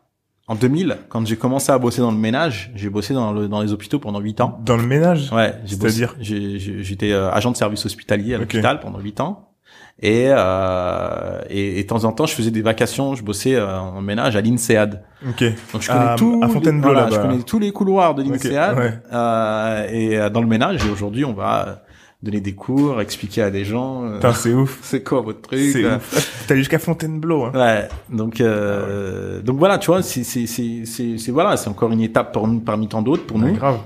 En 0.49 0.55
2000, 0.55 0.97
quand 1.07 1.25
j'ai 1.25 1.37
commencé 1.37 1.71
à 1.71 1.77
bosser 1.77 2.01
dans 2.01 2.11
le 2.11 2.17
ménage, 2.17 2.69
j'ai 2.75 2.89
bossé 2.89 3.13
dans, 3.13 3.31
le, 3.31 3.47
dans 3.47 3.61
les 3.61 3.71
hôpitaux 3.71 3.97
pendant 3.99 4.19
8 4.19 4.41
ans. 4.41 4.59
Dans 4.65 4.75
le 4.75 4.85
ménage? 4.85 5.31
Ouais, 5.31 5.55
C'est-à-dire? 5.65 6.15
J'étais 6.19 7.13
euh, 7.13 7.31
agent 7.31 7.49
de 7.51 7.55
service 7.55 7.85
hospitalier 7.85 8.35
à 8.35 8.39
l'hôpital 8.39 8.81
pendant 8.81 8.99
8 8.99 9.21
ans. 9.21 9.52
Et, 10.01 10.25
euh, 10.27 11.41
et, 11.49 11.79
et 11.79 11.83
de 11.83 11.87
temps 11.87 12.03
en 12.03 12.11
temps, 12.11 12.25
je 12.25 12.33
faisais 12.33 12.51
des 12.51 12.61
vacations, 12.61 13.15
je 13.15 13.23
bossais 13.23 13.55
euh, 13.55 13.79
en 13.79 14.01
ménage 14.01 14.35
à 14.35 14.41
l'INSEAD. 14.41 15.01
Ok. 15.29 15.43
Donc 15.71 15.81
je 15.81 15.87
connais 15.87 15.99
À- 16.09 16.15
tous 16.17 16.41
à 16.43 16.47
les- 16.47 16.53
Fontainebleau, 16.53 16.91
voilà, 16.91 17.09
là-bas. 17.09 17.15
je 17.15 17.21
connais 17.29 17.43
tous 17.43 17.59
les 17.59 17.71
couloirs 17.71 18.15
de 18.15 18.23
l'INSEAD 18.23 18.77
ouais. 18.77 18.93
euh, 19.13 19.87
et 19.89 20.17
euh, 20.17 20.29
dans 20.29 20.41
le 20.41 20.47
ménage. 20.47 20.85
Et 20.85 20.89
aujourd'hui, 20.89 21.23
on 21.23 21.33
va 21.33 21.67
euh, 21.67 21.73
donner 22.21 22.41
des 22.41 22.53
cours, 22.53 22.99
expliquer 23.01 23.43
à 23.43 23.51
des 23.51 23.63
gens. 23.63 24.03
euh, 24.03 24.15
Putain, 24.15 24.33
c'est 24.33 24.53
ouf. 24.53 24.79
c'est 24.81 25.03
quoi 25.03 25.21
votre 25.21 25.41
truc 25.41 25.59
C'est 25.59 25.85
ouf. 25.85 26.43
T'es 26.47 26.57
jusqu'à 26.57 26.79
Fontainebleau, 26.79 27.43
hein. 27.45 27.51
Ouais, 27.53 27.87
donc 28.09 28.41
euh, 28.41 29.41
donc 29.41 29.57
voilà, 29.59 29.77
tu 29.77 29.87
vois, 29.87 30.01
c'est 30.01 30.23
c'est 30.23 30.47
c'est 30.47 30.81
c'est 30.85 31.17
c'est- 31.17 31.31
voilà, 31.31 31.55
c'est 31.55 31.69
encore 31.69 31.91
une 31.91 32.01
étape 32.01 32.33
parmi, 32.33 32.59
parmi 32.59 32.87
tant 32.89 33.01
d'autres 33.01 33.25
pour 33.25 33.37
Ouais, 33.37 33.51
nous. 33.51 33.53
grave. 33.53 33.77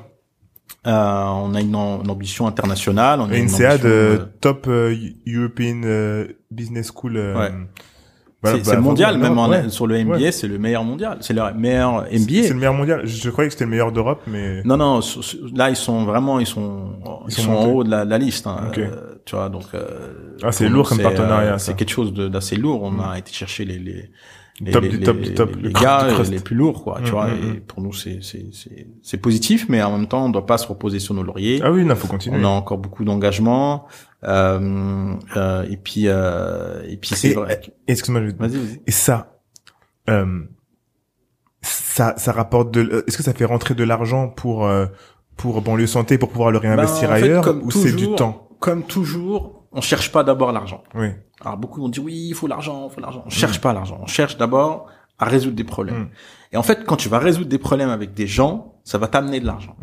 Euh, 0.87 1.23
on 1.25 1.53
a 1.53 1.61
une, 1.61 1.75
am- 1.75 2.01
une 2.03 2.09
ambition 2.09 2.47
internationale. 2.47 3.19
On 3.21 3.29
a 3.29 3.35
une 3.37 3.45
INSEAD, 3.45 3.71
ambition, 3.81 3.89
euh, 3.89 4.17
euh, 4.19 4.25
top 4.41 4.67
euh, 4.67 4.95
European 5.27 5.81
euh, 5.83 6.27
Business 6.49 6.91
School. 6.95 7.17
euh, 7.17 7.35
Ouais. 7.37 7.51
c'est 8.43 8.53
bah, 8.53 8.59
c'est 8.63 8.75
le 8.75 8.81
mondial, 8.81 9.17
même 9.17 9.37
en- 9.37 9.49
ouais. 9.49 9.67
sur 9.69 9.85
le 9.87 9.97
MBA, 9.97 10.17
Ouais. 10.17 10.31
c'est 10.31 10.47
le 10.47 10.57
meilleur 10.59 10.83
mondial, 10.85 11.17
c'est 11.21 11.33
le 11.33 11.41
meilleur 11.55 12.05
C'est 12.09 12.17
c'est 12.19 12.23
MBA. 12.23 12.47
le 12.49 12.53
meilleur 12.55 12.73
mondial. 12.73 13.01
Je 13.05 13.29
croyais 13.31 13.49
que 13.49 13.53
c'était 13.53 13.65
le 13.65 13.71
meilleur 13.71 13.91
d'Europe, 13.91 14.21
mais 14.27 14.61
Non, 14.63 14.77
non, 14.77 14.99
là 15.55 15.69
ils 15.71 15.75
sont 15.75 16.05
vraiment, 16.05 16.39
ils 16.39 16.45
sont, 16.47 16.91
ils, 17.27 17.31
Ils 17.31 17.31
sont, 17.33 17.41
sont 17.41 17.51
en 17.51 17.65
haut 17.65 17.83
de 17.83 17.89
la, 17.89 18.05
de 18.05 18.09
la 18.11 18.17
liste. 18.19 18.47
Hein, 18.47 18.65
Ok. 18.69 18.77
euh, 18.77 19.15
tu 19.25 19.35
vois, 19.35 19.49
donc. 19.49 19.63
Euh, 19.73 20.13
Ah, 20.43 20.51
c'est 20.51 20.69
lourd 20.69 20.87
comme 20.87 20.99
partenariat. 20.99 21.57
C'est 21.57 21.75
quelque 21.75 21.89
chose 21.91 22.13
de- 22.13 22.27
d'assez 22.29 22.55
lourd. 22.55 22.83
On 22.83 22.91
Mm. 22.91 22.99
a 23.11 23.17
été 23.17 23.33
chercher 23.33 23.65
les 23.65 23.79
les 23.79 24.09
les, 24.59 24.71
Top 24.71 24.81
les, 24.83 24.89
du 24.89 24.99
top 25.01 25.17
les- 25.17 25.23
du 25.29 25.33
top, 25.35 25.55
les 25.61 25.71
gars 25.71 26.05
euh, 26.05 26.23
les 26.23 26.39
plus 26.39 26.55
lourds, 26.55 26.83
quoi. 26.83 26.99
Tu 27.03 27.09
Mm, 27.09 27.13
vois, 27.13 27.27
mm, 27.27 27.31
et 27.31 27.57
mm. 27.57 27.59
pour 27.61 27.81
nous 27.81 27.93
c'est 27.93 28.19
c'est 28.23 28.47
c'est 28.51 28.87
c'est 29.03 29.17
positif, 29.17 29.67
mais 29.69 29.83
en 29.83 29.95
même 29.95 30.07
temps 30.07 30.25
on 30.25 30.29
doit 30.29 30.45
pas 30.47 30.57
se 30.57 30.65
reposer 30.67 30.97
sur 30.99 31.13
nos 31.13 31.21
lauriers. 31.23 31.61
ah 31.63 31.71
oui, 31.71 31.85
non, 31.85 31.95
faut 31.95 32.07
continuer. 32.07 32.39
On 32.39 32.43
a 32.43 32.47
encore 32.47 32.79
beaucoup 32.79 33.03
d'engagement. 33.05 33.85
Euh, 34.23 35.13
euh, 35.35 35.63
et 35.69 35.77
puis 35.77 36.03
euh, 36.07 36.81
et 36.87 36.97
puis 36.97 37.11
c'est 37.13 37.29
Et- 37.29 37.33
vrai. 37.35 37.61
Excuse-moi, 37.87 38.21
je 38.21 38.25
vais- 38.27 38.33
Vas-y, 38.33 38.57
vas-y. 38.57 38.81
Et 38.87 38.91
ça, 38.91 39.37
euh, 40.09 40.41
ça, 41.61 42.15
ça 42.17 42.31
rapporte 42.31 42.71
de. 42.71 42.81
euh, 42.81 43.03
Est-ce 43.07 43.17
que 43.17 43.23
ça 43.23 43.33
fait 43.33 43.45
rentrer 43.45 43.73
de 43.75 43.83
l'argent 43.83 44.27
pour 44.29 44.69
pour 45.35 45.61
banlieue 45.61 45.85
santé 45.87 46.17
pour 46.17 46.29
pouvoir 46.29 46.49
le 46.51 46.57
réinvestir 46.57 47.09
Ben, 47.09 47.15
en 47.15 47.17
fait, 47.19 47.23
ailleurs 47.25 47.43
comme 47.43 47.61
ou 47.63 47.69
c'est 47.71 47.91
du 47.95 48.13
temps? 48.15 48.49
Comme 48.59 48.83
toujours, 48.83 49.56
on 49.71 49.81
cherche 49.81 50.11
pas 50.11 50.23
d'abord 50.23 50.51
l'argent. 50.51 50.83
Oui. 50.95 51.09
Alors 51.41 51.57
beaucoup 51.57 51.81
vont 51.81 51.89
dire 51.89 52.03
oui, 52.03 52.27
il 52.29 52.33
faut 52.35 52.47
l'argent, 52.47 52.87
il 52.89 52.93
faut 52.93 53.01
l'argent. 53.01 53.23
On 53.25 53.29
cherche 53.29 53.61
pas 53.61 53.73
l'argent. 53.73 53.99
On 54.01 54.07
cherche 54.07 54.37
d'abord 54.37 54.87
à 55.19 55.25
résoudre 55.25 55.55
des 55.55 55.63
problèmes. 55.63 56.03
Mm. 56.03 56.09
Et 56.53 56.57
en 56.57 56.63
fait, 56.63 56.83
quand 56.85 56.95
tu 56.95 57.09
vas 57.09 57.19
résoudre 57.19 57.49
des 57.49 57.57
problèmes 57.57 57.89
avec 57.89 58.13
des 58.13 58.27
gens, 58.27 58.75
ça 58.83 58.97
va 58.97 59.07
t'amener 59.07 59.39
de 59.39 59.45
l'argent. 59.45 59.75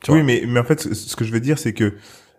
Tu 0.00 0.10
Oui, 0.12 0.22
mais 0.22 0.44
mais 0.46 0.60
en 0.60 0.64
fait, 0.64 0.80
ce- 0.80 0.94
ce 0.94 1.16
que 1.16 1.24
je 1.24 1.32
veux 1.32 1.40
dire, 1.40 1.58
c'est 1.58 1.72
que 1.74 1.94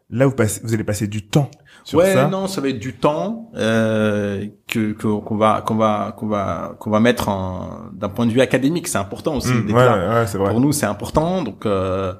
là, 0.09 0.25
vous 0.25 0.33
passez, 0.35 0.61
vous 0.63 0.73
allez 0.73 0.83
passer 0.83 1.07
du 1.07 1.25
temps 1.27 1.51
sur 1.83 1.99
ouais, 1.99 2.13
ça. 2.13 2.27
non, 2.27 2.47
ça 2.47 2.61
va 2.61 2.69
être 2.69 2.79
du 2.79 2.93
temps 2.93 3.49
euh, 3.55 4.45
que 4.67 4.91
qu'on 4.93 5.37
va 5.37 5.61
qu'on 5.61 5.75
va 5.75 6.13
qu'on 6.17 6.27
va 6.27 6.75
qu'on 6.79 6.89
va 6.89 6.99
mettre 6.99 7.29
en 7.29 7.89
d'un 7.93 8.09
point 8.09 8.25
de 8.25 8.31
vue 8.31 8.41
académique. 8.41 8.87
C'est 8.87 8.97
important 8.97 9.35
aussi. 9.35 9.53
D'être 9.63 9.75
ouais, 9.75 10.15
ouais, 10.19 10.27
c'est 10.27 10.37
vrai. 10.37 10.49
Pour 10.49 10.59
nous, 10.61 10.71
c'est 10.71 10.85
important. 10.85 11.43
Donc 11.43 11.65
euh, 11.65 12.13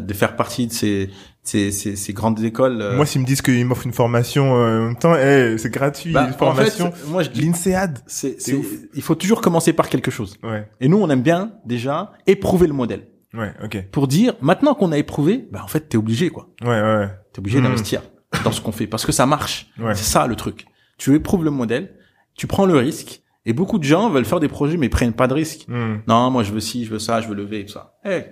de 0.00 0.14
faire 0.14 0.36
partie 0.36 0.66
de 0.66 0.72
ces 0.72 1.10
ces 1.42 1.70
ces, 1.70 1.96
ces 1.96 2.12
grandes 2.12 2.42
écoles. 2.42 2.80
euh, 2.80 2.96
Moi, 2.96 3.06
s'ils 3.06 3.20
me 3.20 3.26
disent 3.26 3.42
qu'ils 3.42 3.64
m'offrent 3.64 3.86
une 3.86 3.92
formation 3.92 4.56
euh, 4.56 4.80
en 4.80 4.84
même 4.86 4.96
temps, 4.98 5.14
eh, 5.16 5.56
c'est 5.58 5.70
gratuit, 5.70 6.12
bah, 6.12 6.24
une 6.24 6.34
en 6.34 6.36
formation. 6.38 6.90
fait, 6.92 7.06
moi 7.08 7.22
je 7.22 7.30
dis, 7.30 7.42
L'INSEAD. 7.42 7.98
c'est 8.06 8.40
c'est 8.40 8.40
c'est 8.40 8.54
ouf. 8.54 8.66
il 8.94 9.02
faut 9.02 9.14
toujours 9.14 9.40
commencer 9.40 9.72
par 9.72 9.88
quelque 9.88 10.10
chose. 10.10 10.36
Ouais, 10.42 10.68
Et 10.80 10.88
nous, 10.88 10.98
on 10.98 11.08
aime 11.10 11.22
bien 11.22 11.52
déjà 11.64 12.12
éprouver 12.26 12.66
le 12.66 12.72
modèle 12.72 13.06
ouais, 13.34 13.52
ok. 13.62 13.84
pour 13.92 14.08
dire 14.08 14.34
maintenant 14.40 14.74
qu'on 14.74 14.92
a 14.92 14.98
éprouvé, 14.98 15.46
bah 15.52 15.60
en 15.62 15.68
fait 15.68 15.88
t'es 15.88 15.96
obligé 15.98 16.30
quoi. 16.30 16.48
Ouais, 16.62 16.68
ouais, 16.68 16.96
ouais. 16.96 17.08
T'es 17.32 17.38
obligé 17.40 17.58
Mhm. 17.58 17.64
d'investir 17.64 18.02
dans 18.44 18.52
ce 18.52 18.60
qu'on 18.60 18.72
fait 18.72 18.86
parce 18.86 19.06
que 19.06 19.12
ça 19.12 19.26
marche. 19.26 19.68
Ouais. 19.78 19.94
C'est 19.94 20.04
ça 20.10 20.26
le 20.26 20.34
truc. 20.36 20.64
Tu 20.98 21.14
éprouves 21.14 21.44
le 21.44 21.50
modèle, 21.50 21.94
tu 22.34 22.46
prends 22.46 22.66
le 22.66 22.76
risque. 22.76 23.20
Et 23.48 23.52
beaucoup 23.52 23.78
de 23.78 23.84
gens 23.84 24.10
veulent 24.10 24.24
faire 24.24 24.40
des 24.40 24.48
projets 24.48 24.76
mais 24.78 24.88
prennent 24.88 25.12
pas 25.12 25.28
de 25.28 25.34
risque. 25.34 25.66
Hmm. 25.68 25.98
Non, 26.08 26.30
moi 26.32 26.42
je 26.42 26.50
veux 26.52 26.58
ci, 26.60 26.84
je 26.84 26.90
veux 26.90 26.98
ça, 26.98 27.20
je 27.20 27.28
veux 27.28 27.34
lever 27.36 27.60
et 27.60 27.66
tout 27.66 27.74
ça. 27.74 27.94
Eh, 28.04 28.22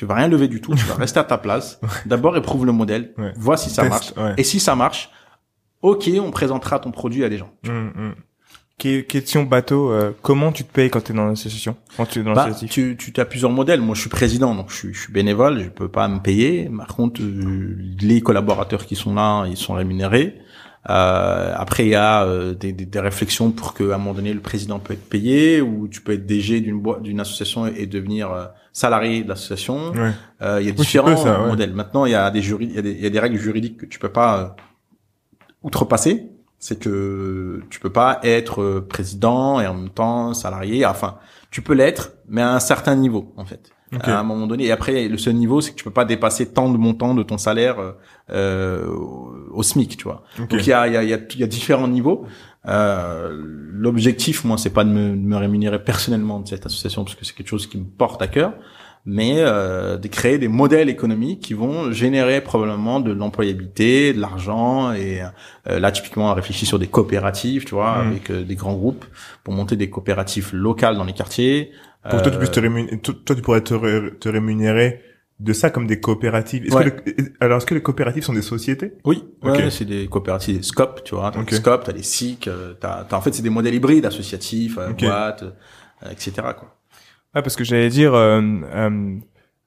tu 0.00 0.06
vas 0.06 0.14
rien 0.14 0.28
lever 0.28 0.48
du 0.48 0.62
tout. 0.62 0.74
Tu 0.74 0.86
vas 0.86 0.94
rester 0.94 1.20
à 1.20 1.24
ta 1.24 1.36
place. 1.36 1.78
D'abord 2.06 2.34
éprouve 2.38 2.64
le 2.64 2.72
modèle, 2.72 3.12
Ouais. 3.18 3.34
vois 3.36 3.58
si 3.58 3.68
ça 3.68 3.82
Test, 3.82 4.16
marche. 4.16 4.32
Et 4.38 4.44
si 4.44 4.58
ça 4.58 4.74
marche, 4.74 5.10
ok, 5.82 6.08
on 6.24 6.30
présentera 6.30 6.78
ton 6.78 6.90
produit 6.90 7.22
à 7.22 7.28
des 7.28 7.36
gens. 7.36 7.50
Hmm. 7.66 8.12
Que- 8.78 9.02
Question 9.02 9.42
bateau, 9.42 9.90
euh, 9.92 10.12
comment 10.22 10.52
tu 10.52 10.64
te 10.64 10.72
payes 10.72 10.88
quand 10.88 11.02
tu 11.04 11.12
es 11.12 11.14
dans 11.14 11.26
l'association? 11.26 11.76
Quand 11.98 12.06
tu 12.06 12.20
es 12.20 12.22
dans 12.22 12.32
Bah, 12.32 12.46
l'associatif? 12.46 12.96
tu, 12.96 13.12
tu 13.12 13.20
as 13.20 13.26
plusieurs 13.26 13.50
modèles. 13.50 13.82
Moi, 13.82 13.94
je 13.94 14.00
suis 14.00 14.08
président, 14.08 14.54
donc 14.54 14.70
je 14.70 14.74
suis, 14.76 14.94
je 14.94 15.00
suis 15.02 15.12
bénévole, 15.12 15.60
je 15.64 15.68
peux 15.68 15.88
pas 15.88 16.08
me 16.08 16.18
payer. 16.20 16.70
Par 16.74 16.86
contre, 16.86 17.20
euh, 17.20 17.76
les 18.00 18.22
collaborateurs 18.22 18.86
qui 18.86 18.96
sont 18.96 19.12
là, 19.14 19.44
ils 19.48 19.58
sont 19.58 19.74
rémunérés. 19.74 20.40
Euh, 20.88 21.52
après, 21.56 21.84
il 21.84 21.90
y 21.90 21.94
a 21.94 22.24
euh, 22.24 22.54
des, 22.54 22.72
des, 22.72 22.86
des 22.86 23.00
réflexions 23.00 23.50
pour 23.50 23.74
qu'à 23.74 23.84
un 23.84 23.98
moment 23.98 24.14
donné, 24.14 24.32
le 24.32 24.40
président 24.40 24.78
peut 24.78 24.94
être 24.94 25.08
payé, 25.08 25.60
ou 25.60 25.88
tu 25.88 26.00
peux 26.00 26.12
être 26.12 26.24
DG 26.24 26.60
d'une 26.60 26.80
boîte, 26.80 27.02
d'une 27.02 27.20
association 27.20 27.66
et 27.66 27.86
devenir 27.86 28.32
euh, 28.32 28.46
salarié 28.72 29.22
de 29.22 29.28
l'association. 29.28 29.90
Ouais. 29.92 30.12
Euh, 30.40 30.58
il 30.60 30.66
y 30.66 30.70
a 30.70 30.72
Oui, 30.72 30.78
différents 30.78 31.14
peux, 31.14 31.22
ça, 31.22 31.40
ouais. 31.42 31.48
modèles. 31.48 31.74
Maintenant, 31.74 32.06
il 32.06 32.12
y 32.12 32.14
a 32.14 32.30
des 32.30 32.40
il 32.40 32.72
y 32.74 32.78
a 32.78 32.82
des, 32.82 32.92
il 32.92 33.00
y 33.02 33.06
a 33.06 33.10
des 33.10 33.20
règles 33.20 33.36
juridiques 33.38 33.76
que 33.76 33.86
tu 33.86 33.98
peux 33.98 34.08
pas 34.08 34.38
euh, 34.40 34.48
outrepasser. 35.62 36.26
C'est 36.58 36.78
que 36.78 37.62
tu 37.70 37.80
peux 37.80 37.90
pas 37.90 38.20
être 38.22 38.80
président 38.80 39.60
et 39.60 39.66
en 39.66 39.74
même 39.74 39.88
temps 39.90 40.34
salarié. 40.34 40.84
Enfin, 40.84 41.16
tu 41.50 41.62
peux 41.62 41.72
l'être, 41.72 42.12
mais 42.28 42.42
à 42.42 42.54
un 42.54 42.60
certain 42.60 42.96
niveau, 42.96 43.32
en 43.36 43.44
fait. 43.46 43.70
À 44.02 44.20
un 44.20 44.22
moment 44.22 44.46
donné. 44.46 44.66
Et 44.66 44.70
après, 44.70 45.08
le 45.08 45.18
seul 45.18 45.34
niveau, 45.34 45.60
c'est 45.60 45.72
que 45.72 45.76
tu 45.76 45.82
peux 45.82 45.90
pas 45.90 46.04
dépasser 46.04 46.52
tant 46.52 46.68
de 46.70 46.76
montant 46.76 47.12
de 47.14 47.24
ton 47.24 47.38
salaire 47.38 47.76
euh, 48.30 48.86
au- 49.52 49.62
SMIC, 49.62 49.96
tu 49.96 50.04
vois. 50.04 50.22
Donc 50.38 50.52
il 50.52 50.66
y 50.66 50.72
a, 50.72 50.86
y, 50.88 50.96
a, 50.96 51.02
y, 51.04 51.12
a, 51.14 51.18
y 51.36 51.42
a 51.42 51.46
différents 51.46 51.88
niveaux. 51.88 52.26
Euh, 52.68 53.30
L'objectif, 53.72 54.44
moi, 54.44 54.58
c'est 54.58 54.70
pas 54.70 54.84
de 54.84 54.90
me, 54.90 55.10
de 55.10 55.16
me 55.26 55.36
rémunérer 55.36 55.82
personnellement 55.82 56.40
de 56.40 56.48
cette 56.48 56.66
association 56.66 57.04
parce 57.04 57.14
que 57.16 57.24
c'est 57.24 57.34
quelque 57.34 57.48
chose 57.48 57.66
qui 57.66 57.78
me 57.78 57.84
porte 57.84 58.20
à 58.20 58.26
cœur, 58.26 58.52
mais 59.06 59.36
euh, 59.38 59.96
de 59.96 60.06
créer 60.08 60.36
des 60.38 60.48
modèles 60.48 60.90
économiques 60.90 61.40
qui 61.40 61.54
vont 61.54 61.90
générer 61.90 62.42
probablement 62.42 63.00
de 63.00 63.12
l'employabilité, 63.12 64.12
de 64.12 64.20
l'argent. 64.20 64.92
Et 64.92 65.22
euh, 65.68 65.80
là, 65.80 65.90
typiquement, 65.92 66.30
on 66.30 66.34
réfléchit 66.34 66.66
sur 66.66 66.78
des 66.78 66.88
coopératives, 66.88 67.64
tu 67.64 67.74
vois, 67.74 68.02
Mm. 68.04 68.08
avec 68.08 68.30
euh, 68.30 68.42
des 68.44 68.54
grands 68.56 68.74
groupes 68.74 69.06
pour 69.44 69.54
monter 69.54 69.76
des 69.76 69.88
coopératives 69.88 70.50
locales 70.52 70.96
dans 70.96 71.04
les 71.04 71.14
quartiers. 71.14 71.70
Pour 72.08 72.18
que 72.18 72.24
toi, 72.24 72.30
tu 72.32 72.36
Euh, 72.36 72.40
puisses 72.40 72.50
te 72.50 72.60
rémunérer, 72.60 72.98
toi, 72.98 73.14
toi, 73.24 73.36
tu 73.36 73.42
pourrais 73.42 73.60
te, 73.62 73.74
ré- 73.74 74.12
te 74.20 74.28
rémunérer 74.28 75.00
de 75.40 75.52
ça 75.52 75.70
comme 75.70 75.86
des 75.86 75.98
coopératives. 76.00 76.66
Est-ce 76.66 76.74
Ouais. 76.76 76.90
que 76.90 77.10
le- 77.10 77.32
alors, 77.40 77.58
est-ce 77.58 77.66
que 77.66 77.74
les 77.74 77.82
coopératives 77.82 78.22
sont 78.22 78.34
des 78.34 78.42
sociétés? 78.42 78.92
Oui, 79.04 79.24
Ok. 79.42 79.54
ouais, 79.56 79.70
c'est 79.70 79.84
des 79.86 80.06
coopératives, 80.06 80.56
des 80.58 80.62
SCOP, 80.62 81.02
tu 81.02 81.14
vois. 81.14 81.30
T'as 81.30 81.40
Ok. 81.40 81.48
des 81.50 81.56
SCOP, 81.56 81.84
t'as 81.84 81.92
des 81.92 82.02
SIC, 82.02 82.46
euh, 82.46 82.74
t'as, 82.78 83.04
t'as- 83.04 83.16
en 83.16 83.20
fait, 83.20 83.32
c'est 83.32 83.42
des 83.42 83.50
modèles 83.50 83.74
hybrides 83.74 84.04
associatifs, 84.06 84.76
euh, 84.78 84.90
Ok. 84.90 85.02
boîtes, 85.04 85.42
euh, 85.42 86.10
etc. 86.10 86.32
Quoi. 86.56 86.76
Ouais, 87.34 87.42
parce 87.42 87.56
que 87.56 87.64
j'allais 87.64 87.88
dire, 87.88 88.12
euh, 88.14 88.40
euh, 88.74 89.16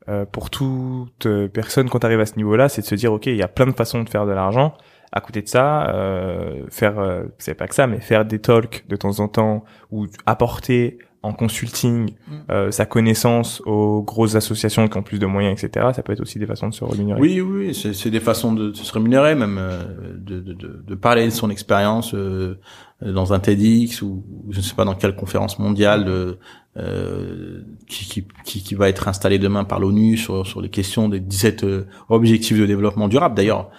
euh, 0.10 0.26
pour 0.26 0.50
toute 0.52 1.28
personne, 1.54 1.90
quand 1.90 2.00
tu 2.00 2.06
arrives 2.06 2.20
à 2.20 2.26
ce 2.26 2.36
niveau-là, 2.36 2.70
c'est 2.70 2.82
de 2.82 2.86
se 2.88 2.96
dire, 2.96 3.12
OK, 3.14 3.26
il 3.26 3.36
y 3.36 3.42
a 3.42 3.48
plein 3.48 3.66
de 3.66 3.72
façons 3.72 4.04
de 4.04 4.10
faire 4.10 4.26
de 4.26 4.32
l'argent. 4.32 4.76
À 5.12 5.22
côté 5.22 5.42
de 5.42 5.48
ça, 5.48 5.90
euh, 5.94 6.64
faire, 6.70 7.00
euh, 7.00 7.24
c'est 7.38 7.54
pas 7.54 7.68
que 7.68 7.76
ça, 7.76 7.88
mais 7.88 8.00
faire 8.00 8.26
des 8.26 8.40
talks 8.40 8.84
de 8.90 8.96
temps 8.96 9.20
en 9.20 9.28
temps 9.28 9.64
ou 9.92 10.08
apporter 10.26 10.98
en 11.24 11.34
consulting 11.34 12.12
Mm. 12.12 12.34
euh, 12.52 12.72
sa 12.72 12.86
connaissance 12.86 13.62
aux 13.66 14.02
grosses 14.04 14.36
associations 14.36 14.88
qui 14.88 14.98
ont 14.98 15.04
plus 15.04 15.20
de 15.20 15.26
moyens, 15.26 15.62
etc. 15.64 15.88
Ça 15.94 16.04
peut 16.04 16.14
être 16.14 16.22
aussi 16.22 16.38
des 16.40 16.46
façons 16.46 16.68
de 16.70 16.74
se 16.74 16.84
rémunérer. 16.84 17.20
Oui, 17.20 17.42
oui, 17.42 17.74
c'est, 17.74 17.94
c'est 17.94 18.10
des 18.12 18.20
façons 18.20 18.54
de, 18.54 18.70
de 18.70 18.76
se 18.76 18.94
rémunérer, 18.94 19.36
même 19.36 19.58
euh, 19.60 19.84
de, 20.18 20.40
de, 20.40 20.54
de, 20.54 20.84
de 20.86 20.96
parler 20.96 21.26
de 21.26 21.32
son 21.32 21.50
expérience 21.50 22.14
euh, 22.14 22.60
dans 23.02 23.34
un 23.34 23.40
TEDx 23.40 24.02
ou, 24.02 24.24
je 24.50 24.58
ne 24.58 24.64
sais 24.64 24.76
pas 24.76 24.86
dans 24.86 24.96
quelle 24.96 25.16
conférence 25.16 25.60
mondiale 25.60 26.06
euh, 26.08 26.34
euh, 26.78 27.62
qui, 27.88 28.26
qui, 28.46 28.64
qui, 28.64 28.76
va 28.76 28.90
être 28.90 29.08
installée 29.08 29.40
demain 29.40 29.64
par 29.64 29.80
l'ONU 29.80 30.18
sur, 30.18 30.46
sur 30.48 30.62
les 30.62 30.70
questions 30.70 31.08
des 31.10 31.20
17 31.20 31.64
euh, 31.64 31.86
objectifs 32.10 32.58
de 32.58 32.66
développement 32.66 33.08
durable. 33.08 33.36
D'ailleurs, 33.36 33.70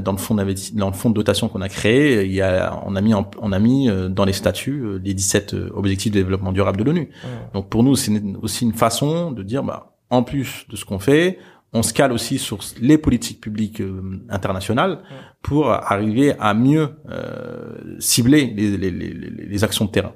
dans 0.00 0.12
le 0.12 0.18
fonds 0.18 0.34
dans 0.34 0.86
le 0.88 0.92
fonds 0.94 1.10
de 1.10 1.14
dotation 1.14 1.48
qu'on 1.48 1.60
a 1.60 1.68
créé, 1.68 2.24
il 2.24 2.32
y 2.32 2.40
a, 2.40 2.80
on 2.86 2.96
a 2.96 3.00
mis, 3.02 3.12
en- 3.14 3.30
on 3.42 3.52
a 3.52 3.58
mis 3.58 3.88
euh, 3.90 4.08
dans 4.08 4.24
les 4.24 4.32
statuts 4.32 4.80
euh, 4.82 5.00
les 5.04 5.12
17 5.14 5.52
euh, 5.54 5.70
objectifs 5.74 6.12
de 6.12 6.18
développement 6.18 6.52
durable 6.52 6.78
de 6.78 6.84
l'ONU. 6.84 7.10
Donc 7.52 7.68
pour 7.68 7.82
nous, 7.82 7.94
c'est 7.94 8.12
aussi 8.40 8.64
une 8.64 8.72
façon 8.72 9.32
de 9.32 9.42
dire, 9.42 9.62
bah, 9.62 9.92
en 10.08 10.22
plus 10.22 10.64
de 10.70 10.76
ce 10.76 10.84
qu'on 10.86 10.98
fait, 10.98 11.38
on 11.74 11.82
se 11.82 11.92
cale 11.92 12.12
aussi 12.12 12.38
sur 12.38 12.60
les 12.80 12.96
politiques 12.96 13.40
publiques 13.40 13.80
euh, 13.82 14.22
internationales 14.30 15.00
pour 15.42 15.68
arriver 15.70 16.34
à 16.40 16.54
mieux 16.54 16.90
euh, 17.10 17.74
cibler 17.98 18.46
les, 18.56 18.78
les, 18.78 18.90
les, 18.90 19.10
les- 19.12 19.64
actions 19.64 19.84
de 19.84 19.90
terrain. 19.90 20.12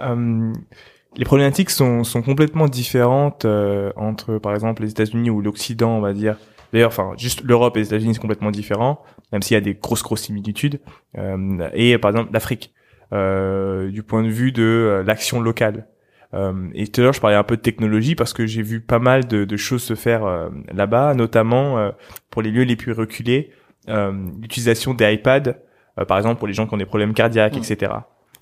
Euh, 0.00 0.52
les 1.16 1.24
problématiques 1.24 1.70
sont, 1.70 2.02
sont 2.04 2.20
complètement 2.22 2.66
différentes 2.68 3.44
euh, 3.44 3.92
entre, 3.96 4.38
par 4.38 4.54
exemple, 4.54 4.82
les 4.82 4.90
États-Unis 4.90 5.30
ou 5.30 5.40
l'Occident, 5.40 5.90
on 5.96 6.00
va 6.00 6.12
dire. 6.12 6.36
D'ailleurs, 6.72 6.88
enfin, 6.88 7.12
juste 7.16 7.42
l'Europe 7.42 7.76
et 7.76 7.80
les 7.80 7.86
États-Unis, 7.86 8.14
c'est 8.14 8.20
complètement 8.20 8.50
différent, 8.50 9.02
même 9.32 9.42
s'il 9.42 9.54
y 9.54 9.58
a 9.58 9.60
des 9.60 9.74
grosses, 9.74 10.02
grosses 10.02 10.22
similitudes. 10.22 10.80
Euh, 11.16 11.68
et 11.74 11.96
par 11.98 12.10
exemple, 12.10 12.30
l'Afrique, 12.32 12.72
euh, 13.12 13.90
du 13.90 14.02
point 14.02 14.22
de 14.22 14.28
vue 14.28 14.52
de 14.52 14.62
euh, 14.62 15.02
l'action 15.04 15.40
locale. 15.40 15.86
Euh, 16.34 16.68
et 16.74 16.86
tout 16.88 17.00
à 17.00 17.04
l'heure, 17.04 17.12
je 17.12 17.20
parlais 17.20 17.36
un 17.36 17.44
peu 17.44 17.56
de 17.56 17.62
technologie 17.62 18.14
parce 18.14 18.32
que 18.32 18.46
j'ai 18.46 18.62
vu 18.62 18.80
pas 18.80 18.98
mal 18.98 19.26
de, 19.26 19.44
de 19.44 19.56
choses 19.56 19.82
se 19.82 19.94
faire 19.94 20.24
euh, 20.24 20.48
là-bas, 20.72 21.14
notamment 21.14 21.78
euh, 21.78 21.90
pour 22.30 22.42
les 22.42 22.50
lieux 22.50 22.64
les 22.64 22.76
plus 22.76 22.92
reculés, 22.92 23.50
l'utilisation 23.88 24.94
des 24.94 25.12
iPads, 25.12 25.54
par 26.08 26.18
exemple 26.18 26.38
pour 26.38 26.48
les 26.48 26.54
gens 26.54 26.66
qui 26.66 26.74
ont 26.74 26.78
des 26.78 26.86
problèmes 26.86 27.14
cardiaques, 27.14 27.54
mm. 27.54 27.58
etc. 27.58 27.92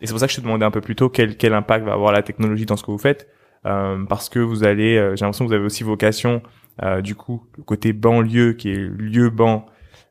Et 0.01 0.07
c'est 0.07 0.13
pour 0.15 0.21
ça 0.21 0.27
que 0.27 0.33
je 0.33 0.39
te 0.39 0.43
demandais 0.43 0.65
un 0.65 0.71
peu 0.71 0.81
plus 0.81 0.97
tôt 0.97 1.11
quel, 1.11 1.37
quel 1.37 1.53
impact 1.53 1.85
va 1.85 1.93
avoir 1.93 2.11
la 2.11 2.23
technologie 2.23 2.65
dans 2.65 2.77
ce 2.77 2.83
que 2.83 2.91
vous 2.91 2.99
faites, 2.99 3.29
parce 3.63 4.31
que 4.31 4.39
vous 4.39 4.65
allez, 4.65 4.95
j'ai 4.95 5.25
l'impression 5.25 5.45
que 5.45 5.51
vous 5.51 5.55
avez 5.55 5.67
aussi 5.67 5.85
vocation, 5.85 6.41
du 7.03 7.15
coup, 7.15 7.47
le 7.57 7.63
côté 7.63 7.93
banlieue 7.93 8.53
qui 8.55 8.71
est 8.71 8.77
lieu 8.77 9.31
ban. 9.31 9.67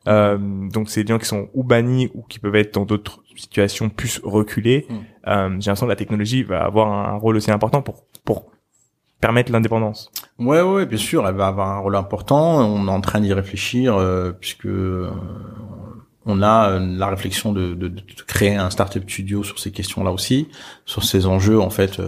donc 0.06 0.88
c'est 0.88 1.04
des 1.04 1.12
gens 1.12 1.18
qui 1.18 1.26
sont 1.26 1.48
ou 1.54 1.62
bannis 1.62 2.10
ou 2.14 2.22
qui 2.22 2.38
peuvent 2.38 2.56
être 2.56 2.74
dans 2.74 2.84
d'autres 2.84 3.24
situation 3.36 3.88
plus 3.88 4.20
reculée, 4.22 4.86
mm. 4.88 4.94
euh, 5.28 5.48
j'ai 5.60 5.70
l'impression 5.70 5.86
que 5.86 5.90
la 5.90 5.96
technologie 5.96 6.42
va 6.42 6.64
avoir 6.64 6.92
un 6.92 7.16
rôle 7.16 7.36
aussi 7.36 7.50
important 7.50 7.82
pour 7.82 8.04
pour 8.24 8.50
permettre 9.20 9.52
l'indépendance. 9.52 10.10
Ouais, 10.38 10.60
ouais, 10.60 10.86
bien 10.86 10.98
sûr, 10.98 11.26
elle 11.26 11.34
va 11.34 11.46
avoir 11.46 11.68
un 11.70 11.78
rôle 11.78 11.96
important. 11.96 12.58
On 12.58 12.86
est 12.86 12.90
en 12.90 13.00
train 13.00 13.20
d'y 13.20 13.32
réfléchir 13.32 13.96
euh, 13.96 14.32
puisque 14.32 14.66
euh, 14.66 15.10
on 16.26 16.42
a 16.42 16.70
euh, 16.70 16.78
la 16.80 17.06
réflexion 17.06 17.52
de, 17.52 17.74
de, 17.74 17.88
de, 17.88 18.02
créer 18.26 18.54
un 18.56 18.68
startup 18.68 19.08
studio 19.08 19.42
sur 19.42 19.58
ces 19.58 19.70
questions-là 19.70 20.12
aussi, 20.12 20.48
sur 20.84 21.04
ces 21.04 21.26
enjeux 21.26 21.60
en 21.60 21.70
fait 21.70 22.00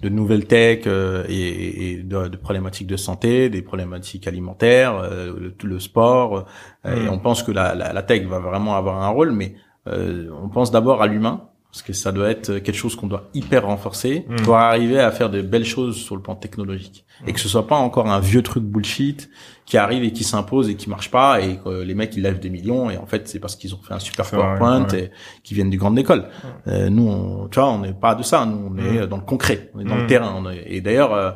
de 0.00 0.08
nouvelles 0.08 0.46
tech 0.46 0.86
et, 0.86 1.92
et 1.92 1.96
de, 2.02 2.28
de, 2.28 2.36
problématiques 2.36 2.86
de 2.86 2.96
santé, 2.96 3.50
des 3.50 3.62
problématiques 3.62 4.28
alimentaires, 4.28 5.02
le, 5.02 5.54
le, 5.62 5.78
sport. 5.80 6.46
Et 6.84 6.90
mm. 6.90 7.08
on 7.10 7.18
pense 7.18 7.42
que 7.42 7.50
la, 7.50 7.74
la, 7.74 7.92
la, 7.92 8.02
tech 8.02 8.24
va 8.26 8.38
vraiment 8.38 8.76
avoir 8.76 9.02
un 9.02 9.08
rôle, 9.08 9.32
mais 9.32 9.54
euh, 9.88 10.28
on 10.42 10.48
pense 10.48 10.70
d'abord 10.70 11.02
à 11.02 11.06
l'humain 11.06 11.48
parce 11.70 11.82
que 11.82 11.92
ça 11.92 12.12
doit 12.12 12.30
être 12.30 12.58
quelque 12.58 12.76
chose 12.76 12.96
qu'on 12.96 13.08
doit 13.08 13.28
hyper 13.34 13.66
renforcer 13.66 14.24
mm. 14.26 14.36
pour 14.36 14.56
arriver 14.56 14.98
à 14.98 15.10
faire 15.10 15.28
de 15.28 15.42
belles 15.42 15.66
choses 15.66 15.96
sur 15.96 16.16
le 16.16 16.22
plan 16.22 16.34
technologique. 16.34 17.04
Et 17.26 17.32
que 17.32 17.40
ce 17.40 17.48
soit 17.48 17.66
pas 17.66 17.76
encore 17.76 18.06
un 18.06 18.20
vieux 18.20 18.42
truc 18.42 18.64
bullshit 18.64 19.28
qui 19.66 19.76
arrive 19.76 20.02
et 20.02 20.12
qui 20.12 20.24
s'impose 20.24 20.70
et 20.70 20.76
qui 20.76 20.88
marche 20.88 21.10
pas 21.10 21.42
et 21.42 21.58
que 21.58 21.82
les 21.82 21.94
mecs 21.94 22.16
ils 22.16 22.22
lèvent 22.22 22.38
des 22.38 22.48
millions 22.48 22.90
et 22.90 22.96
en 22.96 23.06
fait 23.06 23.28
c'est 23.28 23.38
parce 23.38 23.56
qu'ils 23.56 23.74
ont 23.74 23.80
fait 23.82 23.92
un 23.92 23.98
super 23.98 24.30
PowerPoint 24.30 24.86
et 24.88 25.10
qui 25.42 25.54
viennent 25.54 25.68
du 25.68 25.78
grande 25.78 25.98
école. 25.98 26.28
Euh, 26.68 26.88
nous 26.88 27.08
on, 27.08 27.48
tu 27.48 27.58
vois 27.58 27.68
on 27.68 27.80
n'est 27.80 27.92
pas 27.92 28.14
de 28.14 28.22
ça, 28.22 28.46
nous 28.46 28.70
on 28.70 28.78
est 28.78 29.02
mm. 29.02 29.06
dans 29.06 29.16
le 29.16 29.24
concret, 29.24 29.70
on 29.74 29.80
est 29.80 29.84
dans 29.84 29.96
le 29.96 30.04
mm. 30.04 30.06
terrain. 30.06 30.44
Et 30.64 30.80
d'ailleurs 30.80 31.12
euh, 31.12 31.32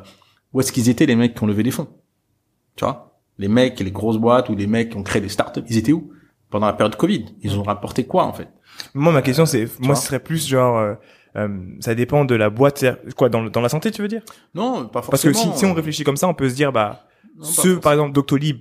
où 0.53 0.61
est-ce 0.61 0.73
qu'ils 0.73 0.89
étaient 0.89 1.07
les 1.07 1.17
mecs 1.17 1.35
qui 1.35 1.43
ont 1.43 1.49
levé 1.49 1.63
des 1.63 1.73
fonds? 1.73 1.89
Tu 2.77 2.85
vois? 2.85 3.21
Les 3.39 3.49
mecs 3.49 3.81
les 3.81 3.91
grosses 3.91 4.19
boîtes 4.19 4.49
ou 4.49 4.55
les 4.55 4.67
mecs 4.67 4.91
qui 4.91 4.97
ont 4.97 5.03
créé 5.03 5.21
des 5.21 5.29
startups, 5.29 5.65
ils 5.69 5.77
étaient 5.77 5.93
où? 5.93 6.11
Pendant 6.53 6.67
la 6.67 6.75
période 6.75 6.95
Covid. 6.95 7.25
Ils 7.41 7.59
ont 7.59 7.65
rapporté 7.65 8.05
quoi 8.05 8.25
en 8.25 8.33
fait 8.33 8.49
Moi, 8.95 9.11
ma 9.13 9.23
question 9.23 9.47
c'est, 9.47 9.67
moi, 9.81 9.97
ce 9.97 10.07
serait 10.07 10.21
plus 10.21 10.47
genre, 10.47 10.79
euh, 10.79 10.95
euh, 11.37 11.49
ça 11.81 11.97
dépend 11.97 12.25
de 12.25 12.37
la 12.37 12.51
boîte. 12.51 12.85
Quoi 13.17 13.29
dans 13.29 13.43
dans 13.45 13.61
la 13.61 13.69
santé, 13.69 13.91
tu 13.91 14.03
veux 14.03 14.09
dire? 14.09 14.23
Non, 14.55 14.87
pas 14.87 15.03
forcément. 15.03 15.11
Parce 15.11 15.23
que 15.23 15.33
si, 15.33 15.59
si 15.59 15.65
on 15.65 15.75
réfléchit 15.75 16.05
comme 16.05 16.19
ça, 16.19 16.29
on 16.29 16.35
peut 16.35 16.49
se 16.49 16.55
dire, 16.55 16.71
bah, 16.71 17.07
ceux, 17.41 17.81
par 17.81 17.93
exemple, 17.93 18.13
Doctolib. 18.13 18.59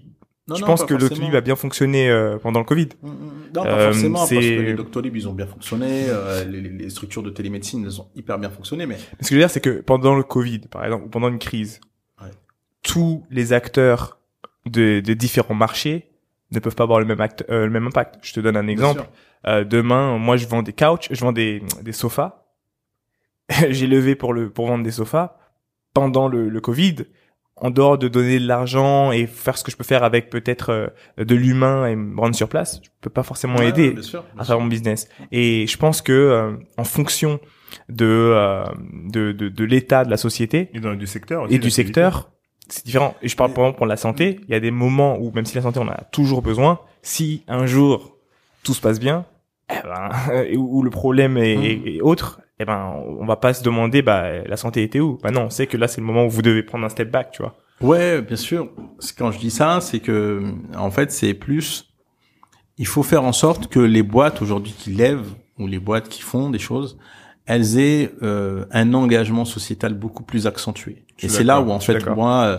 Non, 0.48 0.56
je 0.56 0.66
pense 0.66 0.84
que 0.84 0.96
Doctolib 0.96 1.36
a 1.36 1.42
bien 1.42 1.56
fonctionné 1.56 2.10
euh, 2.10 2.38
pendant 2.38 2.60
le 2.60 2.66
Covid. 2.66 2.89
Mm, 3.02 3.08
mm, 3.08 3.12
mm. 3.12 3.32
Non, 3.56 3.64
pas 3.64 3.86
forcément, 3.92 4.20
parce 4.20 4.30
que 4.32 4.36
les 4.36 4.74
Doctolib, 4.74 5.16
ils 5.16 5.30
ont 5.30 5.34
bien 5.34 5.46
fonctionné, 5.46 6.08
les, 6.50 6.62
les, 6.62 6.89
structures 6.89 7.22
de 7.22 7.30
télémédecine, 7.30 7.84
elles 7.86 8.02
ont 8.02 8.08
hyper 8.16 8.39
bien 8.39 8.50
fonctionné, 8.50 8.86
mais... 8.86 8.98
Ce 8.98 9.02
que 9.02 9.30
je 9.30 9.34
veux 9.36 9.42
dire, 9.42 9.50
c'est 9.50 9.62
que 9.62 9.82
pendant 9.82 10.16
le 10.16 10.24
Covid, 10.24 10.60
par 10.60 10.84
exemple, 10.86 11.06
ou 11.06 11.10
pendant 11.10 11.28
une 11.28 11.39
crise, 11.39 11.80
tous 12.82 13.24
les 13.30 13.54
acteurs 13.54 14.18
de, 14.66 15.02
de 15.02 15.14
différents 15.14 15.54
marchés 15.54 16.11
ne 16.52 16.60
peuvent 16.60 16.76
pas 16.76 16.84
avoir 16.84 16.99
le 16.99 17.06
même, 17.06 17.22
acte, 17.22 17.45
euh, 17.49 17.66
le 17.66 17.72
même 17.72 17.88
impact. 17.88 18.20
Je 18.22 18.34
te 18.34 18.39
donne 18.39 18.58
un 18.58 18.68
exemple. 18.68 19.04
Euh, 19.47 19.64
demain, 19.64 20.18
moi, 20.18 20.38
je 20.38 20.47
vends 20.47 20.62
des 20.62 20.74
couches, 20.74 21.08
je 21.10 21.22
vends 21.22 21.32
des, 21.32 21.64
des 21.82 21.93
sofas. 21.93 22.45
J'ai 23.70 23.88
levé 23.88 24.16
pour 24.16 24.34
le 24.34 24.49
pour 24.49 24.68
vendre 24.68 24.84
des 24.84 24.91
sofas 24.91 25.38
pendant 25.93 26.28
le, 26.28 26.49
le 26.49 26.62
Covid. 26.62 26.95
En 27.58 27.70
dehors 27.70 27.97
de 27.97 28.08
donner 28.08 28.39
de 28.39 28.47
l'argent 28.47 29.12
et 29.12 29.28
faire 29.28 29.56
ce 29.56 29.64
que 29.64 29.70
je 29.72 29.78
peux 29.78 29.84
faire 29.84 30.04
avec 30.04 30.30
peut-être 30.32 30.70
euh, 30.72 30.88
de 31.24 31.36
l'humain 31.36 31.86
et 31.86 31.95
me 31.95 32.20
rendre 32.20 32.34
sur 32.34 32.49
place, 32.49 32.82
je 32.84 32.89
peux 33.02 33.10
pas 33.12 33.22
forcément 33.22 33.62
aider 33.62 33.95
à 34.38 34.43
faire 34.43 34.60
mon 34.60 34.66
business. 34.66 35.08
Et 35.32 35.68
je 35.68 35.78
pense 35.78 36.02
que 36.02 36.12
euh, 36.12 36.54
en 36.78 36.84
fonction 36.84 37.39
de, 37.88 38.34
de 39.12 39.32
de, 39.32 39.49
de 39.49 39.64
l'état 39.64 40.06
de 40.06 40.10
la 40.10 40.18
société 40.18 40.72
et 40.74 40.80
du 40.80 41.06
secteur 41.08 41.52
et 41.52 41.60
du 41.60 41.70
secteur 41.70 42.32
c'est 42.74 42.86
différent. 42.86 43.16
Et 43.22 43.28
je 43.28 43.36
parle 43.36 43.54
par 43.54 43.64
exemple 43.64 43.78
pour 43.78 43.88
la 43.88 43.98
santé. 43.98 44.40
Il 44.48 44.52
y 44.52 44.56
a 44.56 44.60
des 44.60 44.72
moments 44.72 45.18
où, 45.20 45.32
même 45.32 45.46
si 45.46 45.56
la 45.56 45.62
santé, 45.62 45.80
on 45.80 45.84
en 45.84 45.90
a 45.90 46.04
toujours 46.12 46.42
besoin, 46.42 46.80
si 47.02 47.44
un 47.48 47.66
jour 47.66 48.18
tout 48.64 48.74
se 48.74 48.82
passe 48.82 49.00
bien, 49.00 49.26
eh 49.70 49.76
ben, 49.84 50.56
où 50.58 50.84
le 50.84 50.90
problème 50.90 51.38
est, 51.38 51.56
mmh. 51.56 51.88
est, 51.88 52.02
autre, 52.02 52.42
eh 52.60 52.66
ben, 52.66 52.94
on 53.20 53.26
va 53.26 53.36
pas 53.36 53.54
se 53.54 53.64
demander, 53.64 54.02
bah, 54.02 54.44
la 54.46 54.58
santé 54.58 54.84
était 54.84 55.00
où? 55.00 55.18
Bah 55.22 55.32
non, 55.32 55.44
on 55.44 55.50
sait 55.50 55.68
que 55.68 55.78
là, 55.78 55.88
c'est 55.88 56.02
le 56.02 56.08
moment 56.08 56.26
où 56.26 56.30
vous 56.30 56.42
devez 56.42 56.64
prendre 56.64 56.86
un 56.86 56.90
step 56.90 57.10
back, 57.10 57.32
tu 57.32 57.42
vois. 57.42 57.56
Ouais, 57.82 58.22
bien 58.22 58.36
sûr. 58.36 58.70
Quand 59.18 59.32
je 59.32 59.40
dis 59.40 59.50
ça, 59.50 59.80
c'est 59.82 60.00
que, 60.00 60.44
en 60.78 60.92
fait, 60.92 61.12
c'est 61.12 61.34
plus, 61.34 61.92
il 62.78 62.88
faut 62.88 63.04
faire 63.04 63.24
en 63.24 63.34
sorte 63.34 63.68
que 63.68 63.80
les 63.80 64.04
boîtes 64.04 64.42
aujourd'hui 64.42 64.74
qui 64.78 64.92
lèvent, 64.92 65.34
ou 65.58 65.68
les 65.68 65.80
boîtes 65.80 66.10
qui 66.10 66.22
font 66.22 66.50
des 66.50 66.60
choses, 66.60 66.98
elles 67.46 67.80
aient 67.80 68.12
euh, 68.22 68.66
un 68.72 68.94
engagement 68.94 69.46
sociétal 69.46 69.94
beaucoup 69.94 70.24
plus 70.24 70.48
accentué. 70.48 71.06
Et 71.24 71.30
c'est 71.30 71.44
là 71.44 71.62
où 71.62 71.70
en 71.70 71.80
fait 71.80 72.06
moi, 72.08 72.58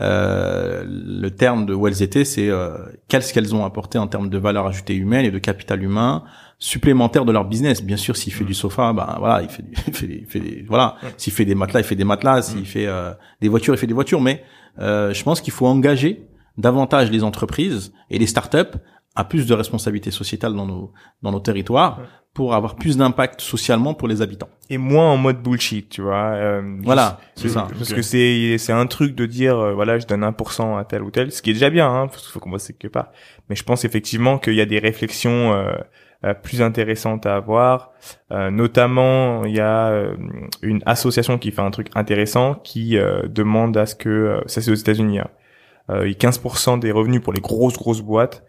euh, 0.00 0.84
le 0.86 1.30
terme 1.30 1.64
de 1.64 1.74
où 1.74 1.86
elles 1.86 2.02
étaient, 2.02 2.24
c'est 2.24 2.48
euh, 2.48 2.76
qu'est-ce 3.08 3.32
qu'elles 3.32 3.54
ont 3.54 3.64
apporté 3.64 3.98
en 3.98 4.06
termes 4.06 4.28
de 4.28 4.38
valeur 4.38 4.66
ajoutée 4.66 4.94
humaine 4.94 5.24
et 5.24 5.30
de 5.30 5.38
capital 5.38 5.82
humain 5.82 6.24
supplémentaire 6.58 7.24
de 7.24 7.32
leur 7.32 7.44
business? 7.46 7.82
Bien 7.82 7.96
sûr, 7.96 8.16
s'il 8.16 8.32
fait 8.32 8.44
du 8.44 8.54
sofa, 8.54 8.92
bah 8.92 9.16
voilà, 9.18 9.42
il 9.42 9.48
fait, 9.48 9.62
du, 9.62 9.72
il 9.86 9.94
fait, 9.94 10.06
des, 10.06 10.14
il 10.14 10.26
fait 10.26 10.40
des, 10.40 10.64
voilà. 10.68 10.96
S'il 11.16 11.32
fait 11.32 11.44
des 11.44 11.54
matelas, 11.54 11.80
il 11.80 11.84
fait 11.84 11.96
des 11.96 12.04
matelas. 12.04 12.42
S'il 12.42 12.66
fait 12.66 12.86
euh, 12.86 13.12
des 13.40 13.48
voitures, 13.48 13.74
il 13.74 13.78
fait 13.78 13.86
des 13.86 13.94
voitures. 13.94 14.20
Mais 14.20 14.44
euh, 14.78 15.14
je 15.14 15.22
pense 15.22 15.40
qu'il 15.40 15.52
faut 15.52 15.66
engager 15.66 16.26
davantage 16.58 17.10
les 17.10 17.24
entreprises 17.24 17.92
et 18.10 18.18
les 18.18 18.26
startups 18.26 18.78
à 19.14 19.24
plus 19.24 19.46
de 19.46 19.54
responsabilités 19.54 20.10
sociétales 20.10 20.54
dans 20.54 20.66
nos 20.66 20.92
dans 21.22 21.32
nos 21.32 21.40
territoires 21.40 22.00
pour 22.34 22.54
avoir 22.54 22.76
plus 22.76 22.96
d'impact 22.96 23.42
socialement 23.42 23.92
pour 23.92 24.08
les 24.08 24.22
habitants. 24.22 24.48
Et 24.70 24.78
moins 24.78 25.10
en 25.10 25.18
mode 25.18 25.42
bullshit, 25.42 25.90
tu 25.90 26.00
vois. 26.00 26.32
Euh, 26.32 26.78
voilà, 26.82 27.20
c'est 27.34 27.50
ça. 27.50 27.68
Parce 27.76 27.92
que 27.92 28.00
c'est 28.00 28.56
c'est 28.58 28.72
un 28.72 28.86
truc 28.86 29.14
de 29.14 29.26
dire 29.26 29.58
euh, 29.58 29.74
voilà 29.74 29.98
je 29.98 30.06
donne 30.06 30.22
1% 30.22 30.78
à 30.78 30.84
tel 30.84 31.02
ou 31.02 31.10
tel, 31.10 31.30
ce 31.30 31.42
qui 31.42 31.50
est 31.50 31.54
déjà 31.54 31.68
bien, 31.68 31.88
hein, 31.88 32.06
parce 32.06 32.22
qu'il 32.22 32.32
faut 32.32 32.40
commencer 32.40 32.72
quelque 32.72 32.92
part. 32.92 33.12
Mais 33.48 33.56
je 33.56 33.64
pense 33.64 33.84
effectivement 33.84 34.38
qu'il 34.38 34.54
y 34.54 34.62
a 34.62 34.66
des 34.66 34.78
réflexions 34.78 35.52
euh, 35.52 35.72
euh 36.24 36.34
plus 36.34 36.62
intéressantes 36.62 37.26
à 37.26 37.36
avoir. 37.36 37.90
Euh, 38.30 38.50
notamment, 38.50 39.44
il 39.44 39.54
y 39.54 39.60
a 39.60 39.92
une 40.62 40.80
association 40.86 41.36
qui 41.36 41.50
fait 41.50 41.60
un 41.60 41.70
truc 41.70 41.88
intéressant 41.94 42.54
qui 42.54 42.96
demande 43.28 43.76
à 43.76 43.84
ce 43.84 43.94
que 43.94 44.40
ça 44.46 44.62
c'est 44.62 44.70
aux 44.70 44.74
États-Unis. 44.74 45.18
Hein, 45.18 45.28
15% 45.90 46.78
des 46.78 46.92
revenus 46.92 47.20
pour 47.20 47.32
les 47.34 47.40
grosses 47.40 47.76
grosses 47.76 48.00
boîtes 48.00 48.44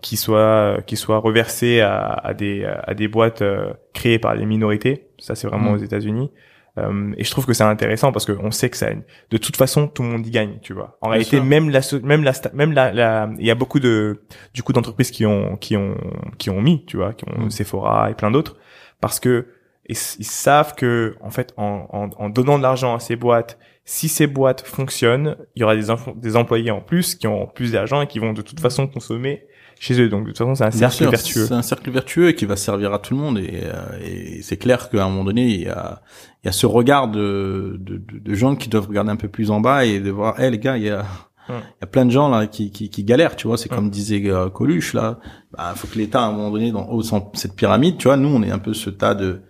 qui 0.00 0.16
soit 0.16 0.78
qui 0.86 0.96
soit 0.96 1.18
reversé 1.18 1.80
à, 1.80 2.12
à 2.12 2.34
des 2.34 2.64
à 2.64 2.94
des 2.94 3.08
boîtes 3.08 3.42
euh, 3.42 3.72
créées 3.92 4.18
par 4.18 4.34
les 4.34 4.46
minorités. 4.46 5.08
Ça 5.18 5.34
c'est 5.34 5.46
vraiment 5.46 5.72
mm. 5.72 5.74
aux 5.74 5.78
États-Unis. 5.78 6.30
Euh, 6.78 7.12
et 7.18 7.24
je 7.24 7.30
trouve 7.30 7.44
que 7.44 7.52
c'est 7.52 7.64
intéressant 7.64 8.12
parce 8.12 8.24
qu'on 8.24 8.50
sait 8.50 8.70
que 8.70 8.78
ça, 8.78 8.88
de 9.30 9.36
toute 9.36 9.56
façon, 9.56 9.88
tout 9.88 10.02
le 10.02 10.08
monde 10.08 10.26
y 10.26 10.30
gagne, 10.30 10.58
tu 10.62 10.72
vois. 10.72 10.96
En 11.02 11.10
réalité, 11.10 11.38
même 11.40 11.68
la, 11.68 11.80
même 12.02 12.24
la, 12.24 12.32
même 12.54 12.72
la, 12.72 13.30
il 13.38 13.44
y 13.44 13.50
a 13.50 13.54
beaucoup 13.54 13.78
de, 13.78 14.22
du 14.54 14.62
coup, 14.62 14.72
d'entreprises 14.72 15.10
qui 15.10 15.26
ont, 15.26 15.56
qui 15.56 15.76
ont, 15.76 15.96
qui 16.38 16.48
ont 16.48 16.62
mis, 16.62 16.86
tu 16.86 16.96
vois, 16.96 17.12
qui 17.12 17.26
ont 17.28 17.44
mm. 17.44 17.50
Sephora 17.50 18.10
et 18.10 18.14
plein 18.14 18.30
d'autres, 18.30 18.56
parce 19.00 19.20
que 19.20 19.48
ils, 19.88 19.96
savent 19.96 20.74
que, 20.74 21.16
en 21.20 21.30
fait, 21.30 21.52
en, 21.56 21.86
en, 21.92 22.10
en 22.16 22.28
donnant 22.28 22.58
de 22.58 22.62
l'argent 22.62 22.94
à 22.94 23.00
ces 23.00 23.16
boîtes 23.16 23.58
si 23.84 24.08
ces 24.08 24.26
boîtes 24.26 24.66
fonctionnent, 24.66 25.36
il 25.56 25.60
y 25.60 25.64
aura 25.64 25.74
des, 25.76 25.86
des 26.16 26.36
employés 26.36 26.70
en 26.70 26.80
plus 26.80 27.14
qui 27.14 27.26
ont 27.26 27.46
plus 27.46 27.72
d'argent 27.72 28.02
et 28.02 28.06
qui 28.06 28.18
vont 28.18 28.32
de 28.32 28.42
toute 28.42 28.60
façon 28.60 28.86
consommer 28.86 29.44
chez 29.80 30.00
eux. 30.00 30.08
Donc 30.08 30.22
de 30.22 30.28
toute 30.28 30.38
façon, 30.38 30.54
c'est 30.54 30.64
un 30.64 30.70
cercle 30.70 31.10
vertueux. 31.10 31.46
C'est 31.46 31.54
un 31.54 31.62
cercle 31.62 31.90
vertueux 31.90 32.28
et 32.28 32.34
qui 32.34 32.46
va 32.46 32.56
servir 32.56 32.92
à 32.92 33.00
tout 33.00 33.14
le 33.14 33.20
monde. 33.20 33.38
Et, 33.38 33.62
euh, 33.64 33.98
et 34.04 34.42
c'est 34.42 34.56
clair 34.56 34.88
qu'à 34.88 35.04
un 35.04 35.08
moment 35.08 35.24
donné, 35.24 35.46
il 35.46 35.62
y 35.62 35.68
a, 35.68 36.00
il 36.42 36.46
y 36.46 36.48
a 36.48 36.52
ce 36.52 36.66
regard 36.66 37.08
de, 37.08 37.76
de, 37.80 38.00
de, 38.20 38.34
gens 38.34 38.54
qui 38.54 38.68
doivent 38.68 38.86
regarder 38.86 39.10
un 39.10 39.16
peu 39.16 39.28
plus 39.28 39.50
en 39.50 39.60
bas 39.60 39.84
et 39.84 39.98
de 39.98 40.10
voir, 40.10 40.38
hé 40.40 40.50
les 40.50 40.58
gars, 40.58 40.76
il 40.76 40.84
y 40.84 40.90
a 40.90 41.04
il 41.48 41.54
y 41.54 41.84
a 41.84 41.86
plein 41.86 42.06
de 42.06 42.10
gens 42.10 42.28
là 42.28 42.46
qui, 42.46 42.70
qui, 42.70 42.88
qui 42.88 43.02
galèrent, 43.02 43.34
tu 43.34 43.48
vois. 43.48 43.58
C'est 43.58 43.68
comme 43.68 43.90
disait 43.90 44.22
euh, 44.26 44.48
Coluche 44.48 44.94
là. 44.94 45.18
Bah, 45.50 45.72
faut 45.74 45.88
que 45.88 45.98
l'État 45.98 46.22
à 46.22 46.26
un 46.26 46.32
moment 46.32 46.52
donné, 46.52 46.70
dans 46.70 46.88
haut 46.88 47.02
cette 47.02 47.56
pyramide, 47.56 47.98
tu 47.98 48.06
vois, 48.06 48.16
nous 48.16 48.28
on 48.28 48.44
est 48.44 48.52
un 48.52 48.60
peu 48.60 48.72
ce 48.74 48.90
tas 48.90 49.16
de 49.16 49.42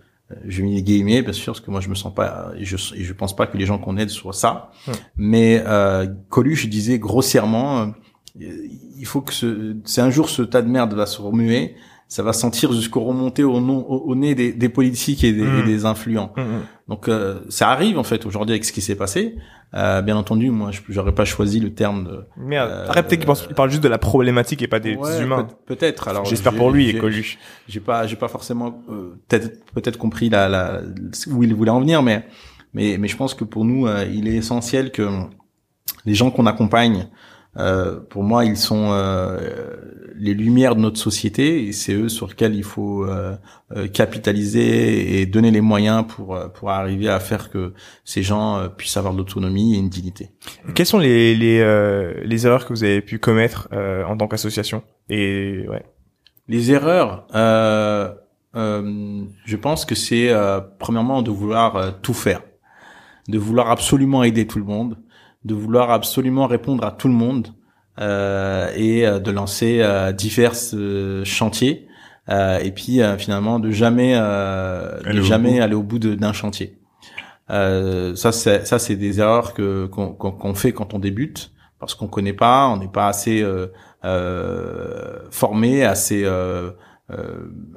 je 0.45 0.63
mets 0.63 0.75
des 0.75 0.83
guillemets 0.83 1.21
bien 1.21 1.33
sûr 1.33 1.53
parce 1.53 1.65
que 1.65 1.71
moi 1.71 1.81
je 1.81 1.89
me 1.89 1.95
sens 1.95 2.13
pas 2.13 2.51
et 2.57 2.65
je 2.65 2.77
je 2.77 3.13
pense 3.13 3.35
pas 3.35 3.47
que 3.47 3.57
les 3.57 3.65
gens 3.65 3.77
qu'on 3.77 3.97
aide 3.97 4.09
soient 4.09 4.33
ça 4.33 4.71
mais 5.15 5.63
euh, 5.65 6.07
Coluche 6.29 6.67
disait 6.67 6.99
grossièrement 6.99 7.93
euh, 8.41 8.45
il 8.97 9.05
faut 9.05 9.21
que 9.21 9.33
ce, 9.33 9.75
c'est 9.85 10.01
un 10.01 10.09
jour 10.09 10.29
ce 10.29 10.41
tas 10.41 10.61
de 10.61 10.69
merde 10.69 10.93
va 10.93 11.05
se 11.05 11.21
remuer 11.21 11.75
ça 12.13 12.21
va 12.21 12.31
sentir 12.31 12.71
jusqu'au 12.71 13.01
remonter 13.01 13.43
au, 13.43 13.55
au, 13.55 14.15
nez 14.15 14.35
des, 14.35 14.53
des 14.53 14.69
politiques 14.69 15.23
et 15.23 15.33
des, 15.33 15.41
mmh. 15.41 15.65
des 15.65 15.85
influents. 15.85 16.31
Mmh, 16.37 16.41
mmh. 16.41 16.61
Donc 16.87 17.07
euh, 17.07 17.39
ça 17.49 17.69
arrive 17.69 17.97
en 17.97 18.03
fait 18.03 18.25
aujourd'hui 18.25 18.53
avec 18.53 18.65
ce 18.65 18.71
qui 18.71 18.81
s'est 18.81 18.95
passé. 18.95 19.35
Euh, 19.73 20.01
bien 20.01 20.15
entendu, 20.15 20.51
moi, 20.51 20.69
j'aurais 20.89 21.15
pas 21.15 21.25
choisi 21.25 21.59
le 21.59 21.73
terme 21.73 22.03
de. 22.03 22.25
Merde. 22.37 22.69
Euh, 22.69 22.87
Arrête, 22.89 23.07
peut-être 23.07 23.47
qu'il 23.47 23.55
parle 23.55 23.71
juste 23.71 23.83
de 23.83 23.87
la 23.89 23.97
problématique 23.97 24.61
et 24.61 24.67
pas 24.67 24.79
des 24.79 24.97
humains. 25.19 25.47
Peut-être. 25.65 26.07
Alors. 26.07 26.25
J'espère 26.25 26.53
pour 26.53 26.69
lui 26.69 26.89
et 26.89 26.97
Coluche. 26.99 27.39
J'ai 27.67 27.79
pas, 27.79 28.05
j'ai 28.05 28.15
pas 28.15 28.27
forcément 28.27 28.83
euh, 28.89 29.15
peut-être 29.27 29.65
peut-être 29.73 29.97
compris 29.97 30.29
la, 30.29 30.47
la 30.49 30.81
où 31.31 31.43
il 31.43 31.55
voulait 31.55 31.71
en 31.71 31.79
venir, 31.79 32.03
mais 32.03 32.25
Mais, 32.73 32.97
mais 32.99 33.07
je 33.07 33.15
pense 33.15 33.33
que 33.33 33.43
pour 33.43 33.65
nous, 33.65 33.87
euh, 33.87 34.05
il 34.11 34.27
est 34.27 34.35
essentiel 34.35 34.91
que 34.91 35.07
les 36.05 36.15
gens 36.15 36.31
qu'on 36.31 36.47
accompagne, 36.47 37.07
euh, 37.57 37.99
pour 37.99 38.23
moi, 38.23 38.45
ils 38.45 38.57
sont 38.57 38.89
euh, 38.91 39.37
les 40.15 40.33
lumières 40.33 40.75
de 40.75 40.81
notre 40.81 40.97
société 40.97 41.67
et 41.67 41.71
c'est 41.71 41.93
eux 41.93 42.09
sur 42.09 42.27
lesquels 42.27 42.55
il 42.55 42.63
faut 42.63 43.05
euh, 43.05 43.35
euh, 43.75 43.87
capitaliser 43.87 45.19
et 45.19 45.25
donner 45.27 45.51
les 45.51 45.61
moyens 45.61 46.05
pour 46.07 46.39
pour 46.53 46.71
arriver 46.71 47.09
à 47.09 47.19
faire 47.19 47.51
que 47.51 47.73
ces 48.05 48.23
gens 48.23 48.69
puissent 48.75 48.97
avoir 48.97 49.13
de 49.13 49.19
l'autonomie 49.19 49.75
et 49.75 49.77
une 49.77 49.89
dignité. 49.89 50.31
Quelles 50.73 50.87
sont 50.87 50.99
les 50.99 51.35
les, 51.35 51.59
les 52.23 52.45
erreurs 52.47 52.65
que 52.65 52.73
vous 52.73 52.83
avez 52.83 53.01
pu 53.01 53.19
commettre 53.19 53.69
en 53.71 54.17
tant 54.17 54.27
qu'association? 54.27 54.81
Et 55.09 55.65
ouais. 55.69 55.85
Les 56.47 56.71
erreurs, 56.71 57.27
je 58.55 59.55
pense 59.55 59.85
que 59.85 59.95
c'est 59.95 60.31
premièrement 60.79 61.21
de 61.21 61.31
vouloir 61.31 62.01
tout 62.01 62.13
faire, 62.13 62.41
de 63.27 63.37
vouloir 63.37 63.69
absolument 63.69 64.23
aider 64.23 64.47
tout 64.47 64.59
le 64.59 64.65
monde 64.65 64.97
de 65.45 65.53
vouloir 65.53 65.91
absolument 65.91 66.47
répondre 66.47 66.85
à 66.85 66.91
tout 66.91 67.07
le 67.07 67.13
monde 67.13 67.49
euh, 67.99 68.71
et 68.75 69.05
euh, 69.05 69.19
de 69.19 69.31
lancer 69.31 69.79
euh, 69.81 70.11
divers 70.11 70.53
euh, 70.73 71.23
chantiers 71.25 71.87
euh, 72.29 72.59
et 72.59 72.71
puis 72.71 73.01
finalement 73.17 73.59
de 73.59 73.69
jamais 73.71 74.13
de 74.15 75.21
jamais 75.21 75.59
aller 75.59 75.75
au 75.75 75.83
bout 75.83 75.99
d'un 75.99 76.33
chantier. 76.33 76.77
ça 77.49 78.31
c'est 78.31 78.65
ça 78.65 78.79
c'est 78.79 78.95
des 78.95 79.19
erreurs 79.19 79.53
que 79.53 79.87
qu'on 79.87 80.55
fait 80.55 80.71
quand 80.71 80.93
on 80.93 80.99
débute 80.99 81.51
parce 81.79 81.95
qu'on 81.95 82.07
connaît 82.07 82.33
pas, 82.33 82.67
on 82.69 82.77
n'est 82.77 82.87
pas 82.87 83.07
assez 83.07 83.45
formé, 85.31 85.83
assez 85.83 86.25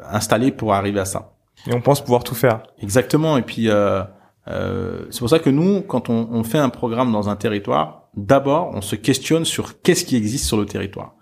installé 0.08 0.52
pour 0.52 0.74
arriver 0.74 1.00
à 1.00 1.04
ça. 1.04 1.32
Et 1.66 1.74
on 1.74 1.80
pense 1.80 2.02
pouvoir 2.02 2.22
tout 2.22 2.34
faire. 2.34 2.62
Exactement. 2.80 3.36
Et 3.36 3.42
puis 3.42 3.68
euh, 3.68 4.02
euh, 4.48 5.06
c'est 5.10 5.20
pour 5.20 5.30
ça 5.30 5.38
que 5.38 5.50
nous, 5.50 5.82
quand 5.82 6.08
on, 6.08 6.28
on, 6.30 6.44
fait 6.44 6.58
un 6.58 6.68
programme 6.68 7.10
dans 7.10 7.28
un 7.28 7.36
territoire, 7.36 8.08
d'abord, 8.16 8.70
on 8.74 8.80
se 8.80 8.94
questionne 8.94 9.44
sur 9.44 9.80
qu'est-ce 9.82 10.04
qui 10.04 10.16
existe 10.16 10.46
sur 10.46 10.56
le 10.56 10.66
territoire. 10.66 11.14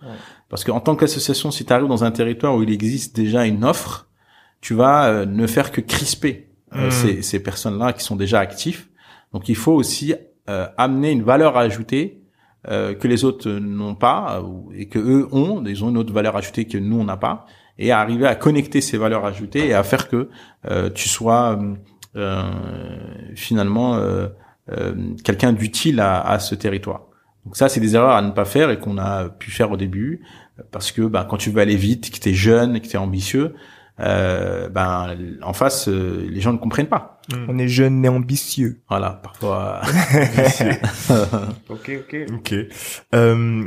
Parce 0.51 0.65
qu'en 0.65 0.81
tant 0.81 0.95
qu'association, 0.95 1.51
si 1.51 1.65
tu 1.65 1.73
arrives 1.73 1.89
dans 1.89 2.05
un 2.05 2.11
territoire 2.11 2.55
où 2.55 2.63
il 2.63 2.71
existe 2.71 3.17
déjà 3.17 3.47
une 3.47 3.65
offre, 3.65 4.09
tu 4.61 4.75
vas 4.75 5.07
euh, 5.07 5.27
ne 5.27 5.47
faire 5.47 5.73
que 5.73 5.81
crisper 5.81 6.51
euh, 6.75 6.89
mmh. 6.89 6.91
ces, 6.91 7.23
ces 7.23 7.43
personnes-là 7.43 7.93
qui 7.93 8.05
sont 8.05 8.17
déjà 8.17 8.41
actifs. 8.41 8.89
Donc, 9.33 9.49
il 9.49 9.57
faut 9.57 9.73
aussi 9.73 10.15
amener 10.77 11.11
une 11.11 11.23
valeur 11.23 11.57
ajoutée 11.57 12.21
que 12.69 13.09
les 13.09 13.25
autres 13.25 13.51
n'ont 13.51 13.95
pas 13.95 14.45
et 14.75 14.89
que 14.89 14.99
eux 14.99 15.27
ont. 15.33 15.65
Ils 15.65 15.83
ont 15.83 15.89
une 15.89 15.97
autre 15.97 16.13
valeur 16.13 16.37
ajoutée 16.37 16.67
que 16.67 16.77
nous 16.77 17.01
on 17.01 17.05
n'a 17.05 17.17
pas 17.17 17.47
et 17.79 17.93
arriver 17.93 18.27
à 18.27 18.35
connecter 18.35 18.83
ces 18.83 18.99
valeurs 18.99 19.25
ajoutées 19.25 19.67
et 19.67 19.73
à 19.73 19.83
faire 19.83 20.07
que 20.07 20.29
tu 20.91 21.09
sois 21.09 21.59
euh, 21.59 21.75
finalement 23.35 23.97
euh, 23.97 24.29
euh, 24.71 24.95
quelqu'un 25.25 25.53
d'utile 25.53 26.01
à, 26.01 26.21
à, 26.21 26.39
ce 26.39 26.55
territoire. 26.55 27.03
Donc 27.45 27.57
ça, 27.57 27.69
c'est 27.69 27.81
des 27.81 27.95
erreurs 27.95 28.17
à 28.17 28.23
ne 28.23 28.31
pas 28.31 28.45
faire 28.45 28.71
et 28.71 28.79
qu'on 28.79 28.99
a 28.99 29.29
pu 29.29 29.51
faire 29.51 29.71
au 29.71 29.77
début, 29.77 30.23
parce 30.71 30.93
que 30.93 31.03
bah, 31.03 31.27
quand 31.29 31.37
tu 31.37 31.51
veux 31.51 31.61
aller 31.61 31.77
vite, 31.77 32.11
que 32.11 32.19
tu 32.19 32.31
es 32.31 32.35
jeune, 32.35 32.81
que 32.81 32.87
tu 32.87 32.95
es 32.95 32.99
ambitieux, 32.99 33.55
euh, 34.01 34.69
ben 34.71 35.17
en 35.43 35.53
face, 35.53 35.87
les 35.89 36.41
gens 36.41 36.53
ne 36.53 36.59
comprennent 36.59 36.89
pas. 36.89 37.21
Hmm. 37.31 37.47
On 37.49 37.59
est 37.59 37.69
jeune 37.69 38.05
et 38.05 38.09
ambitieux. 38.09 38.81
Voilà, 38.89 39.21
parfois. 39.23 39.83
ok, 41.69 41.91
ok. 42.01 42.17
Ok. 42.35 42.55
Euh, 43.15 43.65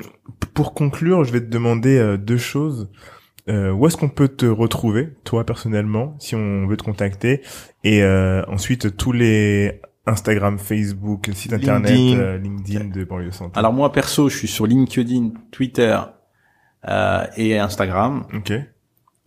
pour 0.54 0.74
conclure, 0.74 1.24
je 1.24 1.32
vais 1.32 1.42
te 1.42 1.50
demander 1.50 2.18
deux 2.18 2.38
choses. 2.38 2.90
Euh, 3.50 3.72
où 3.72 3.88
est-ce 3.88 3.96
qu'on 3.96 4.10
peut 4.10 4.28
te 4.28 4.46
retrouver, 4.46 5.16
toi 5.24 5.46
personnellement, 5.46 6.16
si 6.20 6.36
on 6.36 6.68
veut 6.68 6.76
te 6.76 6.84
contacter, 6.84 7.42
et 7.86 8.04
euh, 8.04 8.44
ensuite 8.48 8.98
tous 8.98 9.14
les 9.14 9.80
Instagram, 10.06 10.58
Facebook, 10.60 11.28
le 11.28 11.34
site 11.34 11.54
internet, 11.54 11.92
LinkedIn, 11.92 12.20
euh, 12.20 12.38
LinkedIn 12.38 12.86
de 12.90 13.06
banlieue 13.06 13.32
santé. 13.32 13.58
Alors 13.58 13.72
moi 13.72 13.94
perso, 13.94 14.28
je 14.28 14.38
suis 14.38 14.50
sur 14.50 14.68
LinkedIn, 14.68 15.32
Twitter 15.52 15.98
euh, 16.90 17.26
et 17.38 17.58
Instagram. 17.58 18.26
Ok. 18.34 18.52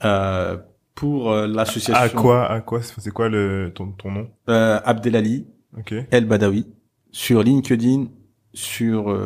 Euh, 0.05 0.59
pour 0.94 1.32
l'association. 1.32 1.94
À 1.94 2.10
quoi, 2.10 2.51
à 2.51 2.60
quoi, 2.60 2.82
c'est 2.82 3.10
quoi 3.10 3.30
le 3.30 3.72
ton, 3.74 3.92
ton 3.92 4.10
nom? 4.10 4.28
Euh, 4.51 4.80
Abdelali. 4.84 5.47
Ok. 5.78 5.94
El 6.10 6.26
Badawi 6.26 6.66
sur 7.10 7.42
LinkedIn, 7.42 8.09
sur 8.52 9.18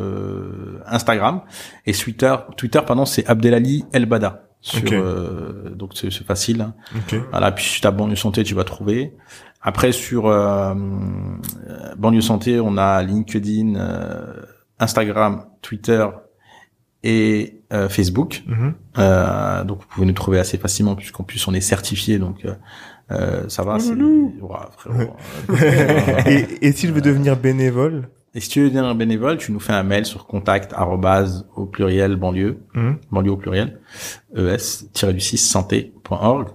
Instagram 0.85 1.41
et 1.85 1.91
Twitter. 1.91 2.33
Twitter, 2.55 2.79
pardon, 2.87 3.03
c'est 3.03 3.27
Abdelali 3.27 3.83
El 3.91 4.05
Bada. 4.05 4.44
Sur, 4.65 4.81
euh, 4.93 5.69
donc 5.75 5.91
c'est 5.93 6.09
facile. 6.11 6.61
Hein. 6.61 6.73
Okay. 6.97 7.21
Voilà, 7.29 7.51
puis 7.51 7.63
si 7.63 7.81
tu 7.81 7.85
as 7.87 7.91
banlieue 7.91 8.15
santé, 8.15 8.43
tu 8.43 8.55
vas 8.55 8.63
trouver. 8.63 9.13
Après 9.61 9.91
sur 9.91 10.25
euh, 10.25 10.73
banlieue 11.97 12.21
santé, 12.21 12.59
on 12.59 12.75
a 12.77 13.03
LinkedIn, 13.03 13.75
euh, 13.75 14.41
Instagram, 14.79 15.45
Twitter 15.61 16.07
et 17.03 17.61
euh, 17.71 17.89
Facebook. 17.89 18.41
Mhm. 18.47 18.73
euh, 18.97 19.63
donc 19.63 19.81
vous 19.81 19.87
pouvez 19.87 20.07
nous 20.07 20.13
trouver 20.13 20.39
assez 20.39 20.57
facilement 20.57 20.95
puisqu'en 20.95 21.23
plus 21.23 21.47
on 21.47 21.53
est 21.53 21.61
certifié, 21.61 22.17
donc 22.17 22.47
euh, 23.11 23.47
ça 23.47 23.61
va. 23.61 23.77
et, 26.25 26.67
et 26.67 26.71
si 26.71 26.87
je 26.87 26.91
veux 26.91 27.01
devenir 27.01 27.37
bénévole? 27.37 28.09
Et 28.35 28.41
si 28.41 28.49
tu 28.49 28.61
veux 28.61 28.69
devenir 28.69 28.93
bénévole, 28.95 29.37
tu 29.37 29.51
nous 29.51 29.59
fais 29.59 29.73
un 29.73 29.83
mail 29.83 30.05
sur 30.05 30.27
contact 30.27 30.73
au 31.55 31.65
pluriel 31.65 32.17
banlieue, 32.17 32.59
mmh. 32.73 32.91
banlieue 33.11 33.31
au 33.31 33.37
pluriel, 33.37 33.79
es-du6 34.35 35.37
santé.org. 35.37 36.49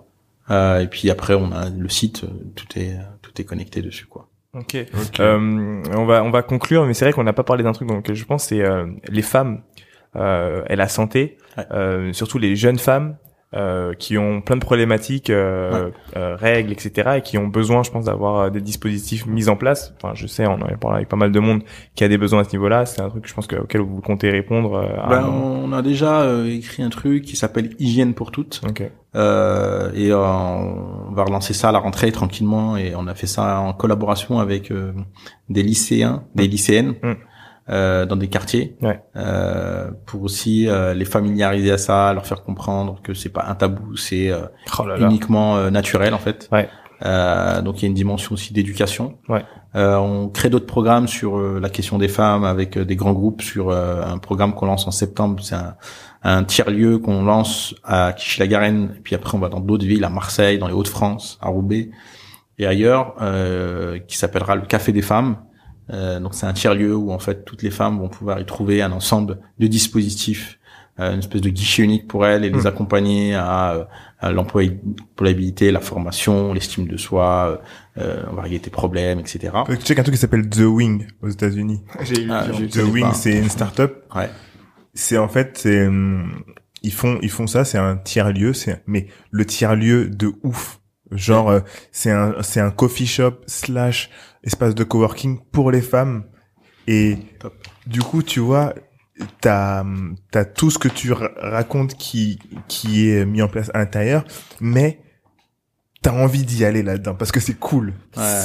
Euh, 0.51 0.81
et 0.81 0.89
puis 0.89 1.11
après, 1.11 1.35
on 1.35 1.53
a 1.53 1.71
le 1.71 1.89
site, 1.89 2.25
tout 2.55 2.67
est 2.79 2.97
tout 3.23 3.41
est 3.41 3.45
connecté 3.45 3.83
dessus, 3.83 4.07
quoi. 4.07 4.29
Ok. 4.53 4.77
Euh, 5.21 5.83
on 5.93 6.07
va 6.07 6.25
on 6.25 6.31
va 6.31 6.43
conclure, 6.43 6.85
mais 6.85 6.95
c'est 6.95 7.05
vrai 7.05 7.13
qu'on 7.13 7.23
n'a 7.23 7.33
pas 7.33 7.45
parlé 7.45 7.63
d'un 7.63 7.73
truc 7.73 7.89
donc 7.89 8.13
je 8.13 8.25
pense 8.25 8.45
c'est 8.45 8.63
euh, 8.63 8.87
les 9.09 9.23
femmes 9.23 9.63
euh, 10.17 10.65
et 10.69 10.75
la 10.75 10.89
santé, 10.89 11.39
euh, 11.71 12.13
surtout 12.13 12.39
les 12.39 12.57
jeunes 12.57 12.79
femmes 12.79 13.17
euh, 13.53 13.95
qui 13.95 14.17
ont 14.17 14.41
plein 14.41 14.55
de 14.55 14.61
problématiques, 14.61 15.29
euh, 15.29 15.91
euh, 16.17 16.37
règles, 16.37 16.71
etc., 16.71 17.15
et 17.17 17.21
qui 17.21 17.37
ont 17.37 17.49
besoin, 17.49 17.83
je 17.83 17.91
pense, 17.91 18.05
d'avoir 18.05 18.37
euh, 18.37 18.51
des 18.51 18.61
dispositifs 18.61 19.27
mis 19.27 19.49
en 19.49 19.57
place. 19.57 19.93
Enfin, 19.97 20.15
je 20.15 20.29
sais, 20.29 20.47
on 20.47 20.53
en 20.53 20.63
a 20.63 20.77
parlé 20.77 20.99
avec 20.99 21.09
pas 21.09 21.17
mal 21.17 21.33
de 21.33 21.41
monde 21.41 21.63
qui 21.97 22.05
a 22.05 22.09
des 22.09 22.19
besoins 22.19 22.43
à 22.43 22.45
ce 22.45 22.53
niveau-là. 22.53 22.87
C'est 22.87 23.01
un 23.01 23.09
truc, 23.09 23.27
je 23.27 23.35
pense, 23.35 23.49
que, 23.49 23.57
auquel 23.57 23.81
vous 23.81 24.01
comptez 24.01 24.31
répondre. 24.31 24.89
Ben, 25.09 25.27
on 25.27 25.73
a 25.73 25.83
déjà 25.83 26.27
écrit 26.47 26.85
un 26.85 26.91
truc 26.91 27.25
qui 27.25 27.35
s'appelle 27.35 27.75
Hygiène 27.81 28.15
pour 28.15 28.31
toutes. 28.31 28.61
Okay. 28.69 28.91
et 29.15 30.13
on 30.15 31.13
va 31.13 31.25
relancer 31.25 31.53
ça 31.53 31.71
à 31.71 31.73
la 31.73 31.81
rentrée 31.81 32.13
tranquillement. 32.13 32.77
Et 32.77 32.95
on 32.95 33.09
a 33.09 33.17
fait 33.17 33.27
ça 33.27 33.59
en 33.59 33.73
collaboration 33.73 34.39
avec 34.39 34.73
des 35.49 35.63
lycéens, 35.65 36.23
des 36.37 36.47
lycéennes. 36.47 36.95
Mm. 37.03 37.15
Euh, 37.71 38.05
dans 38.05 38.17
des 38.17 38.27
quartiers 38.27 38.77
ouais. 38.83 39.01
euh, 39.15 39.93
pour 40.05 40.25
aussi 40.25 40.67
euh, 40.67 40.93
les 40.93 41.05
familiariser 41.05 41.71
à 41.71 41.79
ça, 41.79 42.13
leur 42.13 42.27
faire 42.27 42.43
comprendre 42.43 42.99
que 43.01 43.15
c'est 43.15 43.29
pas 43.29 43.45
un 43.47 43.55
tabou, 43.55 43.97
c'est 43.97 44.29
euh, 44.29 44.47
oh 44.77 44.87
uniquement 44.99 45.57
euh, 45.57 45.71
naturel 45.71 46.13
en 46.13 46.19
fait. 46.19 46.49
Ouais. 46.51 46.69
donc 47.63 47.79
il 47.79 47.83
y 47.83 47.85
a 47.85 47.89
une 47.89 47.95
dimension 47.95 48.33
aussi 48.33 48.53
d'éducation. 48.53 49.19
Ouais. 49.29 49.45
on 49.75 50.29
crée 50.35 50.51
d'autres 50.51 50.67
programmes 50.67 51.07
sur 51.07 51.39
la 51.39 51.69
question 51.69 51.99
des 51.99 52.09
femmes 52.09 52.43
avec 52.43 52.77
des 52.77 52.97
grands 52.97 53.13
groupes 53.13 53.41
sur 53.41 53.71
un 53.71 54.19
programme 54.19 54.53
qu'on 54.53 54.67
lance 54.67 54.89
en 54.89 54.91
septembre. 54.91 55.41
C'est 55.41 55.55
un, 55.55 55.77
un 56.25 56.43
tiers 56.43 56.71
lieu 56.71 56.99
qu'on 56.99 57.23
lance 57.23 57.77
à 57.85 58.13
Clichy-la-Garenne, 58.15 58.97
puis 59.05 59.15
après 59.15 59.37
on 59.37 59.41
va 59.41 59.49
dans 59.49 59.61
d'autres 59.61 59.87
villes, 59.87 60.05
à 60.05 60.11
Marseille, 60.11 60.59
dans 60.59 60.67
les 60.67 60.75
Hauts-de-France, 60.75 61.39
à 61.41 61.51
Roubaix 61.51 61.91
et 62.59 62.67
ailleurs, 62.67 63.15
qui 64.09 64.17
s'appellera 64.19 64.57
le 64.57 64.63
Café 64.63 64.91
des 64.91 65.03
femmes 65.03 65.37
euh, 65.37 65.50
donc 65.91 66.35
c'est 66.35 66.47
un 66.47 66.53
tiers 66.53 66.75
lieu 66.75 66.95
où 66.95 67.11
en 67.13 67.19
fait 67.19 67.45
toutes 67.45 67.63
les 67.63 67.71
femmes 67.71 67.99
vont 67.99 68.09
pouvoir 68.09 68.39
y 68.41 68.47
trouver 68.47 68.81
un 68.81 68.93
ensemble 68.93 69.39
de 69.59 69.67
dispositifs, 69.67 70.61
euh, 71.01 71.15
une 71.15 71.21
espèce 71.21 71.41
de 71.41 71.49
guichet 71.49 71.83
unique 71.83 72.07
pour 72.07 72.27
elles 72.27 72.45
et 72.45 72.51
les 72.51 72.63
hmm. 72.63 72.67
accompagner 72.67 73.35
à, 73.35 73.89
à 74.19 74.33
l'employabilité, 74.33 75.71
la 75.71 75.81
formation, 75.81 76.53
l'estime 76.53 76.87
de 76.87 76.99
soi, 76.99 77.63
euh, 77.97 78.23
on 78.31 78.35
va 78.35 78.43
régler 78.43 78.61
tes 78.61 78.71
problèmes, 78.71 79.19
etc. 79.19 79.53
Tu 79.67 79.77
sais 79.83 79.95
qu'un 79.95 80.03
truc 80.03 80.15
qui 80.15 80.21
s'appelle 80.21 80.49
The 80.49 80.61
Wing 80.61 81.07
aux 81.23 81.29
États-Unis. 81.29 81.81
Ah, 82.31 82.45
The 82.45 82.83
Wing, 82.93 83.13
c'est 83.15 83.39
une 83.39 83.49
start-up. 83.49 84.05
Ouais. 84.15 84.29
C'est 84.93 85.17
en 85.17 85.29
fait, 85.29 85.59
c'est 85.59 85.87
hum, 85.87 86.45
ils 86.83 86.93
font 86.93 87.19
ils 87.23 87.31
font 87.31 87.47
ça, 87.47 87.65
c'est 87.65 87.79
un 87.79 87.97
tiers 87.97 88.33
lieu, 88.33 88.53
c'est 88.53 88.83
mais 88.87 89.07
le 89.31 89.47
tiers 89.47 89.77
lieu 89.77 90.11
de 90.11 90.33
ouf. 90.43 90.81
Genre, 91.13 91.51
euh, 91.51 91.61
c'est 91.93 92.11
un 92.11 92.35
c'est 92.43 92.61
un 92.61 92.71
coffee 92.71 93.07
shop 93.07 93.41
slash 93.47 94.11
espace 94.43 94.75
de 94.75 94.85
coworking 94.85 95.39
pour 95.53 95.71
les 95.71 95.83
femmes. 95.83 96.25
Et 96.87 97.19
du 97.87 98.01
coup, 98.01 98.23
tu 98.23 98.41
vois, 98.41 98.75
t'as 99.41 99.85
as 100.35 100.45
tout 100.45 100.71
ce 100.71 100.79
que 100.79 100.89
tu 100.89 101.13
racontes 101.13 101.95
qui 101.95 102.39
qui 102.69 103.11
est 103.11 103.25
mis 103.25 103.43
en 103.43 103.49
place 103.49 103.71
à 103.75 103.79
l'intérieur, 103.79 104.25
mais 104.61 105.01
t'as 106.03 106.13
envie 106.13 106.45
d'y 106.45 106.65
aller 106.65 106.83
là-dedans 106.83 107.15
parce 107.15 107.33
que 107.33 107.41
c'est 107.41 107.59
cool. 107.59 107.95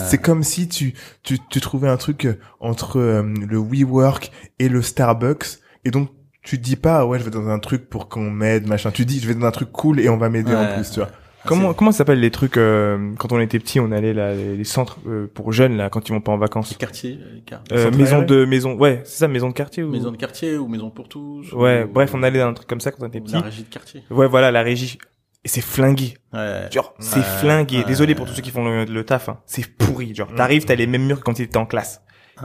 C'est 0.09 0.17
comme 0.17 0.43
si 0.43 0.67
tu, 0.67 0.93
tu 1.23 1.39
tu 1.49 1.61
trouvais 1.61 1.87
un 1.87 1.97
truc 1.97 2.27
entre 2.59 2.99
euh, 2.99 3.23
le 3.23 3.57
WeWork 3.57 4.31
et 4.59 4.69
le 4.69 4.81
Starbucks 4.81 5.59
et 5.85 5.91
donc 5.91 6.09
tu 6.43 6.57
te 6.57 6.63
dis 6.63 6.75
pas 6.75 7.05
ouais 7.05 7.17
je 7.17 7.23
vais 7.23 7.31
dans 7.31 7.47
un 7.47 7.59
truc 7.59 7.89
pour 7.89 8.09
qu'on 8.09 8.29
m'aide 8.29 8.67
machin. 8.67 8.91
Tu 8.91 9.05
dis 9.05 9.19
je 9.19 9.27
vais 9.27 9.35
dans 9.35 9.47
un 9.47 9.51
truc 9.51 9.71
cool 9.71 9.99
et 9.99 10.09
on 10.09 10.17
va 10.17 10.29
m'aider 10.29 10.53
en 10.55 10.75
plus 10.75 10.91
tu 10.91 10.99
vois. 10.99 11.09
Comment 11.45 11.73
comment 11.73 11.91
ça 11.91 11.99
s'appelle 11.99 12.19
les 12.19 12.31
trucs 12.31 12.57
euh, 12.57 13.13
quand 13.17 13.31
on 13.31 13.39
était 13.39 13.59
petit, 13.59 13.79
on 13.79 13.91
allait 13.91 14.13
là 14.13 14.33
les, 14.33 14.55
les 14.57 14.63
centres 14.63 14.97
euh, 15.07 15.27
pour 15.33 15.51
jeunes 15.51 15.77
là 15.77 15.89
quand 15.89 16.07
ils 16.09 16.11
vont 16.11 16.21
pas 16.21 16.31
en 16.31 16.37
vacances? 16.37 16.71
Les 16.71 16.75
quartiers, 16.77 17.19
les 17.33 17.41
quar- 17.41 17.61
Euh, 17.71 17.91
maison 17.91 18.17
aéré 18.17 18.25
de 18.25 18.45
maison, 18.45 18.73
ouais, 18.75 19.01
c'est 19.05 19.19
ça, 19.19 19.27
maison 19.27 19.49
de 19.49 19.53
quartier 19.53 19.83
ou? 19.83 19.91
Maison 19.91 20.11
de 20.11 20.17
quartier 20.17 20.57
ou 20.57 20.67
maison 20.67 20.89
pour 20.89 21.07
tous. 21.07 21.51
Ouais, 21.53 21.83
ou- 21.83 21.87
bref, 21.93 22.11
on 22.13 22.23
allait 22.23 22.39
dans 22.39 22.47
un 22.47 22.53
truc 22.53 22.67
comme 22.67 22.79
ça 22.81 22.91
quand 22.91 23.03
on 23.03 23.07
était 23.07 23.21
petit. 23.21 23.33
La 23.33 23.41
régie 23.41 23.63
de 23.63 23.69
quartier. 23.69 24.03
Ouais, 24.09 24.27
voilà, 24.27 24.51
la 24.51 24.61
régie. 24.63 24.97
Et 25.43 25.47
c'est 25.47 25.61
flingué. 25.61 26.15
Ouais. 26.33 26.67
Genre, 26.71 26.95
c'est 26.99 27.21
flingué. 27.21 27.83
Désolé 27.83 28.15
pour 28.15 28.25
tous 28.25 28.33
ceux 28.33 28.41
qui 28.41 28.49
font 28.49 28.65
le, 28.65 28.85
le 28.85 29.03
taf. 29.03 29.29
Hein. 29.29 29.39
C'est 29.45 29.67
pourri. 29.77 30.15
Genre, 30.15 30.33
t'arrives, 30.35 30.65
t'as 30.65 30.73
les 30.75 30.87
mêmes 30.87 31.05
murs 31.05 31.19
que 31.19 31.23
quand 31.23 31.33
t'étais 31.35 31.57
en 31.57 31.67
classe. 31.67 32.01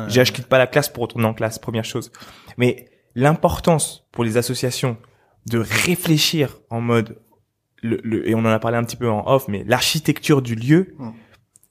Déjà, 0.06 0.22
je 0.24 0.32
quitte 0.32 0.46
pas 0.46 0.58
la 0.58 0.66
classe 0.66 0.88
pour 0.90 1.02
retourner 1.04 1.24
en 1.26 1.32
classe, 1.34 1.58
première 1.58 1.84
chose. 1.84 2.12
Mais 2.58 2.90
l'importance 3.14 4.06
pour 4.12 4.22
les 4.24 4.36
associations 4.36 4.96
de 5.50 5.58
réfléchir 5.58 6.58
en 6.68 6.80
mode, 6.82 7.16
le, 7.82 8.00
le- 8.02 8.28
et 8.28 8.34
on 8.34 8.40
en 8.40 8.44
a 8.46 8.58
parlé 8.58 8.76
un 8.76 8.84
petit 8.84 8.96
peu 8.96 9.08
en 9.10 9.26
off, 9.26 9.48
mais 9.48 9.64
l'architecture 9.66 10.42
du 10.42 10.54
lieu 10.54 10.94
Mm. 10.98 11.10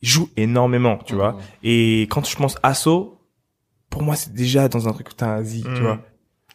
joue 0.01 0.29
énormément, 0.37 0.97
tu 1.05 1.15
vois. 1.15 1.33
Mhm. 1.33 1.39
Et 1.63 2.01
quand 2.09 2.25
je 2.27 2.35
pense 2.35 2.57
asso, 2.63 3.17
pour 3.89 4.03
moi, 4.03 4.15
c'est 4.15 4.33
déjà 4.33 4.67
dans 4.67 4.87
un 4.87 4.93
truc, 4.93 5.09
putain, 5.09 5.41
vas-y, 5.41 5.61
tu 5.63 5.67
Mm. 5.69 5.79
vois. 5.81 5.99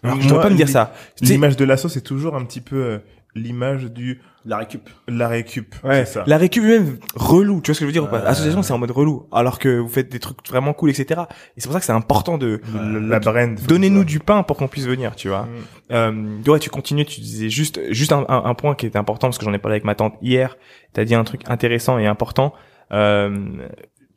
Alors, 0.03 0.21
je 0.21 0.29
dois 0.29 0.41
pas 0.41 0.51
me 0.51 0.57
dire 0.57 0.69
ça. 0.69 0.93
Tu 1.17 1.25
L'image 1.25 1.57
de 1.57 1.65
l'assaut, 1.65 1.89
c'est 1.89 2.03
toujours 2.03 2.37
un 2.37 2.45
petit 2.45 2.61
peu 2.61 2.77
euh, 2.77 2.99
l'image 3.35 3.87
du 3.87 4.21
La 4.45 4.59
récup. 4.59 4.89
la 5.09 5.27
récup. 5.29 5.75
Ouais, 5.83 6.05
c'est 6.05 6.13
ça. 6.15 6.25
la 6.27 6.37
récup 6.39 6.63
même 6.63 6.99
relou, 7.17 7.61
tu 7.61 7.71
vois 7.71 7.75
ce 7.75 7.81
que 7.81 7.85
je 7.85 7.87
veux 7.87 7.93
dire 7.93 8.05
ou 8.05 8.09
pas? 8.09 8.21
Ouais. 8.21 8.27
Association 8.27 8.63
c'est 8.63 8.73
en 8.73 8.79
mode 8.79 8.91
relou, 8.93 9.27
alors 9.33 9.59
que 9.59 9.79
vous 9.79 9.89
faites 9.89 10.11
des 10.11 10.21
trucs 10.21 10.39
vraiment 10.49 10.73
cool, 10.73 10.91
etc. 10.91 11.23
Et 11.57 11.61
c'est 11.61 11.67
pour 11.67 11.73
ça 11.73 11.81
que 11.81 11.87
c'est 11.87 11.93
important 11.93 12.39
de 12.39 12.61
la 12.75 13.19
brand. 13.21 13.59
donnez-nous 13.67 14.05
du 14.05 14.21
pain 14.21 14.43
pour 14.43 14.57
qu'on 14.57 14.69
puisse 14.69 14.87
venir, 14.87 15.17
tu 15.17 15.29
vois. 15.29 15.43
Mm. 15.47 15.49
Euh, 15.93 16.39
ouais, 16.47 16.59
tu 16.61 16.71
continues, 16.71 17.05
tu 17.07 17.21
disais 17.21 17.49
juste 17.51 17.81
juste 17.91 18.13
un, 18.13 18.25
un, 18.29 18.45
un 18.45 18.55
point 18.55 18.75
qui 18.75 18.87
était 18.87 18.99
important 18.99 19.29
parce 19.29 19.39
que 19.39 19.45
j'en 19.45 19.53
ai 19.53 19.59
parlé 19.59 19.75
avec 19.75 19.85
ma 19.85 19.95
tante 19.95 20.15
hier. 20.23 20.57
T'as 20.93 21.05
dit 21.05 21.15
un 21.15 21.25
truc 21.25 21.41
intéressant 21.47 21.99
et 21.99 22.07
important. 22.07 22.53
Euh, 22.93 23.67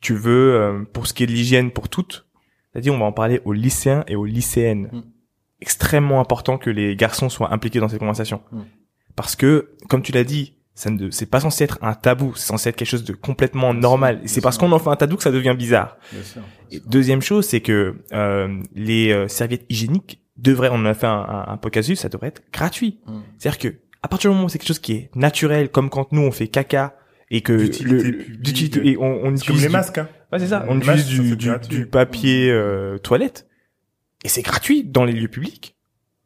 tu 0.00 0.14
veux 0.14 0.54
euh, 0.54 0.84
pour 0.92 1.06
ce 1.08 1.14
qui 1.14 1.24
est 1.24 1.26
de 1.26 1.32
l'hygiène 1.32 1.70
pour 1.72 1.88
toutes, 1.88 2.26
t'as 2.72 2.80
dit 2.80 2.90
on 2.90 2.98
va 2.98 3.06
en 3.06 3.12
parler 3.12 3.40
aux 3.44 3.52
lycéens 3.52 4.04
et 4.06 4.14
aux 4.14 4.24
lycéennes. 4.26 4.90
Mm. 4.92 5.00
Extrêmement 5.60 6.20
important 6.20 6.56
que 6.56 6.70
les 6.70 6.94
garçons 6.94 7.28
soient 7.28 7.52
impliqués 7.52 7.80
dans 7.80 7.88
ces 7.88 7.98
conversations 7.98 8.42
Mm. 8.52 8.60
Parce 9.18 9.36
que 9.36 9.70
comme 9.88 10.02
tu 10.02 10.12
l'as 10.12 10.24
dit. 10.24 10.54
Ça 10.74 10.90
ne, 10.90 11.10
c'est 11.10 11.26
pas 11.26 11.40
censé 11.40 11.64
être 11.64 11.76
un 11.82 11.94
tabou, 11.94 12.34
c'est 12.36 12.46
censé 12.46 12.68
être 12.68 12.76
quelque 12.76 12.86
chose 12.88 13.02
de 13.02 13.12
complètement 13.12 13.74
normal. 13.74 14.20
Et 14.22 14.28
c'est 14.28 14.40
parce 14.40 14.56
qu'on 14.58 14.70
en 14.70 14.78
fait 14.78 14.90
un 14.90 14.94
tabou 14.94 15.16
que 15.16 15.24
ça 15.24 15.32
devient 15.32 15.56
bizarre. 15.58 15.96
Bien 16.12 16.22
sûr. 16.22 16.40
Et 16.70 16.78
deuxième 16.86 17.20
chose, 17.20 17.44
c'est 17.46 17.60
que 17.60 17.96
euh, 18.12 18.62
les 18.76 19.10
euh, 19.10 19.26
serviettes 19.26 19.64
hygiéniques 19.68 20.20
devraient, 20.36 20.68
on 20.70 20.76
en 20.76 20.84
a 20.84 20.94
fait 20.94 21.08
un, 21.08 21.10
un, 21.18 21.44
un 21.48 21.56
podcast 21.56 21.92
ça 21.96 22.08
devrait 22.08 22.28
être 22.28 22.42
gratuit. 22.52 23.00
Mm. 23.08 23.12
C'est-à-dire 23.38 23.58
que 23.58 23.68
à 24.04 24.06
partir 24.06 24.30
du 24.30 24.34
moment 24.36 24.46
où 24.46 24.48
c'est 24.48 24.58
quelque 24.58 24.68
chose 24.68 24.78
qui 24.78 24.92
est 24.92 25.10
naturel, 25.16 25.68
comme 25.68 25.90
quand 25.90 26.12
nous 26.12 26.20
on 26.22 26.30
fait 26.30 26.46
caca 26.46 26.94
et 27.28 27.40
que 27.40 27.56
D'utilité 28.36 28.88
et 28.88 28.96
on, 28.98 29.02
on 29.24 29.36
C'est 29.36 29.46
comme 29.46 29.56
utilise 29.56 29.62
les 29.62 29.66
du- 29.66 29.72
masques, 29.72 29.98
hein. 29.98 30.08
Ouais, 30.32 30.38
c'est 30.38 30.46
ça. 30.46 30.64
On 30.68 30.78
utilise 30.78 31.06
du, 31.06 31.36
du, 31.36 31.50
du 31.68 31.86
papier 31.86 32.52
euh, 32.52 32.98
toilette 32.98 33.48
et 34.24 34.28
c'est 34.28 34.42
gratuit 34.42 34.84
dans 34.84 35.04
les 35.04 35.12
lieux 35.12 35.26
publics. 35.26 35.74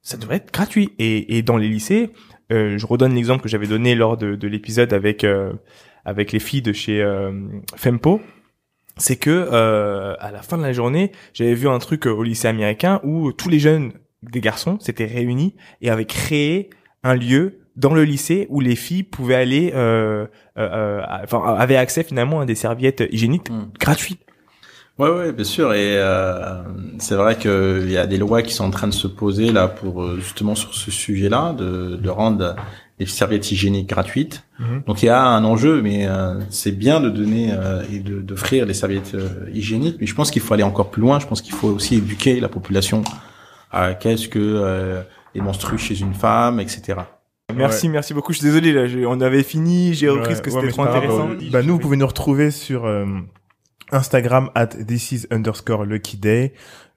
Ça 0.03 0.19
devrait 0.19 0.37
être 0.37 0.53
gratuit. 0.53 0.91
Et, 0.99 1.39
et 1.39 1.43
dans 1.43 1.57
les 1.57 1.69
lycées, 1.69 2.11
euh, 2.53 2.79
je 2.79 2.87
redonne 2.87 3.15
l'exemple 3.15 3.43
que 3.43 3.49
j'avais 3.49 3.67
donné 3.67 3.95
lors 3.95 4.17
de, 4.17 4.37
de 4.37 4.49
l'épisode 4.49 4.93
avec 4.93 5.25
euh, 5.25 5.53
avec 6.05 6.33
les 6.33 6.41
filles 6.41 6.63
de 6.63 6.73
chez 6.73 7.03
euh, 7.03 7.33
Fempo. 7.77 8.21
C'est 8.99 9.17
que 9.17 9.31
euh, 9.31 10.15
à 10.21 10.31
la 10.31 10.43
fin 10.43 10.59
de 10.59 10.63
la 10.63 10.73
journée, 10.73 11.13
j'avais 11.33 11.55
vu 11.55 11.69
un 11.69 11.79
truc 11.79 12.07
au 12.07 12.23
lycée 12.23 12.49
américain 12.49 13.01
où 13.05 13.33
tous 13.33 13.49
les 13.49 13.59
jeunes 13.59 13.93
des 14.23 14.41
garçons 14.41 14.79
s'étaient 14.81 15.07
réunis 15.07 15.55
et 15.81 15.91
avaient 15.91 16.05
créé 16.05 16.71
un 17.03 17.15
lieu 17.15 17.59
dans 17.77 17.95
le 17.95 18.05
lycée 18.05 18.47
où 18.51 18.61
les 18.61 18.77
filles 18.77 19.03
pouvaient 19.03 19.35
aller, 19.35 19.73
euh, 19.75 20.27
euh, 20.59 20.69
euh, 21.01 21.03
enfin 21.25 21.43
avaient 21.57 21.77
accès 21.77 22.03
finalement 22.05 22.41
à 22.41 22.45
des 22.47 22.55
serviettes 22.55 23.03
hygiéniques 23.11 23.51
Mm. 23.51 23.71
gratuites. 23.81 24.21
Ouais, 24.99 25.09
ouais, 25.11 25.33
bien 25.33 25.45
sûr. 25.45 25.73
Et 25.75 25.97
euh, 25.97 26.63
c'est 26.99 27.15
vrai 27.15 27.37
qu'il 27.37 27.91
y 27.91 27.97
a 27.97 28.07
des 28.07 28.19
lois 28.19 28.43
qui 28.43 28.53
sont 28.53 28.65
en 28.65 28.71
train 28.71 28.89
de 28.89 28.93
se 28.93 29.07
poser 29.07 29.51
là 29.51 29.67
pour 29.69 30.03
euh, 30.03 30.19
justement 30.21 30.55
sur 30.55 30.75
ce 30.75 30.91
sujet-là, 30.91 31.55
de, 31.55 31.97
de 31.97 32.09
rendre 32.11 32.55
les 32.99 33.07
serviettes 33.07 33.51
hygiéniques 33.51 33.89
gratuites. 33.89 34.45
Mhm. 34.61 34.83
Donc 34.87 35.03
il 35.03 35.07
y 35.07 35.09
a 35.09 35.23
un 35.25 35.45
enjeu, 35.45 35.81
mais 35.83 36.07
euh, 36.07 36.35
c'est 36.51 36.73
bien 36.73 37.01
de 37.01 37.09
donner 37.09 37.51
euh, 37.53 37.83
et 37.93 37.99
de- 38.01 38.21
d'offrir 38.21 38.67
les 38.67 38.75
serviettes 38.75 39.15
euh, 39.15 39.29
hygiéniques. 39.53 39.97
Mais 40.01 40.07
je 40.07 40.15
pense 40.15 40.31
qu'il 40.31 40.43
faut 40.43 40.55
aller 40.55 40.63
encore 40.63 40.91
plus 40.91 41.01
loin. 41.03 41.19
Je 41.19 41.27
pense 41.27 41.41
qu'il 41.41 41.55
faut 41.55 41.69
aussi 41.69 41.97
éduquer 41.97 42.39
la 42.39 42.49
population 42.49 43.03
à 43.73 43.95
qu'est-ce 43.95 44.29
que 44.29 44.39
euh, 44.39 45.01
les 45.35 45.41
menstrues 45.41 45.79
chez 45.79 45.99
une 45.99 46.15
femme, 46.15 46.61
etc. 46.61 46.99
Merci, 47.57 47.89
merci 47.89 48.15
beaucoup. 48.15 48.33
Je 48.33 48.39
suis 48.39 48.47
désolé, 48.47 48.73
là, 48.73 48.87
on 49.09 49.21
avait 49.21 49.43
fini, 49.43 49.95
j'ai 49.95 50.09
repris 50.09 50.23
Ouais, 50.23 50.29
parce 50.29 50.41
que 50.43 50.51
ouais, 50.51 50.61
c'était 50.61 50.73
trop 50.73 50.83
intéressant. 50.83 51.31
Bah, 51.51 51.63
nous, 51.63 51.75
vous 51.75 51.79
pouvez 51.81 51.97
nous 51.97 52.07
retrouver 52.07 52.51
sur 52.51 52.85
euh, 52.87 53.05
Instagram 53.93 54.51
at 54.55 54.69
this 54.69 55.13
is 55.13 55.27
underscore 55.31 55.85
lucky 55.85 56.17
day. 56.17 56.53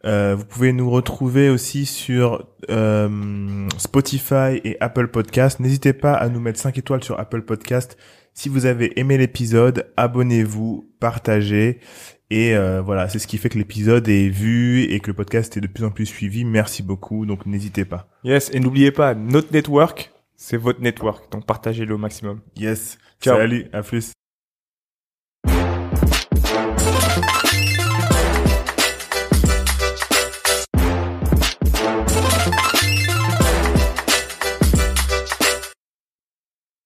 Euh, 0.06 0.36
vous 0.38 0.46
pouvez 0.46 0.72
nous 0.72 0.90
retrouver 0.90 1.50
aussi 1.50 1.86
sur 1.86 2.48
euh, 2.70 3.68
Spotify 3.78 4.62
et 4.64 4.78
Apple 4.80 5.08
Podcast. 5.08 5.60
N'hésitez 5.60 5.94
pas 5.94 6.14
à 6.14 6.30
nous 6.30 6.40
mettre 6.40 6.60
5 6.60 6.78
étoiles 6.78 7.04
sur 7.04 7.20
Apple 7.20 7.42
Podcast. 7.42 7.98
Si 8.34 8.50
vous 8.50 8.66
avez 8.66 9.00
aimé 9.00 9.18
l'épisode, 9.18 9.88
abonnez-vous, 9.98 10.90
partagez. 11.00 11.80
Et 12.30 12.56
euh, 12.56 12.82
voilà, 12.82 13.08
c'est 13.08 13.20
ce 13.20 13.28
qui 13.28 13.38
fait 13.38 13.50
que 13.50 13.58
l'épisode 13.58 14.08
est 14.10 14.30
vu 14.30 14.84
et 14.84 15.00
que 15.00 15.08
le 15.08 15.14
podcast 15.14 15.56
est 15.58 15.62
de 15.62 15.68
plus 15.68 15.86
en 15.86 15.92
plus 15.92 16.06
suivi. 16.06 16.44
Merci 16.44 16.84
beaucoup, 16.84 17.26
donc 17.26 17.46
n'hésitez 17.46 17.86
pas. 17.86 18.08
Yes, 18.24 18.50
et 18.54 18.60
n'oubliez 18.60 18.92
pas, 18.92 19.14
notre 19.14 19.54
network, 19.54 20.12
c'est 20.36 20.58
votre 20.58 20.82
network, 20.82 21.32
donc 21.32 21.46
partagez-le 21.46 21.94
au 21.94 22.00
maximum. 22.00 22.42
Yes, 22.58 22.98
Ciao. 23.22 23.38
salut, 23.38 23.68
à 23.74 23.84
plus. 23.84 24.12